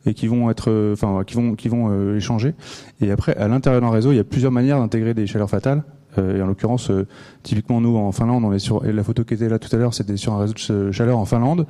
et 0.07 0.13
qui 0.13 0.27
vont 0.27 0.49
être, 0.49 0.71
euh, 0.71 0.93
enfin, 0.93 1.23
qui 1.25 1.35
vont, 1.35 1.55
qui 1.55 1.67
vont 1.67 1.89
euh, 1.91 2.17
échanger. 2.17 2.53
Et 3.01 3.11
après, 3.11 3.35
à 3.35 3.47
l'intérieur 3.47 3.81
d'un 3.81 3.89
réseau, 3.89 4.11
il 4.11 4.15
y 4.15 4.19
a 4.19 4.23
plusieurs 4.23 4.51
manières 4.51 4.79
d'intégrer 4.79 5.13
des 5.13 5.27
chaleurs 5.27 5.49
fatales. 5.49 5.83
Et 6.17 6.41
en 6.41 6.47
l'occurrence, 6.47 6.91
typiquement 7.43 7.81
nous 7.81 7.97
en 7.97 8.11
Finlande, 8.11 8.43
on 8.43 8.53
est 8.53 8.59
sur 8.59 8.85
et 8.85 8.93
la 8.93 9.03
photo 9.03 9.23
qui 9.23 9.33
était 9.33 9.49
là 9.49 9.59
tout 9.59 9.73
à 9.75 9.79
l'heure, 9.79 9.93
c'était 9.93 10.17
sur 10.17 10.33
un 10.33 10.39
réseau 10.39 10.53
de 10.53 10.91
chaleur 10.91 11.17
en 11.17 11.25
Finlande. 11.25 11.65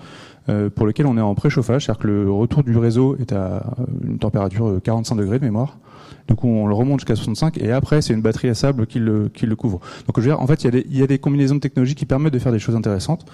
Euh, 0.50 0.70
pour 0.70 0.88
lequel 0.88 1.08
on 1.08 1.18
est 1.18 1.22
en 1.22 1.36
préchauffage, 1.36 1.86
c'est-à-dire 1.86 2.02
que 2.04 2.08
le 2.08 2.32
retour 2.32 2.64
du 2.64 2.78
réseau 2.78 3.18
est 3.20 3.34
à 3.34 3.66
une 4.02 4.18
température 4.18 4.80
45 4.82 5.16
degrés 5.16 5.40
de 5.40 5.44
mémoire. 5.44 5.78
Du 6.30 6.36
coup, 6.36 6.48
on 6.48 6.68
le 6.68 6.74
remonte 6.74 7.02
jusqu'à 7.02 7.18
65 7.18 7.58
et 7.58 7.74
après, 7.74 8.02
c'est 8.02 8.14
une 8.14 8.22
batterie 8.22 8.48
à 8.48 8.54
sable 8.54 8.88
qui 8.88 9.00
le, 9.00 9.28
qui 9.28 9.46
le 9.46 9.58
couvre. 9.58 9.82
Donc, 10.06 10.16
je 10.16 10.22
veux 10.22 10.28
dire, 10.28 10.42
en 10.42 10.48
fait, 10.48 10.64
il 10.64 10.66
y, 10.66 10.68
a 10.68 10.72
des, 10.72 10.88
il 10.90 10.98
y 10.98 11.04
a 11.04 11.08
des 11.08 11.20
combinaisons 11.20 11.56
de 11.56 11.60
technologies 11.60 11.96
qui 11.96 12.06
permettent 12.06 12.34
de 12.34 12.40
faire 12.40 12.54
des 12.54 12.60
choses 12.60 12.78
intéressantes. 12.78 13.26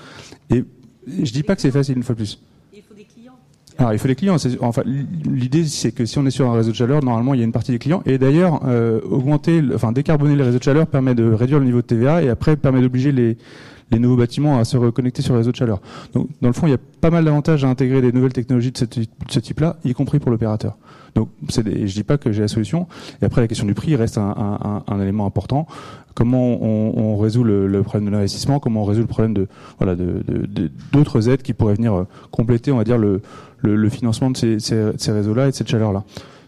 Et 0.49 0.65
je 1.07 1.31
dis 1.31 1.43
pas 1.43 1.55
que 1.55 1.61
c'est 1.61 1.69
facile 1.69 1.97
une 1.97 2.03
fois 2.03 2.15
de 2.15 2.17
plus. 2.17 2.39
Il 2.73 2.81
faut 2.81 2.95
des 2.95 3.03
clients. 3.03 3.37
Alors, 3.77 3.93
il 3.93 3.99
faut 3.99 4.07
des 4.07 4.15
clients. 4.15 4.37
Enfin, 4.61 4.83
l'idée, 4.85 5.65
c'est 5.65 5.91
que 5.91 6.05
si 6.05 6.17
on 6.19 6.25
est 6.25 6.31
sur 6.31 6.49
un 6.49 6.53
réseau 6.53 6.71
de 6.71 6.75
chaleur, 6.75 7.03
normalement, 7.03 7.33
il 7.33 7.39
y 7.39 7.41
a 7.41 7.45
une 7.45 7.51
partie 7.51 7.71
des 7.71 7.79
clients. 7.79 8.03
Et 8.05 8.17
d'ailleurs, 8.17 8.61
euh, 8.65 9.01
augmenter, 9.01 9.61
enfin, 9.73 9.91
décarboner 9.91 10.35
les 10.35 10.43
réseaux 10.43 10.59
de 10.59 10.63
chaleur 10.63 10.87
permet 10.87 11.15
de 11.15 11.31
réduire 11.31 11.59
le 11.59 11.65
niveau 11.65 11.81
de 11.81 11.87
TVA 11.87 12.21
et 12.21 12.29
après 12.29 12.55
permet 12.55 12.81
d'obliger 12.81 13.11
les 13.11 13.37
les 13.93 13.99
nouveaux 13.99 14.17
bâtiments 14.17 14.59
à 14.59 14.65
se 14.65 14.75
reconnecter 14.75 15.21
sur 15.21 15.33
les 15.33 15.39
réseaux 15.39 15.51
de 15.51 15.55
chaleur. 15.55 15.81
Donc, 16.13 16.27
dans 16.41 16.49
le 16.49 16.53
fond, 16.53 16.67
il 16.67 16.71
y 16.71 16.75
a 16.75 16.79
pas 17.01 17.11
mal 17.11 17.25
d'avantages 17.25 17.63
à 17.63 17.67
intégrer 17.67 18.01
des 18.01 18.11
nouvelles 18.11 18.33
technologies 18.33 18.71
de, 18.71 18.77
ce 19.29 19.39
type-là, 19.39 19.77
y 19.85 19.93
compris 19.93 20.19
pour 20.19 20.31
l'opérateur. 20.31 20.77
Donc, 21.15 21.29
des, 21.63 21.87
je 21.87 21.93
dis 21.93 22.03
pas 22.03 22.17
que 22.17 22.31
j'ai 22.31 22.41
la 22.41 22.47
solution. 22.47 22.87
Et 23.21 23.25
après, 23.25 23.41
la 23.41 23.47
question 23.47 23.67
du 23.67 23.75
prix 23.75 23.95
reste 23.95 24.17
un, 24.17 24.83
un, 24.87 24.91
un 24.91 25.01
élément 25.01 25.25
important. 25.25 25.67
Comment 26.13 26.61
on, 26.61 26.93
on 26.95 27.17
résout 27.17 27.43
le, 27.43 27.67
le, 27.67 27.83
problème 27.83 28.05
de 28.05 28.11
l'investissement 28.11 28.59
Comment 28.59 28.83
on 28.83 28.85
résout 28.85 29.01
le 29.01 29.07
problème 29.07 29.33
de 29.33 29.47
voilà 29.79 29.95
de 29.95 30.23
d'autres 30.91 31.29
aides 31.29 31.41
qui 31.41 31.53
pourraient 31.53 31.73
venir 31.73 31.93
euh, 31.93 32.07
compléter, 32.31 32.71
on 32.71 32.77
va 32.77 32.83
dire, 32.83 32.97
le, 32.97 33.21
le, 33.59 33.75
le 33.75 33.89
financement 33.89 34.29
de 34.29 34.37
ces, 34.37 34.59
ces, 34.59 35.11
réseaux-là 35.11 35.47
et 35.47 35.51
de 35.51 35.55
cette 35.55 35.69
chaleur-là. 35.69 36.03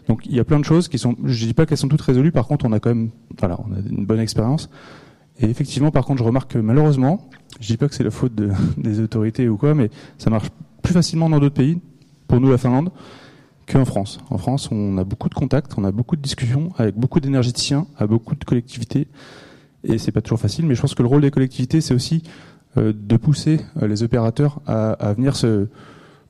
Donc, 0.08 0.24
il 0.26 0.34
y 0.34 0.40
a 0.40 0.44
plein 0.44 0.60
de 0.60 0.64
choses 0.64 0.88
qui 0.88 0.98
sont. 0.98 1.16
Je 1.24 1.46
dis 1.46 1.54
pas 1.54 1.66
qu'elles 1.66 1.78
sont 1.78 1.88
toutes 1.88 2.02
résolues. 2.02 2.32
Par 2.32 2.46
contre, 2.46 2.64
on 2.64 2.72
a 2.72 2.78
quand 2.78 2.90
même, 2.90 3.10
voilà, 3.38 3.58
on 3.66 3.72
a 3.72 3.78
une 3.90 4.06
bonne 4.06 4.20
expérience. 4.20 4.70
Et 5.40 5.50
effectivement, 5.50 5.90
par 5.90 6.04
contre, 6.04 6.20
je 6.20 6.24
remarque 6.24 6.52
que 6.52 6.58
malheureusement, 6.58 7.28
je 7.60 7.66
dis 7.66 7.76
pas 7.76 7.88
que 7.88 7.94
c'est 7.94 8.04
la 8.04 8.10
faute 8.10 8.34
de, 8.34 8.50
des 8.76 9.00
autorités 9.00 9.48
ou 9.48 9.56
quoi, 9.56 9.74
mais 9.74 9.90
ça 10.18 10.30
marche 10.30 10.48
plus 10.82 10.92
facilement 10.92 11.28
dans 11.28 11.40
d'autres 11.40 11.54
pays, 11.54 11.80
pour 12.28 12.40
nous 12.40 12.50
la 12.50 12.58
Finlande, 12.58 12.90
qu'en 13.70 13.84
France. 13.84 14.18
En 14.30 14.38
France, 14.38 14.68
on 14.70 14.96
a 14.98 15.04
beaucoup 15.04 15.28
de 15.28 15.34
contacts, 15.34 15.72
on 15.76 15.84
a 15.84 15.90
beaucoup 15.90 16.16
de 16.16 16.22
discussions 16.22 16.72
avec 16.78 16.94
beaucoup 16.96 17.20
d'énergéticiens, 17.20 17.86
avec 17.96 18.10
beaucoup 18.10 18.34
de 18.34 18.44
collectivités, 18.44 19.08
et 19.86 19.98
c'est 19.98 20.12
pas 20.12 20.20
toujours 20.20 20.40
facile. 20.40 20.66
Mais 20.66 20.74
je 20.74 20.80
pense 20.80 20.94
que 20.94 21.02
le 21.02 21.08
rôle 21.08 21.22
des 21.22 21.30
collectivités, 21.30 21.80
c'est 21.80 21.94
aussi 21.94 22.22
euh, 22.76 22.92
de 22.94 23.16
pousser 23.16 23.60
euh, 23.82 23.86
les 23.86 24.02
opérateurs 24.02 24.60
à, 24.66 25.12
venir 25.14 25.36
se, 25.36 25.66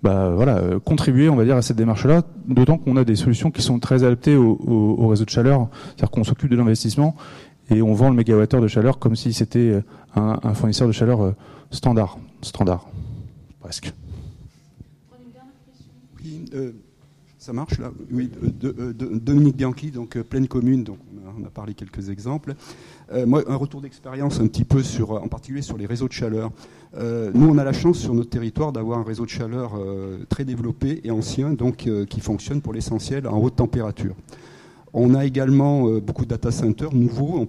bah, 0.03 0.27
euh, 0.27 0.79
contribuer, 0.79 1.29
on 1.29 1.37
va 1.37 1.45
dire, 1.45 1.57
à 1.57 1.63
cette 1.63 1.77
démarche-là. 1.77 2.23
D'autant 2.47 2.79
qu'on 2.79 2.97
a 2.97 3.05
des 3.05 3.17
solutions 3.17 3.51
qui 3.51 3.63
sont 3.63 3.79
très 3.79 4.05
adaptées 4.05 4.37
au, 4.37 4.53
au, 4.53 5.05
au 5.05 5.09
réseau 5.09 5.25
de 5.25 5.31
chaleur, 5.31 5.69
c'est-à-dire 5.87 6.11
qu'on 6.11 6.25
s'occupe 6.25 6.51
de 6.51 6.57
l'investissement 6.57 7.17
et 7.69 7.83
on 7.83 7.95
vend 7.95 8.11
le 8.11 8.17
mégawattheure 8.17 8.61
de 8.61 8.69
chaleur 8.69 9.01
comme 9.01 9.17
si 9.17 9.33
c'était 9.33 9.83
un, 10.15 10.55
fournisseur 10.55 10.87
de 10.87 10.93
chaleur 10.93 11.35
standard, 11.73 12.17
standard, 12.41 12.87
presque. 13.59 13.93
Oui, 16.25 16.45
ça 17.39 17.53
marche 17.53 17.81
là. 17.81 17.91
Oui, 18.13 18.31
Dominique 18.61 19.57
Bianchi, 19.57 19.91
donc 19.91 20.17
pleine 20.23 20.47
commune, 20.47 20.85
donc 20.85 20.99
on 21.39 21.45
a, 21.45 21.51
parlé 21.51 21.75
quelques 21.75 22.09
exemples. 22.09 22.55
Euh, 23.13 23.25
moi, 23.25 23.45
un 23.47 23.57
retour 23.57 23.81
d'expérience 23.81 24.41
un 24.41 24.49
petit 24.49 24.65
peu 24.65 24.83
sur, 24.83 25.13
en 25.13 25.29
particulier 25.29 25.63
sur 25.63 25.77
les 25.77 25.87
réseaux 25.87 26.09
de 26.09 26.13
chaleur. 26.13 26.51
Euh, 26.97 27.31
nous, 27.35 27.49
on 27.49 27.59
a 27.59 27.65
la 27.65 27.73
chance 27.73 27.99
sur 27.99 28.15
notre 28.15 28.31
territoire 28.31 28.73
d'avoir 28.73 28.99
un 28.99 29.05
réseau 29.05 29.25
de 29.25 29.31
chaleur 29.31 29.75
euh, 29.77 30.25
très 30.29 30.45
développé 30.45 31.01
et 31.05 31.11
ancien, 31.11 31.53
donc 31.53 31.89
qui 32.09 32.21
fonctionne 32.21 32.61
pour 32.61 32.73
l'essentiel 32.73 33.29
en 33.29 33.39
haute 33.39 33.57
température 33.57 34.15
On 34.93 35.15
a 35.15 35.25
également 35.25 35.89
beaucoup 36.01 36.25
de 36.25 36.31
data 36.31 36.51
centers 36.51 36.95
nouveaux, 36.95 37.39
en 37.39 37.47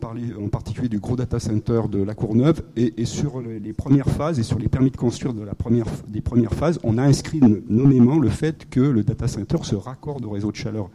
particulier 0.49 0.89
du 0.89 0.99
gros 0.99 1.15
data 1.15 1.39
center 1.39 1.83
de 1.89 2.03
la 2.03 2.13
Courneuve, 2.13 2.61
et, 2.75 3.01
et 3.01 3.05
sur 3.05 3.41
les 3.41 3.73
premières 3.73 4.09
phases 4.09 4.37
et 4.39 4.43
sur 4.43 4.59
les 4.59 4.67
permis 4.67 4.91
de 4.91 4.97
construire 4.97 5.33
de 5.33 5.43
la 5.43 5.55
première, 5.55 5.87
des 6.07 6.21
premières 6.21 6.53
phases, 6.53 6.79
on 6.83 6.97
a 6.97 7.03
inscrit 7.03 7.39
nommément 7.67 8.19
le 8.19 8.29
fait 8.29 8.69
que 8.69 8.81
le 8.81 9.03
data 9.03 9.27
center 9.27 9.57
se 9.63 9.75
raccorde 9.75 10.25
au 10.25 10.29
réseau 10.29 10.51
de 10.51 10.57
chaleur 10.57 10.89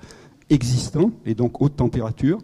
existant 0.50 1.10
et 1.24 1.34
donc 1.34 1.62
haute 1.62 1.76
température 1.76 2.38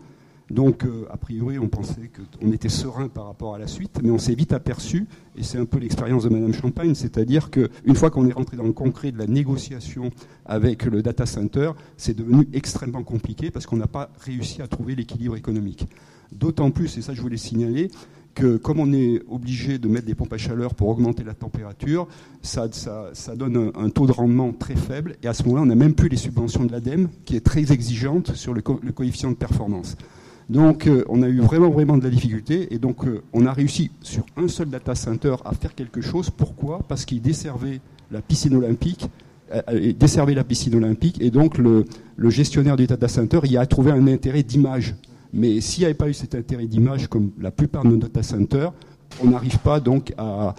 donc, 0.51 0.85
euh, 0.85 1.05
a 1.11 1.19
priori, 1.19 1.59
on 1.59 1.69
pensait 1.69 2.11
qu'on 2.41 2.53
était 2.53 2.71
serein 2.71 3.09
par 3.09 3.27
rapport 3.27 3.55
à 3.55 3.59
la 3.59 3.67
suite, 3.67 4.01
mais 4.03 4.11
on 4.11 4.19
s'est 4.19 4.35
vite 4.35 4.55
aperçu, 4.55 5.07
et 5.37 5.43
c'est 5.43 5.59
un 5.59 5.67
peu 5.67 5.79
l'expérience 5.79 6.25
de 6.25 6.31
Madame 6.31 6.55
Champagne, 6.55 6.95
c'est-à-dire 6.95 7.51
qu'une 7.51 7.95
fois 7.95 8.11
qu'on 8.11 8.27
est 8.27 8.33
rentré 8.33 8.57
dans 8.57 8.65
le 8.65 8.73
concret 8.73 9.13
de 9.13 9.19
la 9.19 9.27
négociation 9.27 10.11
avec 10.47 10.85
le 10.87 11.03
data 11.03 11.27
center, 11.27 11.73
c'est 11.99 12.17
devenu 12.17 12.49
extrêmement 12.55 13.03
compliqué 13.03 13.51
parce 13.51 13.67
qu'on 13.67 13.77
n'a 13.77 13.87
pas 13.87 14.11
réussi 14.21 14.63
à 14.63 14.69
trouver 14.69 14.95
l'équilibre 14.95 15.37
économique. 15.37 15.87
D'autant 16.33 16.71
plus, 16.71 16.97
et 16.97 17.03
ça 17.03 17.13
je 17.13 17.21
voulais 17.21 17.37
signaler, 17.37 17.91
que 18.35 18.57
comme 18.57 18.81
on 18.81 18.93
est 18.93 19.21
obligé 19.29 19.79
de 19.79 19.89
mettre 19.89 20.07
des 20.07 20.15
pompes 20.15 20.33
à 20.33 20.39
chaleur 20.39 20.75
pour 20.75 20.89
augmenter 20.89 21.25
la 21.25 21.35
température, 21.35 22.09
ça, 22.41 22.69
donne 23.37 23.73
un, 23.75 23.91
taux 23.91 24.07
de 24.07 24.13
rendement 24.13 24.53
très 24.53 24.77
faible. 24.77 25.17
Et 25.23 25.29
à 25.29 25.35
ce 25.35 25.43
moment-là, 25.43 25.63
on 25.63 25.67
n'a 25.67 25.75
même 25.75 25.95
plus 25.95 26.09
les 26.09 26.17
subventions 26.17 26.65
de 26.65 26.73
l'ADEME, 26.73 27.09
qui 27.25 27.37
est 27.37 27.45
très 27.45 27.73
exigeante 27.73 28.35
sur 28.35 28.55
le 28.55 28.63
coefficient 28.63 29.31
de 29.31 29.37
performance. 29.37 29.97
Donc 30.49 30.87
euh, 30.87 31.05
on 31.09 31.23
a 31.23 31.29
eu 31.29 31.41
vraiment 31.41 31.69
vraiment 31.69 31.99
de 31.99 32.05
la 32.05 32.11
difficulté 32.11 32.73
et 32.73 32.79
donc 32.79 33.05
euh, 33.05 33.23
on 33.35 33.45
a 33.45 33.53
réussi 33.53 33.91
sur 34.01 34.25
un 34.37 34.49
seul 34.49 34.71
data 34.71 34.95
center 34.95 35.37
à 35.45 35.53
faire 35.53 35.75
quelque 35.75 36.01
chose. 36.01 36.31
Pourquoi? 36.31 36.81
Parce 36.89 37.05
qu'il 37.05 37.21
desservait 37.21 37.81
la 38.11 38.23
piscine 38.23 38.57
olympique, 38.57 39.09
euh, 39.53 39.93
desservait 39.93 40.35
la 40.35 40.45
piscine 40.45 40.75
olympique 40.75 41.21
et 41.21 41.31
donc 41.31 41.59
le, 41.59 41.85
gestionnaire 42.31 42.77
du 42.77 42.87
data 42.87 43.09
center 43.09 43.41
y 43.45 43.59
a 43.59 43.67
trouvé 43.67 43.93
un 43.93 44.07
intérêt 44.07 44.43
d'image. 44.43 44.95
Mais 45.35 45.61
s'il 45.61 45.83
n'y 45.83 45.85
avait 45.85 45.95
pas 45.95 46.09
eu 46.09 46.15
cet 46.15 46.35
intérêt 46.35 46.67
d'image 46.67 47.09
comme 47.09 47.31
la 47.39 47.51
plupart 47.51 47.85
de 47.85 47.91
nos 47.91 47.97
data 47.97 48.23
centers, 48.23 48.73
on 49.23 49.31
n'arrive 49.31 49.59
pas 49.59 49.81
donc 49.81 50.13
à, 50.19 50.55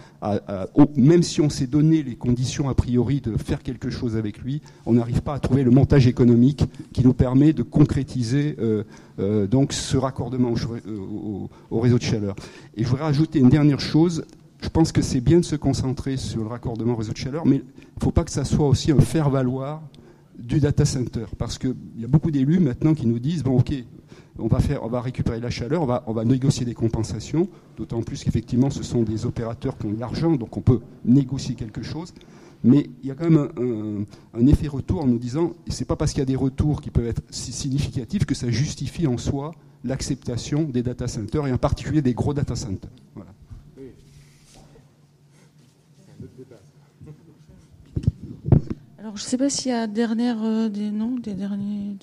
même 0.96 1.24
si 1.24 1.42
on 1.42 1.50
s'est 1.50 1.68
donné 1.68 2.04
les 2.04 2.16
conditions 2.16 2.70
a 2.70 2.74
priori 2.74 3.22
de 3.22 3.38
faire 3.38 3.64
quelque 3.64 3.90
chose 3.90 4.16
avec 4.16 4.40
lui, 4.40 4.62
on 4.86 4.94
n'arrive 4.94 5.22
pas 5.22 5.36
à 5.36 5.40
trouver 5.40 5.64
le 5.64 5.72
montage 5.72 6.08
économique 6.08 6.64
qui 6.94 7.04
nous 7.04 7.14
permet 7.14 7.54
de 7.54 7.64
concrétiser 7.64 8.56
euh, 8.60 8.84
euh, 9.20 9.48
donc 9.48 9.74
ce 9.74 9.98
raccordement 9.98 10.52
au, 10.52 11.50
au, 11.72 11.80
réseau 11.80 11.98
de 11.98 12.04
chaleur. 12.04 12.36
Et 12.76 12.84
je 12.84 12.90
voudrais 12.90 13.06
rajouter 13.06 13.40
une 13.40 13.50
dernière 13.50 13.80
chose. 13.80 14.26
Je 14.62 14.70
pense 14.70 14.92
que 14.92 15.02
c'est 15.02 15.22
bien 15.22 15.40
de 15.40 15.46
se 15.46 15.56
concentrer 15.56 16.18
sur 16.18 16.42
le 16.42 16.48
raccordement 16.48 16.94
au 16.94 16.98
réseau 16.98 17.14
de 17.14 17.18
chaleur, 17.18 17.46
mais 17.46 17.58
il 17.58 17.64
ne 17.98 18.04
faut 18.04 18.12
pas 18.12 18.24
que 18.24 18.32
ça 18.32 18.44
soit 18.44 18.68
aussi 18.68 18.92
un 18.92 19.00
faire 19.00 19.30
valoir 19.30 19.82
du 20.38 20.60
data 20.60 20.86
center, 20.86 21.26
parce 21.38 21.58
qu'il 21.58 21.76
y 21.98 22.06
a 22.06 22.08
beaucoup 22.08 22.32
d'élus 22.32 22.60
maintenant 22.60 22.94
qui 22.94 23.06
nous 23.08 23.20
disent 23.20 23.44
bon 23.44 23.60
ok, 23.60 23.74
on 24.40 24.48
va, 24.88 25.02
récupérer 25.02 25.40
la 25.40 25.50
chaleur, 25.50 25.82
on 26.08 26.14
va, 26.14 26.26
négocier 26.26 26.66
des 26.66 26.74
compensations, 26.74 27.48
d'autant 27.78 28.02
plus 28.02 28.24
qu'effectivement 28.24 28.70
ce 28.70 28.84
sont 28.84 29.04
des 29.04 29.26
opérateurs 29.26 29.78
qui 29.78 29.88
ont 29.88 29.92
de 29.92 30.00
l'argent, 30.00 30.32
donc 30.36 30.56
on 30.58 30.62
peut 30.62 30.80
négocier 31.06 31.56
quelque 31.56 31.84
chose. 31.84 32.14
Mais 32.64 32.90
il 33.04 33.08
y 33.08 33.12
a 33.12 33.16
quand 33.16 33.30
même 33.30 34.06
un, 34.34 34.48
effet 34.48 34.68
retour 34.68 35.02
en 35.02 35.08
nous 35.08 35.18
disant, 35.18 35.54
c'est 35.68 35.86
pas 35.86 35.96
parce 35.96 36.12
qu'il 36.12 36.20
y 36.20 36.24
a 36.24 36.26
des 36.26 36.36
retours 36.36 36.82
qui 36.82 36.92
peuvent 36.92 37.08
être 37.08 37.22
significatifs 37.30 38.26
que 38.26 38.36
ça 38.36 38.50
justifie 38.50 39.08
en 39.08 39.18
soi 39.18 39.52
l'acceptation 39.86 40.64
des 40.64 40.84
data 40.84 41.08
centers, 41.08 41.48
et 41.48 41.54
en 41.54 41.58
particulier 41.58 42.02
des 42.02 42.14
gros 42.14 42.34
data 42.34 42.56
centers. 42.56 42.90
Alors 48.98 49.16
je 49.16 49.24
ne 49.24 49.28
sais 49.28 49.38
pas 49.38 49.50
s'il 49.50 49.72
y 49.72 49.74
a 49.74 49.88
euh, 49.88 50.70
des 50.70 51.34
derniers... 51.34 51.98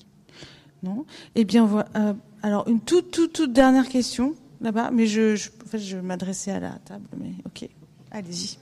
Non 0.87 1.05
Eh 1.35 1.45
bien, 1.45 1.65
voilà. 1.65 1.89
Euh, 1.95 2.13
alors, 2.43 2.67
une 2.67 2.79
toute, 2.79 3.11
toute, 3.11 3.33
toute 3.33 3.53
dernière 3.53 3.89
question, 3.89 4.35
là-bas, 4.61 4.91
mais 4.91 5.05
je, 5.05 5.35
je, 5.35 5.49
en 5.63 5.67
fait, 5.67 5.79
je 5.79 5.97
m'adressais 5.97 6.51
à 6.51 6.59
la 6.59 6.71
table, 6.85 7.05
mais 7.17 7.31
ok. 7.45 7.69
Allez-y. 8.11 8.57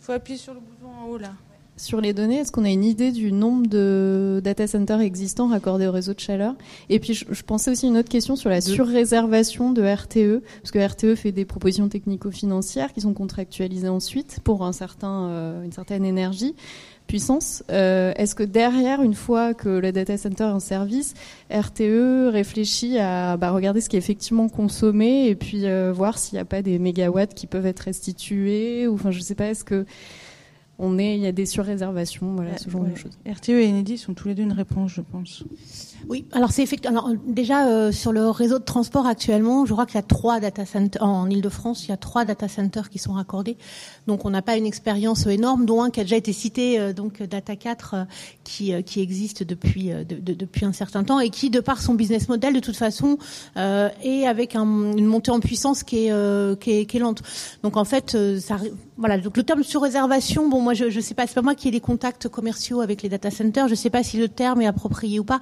Il 0.00 0.04
faut 0.04 0.12
appuyer 0.12 0.38
sur 0.38 0.54
le 0.54 0.60
bouton 0.60 0.88
en 0.88 1.08
haut, 1.08 1.18
là. 1.18 1.32
Sur 1.76 2.00
les 2.00 2.12
données, 2.12 2.36
est-ce 2.36 2.52
qu'on 2.52 2.64
a 2.64 2.70
une 2.70 2.84
idée 2.84 3.10
du 3.10 3.32
nombre 3.32 3.66
de 3.66 4.40
data 4.44 4.68
centers 4.68 5.00
existants 5.00 5.48
raccordés 5.48 5.88
au 5.88 5.90
réseau 5.90 6.14
de 6.14 6.20
chaleur? 6.20 6.54
Et 6.88 7.00
puis, 7.00 7.14
je, 7.14 7.42
pensais 7.42 7.72
aussi 7.72 7.88
une 7.88 7.96
autre 7.96 8.08
question 8.08 8.36
sur 8.36 8.48
la 8.48 8.60
surréservation 8.60 9.72
de 9.72 9.82
RTE, 9.82 10.44
parce 10.62 10.70
que 10.70 10.78
RTE 10.78 11.16
fait 11.16 11.32
des 11.32 11.44
propositions 11.44 11.88
technico-financières 11.88 12.92
qui 12.92 13.00
sont 13.00 13.12
contractualisées 13.12 13.88
ensuite 13.88 14.38
pour 14.44 14.64
un 14.64 14.72
certain, 14.72 15.30
euh, 15.30 15.64
une 15.64 15.72
certaine 15.72 16.04
énergie 16.04 16.54
puissance. 17.06 17.62
Euh, 17.70 18.12
est-ce 18.16 18.34
que 18.34 18.42
derrière, 18.42 19.02
une 19.02 19.14
fois 19.14 19.54
que 19.54 19.68
le 19.68 19.92
data 19.92 20.16
center 20.16 20.44
est 20.44 20.48
en 20.48 20.60
service, 20.60 21.14
RTE 21.50 22.30
réfléchit 22.30 22.98
à 22.98 23.36
bah, 23.36 23.50
regarder 23.50 23.80
ce 23.80 23.88
qui 23.88 23.96
est 23.96 23.98
effectivement 23.98 24.48
consommé 24.48 25.28
et 25.28 25.34
puis 25.34 25.66
euh, 25.66 25.92
voir 25.92 26.18
s'il 26.18 26.36
n'y 26.36 26.40
a 26.40 26.44
pas 26.44 26.62
des 26.62 26.78
mégawatts 26.78 27.34
qui 27.34 27.46
peuvent 27.46 27.66
être 27.66 27.80
restitués 27.80 28.86
ou 28.86 28.94
enfin 28.94 29.10
je 29.10 29.20
sais 29.20 29.34
pas 29.34 29.46
est-ce 29.46 29.64
que 29.64 29.84
on 30.78 30.98
est 30.98 31.16
il 31.16 31.22
y 31.22 31.26
a 31.26 31.32
des 31.32 31.46
surréservations 31.46 32.34
voilà 32.34 32.58
ce 32.58 32.68
genre 32.68 32.84
de 32.84 32.94
choses. 32.94 33.18
RTE 33.26 33.50
et 33.50 33.68
Enedis 33.68 33.98
sont 33.98 34.14
tous 34.14 34.28
les 34.28 34.34
deux 34.34 34.42
une 34.42 34.52
réponse 34.52 34.92
je 34.92 35.00
pense. 35.00 35.44
Oui, 36.08 36.26
alors 36.32 36.52
c'est 36.52 36.62
effectivement. 36.62 37.06
Alors 37.06 37.16
déjà 37.26 37.66
euh, 37.66 37.92
sur 37.92 38.12
le 38.12 38.28
réseau 38.28 38.58
de 38.58 38.64
transport 38.64 39.06
actuellement, 39.06 39.64
je 39.64 39.72
crois 39.72 39.86
qu'il 39.86 39.94
y 39.94 39.98
a 39.98 40.02
trois 40.02 40.40
data 40.40 40.66
centers 40.66 41.02
en 41.02 41.28
Île-de-France. 41.30 41.86
Il 41.86 41.90
y 41.90 41.92
a 41.92 41.96
trois 41.96 42.24
data 42.24 42.48
centers 42.48 42.90
qui 42.90 42.98
sont 42.98 43.12
raccordés. 43.12 43.56
Donc 44.06 44.24
on 44.24 44.30
n'a 44.30 44.42
pas 44.42 44.56
une 44.56 44.66
expérience 44.66 45.26
énorme, 45.26 45.64
dont 45.66 45.82
un 45.82 45.90
qui 45.90 46.00
a 46.00 46.04
déjà 46.04 46.16
été 46.16 46.32
cité, 46.32 46.78
euh, 46.78 46.92
donc 46.92 47.22
Data 47.22 47.56
4, 47.56 47.94
euh, 47.94 48.04
qui 48.44 48.72
qui 48.84 49.00
existe 49.00 49.42
depuis 49.42 49.90
depuis 50.08 50.64
un 50.64 50.72
certain 50.72 51.04
temps 51.04 51.20
et 51.20 51.30
qui, 51.30 51.50
de 51.50 51.60
par 51.60 51.80
son 51.80 51.94
business 51.94 52.28
model, 52.28 52.54
de 52.54 52.60
toute 52.60 52.76
façon, 52.76 53.18
est 53.56 54.26
avec 54.26 54.54
une 54.56 55.06
montée 55.06 55.30
en 55.30 55.40
puissance 55.40 55.82
qui 55.82 56.06
est, 56.06 56.60
qui 56.60 56.70
est, 56.72 56.86
qui 56.86 56.96
est 56.96 57.00
lente. 57.00 57.22
Donc 57.62 57.76
en 57.76 57.84
fait, 57.84 58.16
ça 58.40 58.58
voilà. 58.96 59.18
Donc 59.18 59.36
le 59.36 59.42
terme 59.42 59.62
sur 59.62 59.82
réservation, 59.82 60.48
bon 60.48 60.60
moi 60.60 60.74
je 60.74 60.90
je 60.90 61.00
sais 61.00 61.14
pas, 61.14 61.26
c'est 61.26 61.34
pas 61.34 61.42
moi 61.42 61.54
qui 61.54 61.68
ai 61.68 61.70
des 61.70 61.80
contacts 61.80 62.28
commerciaux 62.28 62.80
avec 62.80 63.02
les 63.02 63.08
data 63.08 63.30
centers. 63.30 63.68
Je 63.68 63.74
sais 63.74 63.90
pas 63.90 64.02
si 64.02 64.18
le 64.18 64.28
terme 64.28 64.62
est 64.62 64.66
approprié 64.66 65.18
ou 65.18 65.24
pas. 65.24 65.40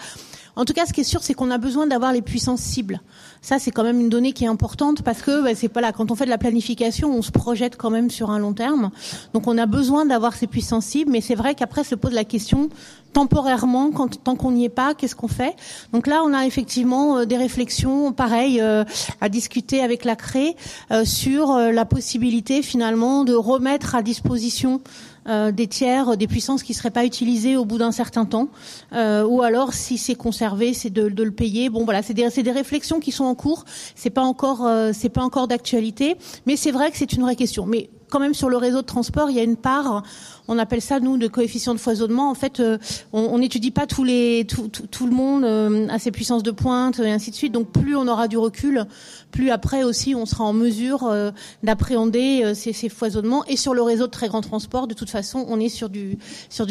En 0.54 0.64
tout 0.64 0.72
cas, 0.72 0.84
ce 0.86 0.92
qui 0.92 1.00
est 1.00 1.04
sûr, 1.04 1.22
c'est 1.22 1.34
qu'on 1.34 1.50
a 1.50 1.58
besoin 1.58 1.86
d'avoir 1.86 2.12
les 2.12 2.22
puissances 2.22 2.60
cibles. 2.60 3.00
Ça, 3.40 3.58
c'est 3.58 3.70
quand 3.70 3.84
même 3.84 4.00
une 4.00 4.08
donnée 4.08 4.32
qui 4.32 4.44
est 4.44 4.48
importante 4.48 5.02
parce 5.02 5.22
que 5.22 5.42
bah, 5.42 5.54
c'est 5.54 5.68
pas 5.68 5.80
là. 5.80 5.92
Quand 5.92 6.10
on 6.10 6.14
fait 6.14 6.26
de 6.26 6.30
la 6.30 6.38
planification, 6.38 7.10
on 7.14 7.22
se 7.22 7.30
projette 7.30 7.76
quand 7.76 7.90
même 7.90 8.10
sur 8.10 8.30
un 8.30 8.38
long 8.38 8.52
terme. 8.52 8.90
Donc, 9.32 9.46
on 9.46 9.56
a 9.56 9.66
besoin 9.66 10.04
d'avoir 10.04 10.34
ces 10.34 10.46
puissances 10.46 10.84
cibles. 10.84 11.10
Mais 11.10 11.20
c'est 11.20 11.34
vrai 11.34 11.54
qu'après 11.54 11.84
se 11.84 11.94
pose 11.94 12.12
la 12.12 12.24
question 12.24 12.68
temporairement, 13.12 13.90
quand, 13.90 14.22
tant 14.22 14.36
qu'on 14.36 14.52
n'y 14.52 14.64
est 14.64 14.70
pas, 14.70 14.94
qu'est-ce 14.94 15.14
qu'on 15.14 15.28
fait? 15.28 15.54
Donc 15.92 16.06
là, 16.06 16.22
on 16.24 16.32
a 16.32 16.46
effectivement 16.46 17.18
euh, 17.18 17.24
des 17.24 17.36
réflexions, 17.36 18.12
pareilles, 18.12 18.60
euh, 18.60 18.84
à 19.20 19.28
discuter 19.28 19.82
avec 19.82 20.04
la 20.04 20.16
CRE 20.16 20.54
euh, 20.90 21.04
sur 21.04 21.56
la 21.56 21.84
possibilité 21.84 22.62
finalement 22.62 23.24
de 23.24 23.34
remettre 23.34 23.94
à 23.94 24.02
disposition 24.02 24.80
euh, 25.28 25.52
des 25.52 25.68
tiers, 25.68 26.16
des 26.16 26.26
puissances 26.26 26.62
qui 26.62 26.74
seraient 26.74 26.90
pas 26.90 27.04
utilisées 27.04 27.56
au 27.56 27.64
bout 27.64 27.78
d'un 27.78 27.92
certain 27.92 28.24
temps, 28.24 28.48
euh, 28.92 29.24
ou 29.24 29.42
alors 29.42 29.72
si 29.72 29.96
c'est 29.96 30.16
conservé, 30.16 30.74
c'est 30.74 30.90
de, 30.90 31.02
le 31.06 31.30
payer. 31.30 31.70
Bon 31.70 31.84
voilà, 31.84 32.02
c'est 32.02 32.14
des, 32.14 32.28
des, 32.28 32.50
réflexions 32.50 32.98
qui 32.98 33.12
sont 33.12 33.24
en 33.24 33.34
cours. 33.34 33.64
C'est 33.94 34.10
pas 34.10 34.22
encore, 34.22 34.66
euh, 34.66 34.90
c'est 34.92 35.08
pas 35.10 35.22
encore 35.22 35.46
d'actualité, 35.46 36.16
mais 36.46 36.56
c'est 36.56 36.72
vrai 36.72 36.90
que 36.90 36.96
c'est 36.96 37.12
une 37.12 37.22
vraie 37.22 37.36
question. 37.36 37.66
Mais 37.66 37.88
quand 38.12 38.20
même 38.20 38.34
sur 38.34 38.50
le 38.50 38.58
réseau 38.58 38.82
de 38.82 38.86
transport, 38.86 39.30
il 39.30 39.36
y 39.36 39.40
a 39.40 39.42
une 39.42 39.56
part, 39.56 40.02
on 40.46 40.58
appelle 40.58 40.82
ça 40.82 41.00
nous 41.00 41.16
de 41.16 41.28
coefficient 41.28 41.72
de 41.72 41.80
foisonnement. 41.80 42.30
En 42.30 42.34
fait, 42.34 42.60
euh, 42.60 42.76
on 43.14 43.38
n'étudie 43.38 43.70
pas 43.70 43.86
tout, 43.86 44.04
le 44.04 45.10
monde 45.10 45.44
euh, 45.44 45.88
à 45.88 45.98
ses 45.98 46.10
puissances 46.10 46.42
de 46.42 46.50
pointe 46.50 46.98
et 46.98 47.10
ainsi 47.10 47.30
de 47.30 47.36
suite. 47.36 47.52
Donc 47.52 47.72
plus 47.72 47.96
on 47.96 48.06
aura 48.06 48.28
du 48.28 48.36
recul, 48.36 48.84
plus 49.30 49.50
après 49.50 49.82
aussi 49.82 50.14
on 50.14 50.26
sera 50.26 50.44
en 50.44 50.52
mesure 50.52 51.04
euh, 51.04 51.30
d'appréhender 51.62 52.52
ces, 52.54 52.90
foisonnements. 52.90 53.46
Et 53.46 53.56
sur 53.56 53.72
le 53.72 53.80
réseau 53.80 54.04
de 54.04 54.12
très 54.12 54.28
grand 54.28 54.42
transport, 54.42 54.86
de 54.86 54.94
toute 54.94 55.08
façon, 55.08 55.46
on 55.48 55.58
est 55.58 55.70
sur 55.70 55.88
du 55.88 56.18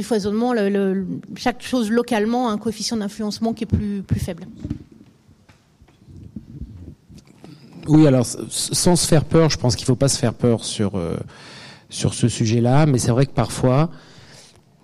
foisonnement. 0.04 0.54
Chaque 1.38 1.64
chose 1.64 1.90
localement 1.90 2.50
a 2.50 2.52
un 2.52 2.60
coefficient 2.60 2.98
d'influencement 2.98 3.54
qui 3.54 3.64
est 3.64 3.66
plus 3.66 4.20
faible. 4.20 4.46
Oui, 7.88 8.06
alors 8.08 8.26
sans 8.26 8.96
se 8.96 9.08
faire 9.08 9.26
peur, 9.26 9.50
je 9.50 9.58
pense 9.58 9.76
qu'il 9.76 9.84
ne 9.84 9.88
faut 9.88 9.96
pas 9.96 10.08
se 10.08 10.20
faire 10.20 10.34
peur 10.34 10.64
sur 10.64 10.96
euh, 10.96 11.16
sur 11.90 12.14
ce 12.14 12.28
sujet-là, 12.28 12.86
mais 12.86 12.98
c'est 12.98 13.12
vrai 13.12 13.26
que 13.26 13.34
parfois, 13.34 13.90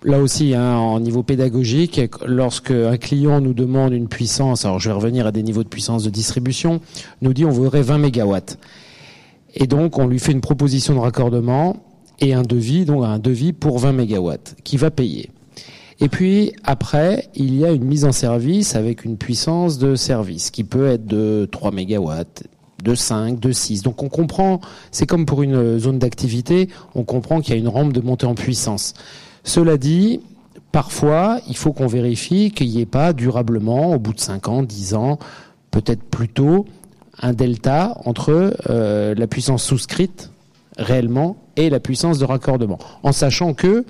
là 0.04 0.20
aussi, 0.20 0.54
hein, 0.54 0.76
en 0.76 1.00
niveau 1.00 1.24
pédagogique, 1.24 2.02
lorsque 2.26 2.72
un 2.72 2.98
client 2.98 3.40
nous 3.40 3.54
demande 3.54 3.94
une 3.94 4.08
puissance, 4.08 4.66
alors 4.66 4.80
je 4.80 4.90
vais 4.90 4.96
revenir 4.96 5.26
à 5.26 5.32
des 5.32 5.42
niveaux 5.42 5.64
de 5.64 5.70
puissance 5.70 6.04
de 6.04 6.10
distribution, 6.10 6.82
nous 7.22 7.34
dit 7.34 7.46
on 7.46 7.50
voudrait 7.50 7.82
20 7.82 7.98
mégawatts, 8.00 8.60
et 9.56 9.68
donc 9.68 9.98
on 9.98 10.08
lui 10.08 10.20
fait 10.20 10.34
une 10.34 10.42
proposition 10.42 10.94
de 10.96 11.00
raccordement 11.00 11.78
et 12.20 12.34
un 12.34 12.44
devis, 12.44 12.86
donc 12.86 13.06
un 13.06 13.20
devis 13.20 13.54
pour 13.54 13.80
20 13.80 13.94
mégawatts, 13.94 14.56
qui 14.64 14.78
va 14.78 14.92
payer. 14.92 15.30
Et 16.00 16.10
puis 16.10 16.54
après, 16.64 17.30
il 17.34 17.56
y 17.56 17.66
a 17.66 17.72
une 17.72 17.84
mise 17.84 18.06
en 18.06 18.12
service 18.12 18.76
avec 18.76 19.04
une 19.04 19.18
puissance 19.18 19.80
de 19.80 19.96
service 19.96 20.52
qui 20.52 20.64
peut 20.64 20.88
être 20.88 21.06
de 21.08 21.48
3 21.52 21.72
mégawatts, 21.72 22.44
de 22.88 22.96
5, 22.96 23.40
de 23.40 23.52
6. 23.52 23.84
Donc 23.84 24.02
on 24.02 24.10
comprend, 24.10 24.62
c'est 24.92 25.06
comme 25.06 25.26
pour 25.26 25.44
une 25.44 25.78
zone 25.78 26.00
d'activité, 26.00 26.70
on 26.96 27.04
comprend 27.04 27.42
qu'il 27.42 27.54
y 27.54 27.58
a 27.58 27.60
une 27.60 27.68
rampe 27.68 27.92
de 27.92 28.00
montée 28.00 28.26
en 28.26 28.34
puissance. 28.34 28.94
Cela 29.44 29.78
dit, 29.78 30.22
parfois, 30.72 31.40
il 31.48 31.58
faut 31.58 31.74
qu'on 31.74 31.88
vérifie 31.88 32.52
qu'il 32.52 32.70
n'y 32.70 32.82
ait 32.82 32.86
pas 32.86 33.12
durablement, 33.12 33.94
au 33.94 34.00
bout 34.00 34.14
de 34.14 34.20
5 34.22 34.48
ans, 34.48 34.64
10 34.64 34.94
ans, 34.94 35.20
peut-être 35.70 36.04
plus 36.04 36.30
tôt, 36.30 36.66
un 37.22 37.34
delta 37.34 37.98
entre 38.06 38.56
euh, 38.70 39.14
la 39.16 39.28
puissance 39.28 39.64
souscrite 39.64 40.32
réellement 40.78 41.36
et 41.58 41.70
la 41.70 41.80
puissance 41.80 42.20
de 42.20 42.26
raccordement. 42.26 42.80
En 43.04 43.12
sachant 43.12 43.54
que 43.54 43.84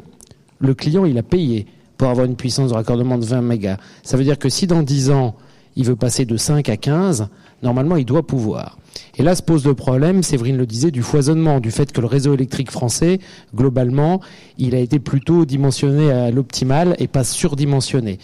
le 0.59 0.73
client, 0.73 1.05
il 1.05 1.17
a 1.19 1.23
payé 1.23 1.67
pour 1.97 2.09
avoir 2.09 2.25
une 2.25 2.35
puissance 2.35 2.69
de 2.69 2.75
raccordement 2.75 3.17
de 3.17 3.25
20 3.25 3.41
mégas. 3.41 3.77
Ça 4.01 4.17
veut 4.17 4.23
dire 4.23 4.39
que 4.39 4.49
si 4.49 4.65
dans 4.65 4.81
10 4.81 5.11
ans, 5.11 5.35
il 5.75 5.85
veut 5.85 5.95
passer 5.95 6.25
de 6.25 6.37
5 6.37 6.69
à 6.69 6.77
15, 6.77 7.27
normalement, 7.61 7.97
il 7.97 8.05
doit 8.05 8.25
pouvoir. 8.25 8.77
Et 9.17 9.23
là 9.23 9.35
se 9.35 9.41
pose 9.41 9.65
le 9.65 9.73
problème, 9.73 10.23
Séverine 10.23 10.57
le 10.57 10.65
disait, 10.65 10.91
du 10.91 11.01
foisonnement, 11.01 11.59
du 11.59 11.71
fait 11.71 11.91
que 11.91 12.01
le 12.01 12.07
réseau 12.07 12.33
électrique 12.33 12.71
français, 12.71 13.19
globalement, 13.55 14.21
il 14.57 14.75
a 14.75 14.79
été 14.79 14.99
plutôt 14.99 15.45
dimensionné 15.45 16.11
à 16.11 16.31
l'optimal 16.31 16.95
et 16.99 17.07
pas 17.07 17.23
surdimensionné. 17.23 18.19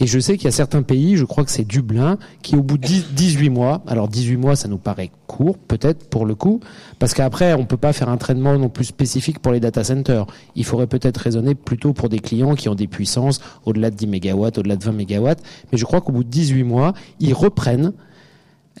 Et 0.00 0.06
je 0.06 0.18
sais 0.18 0.36
qu'il 0.36 0.46
y 0.46 0.48
a 0.48 0.52
certains 0.52 0.82
pays, 0.82 1.16
je 1.16 1.24
crois 1.24 1.44
que 1.44 1.50
c'est 1.50 1.66
Dublin, 1.66 2.18
qui 2.42 2.56
au 2.56 2.62
bout 2.62 2.78
de 2.78 2.86
18 2.86 3.50
mois, 3.50 3.82
alors 3.86 4.08
18 4.08 4.36
mois 4.36 4.56
ça 4.56 4.68
nous 4.68 4.78
paraît 4.78 5.10
court 5.26 5.58
peut-être 5.58 6.08
pour 6.08 6.26
le 6.26 6.34
coup, 6.34 6.60
parce 6.98 7.14
qu'après 7.14 7.54
on 7.54 7.64
peut 7.64 7.76
pas 7.76 7.92
faire 7.92 8.08
un 8.08 8.16
traitement 8.16 8.56
non 8.58 8.68
plus 8.68 8.84
spécifique 8.84 9.38
pour 9.40 9.52
les 9.52 9.60
data 9.60 9.84
centers. 9.84 10.26
Il 10.56 10.64
faudrait 10.64 10.86
peut-être 10.86 11.18
raisonner 11.18 11.54
plutôt 11.54 11.92
pour 11.92 12.08
des 12.08 12.18
clients 12.18 12.54
qui 12.54 12.68
ont 12.68 12.74
des 12.74 12.86
puissances 12.86 13.40
au-delà 13.64 13.90
de 13.90 13.96
10 13.96 14.06
MW, 14.06 14.46
au-delà 14.58 14.76
de 14.76 14.84
20 14.84 14.92
MW, 14.92 15.34
mais 15.72 15.78
je 15.78 15.84
crois 15.84 16.00
qu'au 16.00 16.12
bout 16.12 16.24
de 16.24 16.30
18 16.30 16.64
mois, 16.64 16.94
ils 17.20 17.34
reprennent 17.34 17.92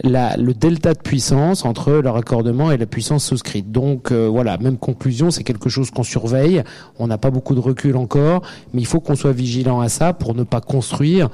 le 0.04 0.52
delta 0.52 0.94
de 0.94 0.98
puissance 0.98 1.64
entre 1.64 1.92
le 1.92 2.10
raccordement 2.10 2.70
et 2.70 2.76
la 2.76 2.86
puissance 2.86 3.24
souscrite. 3.24 3.70
Donc 3.72 4.12
euh, 4.12 4.28
voilà, 4.28 4.58
même 4.58 4.76
conclusion, 4.76 5.30
c'est 5.30 5.44
quelque 5.44 5.68
chose 5.68 5.90
qu'on 5.90 6.02
surveille. 6.02 6.62
On 6.98 7.06
n'a 7.06 7.18
pas 7.18 7.30
beaucoup 7.30 7.54
de 7.54 7.60
recul 7.60 7.96
encore, 7.96 8.42
mais 8.72 8.82
il 8.82 8.86
faut 8.86 9.00
qu'on 9.00 9.16
soit 9.16 9.32
vigilant 9.32 9.80
à 9.80 9.88
ça 9.88 10.12
pour 10.12 10.34
ne 10.34 10.42
pas 10.42 10.60
construire 10.60 11.28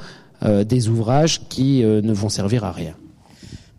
euh, 0.45 0.65
des 0.65 0.89
ouvrages 0.89 1.49
qui 1.49 1.85
euh, 1.85 2.01
ne 2.01 2.12
vont 2.12 2.28
servir 2.28 2.65
à 2.65 2.73
rien. 2.73 2.95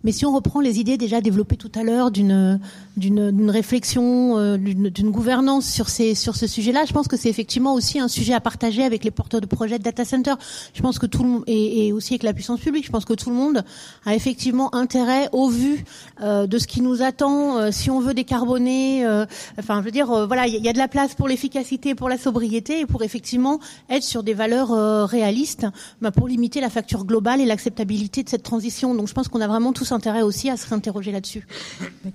Mais 0.04 0.12
si 0.12 0.26
on 0.26 0.36
reprend 0.36 0.62
les 0.62 0.80
idées 0.80 0.98
déjà 0.98 1.20
développées 1.20 1.58
tout 1.58 1.72
à 1.74 1.84
l'heure 1.84 2.12
d'une 2.12 2.60
d'une 2.98 3.50
réflexion, 3.50 4.38
euh, 4.38 4.58
d'une 4.58 5.12
gouvernance 5.12 5.66
sur 5.66 5.90
ces 5.90 6.16
sur 6.16 6.36
ce 6.36 6.48
sujet-là, 6.48 6.86
je 6.86 6.94
pense 6.94 7.08
que 7.08 7.18
c'est 7.18 7.30
effectivement 7.30 7.74
aussi 7.74 8.00
un 8.00 8.08
sujet 8.08 8.34
à 8.34 8.40
partager 8.40 8.84
avec 8.84 9.04
les 9.04 9.12
porteurs 9.12 9.42
de 9.42 9.46
projets 9.46 9.78
de 9.80 9.84
data 9.84 10.06
center. 10.06 10.34
Je 10.74 10.82
pense 10.82 11.00
que 11.00 11.06
tout 11.06 11.24
le 11.24 11.30
monde 11.30 11.44
et, 11.48 11.88
et, 11.88 11.94
aussi 11.94 12.14
avec 12.14 12.24
la 12.24 12.34
puissance 12.34 12.60
publique, 12.60 12.86
je 12.86 12.92
pense 12.92 13.06
que 13.06 13.14
tout 13.14 13.30
le 13.30 13.36
monde 13.36 13.64
a 14.06 14.16
effectivement 14.16 14.74
intérêt 14.74 15.30
au 15.32 15.50
vu 15.50 15.84
euh, 16.22 16.48
de 16.48 16.58
ce 16.58 16.68
qui 16.68 16.82
nous 16.82 17.02
attend 17.02 17.58
euh, 17.58 17.70
si 17.72 17.90
on 17.90 18.00
veut 18.00 18.14
décarboner. 18.14 19.06
Euh, 19.06 19.26
enfin, 19.60 19.80
je 19.80 19.86
veux 19.86 19.92
dire, 19.92 20.12
euh, 20.12 20.26
voilà, 20.26 20.48
il 20.48 20.64
y, 20.64 20.70
a 20.70 20.74
de 20.74 20.78
la 20.78 20.88
place 20.88 21.16
pour 21.16 21.28
l'efficacité, 21.28 21.96
pour 21.96 22.10
la 22.10 22.18
sobriété 22.18 22.82
et 22.82 22.86
pour 22.86 23.04
effectivement 23.04 23.60
être 23.90 24.04
sur 24.04 24.24
des 24.24 24.34
valeurs 24.34 25.08
réalistes, 25.08 25.68
bah, 26.02 26.12
pour 26.12 26.28
limiter 26.28 26.62
la 26.62 26.70
facture 26.70 27.06
globale 27.06 27.42
et 27.42 27.46
l'acceptabilité 27.46 28.24
de 28.24 28.30
cette 28.30 28.44
transition. 28.44 28.96
Donc, 28.96 29.08
je 29.08 29.14
pense 29.14 29.28
qu'on 29.28 29.42
a 29.42 29.48
vraiment 29.48 29.74
tous 29.74 29.92
intérêt 29.92 30.22
aussi 30.22 30.50
à 30.50 30.58
se 30.58 30.68
réinterroger 30.68 31.12
là-dessus. 31.12 31.48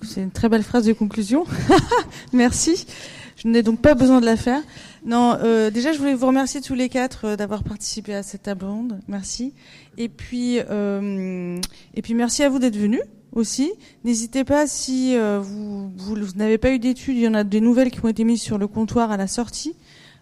C'est 0.02 0.22
une 0.22 0.30
très 0.30 0.48
belle 0.48 0.62
phrase 0.70 0.86
de 0.86 0.92
conclusion. 0.92 1.44
Merci. 2.32 2.86
Je 3.34 3.48
n'ai 3.48 3.64
donc 3.64 3.80
pas 3.80 3.94
besoin 3.94 4.20
de 4.20 4.24
la 4.24 4.36
faire. 4.36 4.62
Non, 5.04 5.36
euh, 5.42 5.68
déjà, 5.70 5.92
je 5.92 5.98
voulais 5.98 6.14
vous 6.14 6.28
remercier 6.28 6.60
tous 6.60 6.74
les 6.74 6.88
quatre 6.88 7.24
euh, 7.24 7.36
d'avoir 7.36 7.64
participé 7.64 8.14
à 8.14 8.22
cette 8.22 8.44
table 8.44 8.66
ronde. 8.66 9.00
Merci. 9.08 9.52
Et 9.98 10.08
puis, 10.08 10.60
euh, 10.70 11.58
et 11.94 12.02
puis, 12.02 12.14
merci 12.14 12.44
à 12.44 12.48
vous 12.48 12.60
d'être 12.60 12.76
venus 12.76 13.00
aussi. 13.32 13.72
N'hésitez 14.04 14.44
pas 14.44 14.68
si 14.68 15.16
euh, 15.16 15.40
vous, 15.40 15.90
vous, 15.96 16.14
vous 16.14 16.36
n'avez 16.36 16.56
pas 16.56 16.70
eu 16.70 16.78
d'études, 16.78 17.16
il 17.16 17.22
y 17.22 17.28
en 17.28 17.34
a 17.34 17.42
des 17.42 17.60
nouvelles 17.60 17.90
qui 17.90 18.04
ont 18.04 18.08
été 18.08 18.22
mises 18.22 18.40
sur 18.40 18.56
le 18.56 18.68
comptoir 18.68 19.10
à 19.10 19.16
la 19.16 19.26
sortie. 19.26 19.74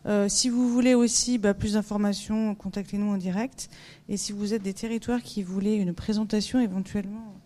Euh, 0.07 0.31
si 0.31 0.49
vous 0.49 0.71
voulez 0.71 0.95
aussi 0.95 1.37
bah, 1.37 1.53
plus 1.53 1.75
d'informations, 1.75 2.55
contactez-nous 2.55 3.11
en 3.11 3.19
direct. 3.19 3.69
Et 4.09 4.17
si 4.17 4.33
vous 4.33 4.55
êtes 4.55 4.63
des 4.63 4.73
territoires 4.73 5.23
qui 5.23 5.43
voulaient 5.43 5.77
une 5.77 5.93
présentation 5.93 6.59
éventuellement 6.59 7.38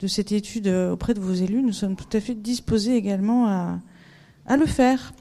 de 0.00 0.06
cette 0.06 0.32
étude 0.32 0.66
euh, 0.66 0.92
auprès 0.92 1.14
de 1.14 1.20
vos 1.20 1.32
élus, 1.32 1.62
nous 1.62 1.72
sommes 1.72 1.96
tout 1.96 2.16
à 2.16 2.20
fait 2.20 2.34
disposés 2.34 2.96
également 2.96 3.46
à, 3.46 3.78
à 4.46 4.56
le 4.56 4.66
faire. 4.66 5.12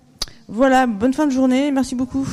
Voilà, 0.47 0.87
bonne 0.87 1.13
fin 1.13 1.25
de 1.25 1.31
journée, 1.31 1.71
merci 1.71 1.95
beaucoup. 1.95 2.27